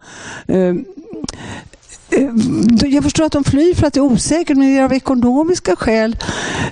Uh, 0.49 0.75
Eh, 2.09 2.29
jag 2.85 3.03
förstår 3.03 3.25
att 3.25 3.31
de 3.31 3.43
flyr 3.43 3.73
för 3.73 3.87
att 3.87 3.93
det 3.93 3.99
är 3.99 4.03
osäkert, 4.03 4.57
men 4.57 4.67
det 4.67 4.77
är 4.79 4.83
av 4.83 4.93
ekonomiska 4.93 5.75
skäl. 5.75 6.17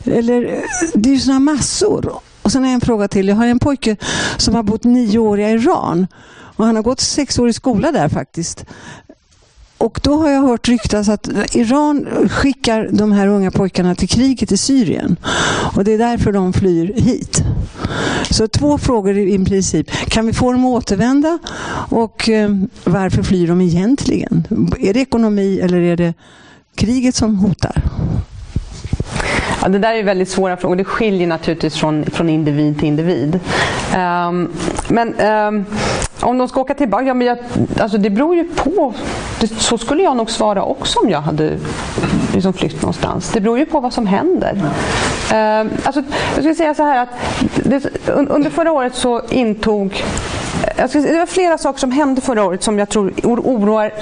Eller, 0.04 0.64
det 0.94 1.10
är 1.10 1.14
ju 1.14 1.20
sådana 1.20 1.40
massor. 1.40 2.20
Och 2.42 2.52
sen 2.52 2.62
har 2.64 2.70
jag 2.70 2.76
en 2.76 2.82
fråga 2.82 3.08
till. 3.08 3.28
Jag 3.28 3.36
har 3.36 3.48
en 3.48 3.60
pojke 3.60 3.96
som 4.38 4.56
har 4.56 4.64
bott 4.64 4.84
nio 4.84 5.20
år 5.20 5.40
i 5.40 5.44
Iran. 5.44 6.08
Och 6.56 6.66
han 6.66 6.76
har 6.76 6.84
gått 6.84 7.00
sex 7.00 7.40
år 7.40 7.50
i 7.50 7.54
skola 7.54 7.92
där 7.92 8.10
faktiskt. 8.10 8.66
Och 9.84 10.00
då 10.04 10.16
har 10.16 10.30
jag 10.30 10.42
hört 10.42 10.68
ryktas 10.68 11.10
att 11.10 11.30
Iran 11.56 12.30
skickar 12.30 12.90
de 12.92 13.12
här 13.12 13.28
unga 13.28 13.52
pojkarna 13.52 13.96
till 13.96 14.10
kriget 14.10 14.52
i 14.52 14.58
Syrien. 14.58 15.16
Och 15.76 15.84
det 15.84 15.94
är 15.94 15.98
därför 15.98 16.32
de 16.32 16.54
flyr 16.54 16.94
hit. 16.96 17.44
Så 18.30 18.48
två 18.48 18.78
frågor 18.78 19.18
i 19.18 19.46
princip. 19.46 19.92
Kan 19.92 20.26
vi 20.26 20.34
få 20.34 20.52
dem 20.52 20.66
att 20.66 20.84
återvända? 20.84 21.40
Och 21.90 22.30
eh, 22.30 22.50
varför 22.84 23.24
flyr 23.24 23.48
de 23.48 23.62
egentligen? 23.62 24.48
Är 24.80 24.94
det 24.94 25.00
ekonomi 25.00 25.60
eller 25.60 25.78
är 25.78 25.96
det 25.96 26.14
kriget 26.76 27.16
som 27.16 27.36
hotar? 27.36 27.82
Ja, 29.62 29.70
det 29.70 29.80
där 29.80 29.94
är 29.94 30.04
väldigt 30.04 30.30
svåra 30.30 30.58
frågor. 30.58 30.76
Det 30.76 30.84
skiljer 30.84 31.28
naturligtvis 31.28 31.76
från, 31.76 32.06
från 32.06 32.30
individ 32.30 32.80
till 32.80 32.88
individ. 32.88 33.40
Um, 33.96 34.52
men 34.88 35.20
um, 35.20 35.66
om 36.24 36.38
de 36.38 36.48
ska 36.48 36.62
åka 36.62 36.74
tillbaka, 36.74 37.04
ja, 37.04 37.14
men 37.14 37.28
jag, 37.28 37.38
alltså 37.80 37.98
det 37.98 38.10
beror 38.10 38.36
ju 38.36 38.44
på. 38.44 38.94
Det, 39.40 39.48
så 39.48 39.78
skulle 39.78 40.04
jag 40.04 40.18
nog 40.18 40.30
svara 40.30 40.64
också 40.64 41.00
om 41.00 41.10
jag 41.10 41.22
hade 41.22 41.58
liksom 42.34 42.54
flytt 42.54 42.82
någonstans. 42.82 43.32
Det 43.32 43.41
beror 43.41 43.60
ju 43.60 43.66
på 43.66 43.80
vad 43.80 43.94
som 43.94 44.08
händer. 44.08 44.54
Uh, 44.54 45.72
alltså, 45.84 46.04
jag 46.36 46.38
skulle 46.38 46.56
säga 46.56 46.74
så 46.74 46.84
här 46.84 47.04
att 47.04 47.10
det, 47.64 47.90
under 48.06 48.50
förra 48.50 48.72
året 48.72 48.95
så 48.95 49.22
intog 49.30 50.04
det 50.76 51.20
var 51.20 51.26
flera 51.26 51.58
saker 51.58 51.80
som 51.80 51.92
hände 51.92 52.22
förra 52.22 52.44
året 52.46 52.64
som 52.64 52.80
jag 52.80 52.90
tror 52.90 53.14
oroar 53.24 53.94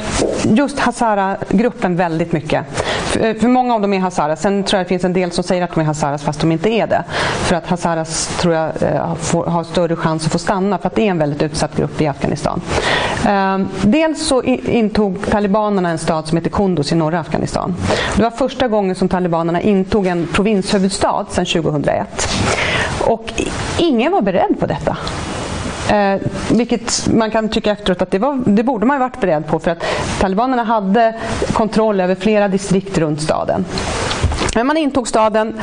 just 0.43 0.79
Hazara-gruppen 0.79 1.95
väldigt 1.95 2.31
mycket. 2.31 2.65
För, 3.11 3.25
eh, 3.25 3.35
för, 3.35 3.47
många 3.47 3.75
av 3.75 3.81
dem 3.81 3.93
är 3.93 3.99
Hazara. 3.99 4.35
Sen 4.35 4.63
tror 4.63 4.77
jag 4.77 4.85
det 4.85 4.89
finns 4.89 5.03
en 5.03 5.13
del 5.13 5.31
som 5.31 5.43
säger 5.43 5.63
att 5.63 5.73
de 5.75 5.79
är 5.81 5.85
Hazaras 5.85 6.23
fast 6.23 6.41
de 6.41 6.51
inte 6.51 6.69
är 6.69 6.87
det. 6.87 7.03
För 7.43 7.55
att 7.55 7.67
Hazaras 7.67 8.37
tror 8.39 8.53
jag 8.53 8.71
eh, 8.81 9.15
får, 9.15 9.45
har 9.45 9.63
större 9.63 9.95
chans 9.95 10.25
att 10.25 10.31
få 10.31 10.39
stanna 10.39 10.77
för 10.77 10.87
att 10.87 10.95
det 10.95 11.07
är 11.07 11.11
en 11.11 11.17
väldigt 11.17 11.41
utsatt 11.41 11.77
grupp 11.77 12.01
i 12.01 12.07
Afghanistan. 12.07 12.61
Ehm, 13.27 13.67
dels 13.81 14.27
så 14.27 14.43
intog 14.43 15.29
talibanerna 15.29 15.89
en 15.89 15.97
stad 15.97 16.27
som 16.27 16.37
heter 16.37 16.49
Kunduz 16.49 16.91
i 16.91 16.95
norra 16.95 17.19
Afghanistan. 17.19 17.75
Det 18.15 18.23
var 18.23 18.31
första 18.31 18.67
gången 18.67 18.95
som 18.95 19.09
talibanerna 19.09 19.61
intog 19.61 20.07
en 20.07 20.27
provinshuvudstad 20.27 21.25
sedan 21.29 21.45
2001. 21.45 22.29
Och 23.07 23.33
ingen 23.77 24.11
var 24.11 24.21
beredd 24.21 24.59
på 24.59 24.65
detta. 24.65 24.97
Eh, 25.91 26.21
vilket 26.51 27.07
man 27.13 27.31
kan 27.31 27.49
tycka 27.49 27.71
efteråt 27.71 28.01
att 28.01 28.11
det, 28.11 28.19
var, 28.19 28.39
det 28.45 28.63
borde 28.63 28.85
man 28.85 28.99
varit 28.99 29.21
beredd 29.21 29.47
på 29.47 29.59
för 29.59 29.71
att 29.71 29.83
talibanerna 30.19 30.63
hade 30.63 31.15
kontroll 31.53 31.99
över 31.99 32.15
flera 32.15 32.47
distrikt 32.47 32.97
runt 32.97 33.21
staden. 33.21 33.65
Men 34.55 34.67
man 34.67 34.77
intog 34.77 35.07
staden, 35.07 35.59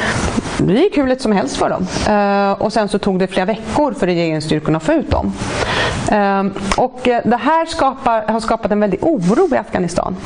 det 0.59 0.73
gick 0.73 0.99
hur 0.99 1.07
lätt 1.07 1.21
som 1.21 1.33
helst 1.33 1.57
för 1.57 1.71
dem. 1.71 1.87
Eh, 2.09 2.63
och 2.63 2.73
sen 2.73 2.89
så 2.89 2.99
tog 2.99 3.19
det 3.19 3.27
flera 3.27 3.47
veckor 3.47 3.93
för 3.93 4.07
regeringsstyrkorna 4.07 4.77
att 4.77 4.85
få 4.85 4.93
ut 4.93 5.11
dem. 5.11 5.33
Eh, 6.11 6.45
och 6.77 7.01
det 7.05 7.41
här 7.41 7.67
skapar, 7.67 8.23
har 8.23 8.41
skapat 8.41 8.73
en 8.73 8.81
väldig 8.81 9.05
oro 9.05 9.55
i 9.55 9.59
Afghanistan. 9.59 10.17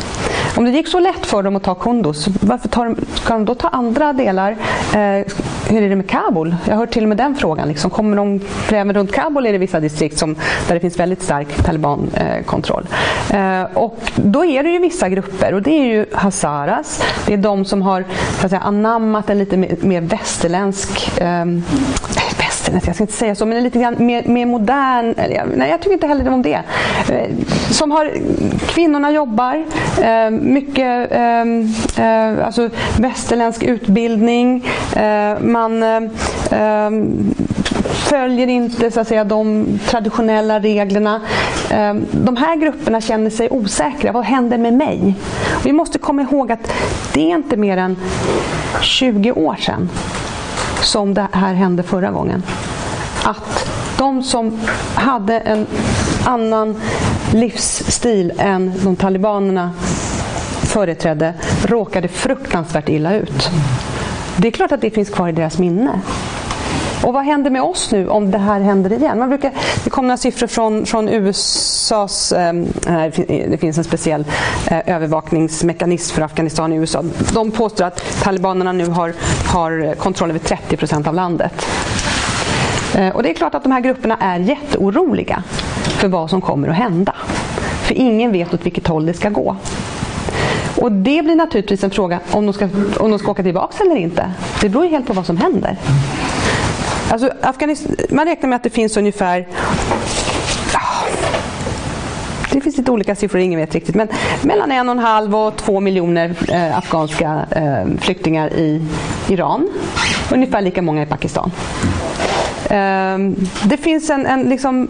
Om 0.56 0.64
det 0.64 0.70
gick 0.70 0.88
så 0.88 0.98
lätt 0.98 1.26
för 1.26 1.42
dem 1.42 1.56
att 1.56 1.62
ta 1.62 1.74
Kunduz, 1.74 2.28
varför 2.40 2.68
tar, 2.68 2.96
ska 3.14 3.34
de 3.34 3.44
då 3.44 3.54
ta 3.54 3.68
andra 3.68 4.12
delar? 4.12 4.56
Eh, 4.94 5.26
hur 5.72 5.82
är 5.82 5.88
det 5.88 5.96
med 5.96 6.08
Kabul? 6.08 6.56
Jag 6.64 6.74
har 6.74 6.78
hört 6.78 6.90
till 6.90 7.02
och 7.02 7.08
med 7.08 7.18
den 7.18 7.34
frågan. 7.34 7.68
Liksom, 7.68 7.90
kommer 7.90 8.16
de, 8.16 8.40
för 8.40 8.76
även 8.76 8.94
runt 8.94 9.12
Kabul 9.12 9.46
är 9.46 9.52
det 9.52 9.58
vissa 9.58 9.80
distrikt 9.80 10.18
som, 10.18 10.34
där 10.68 10.74
det 10.74 10.80
finns 10.80 10.98
väldigt 10.98 11.22
stark 11.22 11.64
talibankontroll. 11.64 12.86
Eh, 13.30 13.62
och 13.74 13.98
då 14.16 14.44
är 14.44 14.62
det 14.62 14.70
ju 14.70 14.78
vissa 14.78 15.08
grupper 15.08 15.54
och 15.54 15.62
det 15.62 15.70
är 15.70 15.84
ju 15.84 16.06
Hazaras. 16.12 17.02
Det 17.26 17.32
är 17.32 17.36
de 17.36 17.64
som 17.64 17.82
har 17.82 18.04
så 18.40 18.46
att 18.46 18.50
säga, 18.50 18.60
anammat 18.60 19.30
en 19.30 19.38
lite 19.38 19.56
mer, 19.56 20.00
västerländsk 20.00 21.20
eh, 21.20 21.44
västerländsk, 21.44 22.21
jag 22.72 22.94
ska 22.94 23.04
inte 23.04 23.12
säga 23.12 23.34
så, 23.34 23.46
men 23.46 23.62
lite 23.62 23.78
grann 23.78 23.96
mer, 23.98 24.24
mer 24.24 24.46
modern. 24.46 25.14
Eller, 25.16 25.46
nej, 25.56 25.70
jag 25.70 25.80
tycker 25.80 25.92
inte 25.94 26.06
heller 26.06 26.32
om 26.32 26.42
det. 26.42 26.62
Eh, 27.08 27.30
som 27.70 27.90
har, 27.90 28.10
kvinnorna 28.66 29.10
jobbar, 29.10 29.64
eh, 30.02 30.30
mycket 30.30 31.08
ehm, 31.12 31.68
eh, 31.98 32.46
alltså 32.46 32.70
västerländsk 32.98 33.62
utbildning. 33.62 34.68
Man 35.40 35.82
ehm, 35.82 36.10
följer 37.92 38.46
inte 38.46 38.90
så 38.90 39.00
att 39.00 39.08
säga, 39.08 39.24
de 39.24 39.66
traditionella 39.86 40.60
reglerna. 40.60 41.20
Ehm, 41.70 42.06
de 42.10 42.36
här 42.36 42.56
grupperna 42.56 43.00
känner 43.00 43.30
sig 43.30 43.48
osäkra. 43.50 44.12
Vad 44.12 44.24
händer 44.24 44.58
med 44.58 44.72
mig? 44.72 45.14
Vi 45.64 45.72
måste 45.72 45.98
komma 45.98 46.22
ihåg 46.22 46.52
att 46.52 46.72
det 47.14 47.20
är 47.20 47.34
inte 47.34 47.56
mer 47.56 47.76
än 47.76 47.96
20 48.82 49.32
år 49.32 49.56
sedan 49.60 49.88
som 50.84 51.14
det 51.14 51.28
här 51.32 51.54
hände 51.54 51.82
förra 51.82 52.10
gången. 52.10 52.42
Att 53.24 53.68
de 53.98 54.22
som 54.22 54.60
hade 54.94 55.38
en 55.38 55.66
annan 56.24 56.76
livsstil 57.32 58.32
än 58.38 58.72
de 58.84 58.96
talibanerna 58.96 59.70
företrädde 60.62 61.34
råkade 61.64 62.08
fruktansvärt 62.08 62.88
illa 62.88 63.14
ut. 63.14 63.50
Det 64.36 64.48
är 64.48 64.52
klart 64.52 64.72
att 64.72 64.80
det 64.80 64.90
finns 64.90 65.10
kvar 65.10 65.28
i 65.28 65.32
deras 65.32 65.58
minne. 65.58 66.00
Och 67.02 67.12
vad 67.12 67.24
händer 67.24 67.50
med 67.50 67.62
oss 67.62 67.92
nu 67.92 68.08
om 68.08 68.30
det 68.30 68.38
här 68.38 68.60
händer 68.60 68.92
igen? 68.92 69.18
Man 69.18 69.28
brukar, 69.28 69.52
det 69.84 69.90
kom 69.90 70.06
några 70.06 70.16
siffror 70.16 70.46
från, 70.46 70.86
från 70.86 71.08
USAs, 71.08 72.32
eh, 72.32 72.52
det 73.48 73.60
finns 73.60 73.78
en 73.78 73.84
speciell 73.84 74.24
eh, 74.66 74.94
övervakningsmekanism 74.94 76.14
för 76.14 76.22
Afghanistan 76.22 76.72
i 76.72 76.76
USA. 76.76 77.04
De 77.34 77.50
påstår 77.50 77.84
att 77.84 78.22
talibanerna 78.22 78.72
nu 78.72 78.86
har, 78.86 79.14
har 79.46 79.94
kontroll 79.94 80.30
över 80.30 80.40
30 80.40 80.76
procent 80.76 81.06
av 81.06 81.14
landet. 81.14 81.66
Eh, 82.94 83.08
och 83.08 83.22
det 83.22 83.30
är 83.30 83.34
klart 83.34 83.54
att 83.54 83.62
de 83.62 83.72
här 83.72 83.80
grupperna 83.80 84.16
är 84.20 84.38
jätteoroliga 84.38 85.42
för 85.84 86.08
vad 86.08 86.30
som 86.30 86.40
kommer 86.40 86.68
att 86.68 86.76
hända. 86.76 87.14
För 87.82 87.94
ingen 87.94 88.32
vet 88.32 88.54
åt 88.54 88.66
vilket 88.66 88.86
håll 88.86 89.06
det 89.06 89.14
ska 89.14 89.28
gå. 89.28 89.56
Och 90.76 90.92
det 90.92 91.22
blir 91.22 91.36
naturligtvis 91.36 91.84
en 91.84 91.90
fråga 91.90 92.20
om 92.30 92.46
de 92.46 92.52
ska, 92.52 92.68
om 92.98 93.10
de 93.10 93.18
ska 93.18 93.30
åka 93.30 93.42
tillbaka 93.42 93.84
eller 93.84 93.96
inte. 93.96 94.32
Det 94.60 94.68
beror 94.68 94.84
ju 94.84 94.90
helt 94.90 95.06
på 95.06 95.12
vad 95.12 95.26
som 95.26 95.36
händer. 95.36 95.76
Alltså, 97.10 97.30
man 98.10 98.26
räknar 98.26 98.48
med 98.48 98.56
att 98.56 98.62
det 98.62 98.70
finns 98.70 98.96
ungefär 98.96 99.48
ah, 100.74 101.04
det 102.52 102.60
finns 102.60 102.76
lite 102.76 102.90
olika 102.90 103.14
siffror, 103.14 103.40
ingen 103.40 103.60
vet 103.60 103.74
riktigt. 103.74 103.94
Men 103.94 104.08
mellan 104.42 104.72
en 104.72 104.88
och 104.88 104.92
en 104.92 104.98
halv 104.98 105.36
och 105.36 105.56
två 105.56 105.80
miljoner 105.80 106.34
eh, 106.48 106.78
afghanska 106.78 107.46
eh, 107.50 108.00
flyktingar 108.00 108.52
i 108.52 108.82
Iran. 109.28 109.68
Ungefär 110.32 110.62
lika 110.62 110.82
många 110.82 111.02
i 111.02 111.06
Pakistan. 111.06 111.50
Eh, 112.64 113.18
det 113.64 113.76
finns 113.76 114.10
en, 114.10 114.26
en 114.26 114.42
liksom, 114.42 114.88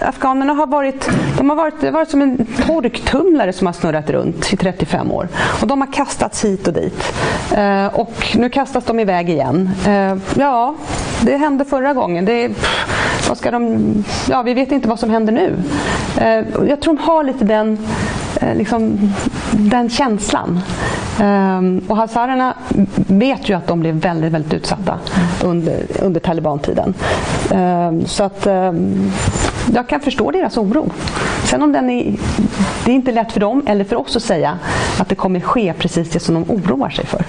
afghanerna 0.00 0.52
har 0.52 0.66
varit, 0.66 1.10
de 1.38 1.50
har 1.50 1.56
varit, 1.56 1.92
varit 1.92 2.10
som 2.10 2.22
en 2.22 2.46
torktumlare 2.66 3.52
som 3.52 3.66
har 3.66 3.74
snurrat 3.74 4.10
runt 4.10 4.52
i 4.52 4.56
35 4.56 5.12
år. 5.12 5.28
Och 5.60 5.66
de 5.66 5.80
har 5.80 5.92
kastats 5.92 6.44
hit 6.44 6.68
och 6.68 6.74
dit. 6.74 7.12
Eh, 7.56 7.86
och 7.86 8.36
nu 8.36 8.48
kastas 8.48 8.84
de 8.84 9.00
iväg 9.00 9.30
igen. 9.30 9.70
Eh, 9.86 10.16
ja, 10.34 10.74
det 11.24 11.36
hände 11.36 11.64
förra 11.64 11.94
gången. 11.94 12.24
Det, 12.24 12.50
vad 13.28 13.38
ska 13.38 13.50
de, 13.50 14.04
ja, 14.28 14.42
vi 14.42 14.54
vet 14.54 14.72
inte 14.72 14.88
vad 14.88 14.98
som 14.98 15.10
händer 15.10 15.32
nu. 15.32 15.56
Eh, 16.16 16.68
jag 16.68 16.80
tror 16.80 16.96
de 16.96 17.02
har 17.02 17.24
lite 17.24 17.44
den, 17.44 17.78
eh, 18.40 18.54
liksom, 18.54 19.12
den 19.50 19.90
känslan. 19.90 20.60
Ehm, 21.20 21.82
och 21.88 21.96
hazarerna 21.96 22.54
vet 23.06 23.48
ju 23.48 23.54
att 23.54 23.66
de 23.66 23.80
blev 23.80 23.94
väldigt, 23.94 24.32
väldigt 24.32 24.54
utsatta 24.54 24.98
under, 25.44 25.86
under 26.02 26.20
talibantiden. 26.20 26.94
Ehm, 27.50 28.06
så 28.06 28.24
att 28.24 28.46
ehm, 28.46 29.10
jag 29.74 29.88
kan 29.88 30.00
förstå 30.00 30.30
deras 30.30 30.56
oro. 30.56 30.90
Sen 31.44 31.62
om 31.62 31.72
den 31.72 31.90
är, 31.90 32.16
det 32.84 32.90
är 32.90 32.94
inte 32.94 33.12
lätt 33.12 33.32
för 33.32 33.40
dem 33.40 33.62
eller 33.66 33.84
för 33.84 33.96
oss 33.96 34.16
att 34.16 34.22
säga 34.22 34.58
att 34.98 35.08
det 35.08 35.14
kommer 35.14 35.40
ske 35.40 35.72
precis 35.78 36.10
det 36.10 36.20
som 36.20 36.34
de 36.34 36.44
oroar 36.50 36.90
sig 36.90 37.06
för. 37.06 37.24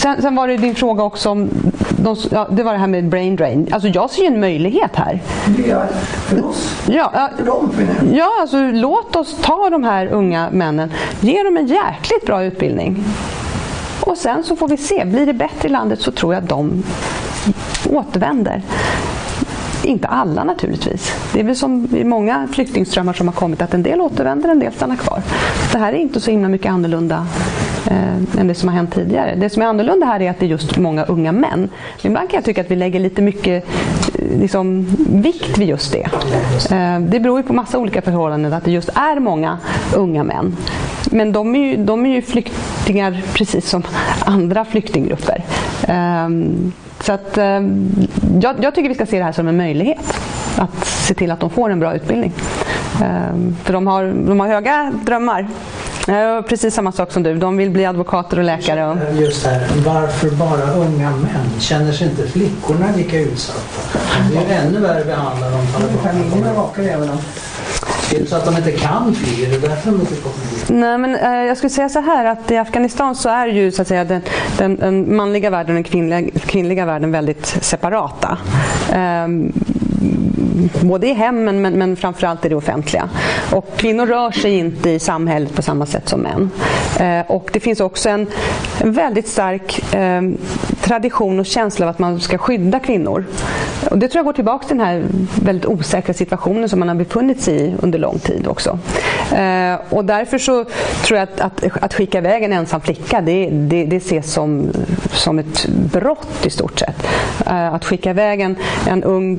Sen, 0.00 0.22
sen, 0.22 0.34
var 0.34 0.48
det 0.48 0.56
din 0.56 0.74
fråga 0.74 1.02
också 1.02 1.30
om 1.30 1.50
de, 1.96 2.16
ja, 2.30 2.48
det 2.50 2.62
var 2.62 2.72
det 2.72 2.78
här 2.78 2.86
med 2.86 3.08
brain 3.08 3.36
drain. 3.36 3.68
Alltså 3.72 3.88
jag 3.88 4.10
ser 4.10 4.22
ju 4.22 4.28
en 4.28 4.40
möjlighet 4.40 4.96
här. 4.96 5.20
Ja, 5.68 5.82
för 6.28 6.46
oss? 6.46 6.76
Ja, 6.88 7.30
ja, 7.46 7.62
ja 8.12 8.30
alltså, 8.40 8.56
låt 8.72 9.16
oss 9.16 9.36
ta 9.42 9.70
de 9.70 9.84
här 9.84 10.06
unga 10.06 10.48
männen, 10.50 10.92
ge 11.20 11.42
dem 11.42 11.56
en 11.56 11.66
jäkligt 11.66 12.26
bra 12.26 12.44
utbildning. 12.44 13.04
Och 14.00 14.18
sen 14.18 14.44
så 14.44 14.56
får 14.56 14.68
vi 14.68 14.76
se, 14.76 15.04
blir 15.04 15.26
det 15.26 15.32
bättre 15.32 15.68
i 15.68 15.72
landet 15.72 16.00
så 16.00 16.12
tror 16.12 16.34
jag 16.34 16.42
att 16.42 16.48
de 16.48 16.82
återvänder. 17.90 18.62
Inte 19.82 20.08
alla 20.08 20.44
naturligtvis. 20.44 21.12
Det 21.32 21.40
är 21.40 21.44
väl 21.44 21.56
som 21.56 21.88
i 21.96 22.04
många 22.04 22.48
flyktingströmmar 22.52 23.12
som 23.12 23.28
har 23.28 23.34
kommit 23.34 23.62
att 23.62 23.74
en 23.74 23.82
del 23.82 24.00
återvänder, 24.00 24.48
en 24.48 24.58
del 24.58 24.72
stannar 24.72 24.96
kvar. 24.96 25.22
Det 25.72 25.78
här 25.78 25.92
är 25.92 25.96
inte 25.96 26.20
så 26.20 26.30
himla 26.30 26.48
mycket 26.48 26.72
annorlunda 26.72 27.26
eh, 27.90 28.40
än 28.40 28.48
det 28.48 28.54
som 28.54 28.68
har 28.68 28.76
hänt 28.76 28.94
tidigare. 28.94 29.34
Det 29.34 29.50
som 29.50 29.62
är 29.62 29.66
annorlunda 29.66 30.06
här 30.06 30.22
är 30.22 30.30
att 30.30 30.38
det 30.38 30.46
är 30.46 30.50
just 30.50 30.76
många 30.76 31.04
unga 31.04 31.32
män. 31.32 31.68
Ibland 32.02 32.30
kan 32.30 32.36
jag 32.36 32.44
tycka 32.44 32.60
att 32.60 32.70
vi 32.70 32.76
lägger 32.76 33.00
lite 33.00 33.22
mycket 33.22 33.64
eh, 34.18 34.38
liksom, 34.40 34.86
vikt 35.08 35.58
vid 35.58 35.68
just 35.68 35.92
det. 35.92 36.08
Eh, 36.76 37.00
det 37.00 37.20
beror 37.20 37.38
ju 37.38 37.42
på 37.42 37.52
massa 37.52 37.78
olika 37.78 38.02
förhållanden 38.02 38.52
att 38.52 38.64
det 38.64 38.70
just 38.70 38.88
är 38.88 39.20
många 39.20 39.58
unga 39.94 40.24
män. 40.24 40.56
Men 41.10 41.32
de 41.32 41.54
är 41.54 41.60
ju, 41.60 41.84
de 41.84 42.06
är 42.06 42.10
ju 42.10 42.22
flyktingar 42.22 43.22
precis 43.34 43.68
som 43.68 43.82
andra 44.24 44.64
flyktinggrupper. 44.64 45.44
Ehm, 45.88 46.72
så 47.00 47.12
att, 47.12 47.38
eh, 47.38 47.60
jag, 48.40 48.64
jag, 48.64 48.74
tycker 48.74 48.88
vi 48.88 48.94
ska 48.94 49.06
se 49.06 49.18
det 49.18 49.24
här 49.24 49.32
som 49.32 49.48
en 49.48 49.56
möjlighet. 49.56 50.20
Att 50.56 50.86
se 50.86 51.14
till 51.14 51.30
att 51.30 51.40
de 51.40 51.50
får 51.50 51.70
en 51.70 51.80
bra 51.80 51.94
utbildning. 51.94 52.32
Ehm, 53.02 53.56
för 53.64 53.72
de 53.72 53.86
har, 53.86 54.04
de 54.26 54.40
har 54.40 54.48
höga 54.48 54.92
drömmar. 55.04 55.48
Precis 56.48 56.74
samma 56.74 56.92
sak 56.92 57.12
som 57.12 57.22
du. 57.22 57.34
De 57.34 57.56
vill 57.56 57.70
bli 57.70 57.86
advokater 57.86 58.38
och 58.38 58.44
läkare. 58.44 58.86
Och... 58.86 58.96
Just 59.20 59.46
här, 59.46 59.66
varför 59.86 60.30
bara 60.30 60.72
unga 60.72 61.10
män? 61.10 61.60
Känner 61.60 61.92
sig 61.92 62.08
inte 62.08 62.28
flickorna 62.28 62.86
lika 62.96 63.20
utsatta? 63.20 63.98
De 64.32 64.38
är 64.38 64.42
ju 64.42 64.52
ännu 64.52 64.80
värre 64.80 65.04
behandlade. 65.04 65.56
Familjerna 66.02 66.54
vakar 66.54 66.82
även 66.82 67.10
om 67.10 67.18
är 68.14 68.20
det 68.20 68.26
så 68.26 68.36
att 68.36 68.44
de 68.44 68.56
inte 68.56 68.72
kan 68.72 69.14
fly? 69.14 69.44
Är 69.44 69.50
det 69.50 69.58
därför 69.58 69.90
de 69.90 70.00
inte 70.00 70.14
kommer 70.14 70.46
hit? 70.50 70.66
Nej, 70.68 70.98
men 70.98 71.14
eh, 71.14 71.46
jag 71.48 71.56
skulle 71.56 71.70
säga 71.70 71.88
så 71.88 72.00
här 72.00 72.24
att 72.24 72.50
i 72.50 72.56
Afghanistan 72.56 73.14
så 73.14 73.28
är 73.28 73.46
ju 73.46 73.72
så 73.72 73.82
att 73.82 73.88
säga 73.88 74.04
den, 74.04 74.22
den, 74.58 74.76
den 74.76 75.16
manliga 75.16 75.50
världen 75.50 75.70
och 75.70 75.74
den 75.74 75.84
kvinnliga, 75.84 76.30
kvinnliga 76.46 76.86
världen 76.86 77.12
väldigt 77.12 77.46
separata. 77.46 78.38
Um, 79.24 79.52
både 80.82 81.06
i 81.06 81.12
hemmen 81.12 81.62
men, 81.62 81.78
men 81.78 81.96
framförallt 81.96 82.44
i 82.44 82.48
det 82.48 82.54
offentliga. 82.54 83.08
Och 83.52 83.76
kvinnor 83.76 84.06
rör 84.06 84.30
sig 84.30 84.58
inte 84.58 84.90
i 84.90 84.98
samhället 84.98 85.54
på 85.54 85.62
samma 85.62 85.86
sätt 85.86 86.08
som 86.08 86.20
män. 86.20 86.50
Eh, 87.00 87.30
och 87.30 87.50
det 87.52 87.60
finns 87.60 87.80
också 87.80 88.08
en, 88.08 88.26
en 88.80 88.92
väldigt 88.92 89.28
stark 89.28 89.94
eh, 89.94 90.22
tradition 90.82 91.40
och 91.40 91.46
känsla 91.46 91.86
av 91.86 91.90
att 91.90 91.98
man 91.98 92.20
ska 92.20 92.38
skydda 92.38 92.78
kvinnor. 92.78 93.24
Och 93.90 93.98
det 93.98 94.08
tror 94.08 94.18
jag 94.18 94.24
går 94.24 94.32
tillbaka 94.32 94.68
till 94.68 94.76
den 94.76 94.86
här 94.86 95.04
väldigt 95.42 95.66
osäkra 95.66 96.14
situationen 96.14 96.68
som 96.68 96.78
man 96.78 96.88
har 96.88 96.94
befunnit 96.94 97.42
sig 97.42 97.60
i 97.60 97.74
under 97.82 97.98
lång 97.98 98.18
tid 98.18 98.46
också. 98.46 98.78
Eh, 99.32 99.74
och 99.88 100.04
därför 100.04 100.38
så 100.38 100.64
tror 101.04 101.18
jag 101.18 101.22
att, 101.22 101.40
att, 101.40 101.82
att 101.82 101.94
skicka 101.94 102.18
iväg 102.18 102.42
en 102.42 102.52
ensam 102.52 102.80
flicka 102.80 103.20
det, 103.20 103.48
det, 103.50 103.84
det 103.84 103.96
ses 103.96 104.32
som, 104.32 104.70
som 105.12 105.38
ett 105.38 105.66
brott 105.68 106.46
i 106.46 106.50
stort 106.50 106.78
sett. 106.78 107.06
Eh, 107.46 107.74
att 107.74 107.84
skicka 107.84 108.10
iväg 108.10 108.40
en, 108.40 108.56
en 108.88 109.04
ung 109.04 109.38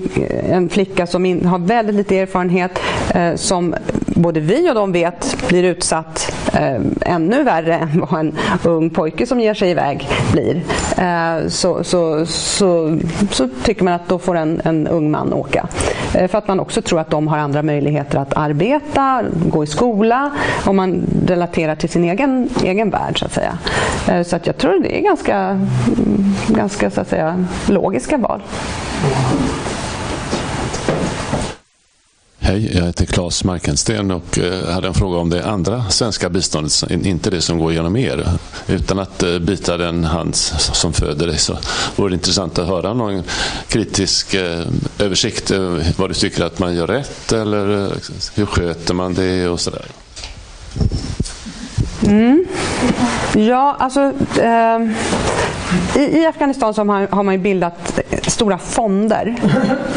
en 0.49 0.69
flicka 0.69 1.07
som 1.07 1.25
in, 1.25 1.45
har 1.45 1.59
väldigt 1.59 1.95
lite 1.95 2.17
erfarenhet 2.17 2.79
eh, 3.13 3.35
som 3.35 3.75
både 4.05 4.39
vi 4.39 4.69
och 4.69 4.75
de 4.75 4.91
vet 4.91 5.37
blir 5.47 5.63
utsatt 5.63 6.35
eh, 6.53 6.81
ännu 7.01 7.43
värre 7.43 7.75
än 7.75 8.05
vad 8.09 8.19
en 8.19 8.35
ung 8.63 8.89
pojke 8.89 9.25
som 9.25 9.39
ger 9.39 9.53
sig 9.53 9.69
iväg 9.69 10.07
blir. 10.31 10.61
Eh, 10.97 11.47
så, 11.47 11.83
så, 11.83 12.25
så, 12.25 12.97
så, 13.31 13.49
tycker 13.63 13.83
man 13.83 13.93
att 13.93 14.07
då 14.07 14.19
får 14.19 14.30
en, 14.35 14.61
en 14.63 14.87
ung 14.87 15.11
man 15.11 15.33
åka. 15.33 15.67
Eh, 16.13 16.27
för 16.27 16.37
att 16.37 16.47
man 16.47 16.59
också 16.59 16.81
tror 16.81 16.99
att 16.99 17.09
de 17.09 17.27
har 17.27 17.37
andra 17.37 17.63
möjligheter 17.63 18.17
att 18.17 18.33
arbeta, 18.33 19.23
gå 19.45 19.63
i 19.63 19.67
skola, 19.67 20.31
om 20.65 20.75
man 20.75 21.03
relaterar 21.27 21.75
till 21.75 21.89
sin 21.89 22.03
egen, 22.03 22.49
egen 22.63 22.89
värld 22.89 23.19
så 23.19 23.25
att 23.25 23.33
säga. 23.33 23.57
Eh, 24.07 24.23
så 24.23 24.35
att 24.35 24.47
jag 24.47 24.57
tror 24.57 24.79
det 24.83 24.99
är 24.99 25.01
ganska, 25.01 25.37
mm, 25.37 26.35
ganska 26.47 26.91
så 26.91 27.01
att 27.01 27.09
säga, 27.09 27.45
logiska 27.67 28.17
val. 28.17 28.41
Hej, 32.43 32.71
jag 32.75 32.85
heter 32.85 33.05
Claes 33.05 33.43
Markensten 33.43 34.11
och 34.11 34.39
eh, 34.39 34.69
hade 34.69 34.87
en 34.87 34.93
fråga 34.93 35.17
om 35.17 35.29
det 35.29 35.45
andra 35.45 35.89
svenska 35.89 36.29
biståndet, 36.29 36.91
inte 36.91 37.29
det 37.29 37.41
som 37.41 37.59
går 37.59 37.73
genom 37.73 37.97
er. 37.97 38.27
Utan 38.67 38.99
att 38.99 39.23
eh, 39.23 39.39
bita 39.39 39.77
den 39.77 40.03
hand 40.03 40.35
som 40.35 40.93
föder 40.93 41.27
dig 41.27 41.37
så 41.37 41.57
vore 41.95 42.09
det 42.09 42.13
intressant 42.13 42.59
att 42.59 42.67
höra 42.67 42.93
någon 42.93 43.23
kritisk 43.67 44.33
eh, 44.33 44.65
översikt. 44.99 45.51
Vad 45.97 46.09
du 46.09 46.13
tycker 46.13 46.43
att 46.43 46.59
man 46.59 46.75
gör 46.75 46.87
rätt 46.87 47.31
eller 47.31 47.91
hur 48.35 48.45
sköter 48.45 48.93
man 48.93 49.13
det 49.13 49.47
och 49.47 49.59
sådär. 49.59 49.85
Mm. 52.05 52.45
Ja, 53.35 53.75
alltså 53.79 54.01
eh, 54.41 54.79
i, 55.95 55.99
i, 55.99 56.25
Afghanistan 56.25 56.73
så 56.73 56.79
har 56.81 56.85
man, 56.85 57.07
har 57.09 57.23
man 57.23 57.41
bildat 57.41 57.99
stora 58.27 58.57
fonder 58.57 59.35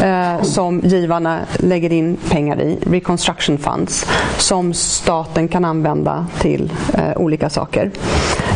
eh, 0.03 0.43
som 0.43 0.81
givarna 0.81 1.41
lägger 1.59 1.93
in 1.93 2.17
pengar 2.31 2.61
i, 2.61 2.79
reconstruction 2.87 3.59
funds, 3.59 4.07
som 4.39 4.75
staten 4.75 5.49
kan 5.49 5.65
använda 5.65 6.27
till 6.39 6.73
eh, 6.95 7.17
olika 7.17 7.51
saker. 7.51 7.91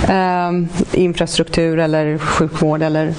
Eh, 0.09 0.53
infrastruktur 0.93 1.79
eller 1.79 2.19
sjukvård 2.19 2.83
eller 2.83 3.07
eh, 3.07 3.15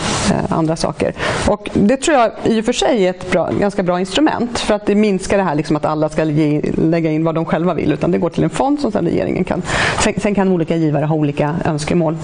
andra 0.49 0.75
saker. 0.75 1.13
Och 1.47 1.69
det 1.73 1.97
tror 1.97 2.17
jag 2.17 2.31
i 2.43 2.61
och 2.61 2.65
för 2.65 2.73
sig 2.73 3.05
är 3.05 3.09
ett 3.09 3.31
bra, 3.31 3.49
ganska 3.59 3.83
bra 3.83 3.99
instrument 3.99 4.59
för 4.59 4.73
att 4.73 4.85
det 4.85 4.95
minskar 4.95 5.37
det 5.37 5.43
här 5.43 5.55
liksom 5.55 5.75
att 5.75 5.85
alla 5.85 6.09
ska 6.09 6.23
ge, 6.23 6.61
lägga 6.77 7.11
in 7.11 7.23
vad 7.23 7.35
de 7.35 7.45
själva 7.45 7.73
vill 7.73 7.91
utan 7.91 8.11
det 8.11 8.17
går 8.17 8.29
till 8.29 8.43
en 8.43 8.49
fond 8.49 8.79
som 8.79 8.91
sedan 8.91 9.05
regeringen 9.05 9.43
kan. 9.43 9.61
Sen, 10.03 10.13
sen 10.17 10.35
kan 10.35 10.51
olika 10.51 10.75
givare 10.75 11.05
ha 11.05 11.15
olika 11.15 11.55
önskemål 11.65 12.17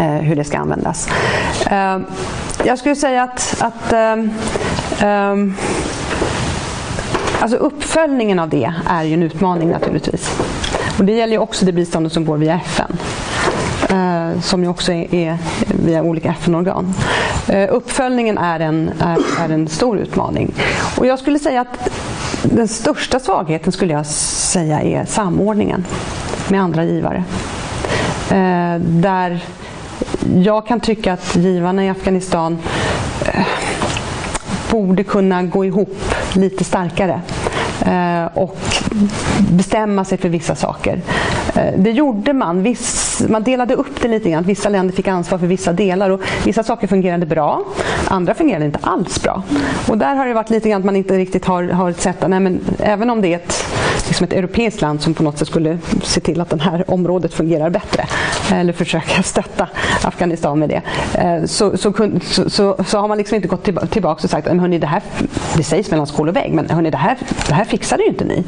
Eh, 0.00 0.06
hur 0.06 0.36
det 0.36 0.44
ska 0.44 0.58
användas. 0.58 1.08
Eh, 1.70 1.98
jag 2.64 2.78
skulle 2.78 2.96
säga 2.96 3.22
att, 3.22 3.56
att 3.60 3.92
eh, 3.92 4.12
eh, 5.08 5.36
alltså 7.40 7.56
uppföljningen 7.56 8.38
av 8.38 8.48
det 8.48 8.72
är 8.86 9.02
ju 9.02 9.14
en 9.14 9.22
utmaning 9.22 9.70
naturligtvis. 9.70 10.40
Och 10.98 11.04
det 11.04 11.12
gäller 11.12 11.32
ju 11.32 11.38
också 11.38 11.64
det 11.64 11.72
biståndet 11.72 12.12
som 12.12 12.24
går 12.24 12.36
via 12.36 12.54
FN. 12.54 12.96
Uh, 13.92 14.40
som 14.40 14.62
ju 14.62 14.68
också 14.68 14.92
är, 14.92 15.14
är 15.14 15.38
via 15.84 16.02
olika 16.02 16.30
FN-organ. 16.30 16.94
Uh, 17.52 17.66
uppföljningen 17.70 18.38
är 18.38 18.60
en, 18.60 18.90
är, 18.98 19.44
är, 19.44 19.48
en 19.48 19.68
stor 19.68 19.98
utmaning. 19.98 20.54
Och 20.98 21.06
jag 21.06 21.18
skulle 21.18 21.38
säga 21.38 21.60
att 21.60 21.90
den 22.42 22.68
största 22.68 23.20
svagheten 23.20 23.72
skulle 23.72 23.92
jag 23.92 24.06
säga 24.06 24.80
är 24.80 25.04
samordningen 25.04 25.84
med 26.48 26.62
andra 26.62 26.84
givare. 26.84 27.24
Uh, 28.32 28.80
där 28.80 29.40
jag 30.42 30.66
kan 30.66 30.80
tycka 30.80 31.12
att 31.12 31.36
givarna 31.36 31.84
i 31.84 31.88
Afghanistan 31.88 32.58
eh, 33.26 33.46
borde 34.70 35.04
kunna 35.04 35.42
gå 35.42 35.64
ihop 35.64 35.96
lite 36.34 36.64
starkare 36.64 37.20
eh, 37.86 38.38
och 38.38 38.58
bestämma 39.50 40.04
sig 40.04 40.18
för 40.18 40.28
vissa 40.28 40.54
saker. 40.54 41.00
Eh, 41.54 41.78
det 41.78 41.90
gjorde 41.90 42.32
man. 42.32 42.62
Viss, 42.62 43.22
man 43.28 43.42
delade 43.42 43.74
upp 43.74 44.02
det 44.02 44.08
lite 44.08 44.30
grann. 44.30 44.44
Vissa 44.44 44.68
länder 44.68 44.94
fick 44.94 45.08
ansvar 45.08 45.38
för 45.38 45.46
vissa 45.46 45.72
delar. 45.72 46.10
Och 46.10 46.20
vissa 46.44 46.62
saker 46.62 46.86
fungerade 46.86 47.26
bra, 47.26 47.62
andra 48.08 48.34
fungerade 48.34 48.64
inte 48.64 48.78
alls 48.82 49.22
bra. 49.22 49.42
Och 49.88 49.98
där 49.98 50.14
har 50.14 50.26
det 50.26 50.34
varit 50.34 50.50
lite 50.50 50.68
grann 50.68 50.80
att 50.80 50.84
man 50.86 50.96
inte 50.96 51.18
riktigt 51.18 51.44
har, 51.44 51.64
har 51.64 51.92
sett 51.92 52.22
att 52.22 52.32
även 52.78 53.10
om 53.10 53.20
det 53.20 53.28
är 53.32 53.36
ett, 53.36 53.64
liksom 54.10 54.24
ett 54.24 54.32
europeiskt 54.32 54.80
land 54.80 55.02
som 55.02 55.14
på 55.14 55.22
något 55.22 55.38
sätt 55.38 55.48
skulle 55.48 55.78
se 56.02 56.20
till 56.20 56.40
att 56.40 56.50
det 56.50 56.62
här 56.62 56.90
området 56.90 57.34
fungerar 57.34 57.70
bättre 57.70 58.06
eller 58.52 58.72
försöka 58.72 59.22
stötta 59.22 59.68
Afghanistan 60.04 60.58
med 60.58 60.68
det 60.68 60.82
eh, 61.14 61.44
så, 61.44 61.76
så, 61.76 61.92
så, 62.48 62.76
så, 62.84 62.98
har 62.98 63.08
man 63.08 63.18
liksom 63.18 63.34
inte 63.34 63.48
gått 63.48 63.64
tillbaka 63.90 64.24
och 64.24 64.30
sagt 64.30 64.46
att 64.46 64.70
det, 64.80 64.86
här, 64.86 65.02
det 65.56 65.62
sägs 65.62 65.90
mellan 65.90 66.06
skål 66.06 66.28
och 66.28 66.36
vägg 66.36 66.52
men 66.52 66.70
hörni, 66.70 66.90
det, 66.90 66.96
här, 66.96 67.16
det 67.48 67.54
här 67.54 67.64
fixade 67.64 68.02
ju 68.02 68.08
inte 68.08 68.24
ni. 68.24 68.44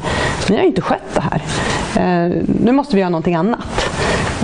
Ni 0.49 0.55
har 0.55 0.61
ju 0.61 0.67
inte 0.67 0.81
skött 0.81 1.13
det 1.13 1.21
här. 1.21 1.41
Eh, 1.95 2.31
nu 2.63 2.71
måste 2.71 2.95
vi 2.95 2.99
göra 2.99 3.09
någonting 3.09 3.35
annat. 3.35 3.59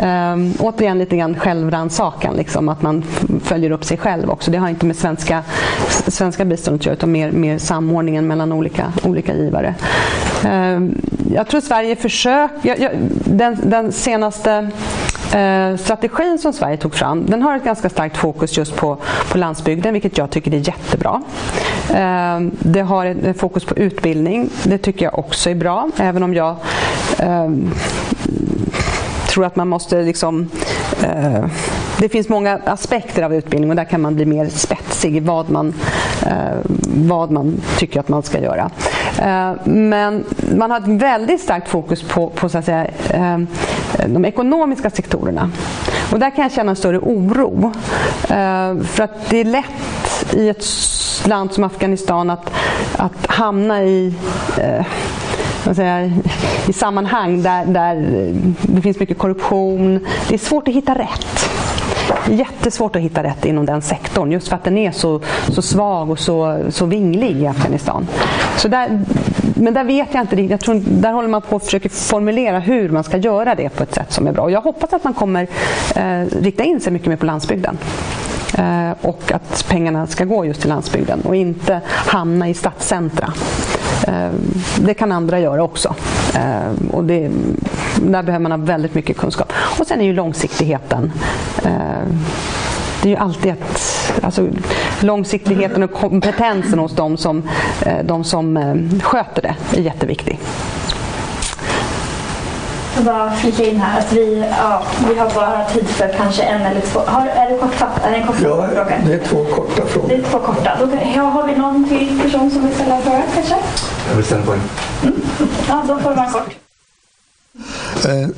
Um, 0.03 0.53
återigen 0.59 0.97
lite 0.97 1.17
grann 1.17 1.35
självrannsakan, 1.39 2.35
liksom, 2.35 2.69
att 2.69 2.81
man 2.81 3.03
följer 3.43 3.71
upp 3.71 3.85
sig 3.85 3.97
själv 3.97 4.29
också. 4.29 4.51
Det 4.51 4.57
har 4.57 4.69
inte 4.69 4.85
med 4.85 4.95
svenska, 4.95 5.43
svenska 6.07 6.45
biståndet 6.45 6.81
att 6.81 6.85
göra 6.85 6.95
utan 6.95 7.11
mer, 7.11 7.31
mer 7.31 7.57
samordningen 7.57 8.27
mellan 8.27 8.51
olika, 8.51 8.93
olika 9.03 9.33
givare. 9.33 9.75
Ehm, 10.45 11.01
jag 11.33 11.47
tror 11.47 11.61
Sverige 11.61 11.95
försöker, 11.95 12.91
den, 13.25 13.57
den 13.63 13.91
senaste 13.91 14.69
eh, 15.33 15.77
strategin 15.77 16.39
som 16.39 16.53
Sverige 16.53 16.77
tog 16.77 16.95
fram 16.95 17.25
den 17.25 17.41
har 17.41 17.55
ett 17.55 17.63
ganska 17.63 17.89
starkt 17.89 18.17
fokus 18.17 18.57
just 18.57 18.75
på, 18.75 18.97
på 19.31 19.37
landsbygden, 19.37 19.93
vilket 19.93 20.17
jag 20.17 20.29
tycker 20.29 20.53
är 20.53 20.67
jättebra. 20.67 21.21
Ehm, 21.93 22.51
det 22.59 22.81
har 22.81 23.05
ett 23.05 23.39
fokus 23.39 23.65
på 23.65 23.75
utbildning, 23.75 24.49
det 24.63 24.77
tycker 24.77 25.05
jag 25.05 25.19
också 25.19 25.49
är 25.49 25.55
bra, 25.55 25.89
även 25.97 26.23
om 26.23 26.33
jag 26.33 26.55
ehm, 27.17 27.71
tror 29.29 29.45
att 29.45 29.55
man 29.55 29.67
måste 29.67 30.01
liksom 30.01 30.49
eh, 31.03 31.45
det 31.99 32.09
finns 32.09 32.29
många 32.29 32.59
aspekter 32.65 33.23
av 33.23 33.33
utbildning 33.33 33.69
och 33.69 33.75
där 33.75 33.83
kan 33.85 34.01
man 34.01 34.15
bli 34.15 34.25
mer 34.25 34.49
spetsig 34.49 35.15
i 35.15 35.19
vad 35.19 35.49
man, 35.49 35.73
eh, 36.25 36.57
vad 36.85 37.31
man 37.31 37.61
tycker 37.77 37.99
att 37.99 38.09
man 38.09 38.23
ska 38.23 38.39
göra. 38.39 38.69
Eh, 39.21 39.51
men 39.63 40.25
man 40.55 40.71
har 40.71 40.77
ett 40.77 40.87
väldigt 40.87 41.41
starkt 41.41 41.69
fokus 41.69 42.03
på, 42.03 42.29
på 42.29 42.49
så 42.49 42.57
att 42.57 42.65
säga, 42.65 42.87
ehm, 43.13 43.47
de 44.07 44.25
ekonomiska 44.25 44.89
sektorerna. 44.89 45.51
Och 46.11 46.19
där 46.19 46.29
kan 46.29 46.43
jag 46.43 46.51
känna 46.51 46.69
en 46.69 46.75
större 46.75 46.99
oro. 46.99 47.73
Eh, 48.23 48.83
för 48.83 49.03
att 49.03 49.29
det 49.29 49.37
är 49.37 49.45
lätt 49.45 50.33
i 50.33 50.49
ett 50.49 50.65
land 51.25 51.53
som 51.53 51.63
Afghanistan 51.63 52.29
att, 52.29 52.51
att 52.97 53.25
hamna 53.27 53.83
i 53.83 54.13
eh, 54.57 54.85
säga, 55.73 56.11
i 56.67 56.73
sammanhang 56.73 57.43
där, 57.43 57.65
där 57.65 57.95
det 58.61 58.81
finns 58.81 58.99
mycket 58.99 59.17
korruption. 59.17 60.05
Det 60.29 60.33
är 60.33 60.39
svårt 60.39 60.67
att 60.67 60.73
hitta 60.73 60.95
rätt 60.95 61.48
jättesvårt 62.29 62.95
att 62.95 63.01
hitta 63.01 63.23
rätt 63.23 63.45
inom 63.45 63.65
den 63.65 63.81
sektorn 63.81 64.31
just 64.31 64.47
för 64.47 64.55
att 64.55 64.63
den 64.63 64.77
är 64.77 64.91
så, 64.91 65.21
så 65.49 65.61
svag 65.61 66.09
och 66.09 66.19
så, 66.19 66.59
så 66.69 66.85
vinglig 66.85 67.41
i 67.41 67.47
Afghanistan. 67.47 68.07
Så 68.57 68.67
där, 68.67 69.01
men 69.55 69.73
där 69.73 69.83
vet 69.83 70.13
jag 70.13 70.23
inte 70.23 70.35
riktigt. 70.35 70.51
Jag 70.51 70.59
tror, 70.59 70.81
där 70.85 71.11
håller 71.11 71.29
man 71.29 71.41
på 71.41 71.55
att 71.55 71.65
försöka 71.65 71.89
formulera 71.89 72.59
hur 72.59 72.89
man 72.89 73.03
ska 73.03 73.17
göra 73.17 73.55
det 73.55 73.69
på 73.69 73.83
ett 73.83 73.95
sätt 73.95 74.11
som 74.11 74.27
är 74.27 74.31
bra. 74.31 74.43
Och 74.43 74.51
jag 74.51 74.61
hoppas 74.61 74.93
att 74.93 75.03
man 75.03 75.13
kommer 75.13 75.47
eh, 75.95 76.25
rikta 76.41 76.63
in 76.63 76.79
sig 76.79 76.93
mycket 76.93 77.07
mer 77.07 77.15
på 77.15 77.25
landsbygden. 77.25 77.77
Eh, 78.57 78.91
och 79.01 79.31
att 79.31 79.65
pengarna 79.69 80.07
ska 80.07 80.25
gå 80.25 80.45
just 80.45 80.61
till 80.61 80.69
landsbygden 80.69 81.21
och 81.21 81.35
inte 81.35 81.81
hamna 81.87 82.49
i 82.49 82.53
stadscentra. 82.53 83.33
Eh, 84.07 84.29
det 84.79 84.93
kan 84.93 85.11
andra 85.11 85.39
göra 85.39 85.63
också. 85.63 85.95
Eh, 86.35 86.91
och 86.91 87.03
det, 87.03 87.31
där 88.01 88.23
behöver 88.23 88.39
man 88.39 88.51
ha 88.51 88.57
väldigt 88.57 88.95
mycket 88.95 89.17
kunskap. 89.17 89.53
Och 89.79 89.87
sen 89.87 90.01
är 90.01 90.05
ju 90.05 90.13
långsiktigheten 90.13 91.11
det 93.01 93.07
är 93.07 93.09
ju 93.09 93.15
alltid 93.15 93.51
ett, 93.51 93.81
alltså, 94.21 94.47
långsiktigheten 94.99 95.83
och 95.83 95.93
kompetensen 95.93 96.79
hos 96.79 96.95
de 96.95 97.17
som, 97.17 97.49
de 98.03 98.23
som 98.23 98.59
sköter 99.03 99.41
det 99.41 99.77
är 99.77 99.81
jätteviktig. 99.81 100.39
Jag 102.95 103.05
bara 103.05 103.31
flika 103.31 103.65
in 103.65 103.79
här 103.79 103.99
att 103.99 104.13
vi, 104.13 104.45
ja, 104.59 104.83
vi 105.09 105.19
har 105.19 105.29
bara 105.35 105.65
tid 105.65 105.87
för 105.87 106.13
kanske 106.17 106.43
en 106.43 106.61
eller 106.61 106.81
två. 106.81 106.99
Har, 106.99 107.27
är 107.27 107.49
det 107.49 107.57
kortfattat? 107.57 108.05
Är 108.05 108.11
det 108.11 108.17
en 108.17 108.27
kort 108.27 108.35
ja, 108.43 108.67
fråga? 108.67 109.01
det 109.05 109.13
är 109.13 109.19
två 109.19 109.45
korta 109.45 109.85
frågor. 109.85 110.09
Det 110.09 110.15
är 110.15 110.21
två 110.21 110.39
korta. 110.39 110.77
Då, 110.79 110.87
ja, 111.15 111.21
har 111.21 111.47
vi 111.47 111.55
någon 111.55 111.89
till 111.89 112.21
person 112.21 112.51
som 112.51 112.65
vill 112.65 112.75
ställa 112.75 112.95
en 112.95 113.01
fråga 113.01 113.23
kanske? 113.35 113.55
Jag 114.09 114.15
vill 114.15 114.25
ställa 114.25 114.41
en 114.41 114.45
fråga. 114.45 114.59
Mm. 115.03 115.21
Ja, 115.67 115.83
då 115.87 115.99
får 115.99 116.15
vara 116.15 116.29
kort. 116.29 116.55
Eh, 118.05 118.29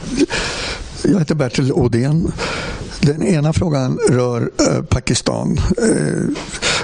jag 1.04 1.20
heter 1.20 1.36
Bertil 1.36 1.74
Odén. 1.74 2.32
Den 3.02 3.24
ena 3.24 3.54
frågan 3.54 4.00
rör 4.10 4.52
eh, 4.60 4.84
Pakistan. 4.84 5.58
Eh, 5.78 6.36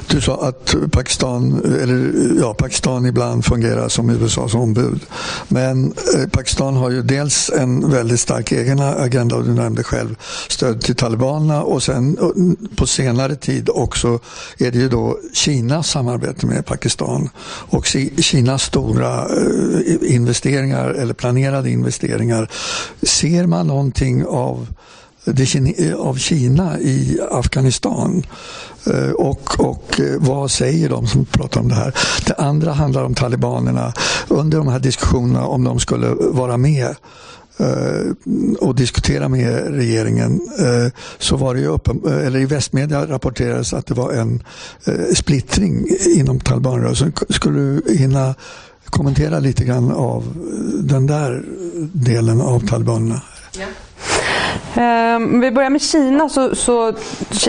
du 0.10 0.22
sa 0.22 0.48
att 0.48 0.76
Pakistan, 0.92 1.62
eller, 1.82 2.12
ja, 2.40 2.54
Pakistan 2.54 3.06
ibland 3.06 3.46
fungerar 3.46 3.90
som 3.90 4.10
USAs 4.10 4.54
ombud. 4.54 5.02
Men 5.48 5.94
eh, 6.16 6.30
Pakistan 6.30 6.76
har 6.76 6.90
ju 6.90 7.02
dels 7.02 7.50
en 7.50 7.92
väldigt 7.92 8.20
stark 8.20 8.52
egen 8.52 8.80
agenda 8.80 9.36
och 9.36 9.44
du 9.44 9.54
nämnde 9.54 9.84
själv 9.84 10.16
stöd 10.48 10.82
till 10.82 10.96
talibanerna 10.96 11.64
och 11.64 11.84
sen 11.84 12.18
på 12.76 12.88
senare 12.88 13.36
tid 13.36 13.70
också 13.70 14.20
är 14.58 14.72
det 14.72 14.78
ju 14.78 14.90
då 14.90 15.18
Kinas 15.34 15.90
samarbete 15.90 16.46
med 16.46 16.66
Pakistan 16.66 17.30
och 17.46 17.86
Kinas 18.18 18.64
stora 18.64 19.28
investeringar 20.02 20.90
eller 20.90 21.14
planerade 21.14 21.70
investeringar. 21.70 22.50
Ser 23.02 23.46
man 23.46 23.68
någonting 23.68 24.26
av 24.26 24.68
Eh, 25.28 25.96
av 25.96 26.16
Kina 26.16 26.80
i 26.80 27.20
Afghanistan. 27.32 28.24
Eh, 28.86 29.12
och, 29.12 29.60
och 29.60 30.00
eh, 30.00 30.20
vad 30.20 30.52
säger 30.52 30.90
de 30.90 31.08
som 31.08 31.26
pratar 31.26 31.62
om 31.62 31.68
det 31.68 31.76
här? 31.76 31.94
Det 32.28 32.34
andra 32.34 32.72
handlar 32.72 33.04
om 33.04 33.16
talibanerna. 33.16 33.94
Under 34.28 34.58
de 34.58 34.68
här 34.68 34.80
diskussionerna 34.80 35.46
om 35.46 35.64
de 35.64 35.80
skulle 35.80 36.08
vara 36.20 36.58
med 36.58 36.96
och 38.60 38.76
diskutera 38.76 39.30
med 39.30 39.76
regeringen 39.76 40.42
så 41.20 41.38
var 41.38 41.56
det 41.56 41.62
ju 41.62 41.68
uppen, 41.68 42.02
eller 42.06 42.40
i 42.40 42.46
västmedia 42.46 43.06
rapporterades 43.06 43.74
att 43.74 43.86
det 43.86 43.94
var 43.94 44.14
en 44.14 44.44
splittring 45.16 45.88
inom 46.16 46.40
talibanrörelsen. 46.40 47.14
Skulle 47.30 47.60
du 47.60 47.98
hinna 47.98 48.36
kommentera 48.86 49.40
lite 49.40 49.66
grann 49.66 49.92
av 49.92 50.24
den 50.84 51.08
där 51.08 51.44
delen 51.94 52.42
av 52.42 52.68
talibanerna? 52.68 53.22
Ehm, 54.76 55.34
om 55.34 55.40
vi 55.40 55.52
börjar 55.52 55.70
med 55.70 55.82
Kina. 55.82 56.30
Så, 56.30 56.56
så 56.56 56.94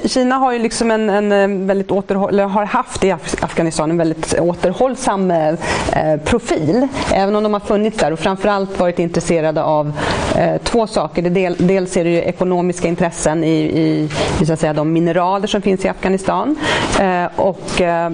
Kina 0.04 0.34
har 0.34 0.52
ju 0.52 0.58
liksom 0.58 0.90
en, 0.90 1.10
en 1.10 1.32
eh, 1.32 1.66
väldigt 1.66 1.90
återhåll, 1.90 2.40
har 2.40 2.64
haft 2.64 3.04
i 3.04 3.10
Afghanistan 3.40 3.90
en 3.90 3.98
väldigt 3.98 4.40
återhållsam 4.40 5.30
eh, 5.30 5.48
eh, 5.48 6.20
profil. 6.24 6.88
Även 7.14 7.36
om 7.36 7.42
de 7.42 7.52
har 7.52 7.60
funnits 7.60 7.98
där 7.98 8.12
och 8.12 8.18
framförallt 8.18 8.80
varit 8.80 8.98
intresserade 8.98 9.62
av 9.62 9.92
eh, 10.36 10.62
två 10.64 10.86
saker. 10.86 11.22
Del, 11.22 11.56
dels 11.58 11.96
är 11.96 12.04
det 12.04 12.10
ju 12.10 12.22
ekonomiska 12.22 12.88
intressen 12.88 13.44
i, 13.44 13.58
i, 13.58 14.08
i, 14.40 14.46
så 14.46 14.52
att 14.52 14.60
säga, 14.60 14.72
de 14.72 14.92
mineraler 14.92 15.46
som 15.46 15.62
finns 15.62 15.84
i 15.84 15.88
Afghanistan. 15.88 16.56
Eh, 17.00 17.26
och 17.36 17.80
eh, 17.80 18.10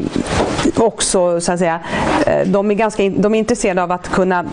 också 0.77 1.41
så 1.41 1.53
att 1.53 1.59
säga, 1.59 1.81
eh, 2.27 2.47
de 2.47 2.71
är, 2.71 2.75
ganska, 2.75 3.03
de 3.03 3.35
är 3.35 3.39
intresserade 3.39 3.83
av 3.83 3.93
att 3.93 4.11
kunna 4.11 4.45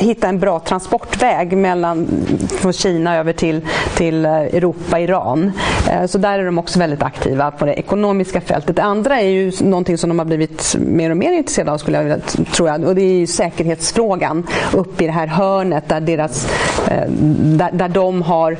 hitta 0.00 0.28
en 0.28 0.38
bra 0.38 0.60
transportväg 0.60 1.56
mellan, 1.56 2.08
från 2.48 2.72
Kina 2.72 3.16
över 3.16 3.32
till, 3.32 3.60
till 3.96 4.24
eh, 4.24 4.32
Europa, 4.32 5.00
Iran. 5.00 5.52
Eh, 5.90 6.06
så 6.06 6.18
där 6.18 6.38
är 6.38 6.44
de 6.44 6.58
också 6.58 6.78
väldigt 6.78 7.02
aktiva 7.02 7.50
på 7.50 7.66
det 7.66 7.74
ekonomiska 7.74 8.40
fältet. 8.40 8.76
Det 8.76 8.82
andra 8.82 9.20
är 9.20 9.28
ju 9.28 9.52
någonting 9.60 9.98
som 9.98 10.08
de 10.08 10.18
har 10.18 10.26
blivit 10.26 10.76
mer 10.78 11.10
och 11.10 11.16
mer 11.16 11.32
intresserade 11.32 11.72
av 11.72 11.78
skulle 11.78 11.96
jag 11.96 12.04
vilja, 12.04 12.18
tror 12.52 12.68
jag. 12.68 12.84
Och 12.84 12.94
det 12.94 13.02
är 13.02 13.18
ju 13.18 13.26
säkerhetsfrågan 13.26 14.46
uppe 14.72 15.04
i 15.04 15.06
det 15.06 15.12
här 15.12 15.26
hörnet 15.26 15.88
där, 15.88 16.00
deras, 16.00 16.48
eh, 16.90 17.10
där, 17.40 17.70
där 17.72 17.88
de 17.88 18.22
har 18.22 18.56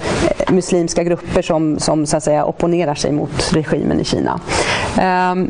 muslimska 0.49 1.03
grupper 1.03 1.43
som, 1.43 1.79
som 1.79 2.07
så 2.07 2.17
att 2.17 2.25
säga, 2.25 2.45
opponerar 2.45 2.95
sig 2.95 3.13
mot 3.13 3.53
regimen 3.53 4.01
i 4.01 4.05
Kina. 4.05 4.41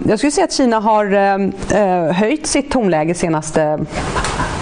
Jag 0.08 0.18
skulle 0.18 0.32
säga 0.32 0.44
att 0.44 0.52
Kina 0.52 0.80
har 0.80 2.12
höjt 2.12 2.46
sitt 2.46 2.70
tonläge 2.70 3.14
senaste 3.14 3.78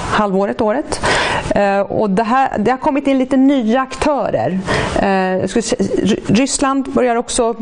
halvåret, 0.07 0.61
året. 0.61 1.01
Eh, 1.55 1.81
och 1.81 2.11
det, 2.11 2.23
här, 2.23 2.59
det 2.59 2.71
har 2.71 2.79
kommit 2.79 3.07
in 3.07 3.19
lite 3.19 3.37
nya 3.37 3.81
aktörer. 3.81 4.59
Eh, 5.03 5.49
Ryssland 6.27 6.93
börjar 6.93 7.17
också 7.17 7.55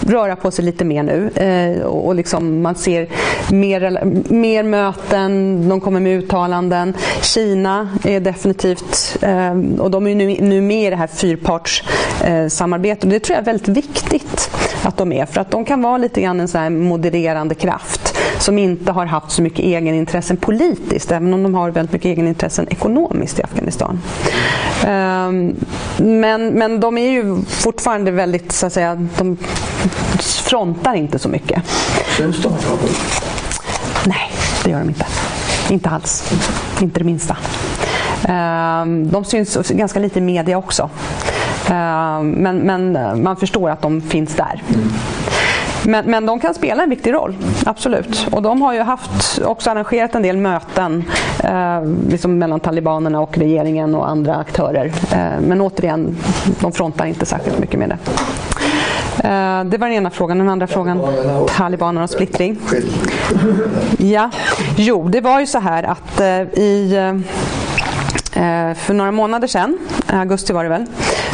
röra 0.00 0.36
på 0.36 0.50
sig 0.50 0.64
lite 0.64 0.84
mer 0.84 1.02
nu. 1.02 1.30
Eh, 1.34 1.82
och 1.82 2.14
liksom 2.14 2.62
man 2.62 2.74
ser 2.74 3.08
mer, 3.52 4.00
mer 4.32 4.62
möten, 4.62 5.68
de 5.68 5.80
kommer 5.80 6.00
med 6.00 6.18
uttalanden. 6.18 6.94
Kina 7.22 7.88
är 8.04 8.20
definitivt, 8.20 9.16
eh, 9.22 9.58
och 9.78 9.90
de 9.90 10.06
är 10.06 10.14
nu, 10.14 10.36
nu 10.40 10.60
med 10.60 10.86
i 10.86 10.90
det 10.90 10.96
här 10.96 11.06
fyrpartssamarbetet. 11.06 13.04
Eh, 13.04 13.10
det 13.10 13.20
tror 13.20 13.34
jag 13.34 13.40
är 13.42 13.46
väldigt 13.46 13.68
viktigt. 13.68 14.50
att 14.84 14.96
de 14.96 15.12
är. 15.12 15.26
För 15.26 15.40
att 15.40 15.50
de 15.50 15.64
kan 15.64 15.82
vara 15.82 15.98
lite 15.98 16.20
grann 16.20 16.40
en 16.40 16.48
så 16.48 16.58
här 16.58 16.70
modererande 16.70 17.54
kraft 17.54 18.18
som 18.42 18.58
inte 18.58 18.92
har 18.92 19.06
haft 19.06 19.30
så 19.30 19.42
mycket 19.42 19.58
egenintressen 19.58 20.36
politiskt, 20.36 21.12
även 21.12 21.34
om 21.34 21.42
de 21.42 21.54
har 21.54 21.70
väldigt 21.70 21.92
mycket 21.92 22.06
egenintressen 22.06 22.66
ekonomiskt 22.70 23.38
i 23.38 23.42
Afghanistan. 23.42 24.00
Um, 24.86 25.56
men, 25.98 26.48
men 26.48 26.80
de 26.80 26.98
är 26.98 27.10
ju 27.10 27.42
fortfarande 27.42 28.10
väldigt, 28.10 28.52
så 28.52 28.66
att 28.66 28.72
säga, 28.72 29.08
de 29.18 29.36
frontar 30.20 30.94
inte 30.94 31.18
så 31.18 31.28
mycket. 31.28 31.62
Syns 32.16 32.42
de 32.42 32.52
Nej, 34.06 34.30
det 34.64 34.70
gör 34.70 34.78
de 34.78 34.88
inte. 34.88 35.06
Inte 35.70 35.88
alls. 35.88 36.32
Inte 36.80 36.98
det 37.00 37.04
minsta. 37.04 37.36
Um, 38.28 39.10
de 39.10 39.24
syns 39.24 39.70
ganska 39.70 39.98
lite 39.98 40.18
i 40.18 40.22
media 40.22 40.58
också. 40.58 40.90
Um, 41.70 42.30
men, 42.30 42.58
men 42.58 42.92
man 43.22 43.36
förstår 43.36 43.70
att 43.70 43.82
de 43.82 44.00
finns 44.00 44.34
där. 44.34 44.62
Men, 45.86 46.10
men 46.10 46.26
de 46.26 46.40
kan 46.40 46.54
spela 46.54 46.82
en 46.82 46.90
viktig 46.90 47.12
roll, 47.12 47.36
absolut. 47.66 48.26
Och 48.30 48.42
de 48.42 48.62
har 48.62 48.74
ju 48.74 48.80
haft, 48.80 49.42
också 49.44 49.70
arrangerat 49.70 50.14
en 50.14 50.22
del 50.22 50.36
möten 50.36 51.04
eh, 51.44 51.84
liksom 52.10 52.38
mellan 52.38 52.60
talibanerna 52.60 53.20
och 53.20 53.38
regeringen 53.38 53.94
och 53.94 54.08
andra 54.08 54.36
aktörer. 54.36 54.86
Eh, 55.12 55.40
men 55.40 55.60
återigen, 55.60 56.16
de 56.60 56.72
frontar 56.72 57.06
inte 57.06 57.26
särskilt 57.26 57.58
mycket 57.58 57.78
med 57.78 57.88
det. 57.88 57.98
Eh, 59.24 59.64
det 59.64 59.78
var 59.78 59.86
den 59.86 59.92
ena 59.92 60.10
frågan. 60.10 60.38
Den 60.38 60.48
andra 60.48 60.66
frågan, 60.66 61.02
talibanerna 61.56 62.04
och 62.04 62.10
splittring. 62.10 62.58
Ja, 63.98 64.30
jo, 64.76 65.08
det 65.08 65.20
var 65.20 65.40
ju 65.40 65.46
så 65.46 65.58
här 65.58 65.82
att 65.82 66.20
eh, 66.20 66.40
i 66.42 66.96
eh, 68.32 68.74
för 68.74 68.94
några 68.94 69.12
månader 69.12 69.48
sedan, 69.48 69.78
augusti 70.06 70.52
var 70.52 70.64
det 70.64 70.70
väl, 70.70 70.86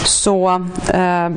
så 0.04 0.66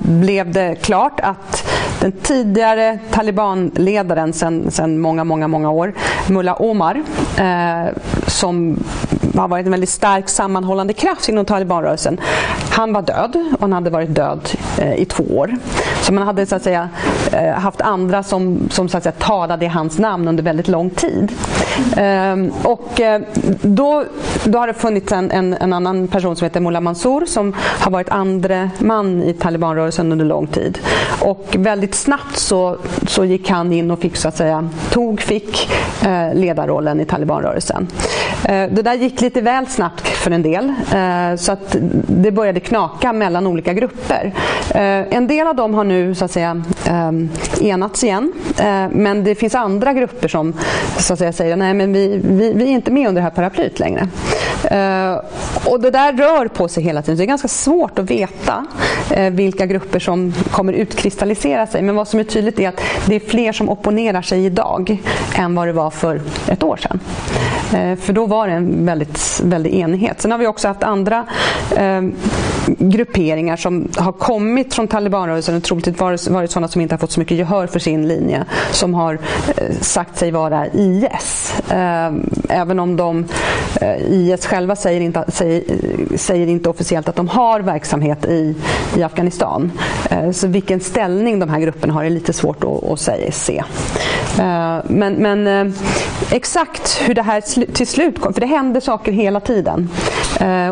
blev 0.02 0.52
det 0.52 0.76
klart 0.76 1.20
att 1.20 1.71
den 2.02 2.12
tidigare 2.12 3.00
talibanledaren 3.12 4.34
sedan 4.34 5.00
många, 5.00 5.24
många, 5.24 5.48
många 5.48 5.72
år, 5.72 5.94
Mullah 6.30 6.62
Omar, 6.62 7.04
eh, 7.38 7.94
som 8.28 8.78
har 9.36 9.48
varit 9.48 9.66
en 9.66 9.72
väldigt 9.72 9.90
stark 9.90 10.30
sammanhållande 10.30 10.94
kraft 10.94 11.30
inom 11.30 11.46
talibanrörelsen. 11.46 12.20
Han 12.70 12.94
var 12.94 13.02
död 13.02 13.46
och 13.54 13.62
han 13.62 13.74
hade 13.74 13.90
varit 13.90 14.16
död 14.16 14.50
eh, 14.78 14.94
i 14.94 15.06
två 15.06 15.24
år. 15.24 15.58
Så 16.02 16.14
man 16.14 16.24
hade 16.24 16.46
så 16.46 16.56
att 16.56 16.64
säga 16.64 16.90
eh, 17.32 17.54
haft 17.54 17.82
andra 17.82 18.24
som, 18.24 18.70
som 18.70 18.90
så 18.90 18.98
att 18.98 19.04
säga, 19.04 19.14
talade 19.20 19.66
i 19.66 19.68
hans 19.68 20.00
namn 20.00 20.28
under 20.28 20.44
väldigt 20.44 20.68
lång 20.68 20.90
tid. 20.90 21.32
Eh, 21.98 22.36
och 22.64 23.02
då, 23.62 24.04
då 24.44 24.60
har 24.60 24.68
det 24.68 24.74
funnits 24.74 25.12
en, 25.12 25.32
en, 25.32 25.54
en, 25.54 25.74
annan 25.74 26.08
person 26.08 26.36
som 26.36 26.46
heter 26.46 26.60
Mullah 26.60 26.82
Mansour 26.82 27.26
som 27.26 27.56
har 27.58 27.92
varit 27.92 28.10
andre 28.10 28.70
man 28.80 29.24
i 29.24 29.34
talibanrörelsen 29.34 30.12
under 30.12 30.26
lång 30.26 30.48
tid. 30.48 30.80
Och 31.22 31.56
väldigt 31.60 31.96
snabbt 31.96 32.38
så, 32.38 32.78
så 33.08 33.26
gick 33.26 33.50
han 33.50 33.74
in 33.74 33.92
och 33.92 34.00
fick 34.00 34.16
så 34.16 34.28
att 34.28 34.38
säga, 34.38 34.70
tog, 34.92 35.22
fick 35.22 35.70
ledarrollen 36.34 37.00
i 37.02 37.06
talibanrörelsen. 37.06 37.88
Eh, 38.46 38.70
det 38.72 38.82
där 38.82 38.94
gick 38.94 39.22
lite 39.22 39.42
väl 39.42 39.68
snabbt 39.68 40.08
för 40.08 40.32
en 40.32 40.42
del 40.42 40.74
eh, 40.94 41.36
så 41.38 41.52
att 41.52 41.76
det 42.08 42.32
började 42.32 42.60
knaka 42.60 43.14
mellan 43.14 43.48
olika 43.48 43.74
grupper. 43.74 44.34
Eh, 44.70 45.18
en 45.18 45.28
del 45.28 45.48
av 45.48 45.56
dem 45.56 45.74
har 45.74 45.84
nu 45.84 46.16
så 46.16 46.26
att 46.26 46.32
säga 46.32 46.64
enats 47.62 48.04
igen 48.04 48.34
men 48.92 49.24
det 49.24 49.36
finns 49.36 49.56
andra 49.56 49.94
grupper 49.94 50.28
som 50.28 50.54
så 50.98 51.14
att 51.14 51.20
säga, 51.20 51.34
säger 51.34 51.56
nej 51.56 51.74
men 51.74 51.94
vi, 51.94 52.22
vi, 52.24 52.54
vi 52.54 52.64
är 52.64 52.72
inte 52.72 52.92
med 52.92 53.08
under 53.08 53.22
det 53.22 53.24
här 53.24 53.36
paraplyet 53.36 53.80
längre. 53.80 54.08
Eh, 54.66 55.22
och 55.66 55.80
det 55.80 55.92
där 55.92 56.14
rör 56.14 56.48
på 56.48 56.68
sig 56.68 56.84
hela 56.84 57.02
tiden. 57.02 57.18
Så 57.18 57.22
det 57.22 57.26
är 57.26 57.28
ganska 57.28 57.48
svårt 57.48 58.00
att 58.00 58.12
veta 58.12 58.66
eh, 59.10 59.30
vilka 59.30 59.66
grupper 59.66 60.00
som 60.00 60.34
kommer 60.52 60.74
utkristallisera 60.74 61.68
sig. 61.68 61.82
Men 61.82 61.96
vad 61.96 62.08
som 62.08 62.20
är 62.20 62.24
tydligt 62.24 62.60
är 62.60 62.70
att 62.70 62.82
det 63.06 63.16
är 63.16 63.20
fler 63.20 63.52
som 63.52 63.70
opponerar 63.70 64.22
sig 64.22 64.46
idag 64.46 64.98
än 65.36 65.56
vad 65.56 65.68
det 65.68 65.74
var 65.74 65.90
för 65.90 66.22
ett 66.48 66.64
år 66.64 66.78
sedan. 66.78 67.00
Eh, 67.74 67.96
för 67.96 68.14
då 68.14 68.26
var 68.26 68.48
det 68.48 68.54
en 68.54 68.86
väldigt, 68.86 69.42
väldig 69.44 69.74
enighet. 69.74 70.22
Sen 70.22 70.32
har 70.32 70.38
vi 70.38 70.48
också 70.48 70.68
haft 70.68 70.84
andra 70.84 71.26
eh, 71.76 72.02
grupperingar 72.66 73.58
som 73.58 73.88
har 73.98 74.12
kommit 74.12 74.74
från 74.74 74.88
talibanrörelsen 74.88 75.56
och 75.56 75.64
troligtvis 75.64 76.00
varit, 76.00 76.28
varit 76.28 76.52
sådana 76.52 76.68
som 76.68 76.82
inte 76.82 76.96
har 76.96 77.00
fått 77.00 77.12
så 77.12 77.20
mycket 77.20 77.38
gehör 77.38 77.68
för 77.68 77.80
sin 77.80 78.08
linje. 78.08 78.46
Som 78.72 78.94
har 78.94 79.14
eh, 79.58 79.76
sagt 79.82 80.18
sig 80.18 80.32
vara 80.32 80.68
IS. 80.68 81.54
Eh, 81.70 82.14
även 82.50 82.80
om 82.80 82.96
de, 82.96 83.26
IS 84.10 84.46
själva 84.52 84.76
säger 84.76 85.02
inte, 85.02 85.26
säger, 85.28 85.64
säger, 86.18 86.48
inte 86.48 86.70
officiellt 86.70 87.10
att 87.10 87.16
de 87.16 87.28
har 87.28 87.60
verksamhet 87.60 88.26
i, 88.26 88.56
i 88.98 89.04
Afghanistan. 89.04 89.72
Eh, 90.10 90.32
så 90.32 90.48
vilken 90.48 90.80
ställning 90.80 91.40
de 91.40 91.50
här 91.50 91.60
grupperna 91.60 91.94
har 91.94 92.04
är 92.04 92.10
lite 92.10 92.34
svårt 92.34 92.64
att, 92.64 92.84
att 92.84 93.00
säga, 93.00 93.32
se. 93.32 93.64
Eh, 94.40 94.78
men, 94.88 95.14
men 95.14 95.48
eh, 95.48 95.74
exakt 96.32 97.02
hur 97.02 97.14
det 97.14 97.22
här 97.22 97.42
till 97.74 97.88
slut 97.88 98.20
kom, 98.20 98.34
för 98.34 98.42
det 98.42 98.48
händer 98.48 98.82
saker 98.82 99.12
hela 99.12 99.40
tiden. 99.40 99.90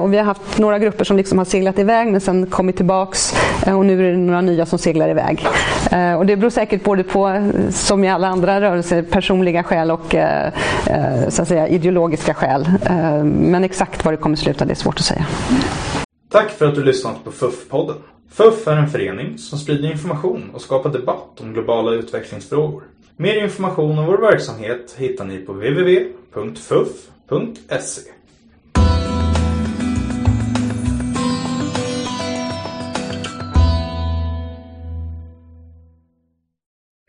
Och 0.01 0.13
vi 0.13 0.17
har 0.17 0.23
haft 0.23 0.57
några 0.57 0.79
grupper 0.79 1.05
som 1.05 1.17
liksom 1.17 1.37
har 1.37 1.45
seglat 1.45 1.79
iväg 1.79 2.07
men 2.07 2.21
sen 2.21 2.45
kommit 2.45 2.77
tillbaks 2.77 3.35
Eh, 3.65 3.77
och 3.77 3.85
nu 3.85 4.07
är 4.07 4.11
det 4.11 4.17
några 4.17 4.41
nya 4.41 4.65
som 4.65 4.79
seglar 4.79 5.09
iväg. 5.09 5.45
Eh, 5.91 6.13
och 6.13 6.25
det 6.25 6.37
beror 6.37 6.49
säkert 6.49 6.83
både 6.83 7.03
på, 7.03 7.27
eh, 7.27 7.69
som 7.69 8.03
i 8.03 8.09
alla 8.09 8.27
andra 8.27 8.61
rörelser, 8.61 9.01
personliga 9.01 9.63
skäl 9.63 9.91
och 9.91 10.15
så 11.29 11.41
att 11.41 11.47
säga, 11.47 11.67
ideologiska 11.67 12.33
skäl. 12.33 12.69
Men 13.23 13.63
exakt 13.63 14.05
var 14.05 14.11
det 14.11 14.17
kommer 14.17 14.35
sluta, 14.35 14.65
det 14.65 14.73
är 14.73 14.75
svårt 14.75 14.99
att 14.99 15.05
säga. 15.05 15.25
Tack 16.31 16.49
för 16.49 16.65
att 16.65 16.75
du 16.75 16.83
lyssnat 16.83 17.23
på 17.23 17.31
FUF-podden. 17.31 17.95
FUF 18.31 18.67
är 18.67 18.75
en 18.75 18.89
förening 18.89 19.37
som 19.37 19.59
sprider 19.59 19.91
information 19.91 20.49
och 20.53 20.61
skapar 20.61 20.89
debatt 20.89 21.41
om 21.41 21.53
globala 21.53 21.91
utvecklingsfrågor. 21.91 22.83
Mer 23.17 23.43
information 23.43 23.99
om 23.99 24.05
vår 24.05 24.17
verksamhet 24.17 24.95
hittar 24.97 25.25
ni 25.25 25.37
på 25.37 25.53
www.fuf.se 25.53 26.81